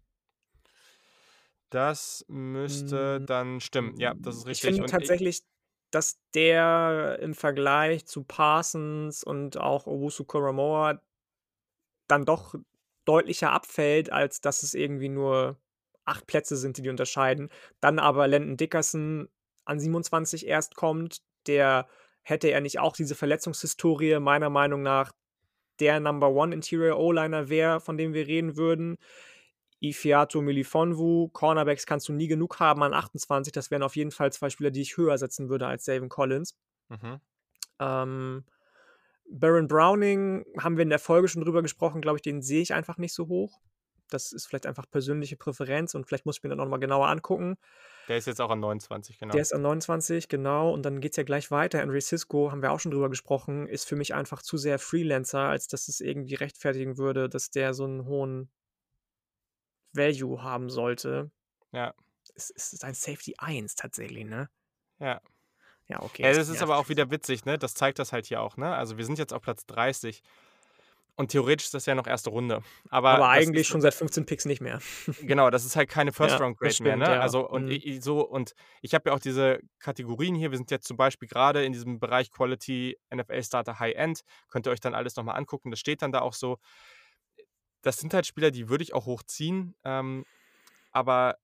Das 1.73 2.23
müsste 2.27 3.15
hm, 3.15 3.25
dann 3.25 3.59
stimmen. 3.59 3.99
Ja, 3.99 4.13
das 4.13 4.35
ist 4.35 4.41
Ich 4.43 4.63
richtig. 4.63 4.75
finde 4.75 4.91
tatsächlich, 4.91 5.41
dass 5.89 6.19
der 6.35 7.17
im 7.19 7.33
Vergleich 7.33 8.05
zu 8.05 8.23
Parsons 8.23 9.23
und 9.23 9.57
auch 9.57 9.87
Owusu 9.87 10.23
Koromoa 10.23 11.01
dann 12.07 12.25
doch 12.25 12.53
deutlicher 13.05 13.51
abfällt, 13.51 14.11
als 14.11 14.39
dass 14.39 14.61
es 14.61 14.75
irgendwie 14.75 15.09
nur 15.09 15.57
acht 16.05 16.27
Plätze 16.27 16.57
sind, 16.57 16.77
die 16.77 16.83
die 16.83 16.89
unterscheiden. 16.89 17.49
Dann 17.79 17.97
aber 17.97 18.27
Landon 18.27 18.55
Dickerson 18.55 19.27
an 19.65 19.79
27 19.79 20.45
erst 20.45 20.75
kommt, 20.75 21.23
der 21.47 21.87
hätte 22.21 22.49
er 22.49 22.61
nicht 22.61 22.77
auch 22.77 22.95
diese 22.95 23.15
Verletzungshistorie 23.15 24.19
meiner 24.19 24.51
Meinung 24.51 24.83
nach 24.83 25.11
der 25.79 25.99
Number 25.99 26.29
One 26.29 26.53
Interior 26.53 26.99
O-Liner 26.99 27.49
wäre, 27.49 27.81
von 27.81 27.97
dem 27.97 28.13
wir 28.13 28.27
reden 28.27 28.57
würden. 28.57 28.97
Ifiato 29.83 30.41
Milifonwu. 30.41 31.27
Cornerbacks 31.29 31.85
kannst 31.85 32.07
du 32.07 32.13
nie 32.13 32.27
genug 32.27 32.59
haben 32.59 32.83
an 32.83 32.93
28. 32.93 33.51
Das 33.51 33.69
wären 33.69 33.83
auf 33.83 33.95
jeden 33.95 34.11
Fall 34.11 34.31
zwei 34.31 34.49
Spieler, 34.49 34.71
die 34.71 34.81
ich 34.81 34.97
höher 34.97 35.17
setzen 35.17 35.49
würde 35.49 35.67
als 35.67 35.85
Savin 35.85 36.09
Collins. 36.09 36.57
Mhm. 36.89 37.19
Ähm, 37.79 38.45
Baron 39.29 39.67
Browning 39.67 40.45
haben 40.57 40.77
wir 40.77 40.83
in 40.83 40.89
der 40.89 40.99
Folge 40.99 41.27
schon 41.27 41.43
drüber 41.43 41.61
gesprochen, 41.61 42.01
glaube 42.01 42.17
ich, 42.17 42.21
den 42.21 42.41
sehe 42.41 42.61
ich 42.61 42.73
einfach 42.73 42.97
nicht 42.97 43.13
so 43.13 43.27
hoch. 43.27 43.59
Das 44.09 44.31
ist 44.31 44.45
vielleicht 44.45 44.67
einfach 44.67 44.89
persönliche 44.89 45.35
Präferenz 45.35 45.95
und 45.95 46.05
vielleicht 46.05 46.25
muss 46.25 46.37
ich 46.37 46.43
mir 46.43 46.49
dann 46.49 46.59
nochmal 46.59 46.79
genauer 46.79 47.07
angucken. 47.07 47.57
Der 48.07 48.17
ist 48.17 48.27
jetzt 48.27 48.39
auch 48.41 48.51
an 48.51 48.59
29, 48.59 49.17
genau. 49.17 49.31
Der 49.31 49.41
ist 49.41 49.53
an 49.53 49.61
29, 49.63 50.27
genau. 50.27 50.71
Und 50.71 50.83
dann 50.83 51.01
geht 51.01 51.13
es 51.13 51.17
ja 51.17 51.23
gleich 51.23 51.51
weiter. 51.51 51.79
Henry 51.79 52.01
Cisco, 52.01 52.51
haben 52.51 52.61
wir 52.61 52.71
auch 52.71 52.79
schon 52.79 52.91
drüber 52.91 53.09
gesprochen, 53.09 53.67
ist 53.67 53.87
für 53.87 53.95
mich 53.95 54.13
einfach 54.13 54.41
zu 54.41 54.57
sehr 54.57 54.77
Freelancer, 54.77 55.39
als 55.39 55.67
dass 55.67 55.87
es 55.87 55.99
irgendwie 55.99 56.35
rechtfertigen 56.35 56.97
würde, 56.97 57.27
dass 57.27 57.49
der 57.49 57.73
so 57.73 57.85
einen 57.85 58.05
hohen 58.05 58.49
Value 59.93 60.41
haben 60.41 60.69
sollte. 60.69 61.31
Ja. 61.71 61.93
Es, 62.35 62.49
ist 62.49 62.83
ein 62.83 62.93
Safety 62.93 63.35
1 63.37 63.75
tatsächlich, 63.75 64.25
ne? 64.25 64.49
Ja. 64.99 65.21
Ja, 65.87 66.01
okay. 66.01 66.23
Ja, 66.23 66.33
das 66.33 66.47
ist 66.47 66.61
aber 66.61 66.77
auch 66.77 66.89
wieder 66.89 67.11
witzig, 67.11 67.45
ne? 67.45 67.57
Das 67.57 67.73
zeigt 67.73 67.99
das 67.99 68.13
halt 68.13 68.25
hier 68.25 68.41
auch, 68.41 68.55
ne? 68.57 68.73
Also 68.73 68.97
wir 68.97 69.05
sind 69.05 69.19
jetzt 69.19 69.33
auf 69.33 69.41
Platz 69.41 69.65
30 69.65 70.23
und 71.15 71.29
theoretisch 71.29 71.65
ist 71.65 71.73
das 71.75 71.85
ja 71.85 71.93
noch 71.93 72.07
erste 72.07 72.31
Runde. 72.31 72.63
Aber, 72.89 73.11
aber 73.11 73.29
eigentlich 73.29 73.67
schon 73.67 73.81
seit 73.81 73.93
15 73.93 74.25
Picks 74.25 74.45
nicht 74.45 74.61
mehr. 74.61 74.79
Genau, 75.21 75.49
das 75.51 75.63
ist 75.63 75.75
halt 75.75 75.89
keine 75.89 76.11
First-Round-Grade 76.11 76.73
ja, 76.73 76.83
mehr, 76.83 76.97
ne? 76.97 77.15
Ja. 77.15 77.21
Also 77.21 77.47
und 77.47 77.65
mhm. 77.65 77.71
ich, 77.71 78.03
so, 78.03 78.21
und 78.21 78.55
ich 78.81 78.95
habe 78.95 79.09
ja 79.09 79.15
auch 79.15 79.19
diese 79.19 79.59
Kategorien 79.79 80.33
hier. 80.33 80.49
Wir 80.49 80.57
sind 80.57 80.71
jetzt 80.71 80.87
zum 80.87 80.97
Beispiel 80.97 81.27
gerade 81.27 81.63
in 81.63 81.71
diesem 81.71 81.99
Bereich 81.99 82.31
Quality 82.31 82.97
NFL 83.13 83.43
Starter 83.43 83.79
High 83.79 83.95
End. 83.95 84.21
Könnt 84.49 84.65
ihr 84.65 84.71
euch 84.71 84.79
dann 84.79 84.95
alles 84.95 85.15
nochmal 85.15 85.37
angucken. 85.37 85.69
Das 85.69 85.79
steht 85.79 86.01
dann 86.01 86.11
da 86.11 86.21
auch 86.21 86.33
so 86.33 86.57
das 87.83 87.97
sind 87.97 88.13
halt 88.13 88.25
Spieler, 88.25 88.49
die 88.49 88.69
würde 88.69 88.83
ich 88.83 88.93
auch 88.93 89.05
hochziehen. 89.05 89.75
Ähm, 89.83 90.25
aber 90.91 91.37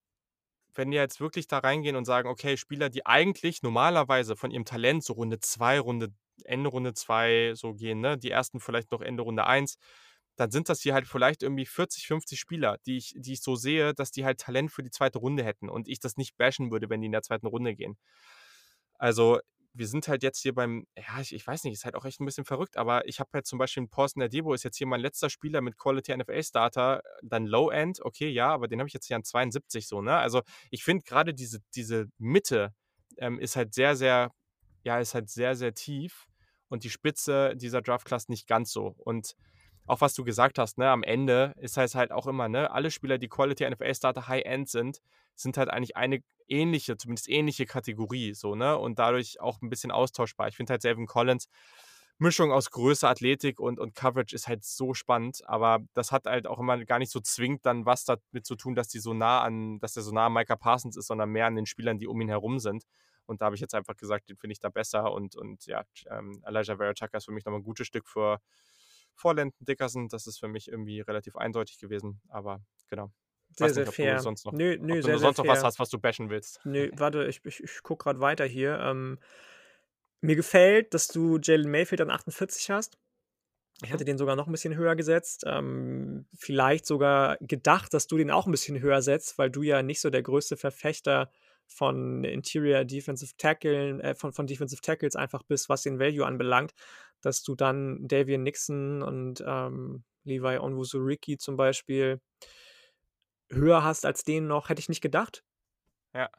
wenn 0.74 0.92
wir 0.92 1.00
jetzt 1.00 1.20
wirklich 1.20 1.48
da 1.48 1.60
reingehen 1.60 1.96
und 1.96 2.06
sagen, 2.06 2.30
okay, 2.30 2.58
Spieler, 2.58 2.90
die 2.90 3.06
eigentlich 3.06 3.62
normalerweise 3.62 4.36
von 4.36 4.52
ihrem 4.52 4.66
Talent 4.66 5.04
so 5.04 5.14
Runde 5.14 5.40
2, 5.40 5.80
Runde, 5.80 6.10
Ende 6.46 6.70
Runde 6.70 6.94
2 6.94 7.54
so 7.56 7.74
gehen, 7.74 8.00
ne, 8.00 8.18
die 8.18 8.32
ersten 8.32 8.60
vielleicht 8.60 8.92
noch 8.92 9.02
Ende 9.02 9.24
Runde 9.24 9.46
1, 9.46 9.78
dann 10.38 10.52
sind 10.52 10.70
das 10.70 10.82
hier 10.82 10.94
halt 10.94 11.06
vielleicht 11.06 11.44
irgendwie 11.44 11.66
40, 11.66 12.08
50 12.08 12.40
Spieler, 12.40 12.78
die 12.86 12.98
ich, 12.98 13.14
die 13.18 13.34
ich 13.34 13.42
so 13.42 13.56
sehe, 13.56 13.94
dass 13.94 14.12
die 14.12 14.24
halt 14.24 14.40
Talent 14.40 14.72
für 14.72 14.84
die 14.84 14.92
zweite 14.92 15.20
Runde 15.20 15.44
hätten 15.44 15.70
und 15.70 15.90
ich 15.90 16.00
das 16.00 16.16
nicht 16.16 16.38
bashen 16.38 16.72
würde, 16.72 16.90
wenn 16.90 17.02
die 17.02 17.08
in 17.08 17.12
der 17.12 17.24
zweiten 17.24 17.48
Runde 17.48 17.76
gehen. 17.76 17.98
Also 18.98 19.40
wir 19.80 19.88
sind 19.88 20.10
halt 20.10 20.24
jetzt 20.24 20.42
hier 20.42 20.54
beim, 20.54 20.86
ja, 20.98 21.22
ich, 21.22 21.34
ich, 21.34 21.48
weiß 21.48 21.64
nicht, 21.64 21.74
ist 21.74 21.86
halt 21.86 21.96
auch 21.96 22.04
echt 22.04 22.20
ein 22.20 22.26
bisschen 22.26 22.44
verrückt, 22.44 22.76
aber 22.76 23.08
ich 23.08 23.22
habe 23.22 23.30
halt 23.34 23.48
zum 23.48 23.58
Beispiel 23.58 23.88
Paulson 23.88 24.30
Debo, 24.30 24.54
ist 24.54 24.64
jetzt 24.64 24.78
hier 24.78 24.88
mein 24.88 25.00
letzter 25.00 25.30
Spieler 25.30 25.62
mit 25.62 25.78
Quality 25.78 26.18
NFL 26.18 26.44
Starter, 26.44 27.02
dann 27.24 27.46
Low 27.46 27.70
End, 27.70 28.02
okay, 28.02 28.28
ja, 28.28 28.50
aber 28.50 28.68
den 28.68 28.80
habe 28.80 28.88
ich 28.90 28.94
jetzt 28.94 29.08
hier 29.08 29.16
an 29.16 29.24
72 29.24 29.88
so, 29.88 30.02
ne? 30.02 30.18
Also 30.18 30.42
ich 30.70 30.84
finde 30.84 31.06
gerade 31.06 31.34
diese, 31.34 31.60
diese 31.76 32.08
Mitte 32.18 32.74
ähm, 33.18 33.40
ist 33.40 33.56
halt 33.56 33.74
sehr, 33.74 33.96
sehr, 33.96 34.32
ja, 34.84 35.00
ist 35.00 35.14
halt 35.14 35.30
sehr, 35.30 35.56
sehr 35.56 35.74
tief 35.74 36.28
und 36.68 36.84
die 36.84 36.90
Spitze 36.90 37.56
dieser 37.56 37.82
Draft 37.82 38.06
Class 38.06 38.28
nicht 38.28 38.48
ganz 38.48 38.72
so. 38.72 38.96
Und 38.98 39.36
auch 39.90 40.02
was 40.02 40.14
du 40.14 40.24
gesagt 40.24 40.60
hast, 40.60 40.78
ne, 40.78 40.90
am 40.90 41.04
Ende 41.04 41.54
ist 41.58 41.78
halt 41.78 41.96
halt 41.96 42.12
auch 42.12 42.28
immer, 42.28 42.48
ne, 42.48 42.70
alle 42.72 42.92
Spieler, 42.92 43.18
die 43.18 43.28
Quality 43.28 43.70
NFL 43.70 43.96
Starter 43.96 44.28
High 44.28 44.46
End 44.46 44.70
sind, 44.70 45.02
sind 45.36 45.58
halt 45.58 45.70
eigentlich 45.70 45.98
eine 45.98 46.22
ähnliche, 46.48 46.96
zumindest 46.98 47.28
ähnliche 47.30 47.66
Kategorie, 47.66 48.34
so, 48.34 48.56
ne, 48.56 48.78
und 48.78 49.00
dadurch 49.00 49.40
auch 49.42 49.62
ein 49.62 49.70
bisschen 49.70 49.92
austauschbar. 49.92 50.48
Ich 50.48 50.56
finde 50.56 50.72
halt 50.72 50.84
Selvin 50.84 51.08
Collins, 51.08 51.50
Mischung 52.20 52.52
aus 52.52 52.70
Größe, 52.70 53.08
Athletik 53.08 53.60
und, 53.60 53.80
und 53.80 53.96
Coverage 53.96 54.36
ist 54.36 54.48
halt 54.48 54.64
so 54.64 54.94
spannend, 54.94 55.42
aber 55.48 55.80
das 55.94 56.12
hat 56.12 56.26
halt 56.26 56.46
auch 56.46 56.60
immer 56.60 56.78
gar 56.86 57.00
nicht 57.00 57.12
so 57.12 57.20
zwingend 57.20 57.66
dann 57.66 57.86
was 57.86 58.04
damit 58.04 58.46
zu 58.46 58.56
tun, 58.56 58.76
dass 58.76 58.90
die 58.90 59.00
so 59.00 59.14
nah 59.14 59.42
an, 59.42 59.80
dass 59.80 59.94
der 59.94 60.04
so 60.04 60.12
nah 60.12 60.28
an 60.28 60.34
Micah 60.34 60.58
Parsons 60.58 60.98
ist, 60.98 61.08
sondern 61.08 61.30
mehr 61.30 61.46
an 61.48 61.56
den 61.56 61.66
Spielern, 61.66 61.98
die 61.98 62.08
um 62.08 62.20
ihn 62.22 62.30
herum 62.30 62.60
sind. 62.60 62.84
Und 63.26 63.42
da 63.42 63.46
habe 63.46 63.56
ich 63.56 63.62
jetzt 63.62 63.74
einfach 63.74 63.96
gesagt, 63.96 64.30
den 64.30 64.38
finde 64.38 64.52
ich 64.52 64.60
da 64.60 64.70
besser 64.70 65.14
und, 65.14 65.36
und 65.36 65.66
ja, 65.66 65.84
ähm, 66.12 66.44
Elijah 66.46 66.76
Vera 66.76 66.92
ist 66.92 67.26
für 67.26 67.32
mich 67.32 67.46
nochmal 67.46 67.62
ein 67.62 67.64
gutes 67.64 67.88
Stück 67.88 68.08
für, 68.08 68.40
vor 69.20 69.36
Landon 69.36 69.66
Dickerson. 69.66 70.08
Das 70.08 70.28
ist 70.28 70.40
für 70.40 70.48
mich 70.48 70.70
irgendwie 70.70 71.02
relativ 71.02 71.36
eindeutig 71.36 71.78
gewesen. 71.78 72.22
Aber 72.30 72.62
genau. 72.88 73.12
Sehr, 73.52 73.68
nicht, 73.68 73.76
sehr 73.76 73.92
fair. 73.92 74.16
Du 74.18 74.22
sonst 74.22 74.46
noch, 74.46 74.54
nö, 74.54 74.78
nö, 74.80 74.98
ob 74.98 75.04
sehr, 75.04 75.14
du 75.14 75.20
sonst 75.20 75.38
noch 75.38 75.48
was 75.48 75.64
hast, 75.64 75.80
was 75.80 75.90
du 75.90 76.00
bashen 76.00 76.30
willst. 76.30 76.62
Nö, 76.64 76.92
warte, 76.98 77.26
ich, 77.26 77.44
ich, 77.46 77.64
ich 77.64 77.84
gucke 77.84 78.04
gerade 78.04 78.20
weiter 78.20 78.46
hier. 78.46 78.80
Ähm, 78.80 79.20
mir 80.22 80.36
gefällt, 80.36 80.94
dass 80.94 81.08
du 81.08 81.40
Jalen 81.42 81.70
Mayfield 81.70 82.02
an 82.02 82.10
48 82.10 82.70
hast. 82.70 82.98
Ich 83.84 83.92
hatte 83.92 84.04
mhm. 84.04 84.08
den 84.08 84.18
sogar 84.18 84.36
noch 84.36 84.48
ein 84.48 84.52
bisschen 84.52 84.76
höher 84.76 84.96
gesetzt. 84.96 85.44
Ähm, 85.48 86.26
vielleicht 86.36 86.86
sogar 86.86 87.38
gedacht, 87.40 87.94
dass 87.94 88.08
du 88.08 88.18
den 88.18 88.32
auch 88.32 88.46
ein 88.46 88.52
bisschen 88.52 88.80
höher 88.80 89.02
setzt, 89.02 89.38
weil 89.38 89.50
du 89.50 89.62
ja 89.62 89.82
nicht 89.82 90.02
so 90.02 90.10
der 90.10 90.22
größte 90.22 90.58
Verfechter 90.58 91.32
von 91.66 92.24
Interior 92.24 92.84
Defensive 92.84 93.34
Tackle, 93.38 94.02
äh, 94.02 94.16
von, 94.16 94.34
von 94.34 94.48
Defensive 94.48 94.82
Tackles 94.82 95.16
einfach 95.16 95.44
bist, 95.44 95.70
was 95.70 95.84
den 95.84 96.00
Value 96.00 96.26
anbelangt 96.26 96.74
dass 97.22 97.44
du 97.44 97.56
dann 97.56 98.08
Davian 98.08 98.44
Nixon 98.44 99.02
und 99.02 99.44
ähm, 99.46 100.04
Levi 100.24 100.58
Onwuzuriki 100.58 101.38
zum 101.38 101.58
Beispiel 101.58 102.22
höher 103.50 103.84
hast 103.84 104.06
als 104.06 104.24
den 104.24 104.48
noch, 104.48 104.70
hätte 104.70 104.80
ich 104.80 104.90
nicht 104.90 105.02
gedacht. 105.02 105.44
Ja. 106.14 106.30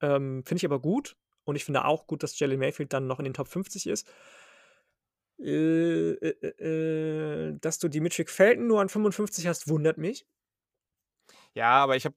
Ähm, 0.00 0.44
finde 0.44 0.58
ich 0.58 0.64
aber 0.64 0.80
gut. 0.80 1.16
Und 1.44 1.56
ich 1.56 1.64
finde 1.64 1.84
auch 1.84 2.06
gut, 2.06 2.22
dass 2.22 2.38
Jelly 2.38 2.56
Mayfield 2.56 2.92
dann 2.92 3.06
noch 3.06 3.18
in 3.18 3.24
den 3.24 3.34
Top 3.34 3.48
50 3.48 3.86
ist. 3.86 4.06
Äh, 5.40 6.12
äh, 6.12 7.50
äh, 7.50 7.58
dass 7.60 7.78
du 7.78 7.88
die 7.88 8.00
Felton 8.10 8.66
nur 8.66 8.80
an 8.80 8.88
55 8.88 9.46
hast, 9.46 9.68
wundert 9.68 9.96
mich. 9.96 10.26
Ja, 11.54 11.70
aber 11.82 11.96
ich 11.96 12.04
habe 12.04 12.16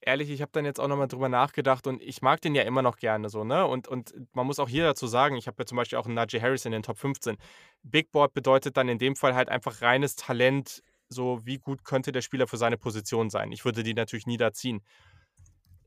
ehrlich, 0.00 0.30
ich 0.30 0.42
habe 0.42 0.52
dann 0.52 0.64
jetzt 0.64 0.80
auch 0.80 0.88
nochmal 0.88 1.08
drüber 1.08 1.28
nachgedacht 1.28 1.86
und 1.86 2.02
ich 2.02 2.22
mag 2.22 2.40
den 2.40 2.54
ja 2.54 2.62
immer 2.62 2.82
noch 2.82 2.96
gerne 2.96 3.28
so, 3.28 3.44
ne? 3.44 3.66
Und, 3.66 3.88
und 3.88 4.14
man 4.32 4.46
muss 4.46 4.58
auch 4.58 4.68
hier 4.68 4.84
dazu 4.84 5.06
sagen, 5.06 5.36
ich 5.36 5.46
habe 5.46 5.56
ja 5.60 5.66
zum 5.66 5.76
Beispiel 5.76 5.98
auch 5.98 6.06
einen 6.06 6.14
Najee 6.14 6.40
Harris 6.40 6.64
in 6.64 6.72
den 6.72 6.82
Top 6.82 6.98
15. 6.98 7.36
Big 7.82 8.10
Board 8.12 8.34
bedeutet 8.34 8.76
dann 8.76 8.88
in 8.88 8.98
dem 8.98 9.16
Fall 9.16 9.34
halt 9.34 9.48
einfach 9.48 9.82
reines 9.82 10.16
Talent 10.16 10.82
so, 11.08 11.44
wie 11.44 11.58
gut 11.58 11.84
könnte 11.84 12.12
der 12.12 12.22
Spieler 12.22 12.46
für 12.46 12.58
seine 12.58 12.76
Position 12.76 13.30
sein. 13.30 13.52
Ich 13.52 13.64
würde 13.64 13.82
die 13.82 13.94
natürlich 13.94 14.26
nie 14.26 14.36
da 14.36 14.52
ziehen. 14.52 14.82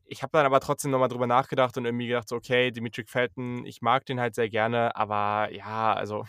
Ich 0.05 0.23
habe 0.23 0.31
dann 0.33 0.45
aber 0.45 0.59
trotzdem 0.59 0.91
nochmal 0.91 1.07
drüber 1.07 1.27
nachgedacht 1.27 1.77
und 1.77 1.85
irgendwie 1.85 2.07
gedacht, 2.07 2.27
so, 2.27 2.35
okay, 2.35 2.71
Dimitri 2.71 3.05
Felton, 3.05 3.65
ich 3.65 3.81
mag 3.81 4.05
den 4.05 4.19
halt 4.19 4.35
sehr 4.35 4.49
gerne, 4.49 4.95
aber 4.95 5.49
ja, 5.53 5.93
also 5.93 6.25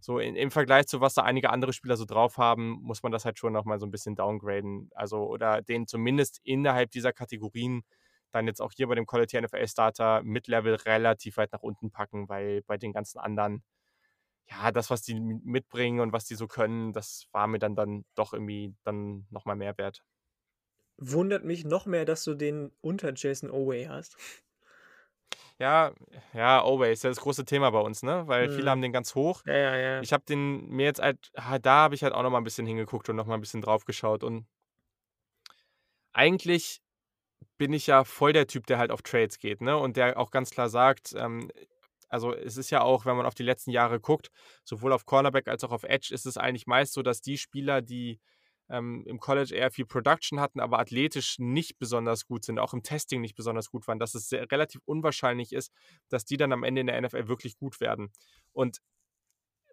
so 0.00 0.18
in, 0.18 0.36
im 0.36 0.50
Vergleich 0.50 0.86
zu 0.86 1.00
was 1.00 1.14
da 1.14 1.22
einige 1.22 1.50
andere 1.50 1.72
Spieler 1.72 1.96
so 1.96 2.04
drauf 2.04 2.38
haben, 2.38 2.78
muss 2.82 3.02
man 3.02 3.12
das 3.12 3.24
halt 3.24 3.38
schon 3.38 3.52
nochmal 3.52 3.78
so 3.78 3.86
ein 3.86 3.90
bisschen 3.90 4.14
downgraden. 4.14 4.90
Also, 4.94 5.26
oder 5.26 5.62
den 5.62 5.86
zumindest 5.86 6.40
innerhalb 6.44 6.90
dieser 6.90 7.12
Kategorien 7.12 7.82
dann 8.32 8.46
jetzt 8.46 8.60
auch 8.60 8.72
hier 8.72 8.86
bei 8.86 8.94
dem 8.94 9.06
Quality 9.06 9.40
NFL 9.40 9.66
Starter 9.66 10.22
Mid-Level 10.22 10.74
relativ 10.74 11.36
weit 11.38 11.52
nach 11.52 11.62
unten 11.62 11.90
packen, 11.90 12.28
weil 12.28 12.62
bei 12.62 12.76
den 12.76 12.92
ganzen 12.92 13.18
anderen, 13.18 13.62
ja, 14.48 14.72
das, 14.72 14.90
was 14.90 15.02
die 15.02 15.14
mitbringen 15.14 16.00
und 16.00 16.12
was 16.12 16.24
die 16.26 16.34
so 16.34 16.46
können, 16.46 16.92
das 16.92 17.26
war 17.32 17.46
mir 17.46 17.58
dann, 17.58 17.74
dann 17.74 18.04
doch 18.14 18.32
irgendwie 18.32 18.74
dann 18.84 19.26
nochmal 19.30 19.56
mehr 19.56 19.76
wert. 19.78 20.02
Wundert 20.98 21.44
mich 21.44 21.64
noch 21.64 21.86
mehr, 21.86 22.04
dass 22.04 22.24
du 22.24 22.34
den 22.34 22.72
unter 22.80 23.12
Jason 23.14 23.50
Oway 23.50 23.86
hast. 23.86 24.16
Ja, 25.58 25.92
ja, 26.34 26.62
Oway 26.64 26.92
ist 26.92 27.02
ja 27.02 27.10
das 27.10 27.20
große 27.20 27.44
Thema 27.44 27.70
bei 27.70 27.80
uns, 27.80 28.02
ne? 28.02 28.22
Weil 28.26 28.48
viele 28.48 28.66
Mhm. 28.66 28.70
haben 28.70 28.82
den 28.82 28.92
ganz 28.92 29.14
hoch. 29.14 29.42
Ja, 29.44 29.54
ja, 29.54 29.76
ja. 29.76 30.02
Ich 30.02 30.12
habe 30.12 30.24
den 30.24 30.68
mir 30.68 30.84
jetzt 30.86 31.00
halt, 31.00 31.30
da 31.62 31.74
habe 31.82 31.94
ich 31.96 32.02
halt 32.04 32.12
auch 32.14 32.22
noch 32.22 32.30
mal 32.30 32.38
ein 32.38 32.44
bisschen 32.44 32.66
hingeguckt 32.66 33.08
und 33.08 33.16
noch 33.16 33.26
mal 33.26 33.34
ein 33.34 33.40
bisschen 33.40 33.60
drauf 33.60 33.84
geschaut 33.84 34.22
und 34.22 34.46
eigentlich 36.12 36.80
bin 37.58 37.72
ich 37.72 37.86
ja 37.86 38.04
voll 38.04 38.32
der 38.32 38.46
Typ, 38.46 38.66
der 38.66 38.78
halt 38.78 38.90
auf 38.90 39.02
Trades 39.02 39.38
geht, 39.38 39.60
ne? 39.60 39.76
Und 39.76 39.96
der 39.96 40.18
auch 40.18 40.30
ganz 40.30 40.50
klar 40.50 40.68
sagt, 40.68 41.14
ähm, 41.16 41.50
also 42.08 42.32
es 42.34 42.56
ist 42.56 42.70
ja 42.70 42.82
auch, 42.82 43.04
wenn 43.04 43.16
man 43.16 43.26
auf 43.26 43.34
die 43.34 43.42
letzten 43.42 43.70
Jahre 43.70 44.00
guckt, 44.00 44.30
sowohl 44.64 44.92
auf 44.92 45.06
Cornerback 45.06 45.48
als 45.48 45.64
auch 45.64 45.72
auf 45.72 45.82
Edge, 45.84 46.14
ist 46.14 46.26
es 46.26 46.36
eigentlich 46.36 46.66
meist 46.66 46.92
so, 46.92 47.02
dass 47.02 47.20
die 47.20 47.36
Spieler, 47.36 47.82
die 47.82 48.20
ähm, 48.68 49.04
im 49.06 49.20
College 49.20 49.54
eher 49.54 49.70
viel 49.70 49.86
Production 49.86 50.40
hatten, 50.40 50.60
aber 50.60 50.78
athletisch 50.78 51.38
nicht 51.38 51.78
besonders 51.78 52.26
gut 52.26 52.44
sind, 52.44 52.58
auch 52.58 52.74
im 52.74 52.82
Testing 52.82 53.20
nicht 53.20 53.34
besonders 53.34 53.70
gut 53.70 53.86
waren, 53.88 53.98
dass 53.98 54.14
es 54.14 54.28
sehr, 54.28 54.50
relativ 54.50 54.80
unwahrscheinlich 54.84 55.52
ist, 55.52 55.72
dass 56.08 56.24
die 56.24 56.36
dann 56.36 56.52
am 56.52 56.64
Ende 56.64 56.80
in 56.80 56.86
der 56.86 57.00
NFL 57.00 57.28
wirklich 57.28 57.56
gut 57.56 57.80
werden. 57.80 58.10
Und 58.52 58.80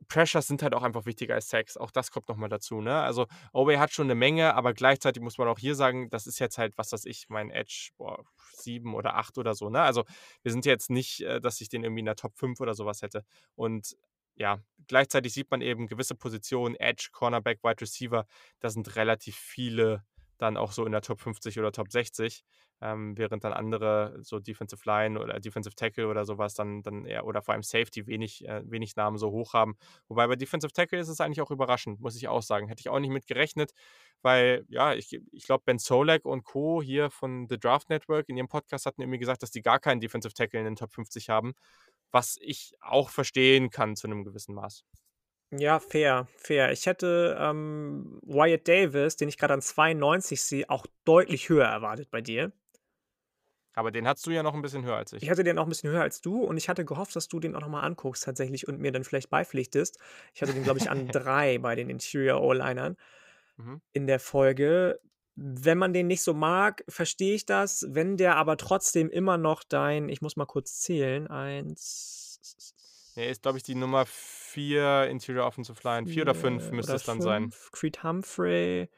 Pressures 0.08 0.48
sind 0.48 0.62
halt 0.62 0.74
auch 0.74 0.84
einfach 0.84 1.06
wichtiger 1.06 1.36
als 1.36 1.50
Sex. 1.50 1.78
Auch 1.78 1.92
das 1.92 2.12
kommt 2.12 2.28
nochmal 2.28 2.50
dazu. 2.50 2.82
Ne? 2.82 3.02
Also 3.02 3.28
Obey 3.54 3.78
hat 3.78 3.92
schon 3.92 4.08
eine 4.08 4.16
Menge, 4.16 4.54
aber 4.54 4.74
gleichzeitig 4.74 5.22
muss 5.22 5.38
man 5.38 5.48
auch 5.48 5.60
hier 5.60 5.76
sagen, 5.76 6.10
das 6.10 6.28
ist 6.28 6.40
jetzt 6.40 6.58
halt, 6.58 6.78
was 6.78 6.92
weiß 6.92 7.06
ich, 7.06 7.26
mein 7.30 7.50
Edge, 7.50 7.92
boah, 7.98 8.24
sieben 8.54 8.94
oder 8.94 9.16
acht 9.16 9.38
oder 9.38 9.56
so. 9.56 9.70
Ne? 9.70 9.82
Also 9.82 10.04
wir 10.44 10.52
sind 10.52 10.66
jetzt 10.66 10.90
nicht, 10.90 11.22
äh, 11.22 11.40
dass 11.42 11.62
ich 11.62 11.70
den 11.70 11.84
irgendwie 11.84 12.02
in 12.02 12.06
der 12.06 12.16
Top 12.16 12.36
5 12.36 12.60
oder 12.60 12.74
sowas 12.74 13.02
hätte. 13.02 13.24
Und 13.56 13.96
ja, 14.36 14.60
gleichzeitig 14.88 15.34
sieht 15.34 15.52
man 15.52 15.62
eben 15.62 15.88
gewisse 15.88 16.16
Positionen, 16.16 16.76
Edge, 16.76 17.10
Cornerback, 17.12 17.64
Wide 17.64 17.82
Receiver, 17.82 18.26
da 18.60 18.70
sind 18.70 18.96
relativ 18.96 19.36
viele 19.36 20.04
dann 20.38 20.58
auch 20.58 20.72
so 20.72 20.86
in 20.86 20.92
der 20.92 21.02
Top 21.02 21.22
50 21.22 21.60
oder 21.60 21.72
Top 21.72 21.92
60, 21.92 22.44
ähm, 22.82 23.18
während 23.18 23.44
dann 23.44 23.54
andere, 23.54 24.18
so 24.22 24.40
Defensive 24.40 24.82
Line 24.86 25.20
oder 25.20 25.40
Defensive 25.40 25.76
Tackle 25.76 26.08
oder 26.08 26.26
sowas, 26.26 26.54
dann, 26.54 26.84
dann 26.84 27.06
eher, 27.06 27.26
oder 27.26 27.42
vor 27.42 27.54
allem 27.54 27.64
Safety, 27.64 28.06
wenig, 28.08 28.46
äh, 28.48 28.62
wenig 28.70 28.96
Namen 28.96 29.18
so 29.18 29.32
hoch 29.32 29.54
haben. 29.54 29.78
Wobei 30.08 30.28
bei 30.28 30.36
Defensive 30.36 30.74
Tackle 30.74 31.00
ist 31.00 31.08
es 31.08 31.22
eigentlich 31.22 31.42
auch 31.42 31.52
überraschend, 31.52 32.02
muss 32.02 32.16
ich 32.16 32.28
auch 32.28 32.42
sagen. 32.42 32.68
Hätte 32.68 32.82
ich 32.82 32.90
auch 32.90 33.00
nicht 33.00 33.12
mit 33.12 33.28
gerechnet, 33.28 33.72
weil, 34.22 34.66
ja, 34.68 34.94
ich, 34.94 35.20
ich 35.32 35.46
glaube, 35.46 35.64
Ben 35.66 35.80
Solek 35.80 36.26
und 36.26 36.44
Co. 36.44 36.82
hier 36.82 37.10
von 37.10 37.48
The 37.50 37.58
Draft 37.58 37.90
Network 37.90 38.28
in 38.30 38.38
ihrem 38.38 38.50
Podcast 38.50 38.86
hatten 38.86 39.02
irgendwie 39.02 39.20
gesagt, 39.20 39.42
dass 39.42 39.52
die 39.52 39.62
gar 39.62 39.80
keinen 39.80 40.02
Defensive 40.02 40.34
Tackle 40.34 40.60
in 40.60 40.66
den 40.66 40.76
Top 40.76 40.92
50 40.94 41.30
haben, 41.30 41.54
was 42.12 42.38
ich 42.42 42.76
auch 42.82 43.10
verstehen 43.10 43.70
kann 43.70 43.96
zu 43.96 44.08
einem 44.08 44.24
gewissen 44.24 44.56
Maß. 44.56 44.86
Ja, 45.52 45.80
fair, 45.80 46.28
fair. 46.38 46.72
Ich 46.72 46.86
hätte 46.86 47.38
ähm, 47.40 48.20
Wyatt 48.24 48.68
Davis, 48.68 49.16
den 49.16 49.30
ich 49.30 49.38
gerade 49.38 49.54
an 49.54 49.62
92 49.62 50.42
sehe, 50.42 50.70
auch 50.70 50.86
deutlich 51.06 51.50
höher 51.50 51.66
erwartet 51.68 52.10
bei 52.12 52.22
dir. 52.22 52.52
Aber 53.74 53.92
den 53.92 54.08
hattest 54.08 54.26
du 54.26 54.32
ja 54.32 54.42
noch 54.44 54.54
ein 54.54 54.62
bisschen 54.62 54.84
höher 54.86 54.96
als 54.98 55.14
ich. 55.14 55.24
Ich 55.24 55.30
hatte 55.30 55.44
den 55.44 55.58
auch 55.58 55.64
ein 55.64 55.70
bisschen 55.70 55.90
höher 55.90 56.02
als 56.02 56.22
du 56.22 56.44
und 56.44 56.58
ich 56.58 56.70
hatte 56.70 56.86
gehofft, 56.86 57.16
dass 57.16 57.28
du 57.28 57.40
den 57.40 57.56
auch 57.56 57.62
nochmal 57.62 57.84
anguckst 57.86 58.24
tatsächlich 58.24 58.68
und 58.68 58.80
mir 58.80 58.92
dann 58.92 59.04
vielleicht 59.04 59.30
beipflichtest. 59.30 59.98
Ich 60.34 60.42
hatte 60.42 60.54
den, 60.54 60.64
glaube 60.64 60.80
ich, 60.80 60.90
an 60.90 61.08
drei 61.12 61.58
bei 61.58 61.76
den 61.76 61.90
Interior 61.90 62.42
O-Linern 62.42 62.98
Mhm. 63.58 63.78
in 63.94 64.08
der 64.08 64.20
Folge. 64.20 65.00
Wenn 65.36 65.78
man 65.78 65.92
den 65.94 66.08
nicht 66.08 66.24
so 66.24 66.34
mag, 66.34 66.84
verstehe 66.88 67.36
ich 67.36 67.46
das. 67.46 67.86
Wenn 67.90 68.18
der 68.18 68.38
aber 68.38 68.58
trotzdem 68.58 69.10
immer 69.10 69.38
noch 69.38 69.64
dein, 69.64 70.08
ich 70.10 70.22
muss 70.22 70.38
mal 70.38 70.46
kurz 70.46 70.80
zählen, 70.80 71.28
eins. 71.28 72.74
Er 73.16 73.30
ist, 73.30 73.44
glaube 73.44 73.58
ich, 73.58 73.64
die 73.64 73.76
Nummer 73.76 74.06
4 74.06 75.08
Interior 75.10 75.46
Offensive 75.46 75.80
Line. 75.84 76.08
4 76.08 76.22
oder 76.22 76.36
5 76.36 76.64
vier 76.64 76.74
müsste 76.74 76.92
oder 76.92 76.96
es 76.96 77.04
dann 77.04 77.22
sein. 77.22 77.44
fünf. 77.44 77.72
Creed 77.72 78.04
Humphrey 78.04 78.90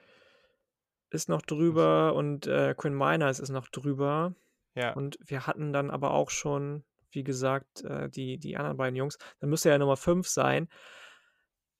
ist 1.09 1.30
noch 1.30 1.41
drüber 1.41 2.14
und 2.14 2.47
äh, 2.47 2.76
Quinn 2.76 2.95
Miners 2.95 3.39
ist 3.39 3.49
noch 3.49 3.68
drüber. 3.69 4.35
Ja. 4.76 4.93
Und 4.93 5.18
wir 5.23 5.47
hatten 5.47 5.73
dann 5.73 5.89
aber 5.89 6.11
auch 6.11 6.30
schon, 6.30 6.84
wie 7.11 7.23
gesagt, 7.23 7.84
äh, 7.84 8.09
die, 8.09 8.38
die 8.38 8.57
anderen 8.57 8.77
beiden 8.77 8.95
Jungs. 8.95 9.18
Dann 9.39 9.49
müsste 9.49 9.69
er 9.69 9.80
Nummer 9.80 9.97
5 9.97 10.27
sein. 10.27 10.68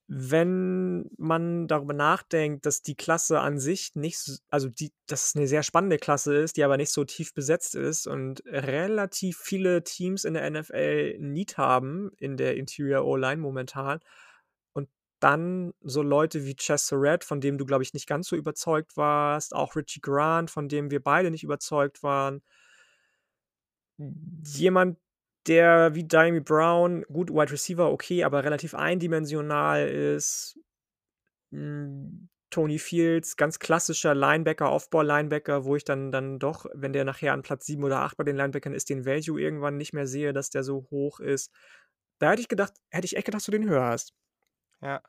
Wenn 0.10 1.10
man 1.18 1.68
darüber 1.68 1.94
nachdenkt, 1.94 2.66
dass 2.66 2.82
die 2.82 2.96
Klasse 2.96 3.42
an 3.42 3.60
sich 3.60 3.94
nicht, 3.96 4.42
also 4.50 4.70
die, 4.70 4.94
dass 5.06 5.28
es 5.28 5.36
eine 5.36 5.48
sehr 5.48 5.64
spannende 5.64 5.98
Klasse 5.98 6.34
ist, 6.38 6.56
die 6.56 6.64
aber 6.64 6.78
nicht 6.78 6.92
so 6.92 7.04
tief 7.04 7.34
besetzt 7.34 7.76
ist 7.76 8.08
und 8.08 8.42
relativ 8.46 9.38
viele 9.38 9.84
Teams 9.84 10.24
in 10.24 10.34
der 10.34 10.50
NFL 10.50 11.18
Need 11.20 11.58
haben 11.58 12.12
in 12.18 12.38
der 12.38 12.56
Interior 12.56 13.04
O-Line 13.06 13.42
momentan. 13.42 14.00
Und 14.72 14.88
dann 15.20 15.74
so 15.82 16.02
Leute 16.02 16.46
wie 16.46 16.56
Chess 16.56 16.88
Surratt, 16.88 17.26
von 17.26 17.42
dem 17.42 17.58
du, 17.58 17.66
glaube 17.66 17.84
ich, 17.84 17.94
nicht 17.94 18.08
ganz 18.08 18.30
so 18.30 18.38
überzeugt 18.38 18.96
warst, 18.96 19.54
auch 19.54 19.76
Richie 19.76 20.00
Grant, 20.02 20.50
von 20.50 20.70
dem 20.70 20.90
wir 20.90 21.04
beide 21.04 21.32
nicht 21.32 21.44
überzeugt 21.44 22.02
waren. 22.02 22.42
Jemand, 23.98 24.98
der 25.48 25.96
wie 25.96 26.04
Diami 26.04 26.42
Brown, 26.42 27.04
gut, 27.12 27.30
Wide 27.30 27.52
Receiver, 27.52 27.92
okay, 27.92 28.24
aber 28.24 28.44
relativ 28.44 28.74
eindimensional 28.74 29.88
ist. 29.88 30.60
Hm, 31.52 32.30
Tony 32.50 32.80
Fields, 32.80 33.36
ganz 33.36 33.60
klassischer 33.60 34.16
Linebacker, 34.16 34.72
Off-Ball-Linebacker, 34.72 35.66
wo 35.66 35.76
ich 35.76 35.84
dann, 35.84 36.12
dann 36.12 36.40
doch, 36.40 36.66
wenn 36.74 36.94
der 36.94 37.04
nachher 37.04 37.34
an 37.34 37.42
Platz 37.42 37.66
7 37.66 37.84
oder 37.84 38.00
8 38.00 38.16
bei 38.16 38.24
den 38.24 38.38
Linebackern 38.38 38.74
ist, 38.74 38.90
den 38.90 39.06
Value 39.06 39.40
irgendwann 39.40 39.78
nicht 39.78 39.94
mehr 39.94 40.08
sehe, 40.08 40.32
dass 40.32 40.50
der 40.50 40.64
so 40.64 40.88
hoch 40.90 41.20
ist. 41.20 41.52
Da 42.20 42.32
hätte 42.32 42.42
ich 42.42 42.48
gedacht, 42.48 42.74
hätte 42.90 43.06
ich 43.06 43.18
echt 43.18 43.26
gedacht, 43.26 43.40
dass 43.40 43.46
du 43.46 43.52
den 43.52 43.70
höher 43.70 43.84
hast. 43.84 44.14
Ja. 44.82 45.02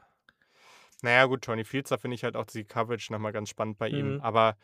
Naja, 1.02 1.26
gut, 1.26 1.42
Tony 1.42 1.64
Fields, 1.64 1.90
da 1.90 1.96
finde 1.96 2.16
ich 2.16 2.24
halt 2.24 2.34
auch 2.34 2.44
die 2.46 2.64
Coverage 2.64 3.12
nochmal 3.12 3.32
ganz 3.32 3.48
spannend 3.50 3.78
bei 3.78 3.88
ihm. 3.88 4.14
Mhm. 4.14 4.20
Aber 4.20 4.56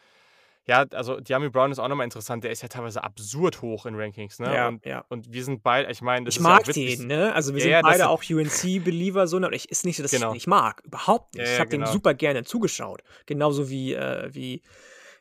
ja, 0.67 0.87
also 0.93 1.21
Diami 1.21 1.51
Brown 1.51 1.73
ist 1.73 1.79
auch 1.79 1.89
nochmal 1.89 2.05
interessant. 2.05 2.43
Der 2.43 2.51
ist 2.51 2.63
ja 2.63 2.69
teilweise 2.69 3.05
absurd 3.05 3.61
hoch 3.61 3.85
in 3.85 3.95
Rankings, 3.97 4.39
ne? 4.39 4.55
Ja, 4.55 4.69
und, 4.69 4.85
ja. 4.87 5.05
und 5.09 5.31
wir 5.33 5.45
sind 5.45 5.63
beide, 5.63 5.91
ich 5.91 6.01
meine, 6.01 6.25
das 6.25 6.35
Ich 6.35 6.41
ist 6.41 6.47
ja 6.47 6.51
mag 6.53 6.67
witzig. 6.67 6.99
den, 6.99 7.07
ne? 7.09 7.35
Also 7.35 7.53
wir 7.55 7.59
Ja, 7.61 7.63
sind 7.65 7.73
ja, 7.73 7.83
beide 7.83 8.09
auch 8.09 8.23
UNC-Believer, 8.29 9.27
so, 9.27 9.37
aber 9.37 9.53
ich 9.53 9.71
ist 9.71 9.85
nicht 9.85 9.99
so, 9.99 10.03
dass 10.03 10.13
ich 10.13 10.19
Genau. 10.19 10.31
ihn 10.33 10.35
nicht 10.35 10.47
mag. 10.47 10.83
Überhaupt 10.85 11.35
nicht. 11.35 11.43
Ja, 11.45 11.51
ich 11.51 11.53
ja, 11.55 11.59
habe 11.61 11.71
genau. 11.71 11.87
dem 11.87 11.93
super 11.93 12.15
gerne 12.15 12.45
zugeschaut. 12.45 13.03
Genauso 13.27 13.69
wie, 13.69 13.93
äh, 13.93 14.29
wie, 14.35 14.63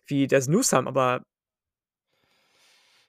wie 0.06 0.28
das 0.28 0.48
Newsam, 0.48 0.88
aber 0.88 1.24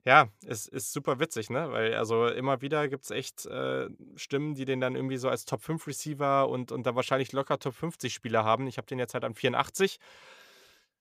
Ja, 0.07 0.29
es 0.45 0.67
ist 0.67 0.93
super 0.93 1.19
witzig, 1.21 1.49
ne? 1.51 1.71
Weil 1.71 1.95
also 1.95 2.27
immer 2.27 2.61
wieder 2.61 2.89
gibt 2.89 3.05
es 3.05 3.11
echt 3.11 3.47
äh, 3.47 3.89
Stimmen, 4.17 4.55
die 4.55 4.65
den 4.67 4.81
dann 4.81 4.97
irgendwie 4.97 5.17
so 5.17 5.29
als 5.31 5.47
Top 5.47 5.63
5 5.63 5.87
Receiver 5.87 6.47
und, 6.49 6.73
und 6.73 6.85
da 6.85 6.95
wahrscheinlich 6.95 7.33
locker 7.33 7.59
Top 7.59 7.75
50 7.75 8.13
Spieler 8.13 8.45
haben. 8.45 8.67
Ich 8.67 8.77
habe 8.77 8.87
den 8.87 8.99
jetzt 8.99 9.15
halt 9.15 9.25
an 9.25 9.35
84. 9.35 9.99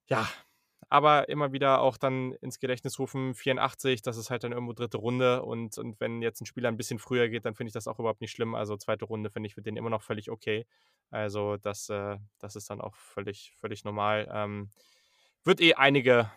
Ja, 0.08 0.26
aber 0.90 1.30
immer 1.30 1.52
wieder 1.52 1.82
auch 1.82 1.98
dann 1.98 2.34
ins 2.42 2.60
Gedächtnis 2.60 3.00
rufen, 3.00 3.34
84, 3.34 4.02
das 4.02 4.18
ist 4.18 4.30
halt 4.30 4.44
dann 4.44 4.52
irgendwo 4.52 4.74
dritte 4.74 4.98
Runde 4.98 5.44
und, 5.44 5.78
und 5.78 6.00
wenn 6.00 6.22
jetzt 6.22 6.42
ein 6.42 6.46
Spieler 6.46 6.70
ein 6.70 6.78
bisschen 6.78 7.00
früher 7.00 7.30
geht, 7.30 7.46
dann 7.46 7.56
finde 7.56 7.70
ich 7.70 7.74
das 7.74 7.88
auch 7.88 8.00
überhaupt 8.00 8.22
nicht 8.22 8.32
schlimm. 8.32 8.56
Also 8.56 8.78
zweite 8.78 9.06
Runde 9.06 9.30
finde 9.30 9.48
ich 9.48 9.56
für 9.56 9.62
den 9.62 9.78
immer 9.78 9.90
noch 9.90 10.02
völlig 10.02 10.30
okay. 10.30 10.66
Also 11.12 11.58
das, 11.58 11.90
äh, 11.90 12.18
das 12.40 12.56
ist 12.56 12.70
dann 12.70 12.82
auch 12.82 12.96
völlig, 12.96 13.54
völlig 13.60 13.84
normal. 13.84 14.30
Ähm, 14.34 14.72
wird 15.44 15.62
eh 15.62 15.74
einige, 15.76 16.32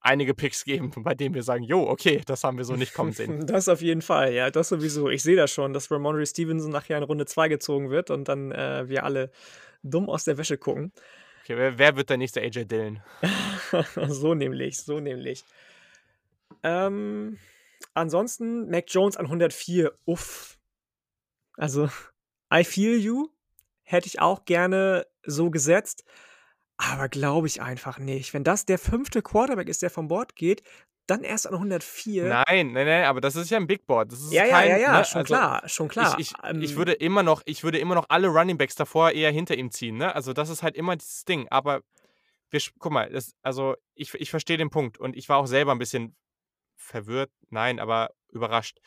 einige 0.00 0.34
Picks 0.34 0.64
geben, 0.64 0.90
bei 1.02 1.14
denen 1.14 1.34
wir 1.34 1.42
sagen, 1.42 1.64
jo, 1.64 1.88
okay, 1.88 2.22
das 2.26 2.44
haben 2.44 2.58
wir 2.58 2.64
so 2.64 2.76
nicht 2.76 2.94
kommen 2.94 3.12
sehen. 3.12 3.46
das 3.46 3.68
auf 3.68 3.80
jeden 3.80 4.02
Fall, 4.02 4.32
ja, 4.32 4.50
das 4.50 4.68
sowieso. 4.68 5.08
Ich 5.08 5.22
sehe 5.22 5.36
das 5.36 5.50
schon, 5.50 5.72
dass 5.72 5.90
Ramondre 5.90 6.26
Stevenson 6.26 6.70
nachher 6.70 6.98
in 6.98 7.04
Runde 7.04 7.26
2 7.26 7.48
gezogen 7.48 7.90
wird 7.90 8.10
und 8.10 8.28
dann 8.28 8.52
äh, 8.52 8.88
wir 8.88 9.04
alle 9.04 9.30
dumm 9.82 10.08
aus 10.08 10.24
der 10.24 10.38
Wäsche 10.38 10.58
gucken. 10.58 10.92
Okay, 11.48 11.56
wer, 11.56 11.78
wer 11.78 11.96
wird 11.96 12.10
der 12.10 12.18
nächste 12.18 12.42
AJ 12.42 12.66
Dillon? 12.66 13.00
so 14.08 14.34
nämlich, 14.34 14.76
so 14.82 15.00
nämlich. 15.00 15.46
Ähm, 16.62 17.38
ansonsten 17.94 18.68
Mac 18.68 18.84
Jones 18.88 19.16
an 19.16 19.24
104. 19.24 19.94
Uff. 20.04 20.58
Also, 21.56 21.88
I 22.52 22.64
feel 22.64 22.98
you. 22.98 23.30
Hätte 23.82 24.08
ich 24.08 24.20
auch 24.20 24.44
gerne 24.44 25.06
so 25.22 25.48
gesetzt. 25.48 26.04
Aber 26.76 27.08
glaube 27.08 27.46
ich 27.46 27.62
einfach 27.62 27.98
nicht. 27.98 28.34
Wenn 28.34 28.44
das 28.44 28.66
der 28.66 28.78
fünfte 28.78 29.22
Quarterback 29.22 29.70
ist, 29.70 29.80
der 29.80 29.88
vom 29.88 30.08
Board 30.08 30.36
geht, 30.36 30.62
dann 31.08 31.24
erst 31.24 31.46
an 31.46 31.54
104. 31.54 32.24
Nein, 32.24 32.72
nein, 32.72 32.86
nein, 32.86 33.04
aber 33.04 33.20
das 33.20 33.34
ist 33.34 33.50
ja 33.50 33.56
ein 33.58 33.66
Big 33.66 33.86
Board. 33.86 34.12
Das 34.12 34.20
ist 34.20 34.32
Ja, 34.32 34.44
ja, 34.44 34.58
kein, 34.58 34.68
ja, 34.70 34.76
ja, 34.76 34.98
ne, 34.98 35.04
schon 35.04 35.18
also 35.20 35.34
klar, 35.34 35.68
schon 35.68 35.88
klar. 35.88 36.14
ich, 36.18 36.32
ich, 36.32 36.62
ich 36.62 36.70
Ähm, 36.70 36.76
würde 36.76 36.92
immer 36.92 37.22
noch, 37.22 37.42
ich 37.46 37.64
würde 37.64 37.78
immer 37.78 37.94
noch 37.94 38.06
alle 38.08 38.28
Running 38.28 38.58
Backs 38.58 38.74
davor 38.74 39.10
eher 39.12 39.30
hinter 39.32 39.56
ihm 39.56 39.70
ziehen, 39.70 39.96
ne? 39.96 40.14
Also 40.14 40.32
das 40.32 40.48
ist 40.50 40.62
halt 40.62 40.76
immer 40.76 40.96
dieses 40.96 41.24
Ding. 41.24 41.48
Aber 41.48 41.80
wir, 42.50 42.60
guck 42.78 42.92
mal, 42.92 43.10
das, 43.10 43.32
also 43.42 43.74
ich, 43.94 44.14
ich 44.14 44.30
verstehe 44.30 44.58
den 44.58 44.70
Punkt 44.70 44.98
und 44.98 45.16
ich 45.16 45.28
war 45.28 45.38
auch 45.38 45.46
selber 45.46 45.72
ein 45.72 45.78
bisschen 45.78 46.14
verwirrt, 46.76 47.30
nein, 47.50 47.80
aber 47.80 48.10
überrascht. 48.28 48.78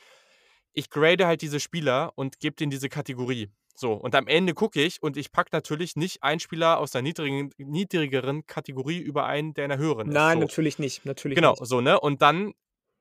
Ich 0.74 0.90
grade 0.90 1.28
halt 1.28 1.42
diese 1.42 1.60
Spieler 1.60 2.14
und 2.16 2.40
gebe 2.40 2.56
denen 2.56 2.72
diese 2.72 2.90
Kategorie. 2.90 3.52
So, 3.76 3.94
und 3.94 4.14
am 4.16 4.28
Ende 4.28 4.54
gucke 4.54 4.82
ich 4.82 5.02
und 5.02 5.18
ich 5.18 5.32
packe 5.32 5.50
natürlich 5.54 5.96
nicht 5.96 6.24
einen 6.24 6.40
Spieler 6.40 6.80
aus 6.80 6.92
der 6.92 7.02
niedrigen, 7.02 7.52
niedrigeren 7.58 8.46
Kategorie 8.46 9.00
über 9.00 9.26
einen, 9.26 9.54
der 9.54 9.66
in 9.66 9.70
der 9.70 9.78
höheren 9.78 10.08
ist. 10.10 10.14
Nein, 10.14 10.38
So. 10.38 10.42
natürlich 10.42 10.80
nicht, 10.80 11.06
natürlich 11.06 11.36
Genau, 11.36 11.52
nicht. 11.52 11.66
so, 11.66 11.82
ne? 11.82 12.00
Und 12.00 12.22
dann 12.22 12.54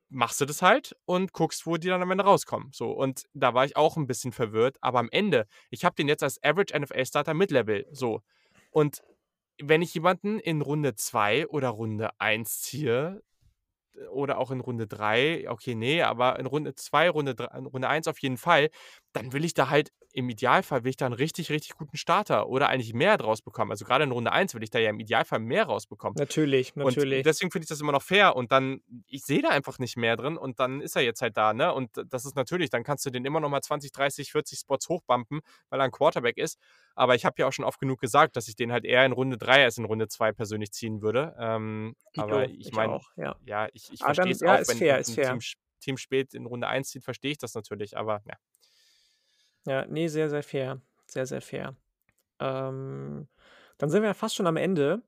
machst 0.08 0.40
du 0.40 0.44
das 0.44 0.62
halt 0.62 0.96
und 1.04 1.32
guckst, 1.32 1.66
wo 1.66 1.76
die 1.76 1.88
dann 1.88 2.02
am 2.02 2.10
Ende 2.10 2.24
rauskommen. 2.24 2.70
So, 2.72 2.90
und 2.90 3.24
da 3.32 3.54
war 3.54 3.64
ich 3.64 3.76
auch 3.76 3.96
ein 3.96 4.06
bisschen 4.06 4.32
verwirrt, 4.32 4.76
aber 4.80 4.98
am 4.98 5.08
Ende, 5.12 5.46
ich 5.70 5.84
habe 5.84 5.94
den 5.94 6.08
jetzt 6.08 6.22
als 6.22 6.42
Average 6.42 6.78
NFL 6.78 7.06
Starter 7.06 7.34
Mid-Level. 7.34 7.86
So. 7.92 8.22
Und 8.70 9.02
wenn 9.62 9.82
ich 9.82 9.94
jemanden 9.94 10.38
in 10.40 10.62
Runde 10.62 10.94
2 10.94 11.46
oder 11.48 11.68
Runde 11.68 12.10
1 12.18 12.62
ziehe, 12.62 13.22
oder 14.12 14.38
auch 14.38 14.50
in 14.50 14.60
Runde 14.60 14.86
3, 14.86 15.50
okay, 15.50 15.74
nee, 15.74 16.02
aber 16.02 16.38
in 16.38 16.46
Runde 16.46 16.74
2, 16.74 17.10
Runde, 17.10 17.34
3, 17.34 17.58
Runde 17.58 17.88
1 17.88 18.08
auf 18.08 18.18
jeden 18.20 18.36
Fall, 18.38 18.70
dann 19.12 19.32
will 19.32 19.44
ich 19.44 19.52
da 19.52 19.68
halt, 19.68 19.90
im 20.12 20.28
Idealfall 20.28 20.84
will 20.84 20.90
ich 20.90 20.96
da 20.96 21.06
einen 21.06 21.14
richtig, 21.14 21.50
richtig 21.50 21.76
guten 21.76 21.96
Starter 21.96 22.48
oder 22.48 22.68
eigentlich 22.68 22.94
mehr 22.94 23.16
draus 23.16 23.42
bekommen. 23.42 23.70
Also 23.70 23.84
gerade 23.84 24.04
in 24.04 24.10
Runde 24.10 24.32
1 24.32 24.54
will 24.54 24.62
ich 24.62 24.70
da 24.70 24.78
ja 24.78 24.90
im 24.90 24.98
Idealfall 24.98 25.38
mehr 25.38 25.64
rausbekommen. 25.64 26.16
Natürlich, 26.18 26.74
Und 26.74 26.84
natürlich. 26.84 27.22
deswegen 27.22 27.50
finde 27.50 27.64
ich 27.64 27.68
das 27.68 27.80
immer 27.80 27.92
noch 27.92 28.02
fair. 28.02 28.34
Und 28.36 28.50
dann, 28.52 28.80
ich 29.06 29.22
sehe 29.22 29.42
da 29.42 29.50
einfach 29.50 29.78
nicht 29.78 29.96
mehr 29.96 30.16
drin 30.16 30.36
und 30.36 30.58
dann 30.58 30.80
ist 30.80 30.96
er 30.96 31.02
jetzt 31.02 31.22
halt 31.22 31.36
da, 31.36 31.52
ne? 31.52 31.72
Und 31.72 31.90
das 32.08 32.24
ist 32.24 32.36
natürlich, 32.36 32.70
dann 32.70 32.82
kannst 32.82 33.06
du 33.06 33.10
den 33.10 33.24
immer 33.24 33.40
noch 33.40 33.48
mal 33.48 33.62
20, 33.62 33.92
30, 33.92 34.32
40 34.32 34.58
Spots 34.58 34.88
hochbumpen, 34.88 35.40
weil 35.68 35.80
er 35.80 35.84
ein 35.84 35.92
Quarterback 35.92 36.38
ist. 36.38 36.58
Aber 36.94 37.14
ich 37.14 37.24
habe 37.24 37.36
ja 37.38 37.46
auch 37.46 37.52
schon 37.52 37.64
oft 37.64 37.78
genug 37.78 38.00
gesagt, 38.00 38.36
dass 38.36 38.48
ich 38.48 38.56
den 38.56 38.72
halt 38.72 38.84
eher 38.84 39.04
in 39.06 39.12
Runde 39.12 39.38
3 39.38 39.64
als 39.64 39.78
in 39.78 39.84
Runde 39.84 40.08
2 40.08 40.32
persönlich 40.32 40.72
ziehen 40.72 41.02
würde. 41.02 41.34
Ähm, 41.38 41.94
aber 42.16 42.46
Dito, 42.46 42.60
ich 42.60 42.72
meine, 42.72 43.00
ja. 43.16 43.36
ja, 43.44 43.68
ich, 43.72 43.92
ich 43.92 44.00
verstehe 44.00 44.32
es 44.32 44.40
ja, 44.40 44.54
auch, 44.54 44.58
ist 44.58 44.68
wenn, 44.68 44.78
fair, 44.78 44.96
ein 44.96 45.04
fair. 45.04 45.30
Team, 45.30 45.40
Team 45.80 45.96
spät 45.96 46.34
in 46.34 46.46
Runde 46.46 46.66
1 46.66 46.90
zieht, 46.90 47.04
verstehe 47.04 47.30
ich 47.30 47.38
das 47.38 47.54
natürlich. 47.54 47.96
Aber 47.96 48.22
ja. 48.26 48.34
Ja, 49.66 49.86
nee, 49.86 50.08
sehr, 50.08 50.30
sehr 50.30 50.42
fair. 50.42 50.80
Sehr, 51.06 51.26
sehr 51.26 51.40
fair. 51.40 51.76
Ähm, 52.38 53.28
dann 53.78 53.90
sind 53.90 54.02
wir 54.02 54.08
ja 54.08 54.14
fast 54.14 54.34
schon 54.34 54.46
am 54.46 54.56
Ende. 54.56 55.02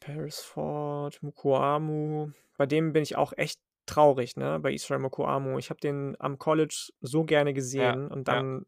Parisford, 0.00 1.22
Mukuamu. 1.22 2.30
Bei 2.56 2.66
dem 2.66 2.92
bin 2.92 3.02
ich 3.02 3.16
auch 3.16 3.32
echt 3.36 3.60
traurig, 3.86 4.36
ne? 4.36 4.58
Bei 4.60 4.72
Israel 4.72 5.00
Mukuamu. 5.00 5.58
Ich 5.58 5.70
habe 5.70 5.80
den 5.80 6.16
am 6.18 6.38
College 6.38 6.90
so 7.00 7.24
gerne 7.24 7.54
gesehen 7.54 8.08
und 8.08 8.28
ja. 8.28 8.34
dann 8.34 8.66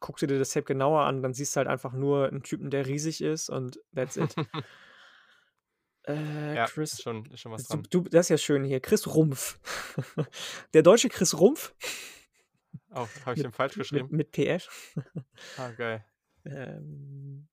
guckst 0.00 0.22
du 0.22 0.26
dir 0.26 0.38
das 0.38 0.50
Tape 0.50 0.64
genauer 0.64 1.02
an, 1.02 1.22
dann 1.22 1.34
siehst 1.34 1.54
du 1.54 1.58
halt 1.58 1.68
einfach 1.68 1.92
nur 1.92 2.28
einen 2.28 2.42
Typen, 2.42 2.70
der 2.70 2.86
riesig 2.86 3.20
ist 3.20 3.50
und 3.50 3.80
that's 3.94 4.16
it. 4.16 4.34
äh, 6.06 6.54
ja, 6.54 6.66
Chris, 6.66 6.94
ist 6.94 7.02
schon, 7.02 7.26
ist 7.26 7.40
schon 7.40 7.52
was 7.52 7.64
du, 7.64 7.74
dran. 7.74 7.86
du, 7.90 8.00
das 8.02 8.26
ist 8.26 8.30
ja 8.30 8.38
schön 8.38 8.64
hier. 8.64 8.80
Chris 8.80 9.12
Rumpf. 9.12 9.58
der 10.74 10.82
deutsche 10.82 11.08
Chris 11.08 11.38
Rumpf 11.38 11.74
Oh, 12.94 13.06
habe 13.24 13.34
ich 13.36 13.42
den 13.42 13.52
falsch 13.52 13.74
geschrieben? 13.74 14.08
mit, 14.10 14.34
mit 14.34 14.60
PF. 14.60 14.94
Ah, 15.56 15.70
geil. 15.72 16.04
Ähm, 16.44 17.46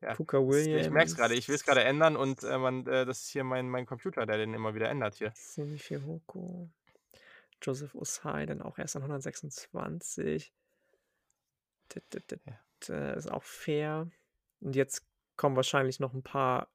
Ja, 0.00 0.14
Puka 0.14 0.38
Das- 0.38 0.48
Williams. 0.48 0.86
Ich 0.86 0.90
merke 0.92 1.08
es 1.10 1.16
gerade, 1.16 1.34
ich 1.34 1.46
will 1.48 1.54
es 1.54 1.64
gerade 1.64 1.84
ändern 1.84 2.16
und 2.16 2.42
äh, 2.42 2.58
man, 2.58 2.84
äh, 2.88 3.06
das 3.06 3.22
ist 3.22 3.28
hier 3.28 3.44
mein, 3.44 3.68
mein 3.68 3.86
Computer, 3.86 4.26
der 4.26 4.38
den 4.38 4.54
immer 4.54 4.74
wieder 4.74 4.88
ändert 4.90 5.14
hier. 5.14 5.30
Semi 5.36 5.78
Fihoko. 5.78 6.68
Joseph 7.62 7.94
Osai, 7.94 8.44
dann 8.44 8.60
auch 8.60 8.76
erst 8.78 8.96
an 8.96 9.02
126. 9.02 10.52
Dit, 11.94 12.04
dit, 12.12 12.30
dit, 12.30 12.40
Ja. 12.88 13.12
Ist 13.14 13.30
auch 13.30 13.44
fair. 13.44 14.10
Und 14.60 14.74
jetzt 14.76 15.02
kommen 15.36 15.54
wahrscheinlich 15.56 16.00
noch 16.00 16.12
ein 16.12 16.22
paar. 16.24 16.68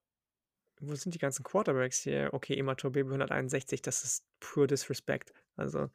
Wo 0.79 0.95
sind 0.95 1.13
die 1.13 1.19
ganzen 1.19 1.43
Quarterbacks 1.43 1.99
hier? 1.99 2.29
Okay, 2.33 2.53
Imator 2.55 2.91
Baby 2.91 3.09
161, 3.09 3.81
das 3.83 4.03
ist 4.03 4.25
pure 4.39 4.67
Disrespect. 4.67 5.31
Also, 5.57 5.89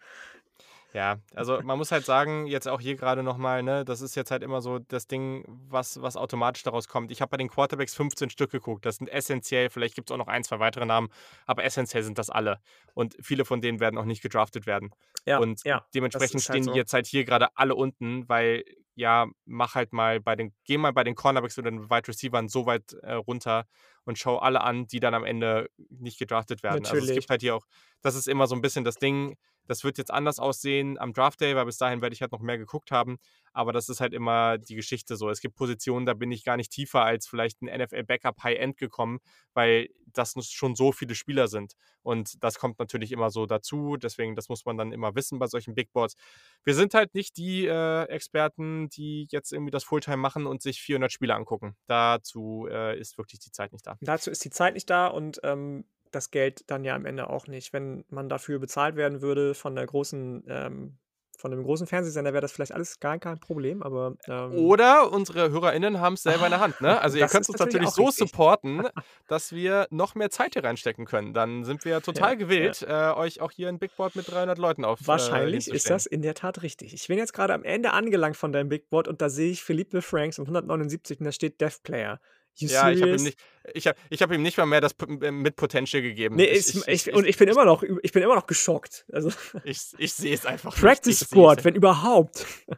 Ja, 0.97 1.20
also 1.35 1.60
man 1.60 1.77
muss 1.77 1.93
halt 1.93 2.06
sagen, 2.06 2.47
jetzt 2.47 2.66
auch 2.66 2.81
hier 2.81 2.97
gerade 2.97 3.23
nochmal, 3.23 3.62
ne, 3.62 3.85
das 3.85 4.01
ist 4.01 4.16
jetzt 4.16 4.31
halt 4.31 4.43
immer 4.43 4.62
so 4.62 4.78
das 4.78 5.06
Ding, 5.06 5.44
was, 5.47 6.01
was 6.01 6.16
automatisch 6.16 6.62
daraus 6.62 6.89
kommt. 6.89 7.10
Ich 7.10 7.20
habe 7.20 7.28
bei 7.28 7.36
den 7.36 7.51
Quarterbacks 7.51 7.94
15 7.94 8.31
Stück 8.31 8.51
geguckt. 8.51 8.86
Das 8.86 8.97
sind 8.97 9.09
essentiell, 9.09 9.68
vielleicht 9.68 9.94
gibt 9.94 10.09
es 10.09 10.14
auch 10.14 10.16
noch 10.16 10.27
ein, 10.27 10.43
zwei 10.43 10.59
weitere 10.59 10.86
Namen, 10.86 11.10
aber 11.44 11.64
essentiell 11.64 12.02
sind 12.02 12.16
das 12.16 12.31
alle. 12.31 12.60
Und 12.94 13.14
viele 13.20 13.44
von 13.44 13.60
denen 13.60 13.78
werden 13.78 13.98
auch 13.98 14.06
nicht 14.06 14.23
gedraftet 14.23 14.64
werden. 14.64 14.90
ja, 15.27 15.36
Und 15.36 15.64
ja. 15.64 15.85
dementsprechend 15.94 16.36
halt 16.36 16.44
stehen 16.44 16.62
so. 16.62 16.74
jetzt 16.74 16.94
halt 16.94 17.06
hier 17.06 17.27
gerade 17.27 17.48
alle 17.56 17.74
unten, 17.74 18.27
weil 18.31 18.64
ja, 18.94 19.27
mach 19.44 19.74
halt 19.74 19.93
mal 19.93 20.18
bei 20.20 20.35
den, 20.35 20.55
geh 20.64 20.78
mal 20.78 20.94
bei 20.94 21.05
den 21.05 21.14
Cornerbacks 21.14 21.59
oder 21.59 21.70
den 21.70 21.90
Wide 21.90 22.09
Receivern 22.09 22.48
so 22.48 22.64
weit 22.64 22.94
äh, 23.02 23.12
runter 23.12 23.66
und 24.05 24.18
schau 24.18 24.39
alle 24.39 24.62
an, 24.62 24.86
die 24.86 25.01
dann 25.01 25.12
am 25.12 25.24
Ende 25.24 25.68
nicht 25.90 26.18
gedraftet 26.18 26.62
werden. 26.62 26.86
Also 26.86 26.97
es 26.97 27.01
Natürlich. 27.02 27.18
gibt 27.18 27.28
halt 27.28 27.43
hier 27.43 27.56
auch, 27.56 27.66
das 28.01 28.14
ist 28.14 28.28
immer 28.28 28.47
so 28.47 28.55
ein 28.55 28.62
bisschen 28.62 28.85
das 28.85 28.97
Ding, 28.97 29.36
das 29.66 29.84
wird 29.84 29.98
jetzt 29.98 30.10
anders 30.10 30.38
aussehen 30.38 30.98
am 30.98 31.12
Draft 31.12 31.40
Day, 31.40 31.55
weil 31.56 31.66
bis 31.66 31.78
dahin 31.78 32.02
werde 32.02 32.14
ich 32.14 32.22
halt 32.22 32.32
noch 32.32 32.40
mehr 32.40 32.59
geguckt 32.59 32.90
haben. 32.90 33.18
Aber 33.52 33.72
das 33.72 33.88
ist 33.88 34.01
halt 34.01 34.12
immer 34.12 34.59
die 34.59 34.74
Geschichte 34.74 35.16
so. 35.16 35.30
Es 35.30 35.40
gibt 35.40 35.56
Positionen, 35.56 36.05
da 36.05 36.12
bin 36.14 36.30
ich 36.30 36.44
gar 36.44 36.56
nicht 36.56 36.70
tiefer 36.70 37.02
als 37.02 37.26
vielleicht 37.26 37.62
ein 37.62 37.80
NFL-Backup 37.80 38.43
High-End 38.43 38.76
gekommen, 38.76 39.18
weil 39.55 39.88
das 40.12 40.34
schon 40.51 40.74
so 40.76 40.93
viele 40.93 41.14
Spieler 41.14 41.48
sind. 41.48 41.74
Und 42.02 42.43
das 42.44 42.59
kommt 42.59 42.78
natürlich 42.78 43.12
immer 43.12 43.30
so 43.30 43.47
dazu. 43.47 43.97
Deswegen, 43.97 44.36
das 44.36 44.48
muss 44.48 44.64
man 44.66 44.76
dann 44.76 44.93
immer 44.93 45.14
wissen 45.14 45.38
bei 45.38 45.47
solchen 45.47 45.74
Big 45.74 45.93
Boards. 45.93 46.16
Wir 46.64 46.74
sind 46.74 46.94
halt 46.94 47.14
nicht 47.14 47.36
die 47.36 47.66
äh, 47.66 48.05
Experten, 48.05 48.88
die 48.90 49.26
jetzt 49.30 49.52
irgendwie 49.52 49.70
das 49.70 49.84
Fulltime 49.84 50.18
machen 50.18 50.47
und 50.47 50.62
sich 50.62 50.80
400 50.82 51.10
Spiele 51.10 51.34
angucken. 51.34 51.76
Dazu 51.86 52.68
äh, 52.70 52.98
ist 52.98 53.16
wirklich 53.18 53.40
die 53.40 53.52
Zeit 53.52 53.72
nicht 53.72 53.86
da. 53.86 53.97
Dazu 54.02 54.30
ist 54.30 54.44
die 54.44 54.51
Zeit 54.51 54.74
nicht 54.74 54.90
da 54.90 55.06
und 55.06 55.40
ähm, 55.43 55.84
das 56.16 56.30
Geld 56.30 56.64
dann 56.68 56.84
ja 56.84 56.94
am 56.94 57.06
Ende 57.06 57.30
auch 57.30 57.47
nicht. 57.47 57.72
Wenn 57.72 58.05
man 58.09 58.28
dafür 58.28 58.59
bezahlt 58.59 58.97
werden 58.97 59.20
würde 59.20 59.55
von 59.55 59.76
der 59.76 59.86
großen, 59.86 60.44
ähm, 60.48 60.98
von 61.38 61.52
einem 61.52 61.64
großen 61.64 61.86
Fernsehsender, 61.86 62.32
wäre 62.32 62.40
das 62.40 62.52
vielleicht 62.52 62.72
alles 62.72 62.98
gar 62.98 63.18
kein 63.18 63.38
Problem, 63.38 63.82
aber 63.82 64.16
ähm, 64.26 64.52
Oder 64.52 65.12
unsere 65.12 65.51
HörerInnen 65.51 66.01
haben 66.01 66.14
es 66.14 66.22
selber 66.22 66.47
in 66.47 66.51
der 66.51 66.60
Hand. 66.60 66.80
Ne? 66.80 67.01
Also 67.01 67.18
ihr 67.18 67.26
könnt 67.26 67.48
uns 67.48 67.59
natürlich 67.59 67.90
so 67.90 68.06
richtig. 68.06 68.30
supporten, 68.30 68.88
dass 69.28 69.52
wir 69.52 69.86
noch 69.90 70.14
mehr 70.14 70.30
Zeit 70.30 70.55
hier 70.55 70.64
reinstecken 70.64 71.05
können. 71.05 71.34
Dann 71.34 71.64
sind 71.64 71.84
wir 71.84 72.01
total 72.01 72.30
Ja, 72.30 72.34
gewillt, 72.36 72.82
äh, 72.88 73.12
euch 73.12 73.43
auch 73.43 73.51
hier 73.51 73.68
ein 73.68 73.78
Big 73.78 73.94
Board 73.97 74.16
mit 74.16 74.30
300 74.30 74.56
Leuten 74.59 74.84
auf 74.84 75.01
Wahrscheinlich 75.05 75.70
äh, 75.70 75.76
ist 75.76 75.90
das 75.90 76.06
in 76.06 76.22
der 76.22 76.34
Tat 76.34 76.62
richtig. 76.62 76.94
Ich 76.94 77.06
bin 77.06 77.18
jetzt 77.18 77.34
gerade 77.34 77.52
am 77.52 77.64
Ende 77.64 77.93
angelangt 77.93 78.36
von 78.36 78.52
deinem 78.52 78.70
Big 78.70 78.88
Board 78.88 79.06
und 79.06 79.20
da 79.20 79.28
sehe 79.28 79.51
ich 79.51 79.62
Philippe 79.62 80.01
Franks 80.01 80.38
um 80.38 80.47
179 80.47 81.20
und 81.20 81.26
da 81.26 81.32
steht 81.32 81.60
Dev 81.60 81.78
Player. 81.82 82.18
You 82.56 82.68
Ja, 82.68 82.90
ich 82.90 83.02
habe 83.02 83.12
ihm 83.12 83.18
serious? 83.18 83.22
nicht, 83.22 83.38
ich 83.74 83.86
hab, 83.86 83.96
ich 84.10 84.22
hab 84.22 84.32
ihm 84.32 84.42
nicht 84.42 84.56
mal 84.56 84.66
mehr 84.66 84.80
das 84.80 84.94
äh, 85.22 85.30
mit 85.30 85.56
Potential 85.56 86.02
gegeben. 86.02 86.36
Nee, 86.36 86.46
ich, 86.46 86.74
ich, 86.74 87.06
ich, 87.06 87.14
und 87.14 87.26
ich 87.26 87.36
bin 87.36 87.48
immer 87.48 87.64
noch, 87.64 87.82
ich 87.82 88.12
bin 88.12 88.22
immer 88.22 88.34
noch 88.34 88.46
geschockt. 88.46 89.04
Also 89.12 89.30
ich, 89.64 89.80
ich 89.98 90.14
sehe 90.14 90.34
es 90.34 90.46
einfach 90.46 90.72
nicht. 90.72 90.80
Practice 90.80 91.12
Ich 91.12 91.18
seh's 91.18 91.28
Squad, 91.28 91.64
wenn 91.64 91.74
überhaupt. 91.74 92.46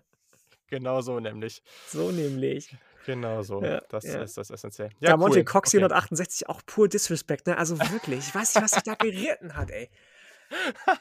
Genau 0.71 1.01
so 1.01 1.19
nämlich. 1.19 1.63
So 1.87 2.11
nämlich. 2.11 2.77
Genau 3.07 3.43
so. 3.43 3.63
Ja, 3.63 3.81
das 3.89 4.05
ja. 4.05 4.21
ist 4.21 4.37
das 4.37 4.51
essentiell. 4.51 4.91
Ja, 5.01 5.17
Monte 5.17 5.39
cool. 5.39 5.45
Cox 5.47 5.71
Okay. 5.71 5.79
168, 5.79 6.47
auch 6.51 6.61
pur 6.67 6.89
Disrespect, 6.89 7.47
ne? 7.47 7.57
Also 7.57 7.79
wirklich, 7.79 8.19
ich 8.19 8.35
weiß 8.35 8.55
nicht, 8.55 8.63
was 8.63 8.73
sich 8.73 8.83
da 8.83 8.95
geritten 8.95 9.57
hat, 9.57 9.71
ey. 9.71 9.89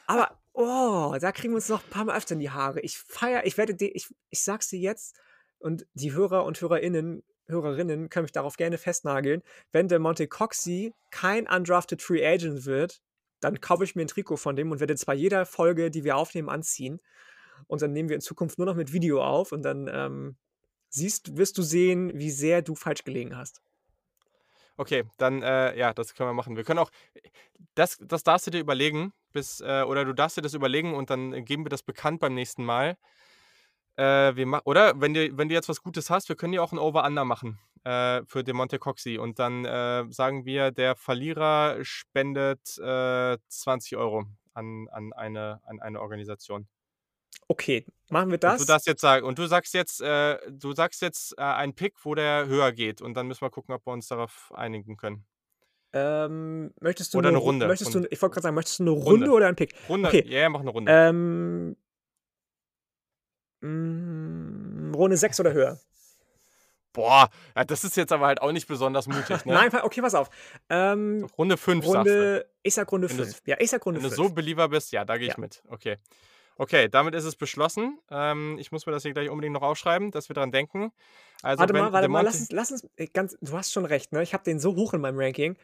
Aber, 0.06 0.38
oh, 0.54 1.14
da 1.20 1.32
kriegen 1.32 1.52
wir 1.52 1.56
uns 1.56 1.68
noch 1.68 1.84
ein 1.84 1.90
paar 1.90 2.06
Mal 2.06 2.16
öfter 2.16 2.32
in 2.32 2.40
die 2.40 2.48
Haare. 2.48 2.80
Ich 2.80 2.96
feier, 2.96 3.44
ich 3.44 3.58
werde, 3.58 3.76
ich, 3.84 4.08
ich 4.30 4.42
sag's 4.42 4.68
dir 4.68 4.78
jetzt 4.78 5.16
und 5.58 5.86
die 5.92 6.14
Hörer 6.14 6.44
und 6.44 6.58
Hörerinnen, 6.60 7.22
Hörerinnen 7.48 8.08
können 8.08 8.24
mich 8.24 8.32
darauf 8.32 8.56
gerne 8.56 8.78
festnageln. 8.78 9.42
Wenn 9.72 9.88
der 9.88 9.98
Monte 9.98 10.28
Coxie 10.28 10.94
kein 11.10 11.48
undrafted 11.48 12.02
Free 12.02 12.26
Agent 12.26 12.66
wird, 12.66 13.00
dann 13.40 13.60
kaufe 13.60 13.84
ich 13.84 13.94
mir 13.94 14.02
ein 14.02 14.08
Trikot 14.08 14.36
von 14.36 14.56
dem 14.56 14.70
und 14.70 14.80
werde 14.80 14.94
bei 15.06 15.14
jeder 15.14 15.46
Folge, 15.46 15.90
die 15.90 16.04
wir 16.04 16.16
aufnehmen, 16.16 16.48
anziehen. 16.48 17.00
Und 17.66 17.82
dann 17.82 17.92
nehmen 17.92 18.08
wir 18.08 18.16
in 18.16 18.20
Zukunft 18.20 18.58
nur 18.58 18.66
noch 18.66 18.76
mit 18.76 18.92
Video 18.92 19.22
auf 19.22 19.52
und 19.52 19.62
dann 19.62 19.88
ähm, 19.92 20.36
siehst, 20.88 21.36
wirst 21.36 21.58
du 21.58 21.62
sehen, 21.62 22.12
wie 22.14 22.30
sehr 22.30 22.62
du 22.62 22.74
falsch 22.74 23.04
gelegen 23.04 23.36
hast. 23.36 23.62
Okay, 24.76 25.04
dann, 25.16 25.42
äh, 25.42 25.76
ja, 25.76 25.92
das 25.92 26.14
können 26.14 26.28
wir 26.28 26.34
machen. 26.34 26.56
Wir 26.56 26.62
können 26.62 26.78
auch, 26.78 26.90
das, 27.74 27.98
das 28.00 28.22
darfst 28.22 28.46
du 28.46 28.52
dir 28.52 28.60
überlegen, 28.60 29.12
bis, 29.32 29.60
äh, 29.60 29.82
oder 29.82 30.04
du 30.04 30.12
darfst 30.12 30.36
dir 30.36 30.42
das 30.42 30.54
überlegen 30.54 30.94
und 30.94 31.10
dann 31.10 31.44
geben 31.44 31.64
wir 31.64 31.70
das 31.70 31.82
bekannt 31.82 32.20
beim 32.20 32.34
nächsten 32.34 32.64
Mal. 32.64 32.96
Äh, 33.98 34.36
wir 34.36 34.62
oder 34.64 35.00
wenn 35.00 35.12
du, 35.12 35.36
wenn 35.36 35.48
du 35.48 35.54
jetzt 35.56 35.68
was 35.68 35.82
Gutes 35.82 36.08
hast, 36.08 36.28
wir 36.28 36.36
können 36.36 36.52
ja 36.52 36.62
auch 36.62 36.70
ein 36.72 36.78
Over-Under 36.78 37.24
machen 37.24 37.58
äh, 37.84 38.22
für 38.26 38.44
den 38.44 38.54
Monte 38.56 38.78
Coxi 38.78 39.18
und 39.18 39.40
dann 39.40 39.64
äh, 39.64 40.04
sagen 40.10 40.44
wir, 40.44 40.70
der 40.70 40.94
Verlierer 40.94 41.78
spendet 41.84 42.78
äh, 42.78 43.38
20 43.48 43.96
Euro 43.96 44.24
an, 44.54 44.86
an, 44.92 45.12
eine, 45.14 45.60
an 45.66 45.80
eine 45.80 46.00
Organisation. 46.00 46.68
Okay, 47.50 47.86
machen 48.08 48.30
wir 48.30 48.38
Und 48.44 48.58
das. 48.58 48.60
du 48.60 48.64
darfst 48.64 48.86
jetzt 48.86 49.00
sagen, 49.00 49.26
und 49.26 49.38
du 49.38 49.46
sagst 49.46 49.74
jetzt, 49.74 50.00
äh, 50.00 50.38
du 50.50 50.72
sagst 50.72 51.02
jetzt 51.02 51.34
äh, 51.38 51.42
einen 51.42 51.74
Pick, 51.74 51.94
wo 52.04 52.14
der 52.14 52.46
höher 52.46 52.72
geht 52.72 53.00
und 53.02 53.14
dann 53.14 53.26
müssen 53.26 53.42
wir 53.42 53.50
gucken, 53.50 53.74
ob 53.74 53.86
wir 53.86 53.92
uns 53.92 54.08
darauf 54.08 54.52
einigen 54.54 54.96
können. 54.96 55.26
Ähm, 55.94 56.72
möchtest 56.80 57.14
du 57.14 57.18
Oder 57.18 57.30
'ne 57.32 57.38
Ru 57.38 57.38
Runde, 57.38 57.66
möchtest 57.66 57.94
du 57.94 58.06
ich 58.10 58.20
wollte 58.20 58.34
grad 58.34 58.42
sagen, 58.42 58.54
möchtest 58.54 58.78
du 58.80 58.84
'ne 58.84 58.90
Runde 58.90 59.30
Runde. 59.30 59.32
oder 59.32 59.48
'n 59.48 59.56
Pick? 59.56 59.74
Runde. 59.88 60.10
Okay. 60.10 60.24
Ja, 60.24 60.40
ja, 60.42 60.48
mach 60.50 60.62
'ne 60.62 60.70
Runde. 60.70 60.96
Ähm 60.96 61.76
hm, 63.60 64.92
Runde 64.94 65.16
6 65.16 65.40
oder 65.40 65.52
höher? 65.52 65.80
Boah, 66.92 67.28
ja, 67.54 67.64
das 67.64 67.84
ist 67.84 67.96
jetzt 67.96 68.12
aber 68.12 68.26
halt 68.26 68.40
auch 68.42 68.50
nicht 68.50 68.66
besonders 68.66 69.06
mutig, 69.06 69.44
ne? 69.44 69.52
Nein, 69.52 69.70
okay, 69.82 70.00
pass 70.00 70.14
auf. 70.14 70.30
Ähm, 70.68 71.26
Runde 71.36 71.56
5 71.56 71.86
sagst 71.86 72.06
du. 72.12 72.46
Ich 72.62 72.74
sage 72.74 72.90
Runde 72.90 73.08
Wenn 73.10 73.18
du 73.18 73.24
5. 73.24 73.42
Ja, 73.46 73.56
ich 73.60 73.70
sage 73.70 73.84
Runde 73.84 74.02
Wenn 74.02 74.10
du 74.10 74.16
5. 74.16 74.28
so 74.28 74.34
Believer 74.34 74.68
bist, 74.68 74.92
ja, 74.92 75.04
da 75.04 75.16
gehe 75.16 75.28
ich 75.28 75.34
Ja. 75.34 75.40
mit. 75.40 75.62
Okay. 75.68 75.96
Okay, 76.56 76.88
damit 76.88 77.14
ist 77.14 77.24
es 77.24 77.36
beschlossen. 77.36 78.00
Ähm, 78.10 78.56
ich 78.58 78.72
muss 78.72 78.84
mir 78.84 78.90
das 78.92 79.04
hier 79.04 79.12
gleich 79.12 79.30
unbedingt 79.30 79.54
noch 79.54 79.62
aufschreiben, 79.62 80.10
dass 80.10 80.28
wir 80.28 80.34
dran 80.34 80.50
denken. 80.50 80.90
Also, 81.42 81.60
Warte 81.60 81.72
mal, 81.72 81.92
warte 81.92 82.08
mal, 82.08 82.24
lass 82.24 82.40
uns 82.40 82.50
lass 82.50 82.72
uns, 82.72 82.88
äh, 82.96 83.06
ganz 83.06 83.36
du 83.40 83.56
hast 83.56 83.72
schon 83.72 83.84
recht, 83.84 84.12
ne? 84.12 84.24
Ich 84.24 84.34
habe 84.34 84.42
den 84.42 84.58
so 84.58 84.74
hoch 84.74 84.92
in 84.92 85.00
meinem 85.00 85.18
Ranking. 85.20 85.56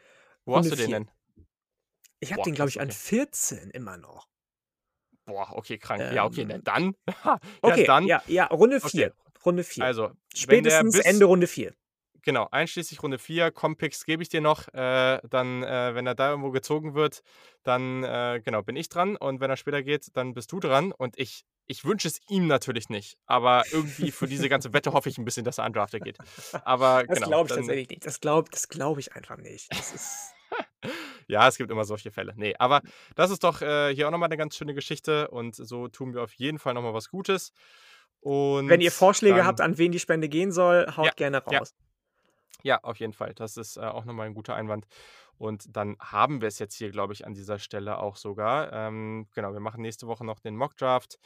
Wo 0.45 0.55
hast 0.55 0.65
Runde 0.65 0.77
du 0.77 0.83
den 0.83 0.85
4. 0.85 0.95
denn? 0.99 1.11
Ich 2.21 2.31
habe 2.31 2.43
den, 2.43 2.55
glaube 2.55 2.69
ich, 2.69 2.79
an 2.79 2.87
okay. 2.87 2.97
14 2.97 3.71
immer 3.71 3.97
noch. 3.97 4.29
Boah, 5.27 5.53
okay, 5.57 5.77
krank. 5.79 6.05
Ja, 6.09 6.25
okay, 6.25 6.45
na 6.45 6.55
Ähm, 6.55 6.63
dann. 6.63 6.93
Ja, 7.65 7.77
okay, 7.77 7.83
dann. 7.83 8.09
ja, 8.09 8.23
ja, 8.27 8.45
Runde 8.47 8.79
Okay. 8.81 9.07
4. 9.07 9.13
Runde 9.45 9.63
4. 9.63 9.91
Also, 9.91 10.11
Spätestens 10.33 10.91
bis 10.91 11.03
Ende 11.03 11.25
Runde 11.25 11.47
4. 11.47 11.73
genau, 12.23 12.47
einschließlich 12.51 13.01
Runde 13.03 13.19
4, 13.19 13.51
Compicks 13.51 14.05
gebe 14.05 14.23
ich 14.23 14.29
dir 14.29 14.41
noch. 14.41 14.67
Äh, 14.73 15.19
dann, 15.29 15.63
äh, 15.63 15.95
wenn 15.95 16.07
er 16.07 16.15
da 16.15 16.29
irgendwo 16.31 16.51
gezogen 16.51 16.95
wird, 16.95 17.21
dann, 17.63 18.03
äh, 18.03 18.41
genau, 18.43 18.63
bin 18.63 18.75
ich 18.75 18.89
dran. 18.89 19.15
Und 19.17 19.39
wenn 19.41 19.49
er 19.49 19.57
später 19.57 19.83
geht, 19.83 20.15
dann 20.17 20.33
bist 20.33 20.51
du 20.51 20.59
dran. 20.59 20.91
Und 20.91 21.17
ich 21.19 21.43
ich 21.67 21.83
wünsche 21.83 22.07
es 22.07 22.19
ihm 22.29 22.45
natürlich 22.47 22.89
nicht, 22.89 23.17
aber 23.25 23.65
irgendwie 23.71 24.11
für 24.11 24.27
diese 24.27 24.49
ganze 24.49 24.71
Wette 24.73 24.93
hoffe 24.93 25.09
ich 25.09 25.17
'n 25.17 25.25
bisschen, 25.25 25.45
dass 25.45 25.57
er 25.57 25.65
undrafted 25.65 26.03
geht. 26.03 26.19
Aber 26.63 27.07
Das 27.07 27.21
genau, 27.21 27.23
glaube 27.23 27.47
ich 27.47 27.53
dann 27.53 27.53
tatsächlich 27.53 27.89
nicht. 27.89 28.05
Das 28.05 28.19
glaube 28.19 28.49
das 28.51 28.67
glaube 28.67 28.99
ich 28.99 29.13
einfach 29.15 29.37
nicht. 29.37 29.77
Das 29.77 29.91
ist 29.91 30.35
Ja, 31.29 31.47
es 31.47 31.57
gibt 31.57 31.71
immer 31.71 31.85
solche 31.85 32.11
Fälle. 32.11 32.33
Ne, 32.37 32.53
aber 32.59 32.81
das 33.15 33.31
ist 33.31 33.43
doch, 33.43 33.61
äh, 33.61 33.93
hier 33.95 34.07
auch 34.07 34.11
noch 34.11 34.19
mal 34.19 34.27
'ne 34.27 34.37
ganz 34.37 34.55
schöne 34.55 34.75
Geschichte 34.75 35.29
und 35.29 35.55
so 35.55 35.87
tun 35.87 36.13
wir 36.13 36.21
auf 36.23 36.33
jeden 36.33 36.59
Fall 36.59 36.73
noch 36.75 36.83
mal 36.83 36.93
was 36.93 37.09
Gutes. 37.09 37.51
Und 38.21 38.67
Wenn 38.67 38.81
ihr 38.81 38.91
Vorschläge 38.91 39.45
dann 39.45 39.45
habt, 39.45 39.61
an 39.61 39.77
wen 39.77 39.91
die 39.91 39.99
Spende 39.99 40.27
gehen 40.27 40.51
soll, 40.51 40.87
haut 40.97 41.11
Ja, 41.11 41.11
gerne 41.17 41.37
ja. 41.49 41.61
raus. 41.61 41.71
Ja, 42.63 42.79
auf 42.83 42.99
jeden 42.99 43.13
Fall. 43.13 43.33
Das 43.35 43.57
ist, 43.57 43.77
äh, 43.77 43.81
auch 43.81 44.05
noch 44.05 44.13
mal 44.13 44.27
'n 44.27 44.33
guter 44.35 44.55
Einwand. 44.55 44.87
Und 45.37 45.75
dann 45.75 45.97
haben 45.99 46.41
wir 46.41 46.47
es 46.49 46.59
jetzt 46.59 46.75
hier, 46.75 46.91
glaube 46.91 47.13
ich, 47.13 47.25
an 47.27 47.33
dieser 47.33 47.59
Stelle 47.59 47.99
auch 47.99 48.17
sogar. 48.17 48.73
Ähm, 48.73 49.27
genau, 49.35 49.53
wir 49.53 49.61
machen 49.61 49.81
nächste 49.81 50.07
Woche 50.07 50.25
noch 50.25 50.39
den 50.39 50.55
Mock-Draft. 50.57 51.19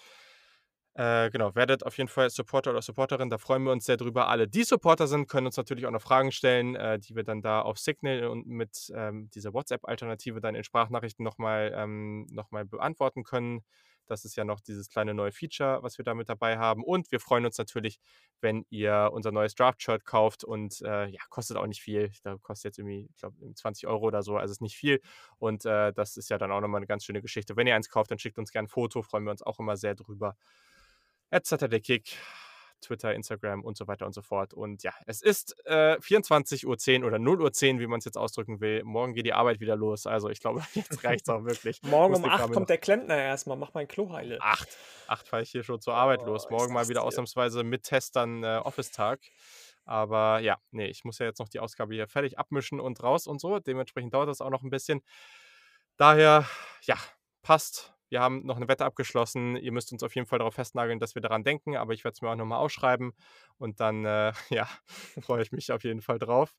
Äh, 1.00 1.30
genau, 1.30 1.56
werdet 1.56 1.86
auf 1.86 1.98
jeden 1.98 2.10
Fall 2.10 2.30
Supporter 2.30 2.72
oder 2.72 2.82
Supporterin, 2.82 3.30
da 3.30 3.38
freuen 3.38 3.64
wir 3.64 3.72
uns 3.72 3.86
sehr 3.86 3.96
drüber. 3.96 4.28
Alle, 4.28 4.50
die 4.50 4.64
Supporter 4.66 5.08
sind, 5.08 5.30
können 5.30 5.46
uns 5.48 5.56
natürlich 5.56 5.86
auch 5.86 5.92
noch 5.92 6.02
Fragen 6.02 6.34
stellen, 6.34 6.76
äh, 6.76 7.00
die 7.00 7.16
wir 7.16 7.24
dann 7.24 7.42
da 7.42 7.62
auf 7.62 7.78
Signal 7.80 8.26
und 8.28 8.48
mit, 8.48 8.92
ähm, 8.94 9.30
dieser 9.34 9.54
WhatsApp-Alternative 9.54 10.42
dann 10.42 10.56
in 10.56 10.64
Sprachnachrichten 10.66 11.24
noch 11.24 11.38
mal 11.38 11.72
ähm, 11.74 12.26
noch 12.32 12.50
beantworten 12.50 13.24
können. 13.24 13.62
Das 14.08 14.26
ist 14.26 14.36
ja 14.36 14.44
noch 14.44 14.60
dieses 14.60 14.90
kleine 14.90 15.14
neue 15.14 15.32
Feature, 15.32 15.84
was 15.84 16.00
wir 16.00 16.04
da 16.04 16.16
mit 16.16 16.28
dabei 16.30 16.58
haben. 16.58 16.84
Und 16.84 17.12
wir 17.12 17.20
freuen 17.22 17.46
uns 17.46 17.58
natürlich, 17.60 18.00
wenn 18.42 18.66
ihr 18.72 19.12
unser 19.14 19.32
neues 19.32 19.54
Draft-Shirt 19.56 20.04
kauft 20.04 20.44
und, 20.44 20.82
äh, 20.82 21.06
ja, 21.10 21.20
kostet 21.30 21.58
auch 21.58 21.68
nicht 21.68 21.82
viel. 21.82 22.12
Da 22.24 22.36
kostet 22.42 22.72
jetzt 22.72 22.80
irgendwie, 22.80 23.08
ich 23.14 23.18
glaube, 23.18 23.38
20 23.54 23.88
€ 23.88 24.08
oder 24.08 24.24
so, 24.24 24.36
also 24.38 24.52
ist 24.52 24.62
nicht 24.62 24.76
viel. 24.76 25.00
Und, 25.38 25.64
äh, 25.66 25.94
das 25.94 26.18
ist 26.18 26.30
ja 26.32 26.40
dann 26.40 26.52
auch 26.52 26.60
noch 26.60 26.68
mal 26.68 26.80
'ne 26.80 26.88
ganz 26.88 27.06
schöne 27.06 27.22
Geschichte. 27.22 27.56
Wenn 27.56 27.68
ihr 27.68 27.76
eins 27.76 27.90
kauft, 27.90 28.10
dann 28.12 28.18
schickt 28.20 28.40
uns 28.40 28.52
gern 28.52 28.66
'n 28.66 28.68
Foto, 28.68 29.04
freuen 29.04 29.26
wir 29.26 29.32
uns 29.32 29.44
auch 29.44 29.60
immer 29.60 29.78
sehr 29.78 29.94
drüber. 29.96 30.36
@SaturdayKick, 31.32 32.18
Twitter, 32.82 33.14
Instagram 33.14 33.64
und 33.66 33.76
so 33.78 33.88
weiter 33.88 34.06
und 34.06 34.14
so 34.14 34.22
fort. 34.22 34.54
Und 34.54 34.84
ja, 34.84 34.94
es 35.06 35.22
ist, 35.22 35.54
äh, 35.66 36.00
24:10 36.02 37.04
oder 37.04 37.20
0:10, 37.20 37.80
wie 37.80 37.88
man's 37.88 38.06
jetzt 38.06 38.18
ausdrücken 38.18 38.62
will. 38.62 38.84
Morgen 38.86 39.14
geht 39.14 39.26
die 39.26 39.34
Arbeit 39.34 39.60
wieder 39.60 39.76
los. 39.76 40.08
Also, 40.08 40.30
ich 40.30 40.40
glaube, 40.40 40.62
jetzt 40.76 41.04
reicht's 41.04 41.28
auch 41.30 41.44
wirklich. 41.44 41.82
Morgen 41.84 42.16
um 42.16 42.22
den 42.24 42.32
8 42.32 42.40
Kram 42.40 42.50
hier 42.50 42.54
kommt 42.54 42.70
der 42.70 42.78
Klempner 42.78 43.18
erst 43.18 43.48
mal, 43.48 43.56
mach 43.58 43.74
mein 43.74 43.88
Klo 43.88 44.12
heile. 44.14 44.38
8. 44.42 44.70
8 45.08 45.28
fahre 45.28 45.44
ich 45.44 45.52
hier 45.52 45.64
schon 45.64 45.82
zur 45.82 45.94
Arbeit 45.96 46.22
Oh, 46.24 46.28
los. 46.28 46.50
Morgen 46.50 46.74
mal 46.74 46.88
wieder 46.88 47.02
dir. 47.02 47.06
ausnahmsweise 47.06 47.64
mit 47.64 47.84
Testern, 47.84 48.44
äh, 48.44 48.58
Office-Tag. 48.64 49.20
Aber 49.86 50.40
ja, 50.40 50.58
ne, 50.72 50.88
ich 50.88 51.04
muss 51.04 51.18
ja 51.20 51.26
jetzt 51.26 51.40
noch 51.40 51.50
die 51.50 51.60
Ausgabe 51.60 51.96
hier 51.96 52.08
fertig 52.08 52.38
abmischen 52.40 52.80
und 52.80 53.02
raus 53.04 53.28
und 53.28 53.42
so. 53.42 53.60
Dementsprechend 53.60 54.14
dauert 54.14 54.30
das 54.30 54.40
auch 54.40 54.52
noch 54.52 54.64
'n 54.64 54.70
bisschen. 54.70 55.02
Daher, 55.98 56.46
ja, 56.84 56.96
passt. 57.42 57.94
Wir 58.10 58.22
haben 58.22 58.46
noch 58.46 58.58
'ne 58.60 58.68
Wette 58.68 58.86
abgeschlossen. 58.86 59.56
Ihr 59.58 59.72
müsst 59.72 59.92
uns 59.92 60.04
auf 60.04 60.16
jeden 60.16 60.28
Fall 60.28 60.40
darauf 60.40 60.56
festnageln, 60.56 61.00
dass 61.00 61.16
wir 61.16 61.22
daran 61.22 61.44
denken, 61.44 61.78
aber 61.78 61.94
ich 61.94 62.04
werde 62.04 62.14
es 62.16 62.22
mir 62.22 62.30
auch 62.30 62.36
noch 62.36 62.46
mal 62.46 62.58
aufschreiben 62.58 63.14
und 63.58 63.80
dann, 63.80 64.06
äh, 64.06 64.34
ja, 64.50 64.68
freue 65.22 65.42
ich 65.44 65.52
mich 65.52 65.72
auf 65.72 65.84
jeden 65.84 66.02
Fall 66.02 66.20
drauf. 66.20 66.56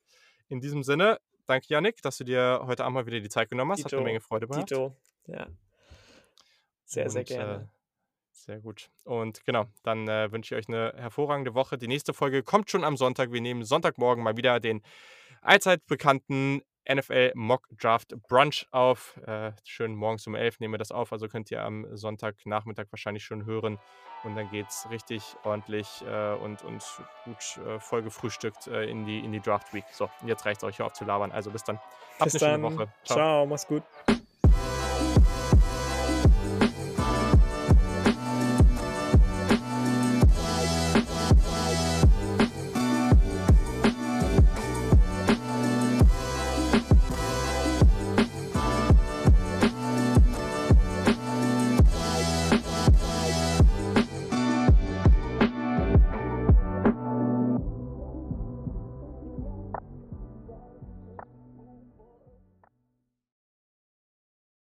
In 0.48 0.60
diesem 0.60 0.82
Sinne, 0.84 1.18
danke 1.46 1.66
Jannik, 1.68 2.02
dass 2.02 2.18
du 2.18 2.24
dir 2.24 2.62
heute 2.66 2.84
Abend 2.84 2.94
mal 2.94 3.06
wieder 3.06 3.20
die 3.20 3.28
Zeit 3.28 3.50
genommen 3.50 3.72
hast. 3.72 3.84
Hat 3.84 3.96
'ne 3.96 4.02
Dito, 4.02 4.02
Menge 4.02 4.20
Freude 4.20 4.46
gemacht. 4.48 4.70
Dito, 4.70 4.96
ja. 5.26 5.50
Sehr, 6.92 7.08
sehr 7.08 7.22
Und, 7.22 7.36
äh, 7.38 7.60
gerne. 7.60 7.70
sehr 8.32 8.60
gut. 8.60 8.90
Und 9.04 9.44
genau, 9.46 9.66
dann, 9.84 10.08
äh, 10.08 10.32
wünsche 10.32 10.54
ich 10.54 10.60
euch 10.60 10.68
'ne 10.68 10.92
hervorragende 10.96 11.54
Woche. 11.54 11.78
Die 11.78 11.88
nächste 11.88 12.14
Folge 12.14 12.42
kommt 12.44 12.70
schon 12.70 12.84
am 12.84 12.96
Sonntag. 12.96 13.32
Wir 13.32 13.40
nehmen 13.40 13.64
Sonntagmorgen 13.64 14.24
mal 14.24 14.36
wieder 14.36 14.60
den 14.60 14.82
allzeit 15.42 15.86
bekannten 15.86 16.62
NFL 16.88 17.32
Mock 17.34 17.66
Draft 17.78 18.14
Brunch 18.28 18.66
auf. 18.70 19.16
Äh, 19.26 19.52
schön 19.64 19.94
morgens 19.94 20.26
um 20.26 20.34
11 20.34 20.60
nehmen 20.60 20.74
wir 20.74 20.78
das 20.78 20.92
auf, 20.92 21.12
also 21.12 21.28
könnt 21.28 21.50
ihr 21.50 21.62
am 21.62 21.86
Sonntagnachmittag 21.96 22.86
wahrscheinlich 22.90 23.24
schon 23.24 23.44
hören. 23.44 23.78
Und 24.22 24.36
dann 24.36 24.50
geht's 24.50 24.86
richtig 24.90 25.22
ordentlich, 25.44 25.86
äh, 26.06 26.34
und 26.34 26.62
und 26.62 26.84
gut, 27.24 27.58
äh, 27.66 27.78
voll 27.80 28.02
gefrühstückt, 28.02 28.66
äh, 28.66 28.84
in 28.84 29.04
die 29.06 29.20
in 29.20 29.32
die 29.32 29.40
Draft 29.40 29.72
Week. 29.72 29.84
So, 29.92 30.10
jetzt 30.26 30.44
reicht's 30.44 30.62
auch, 30.64 30.68
ich 30.68 30.78
höre 30.78 30.86
auf 30.86 30.92
zu 30.92 31.04
labern. 31.04 31.32
Also 31.32 31.50
bis 31.50 31.64
dann. 31.64 31.78
Habt 32.18 32.24
Bis 32.24 32.34
'ne 32.34 32.40
schöne 32.40 32.52
dann. 32.52 32.62
Woche. 32.62 32.88
Tschau. 33.04 33.14
Tschau, 33.14 33.46
mach's 33.46 33.66
gut. 33.66 33.82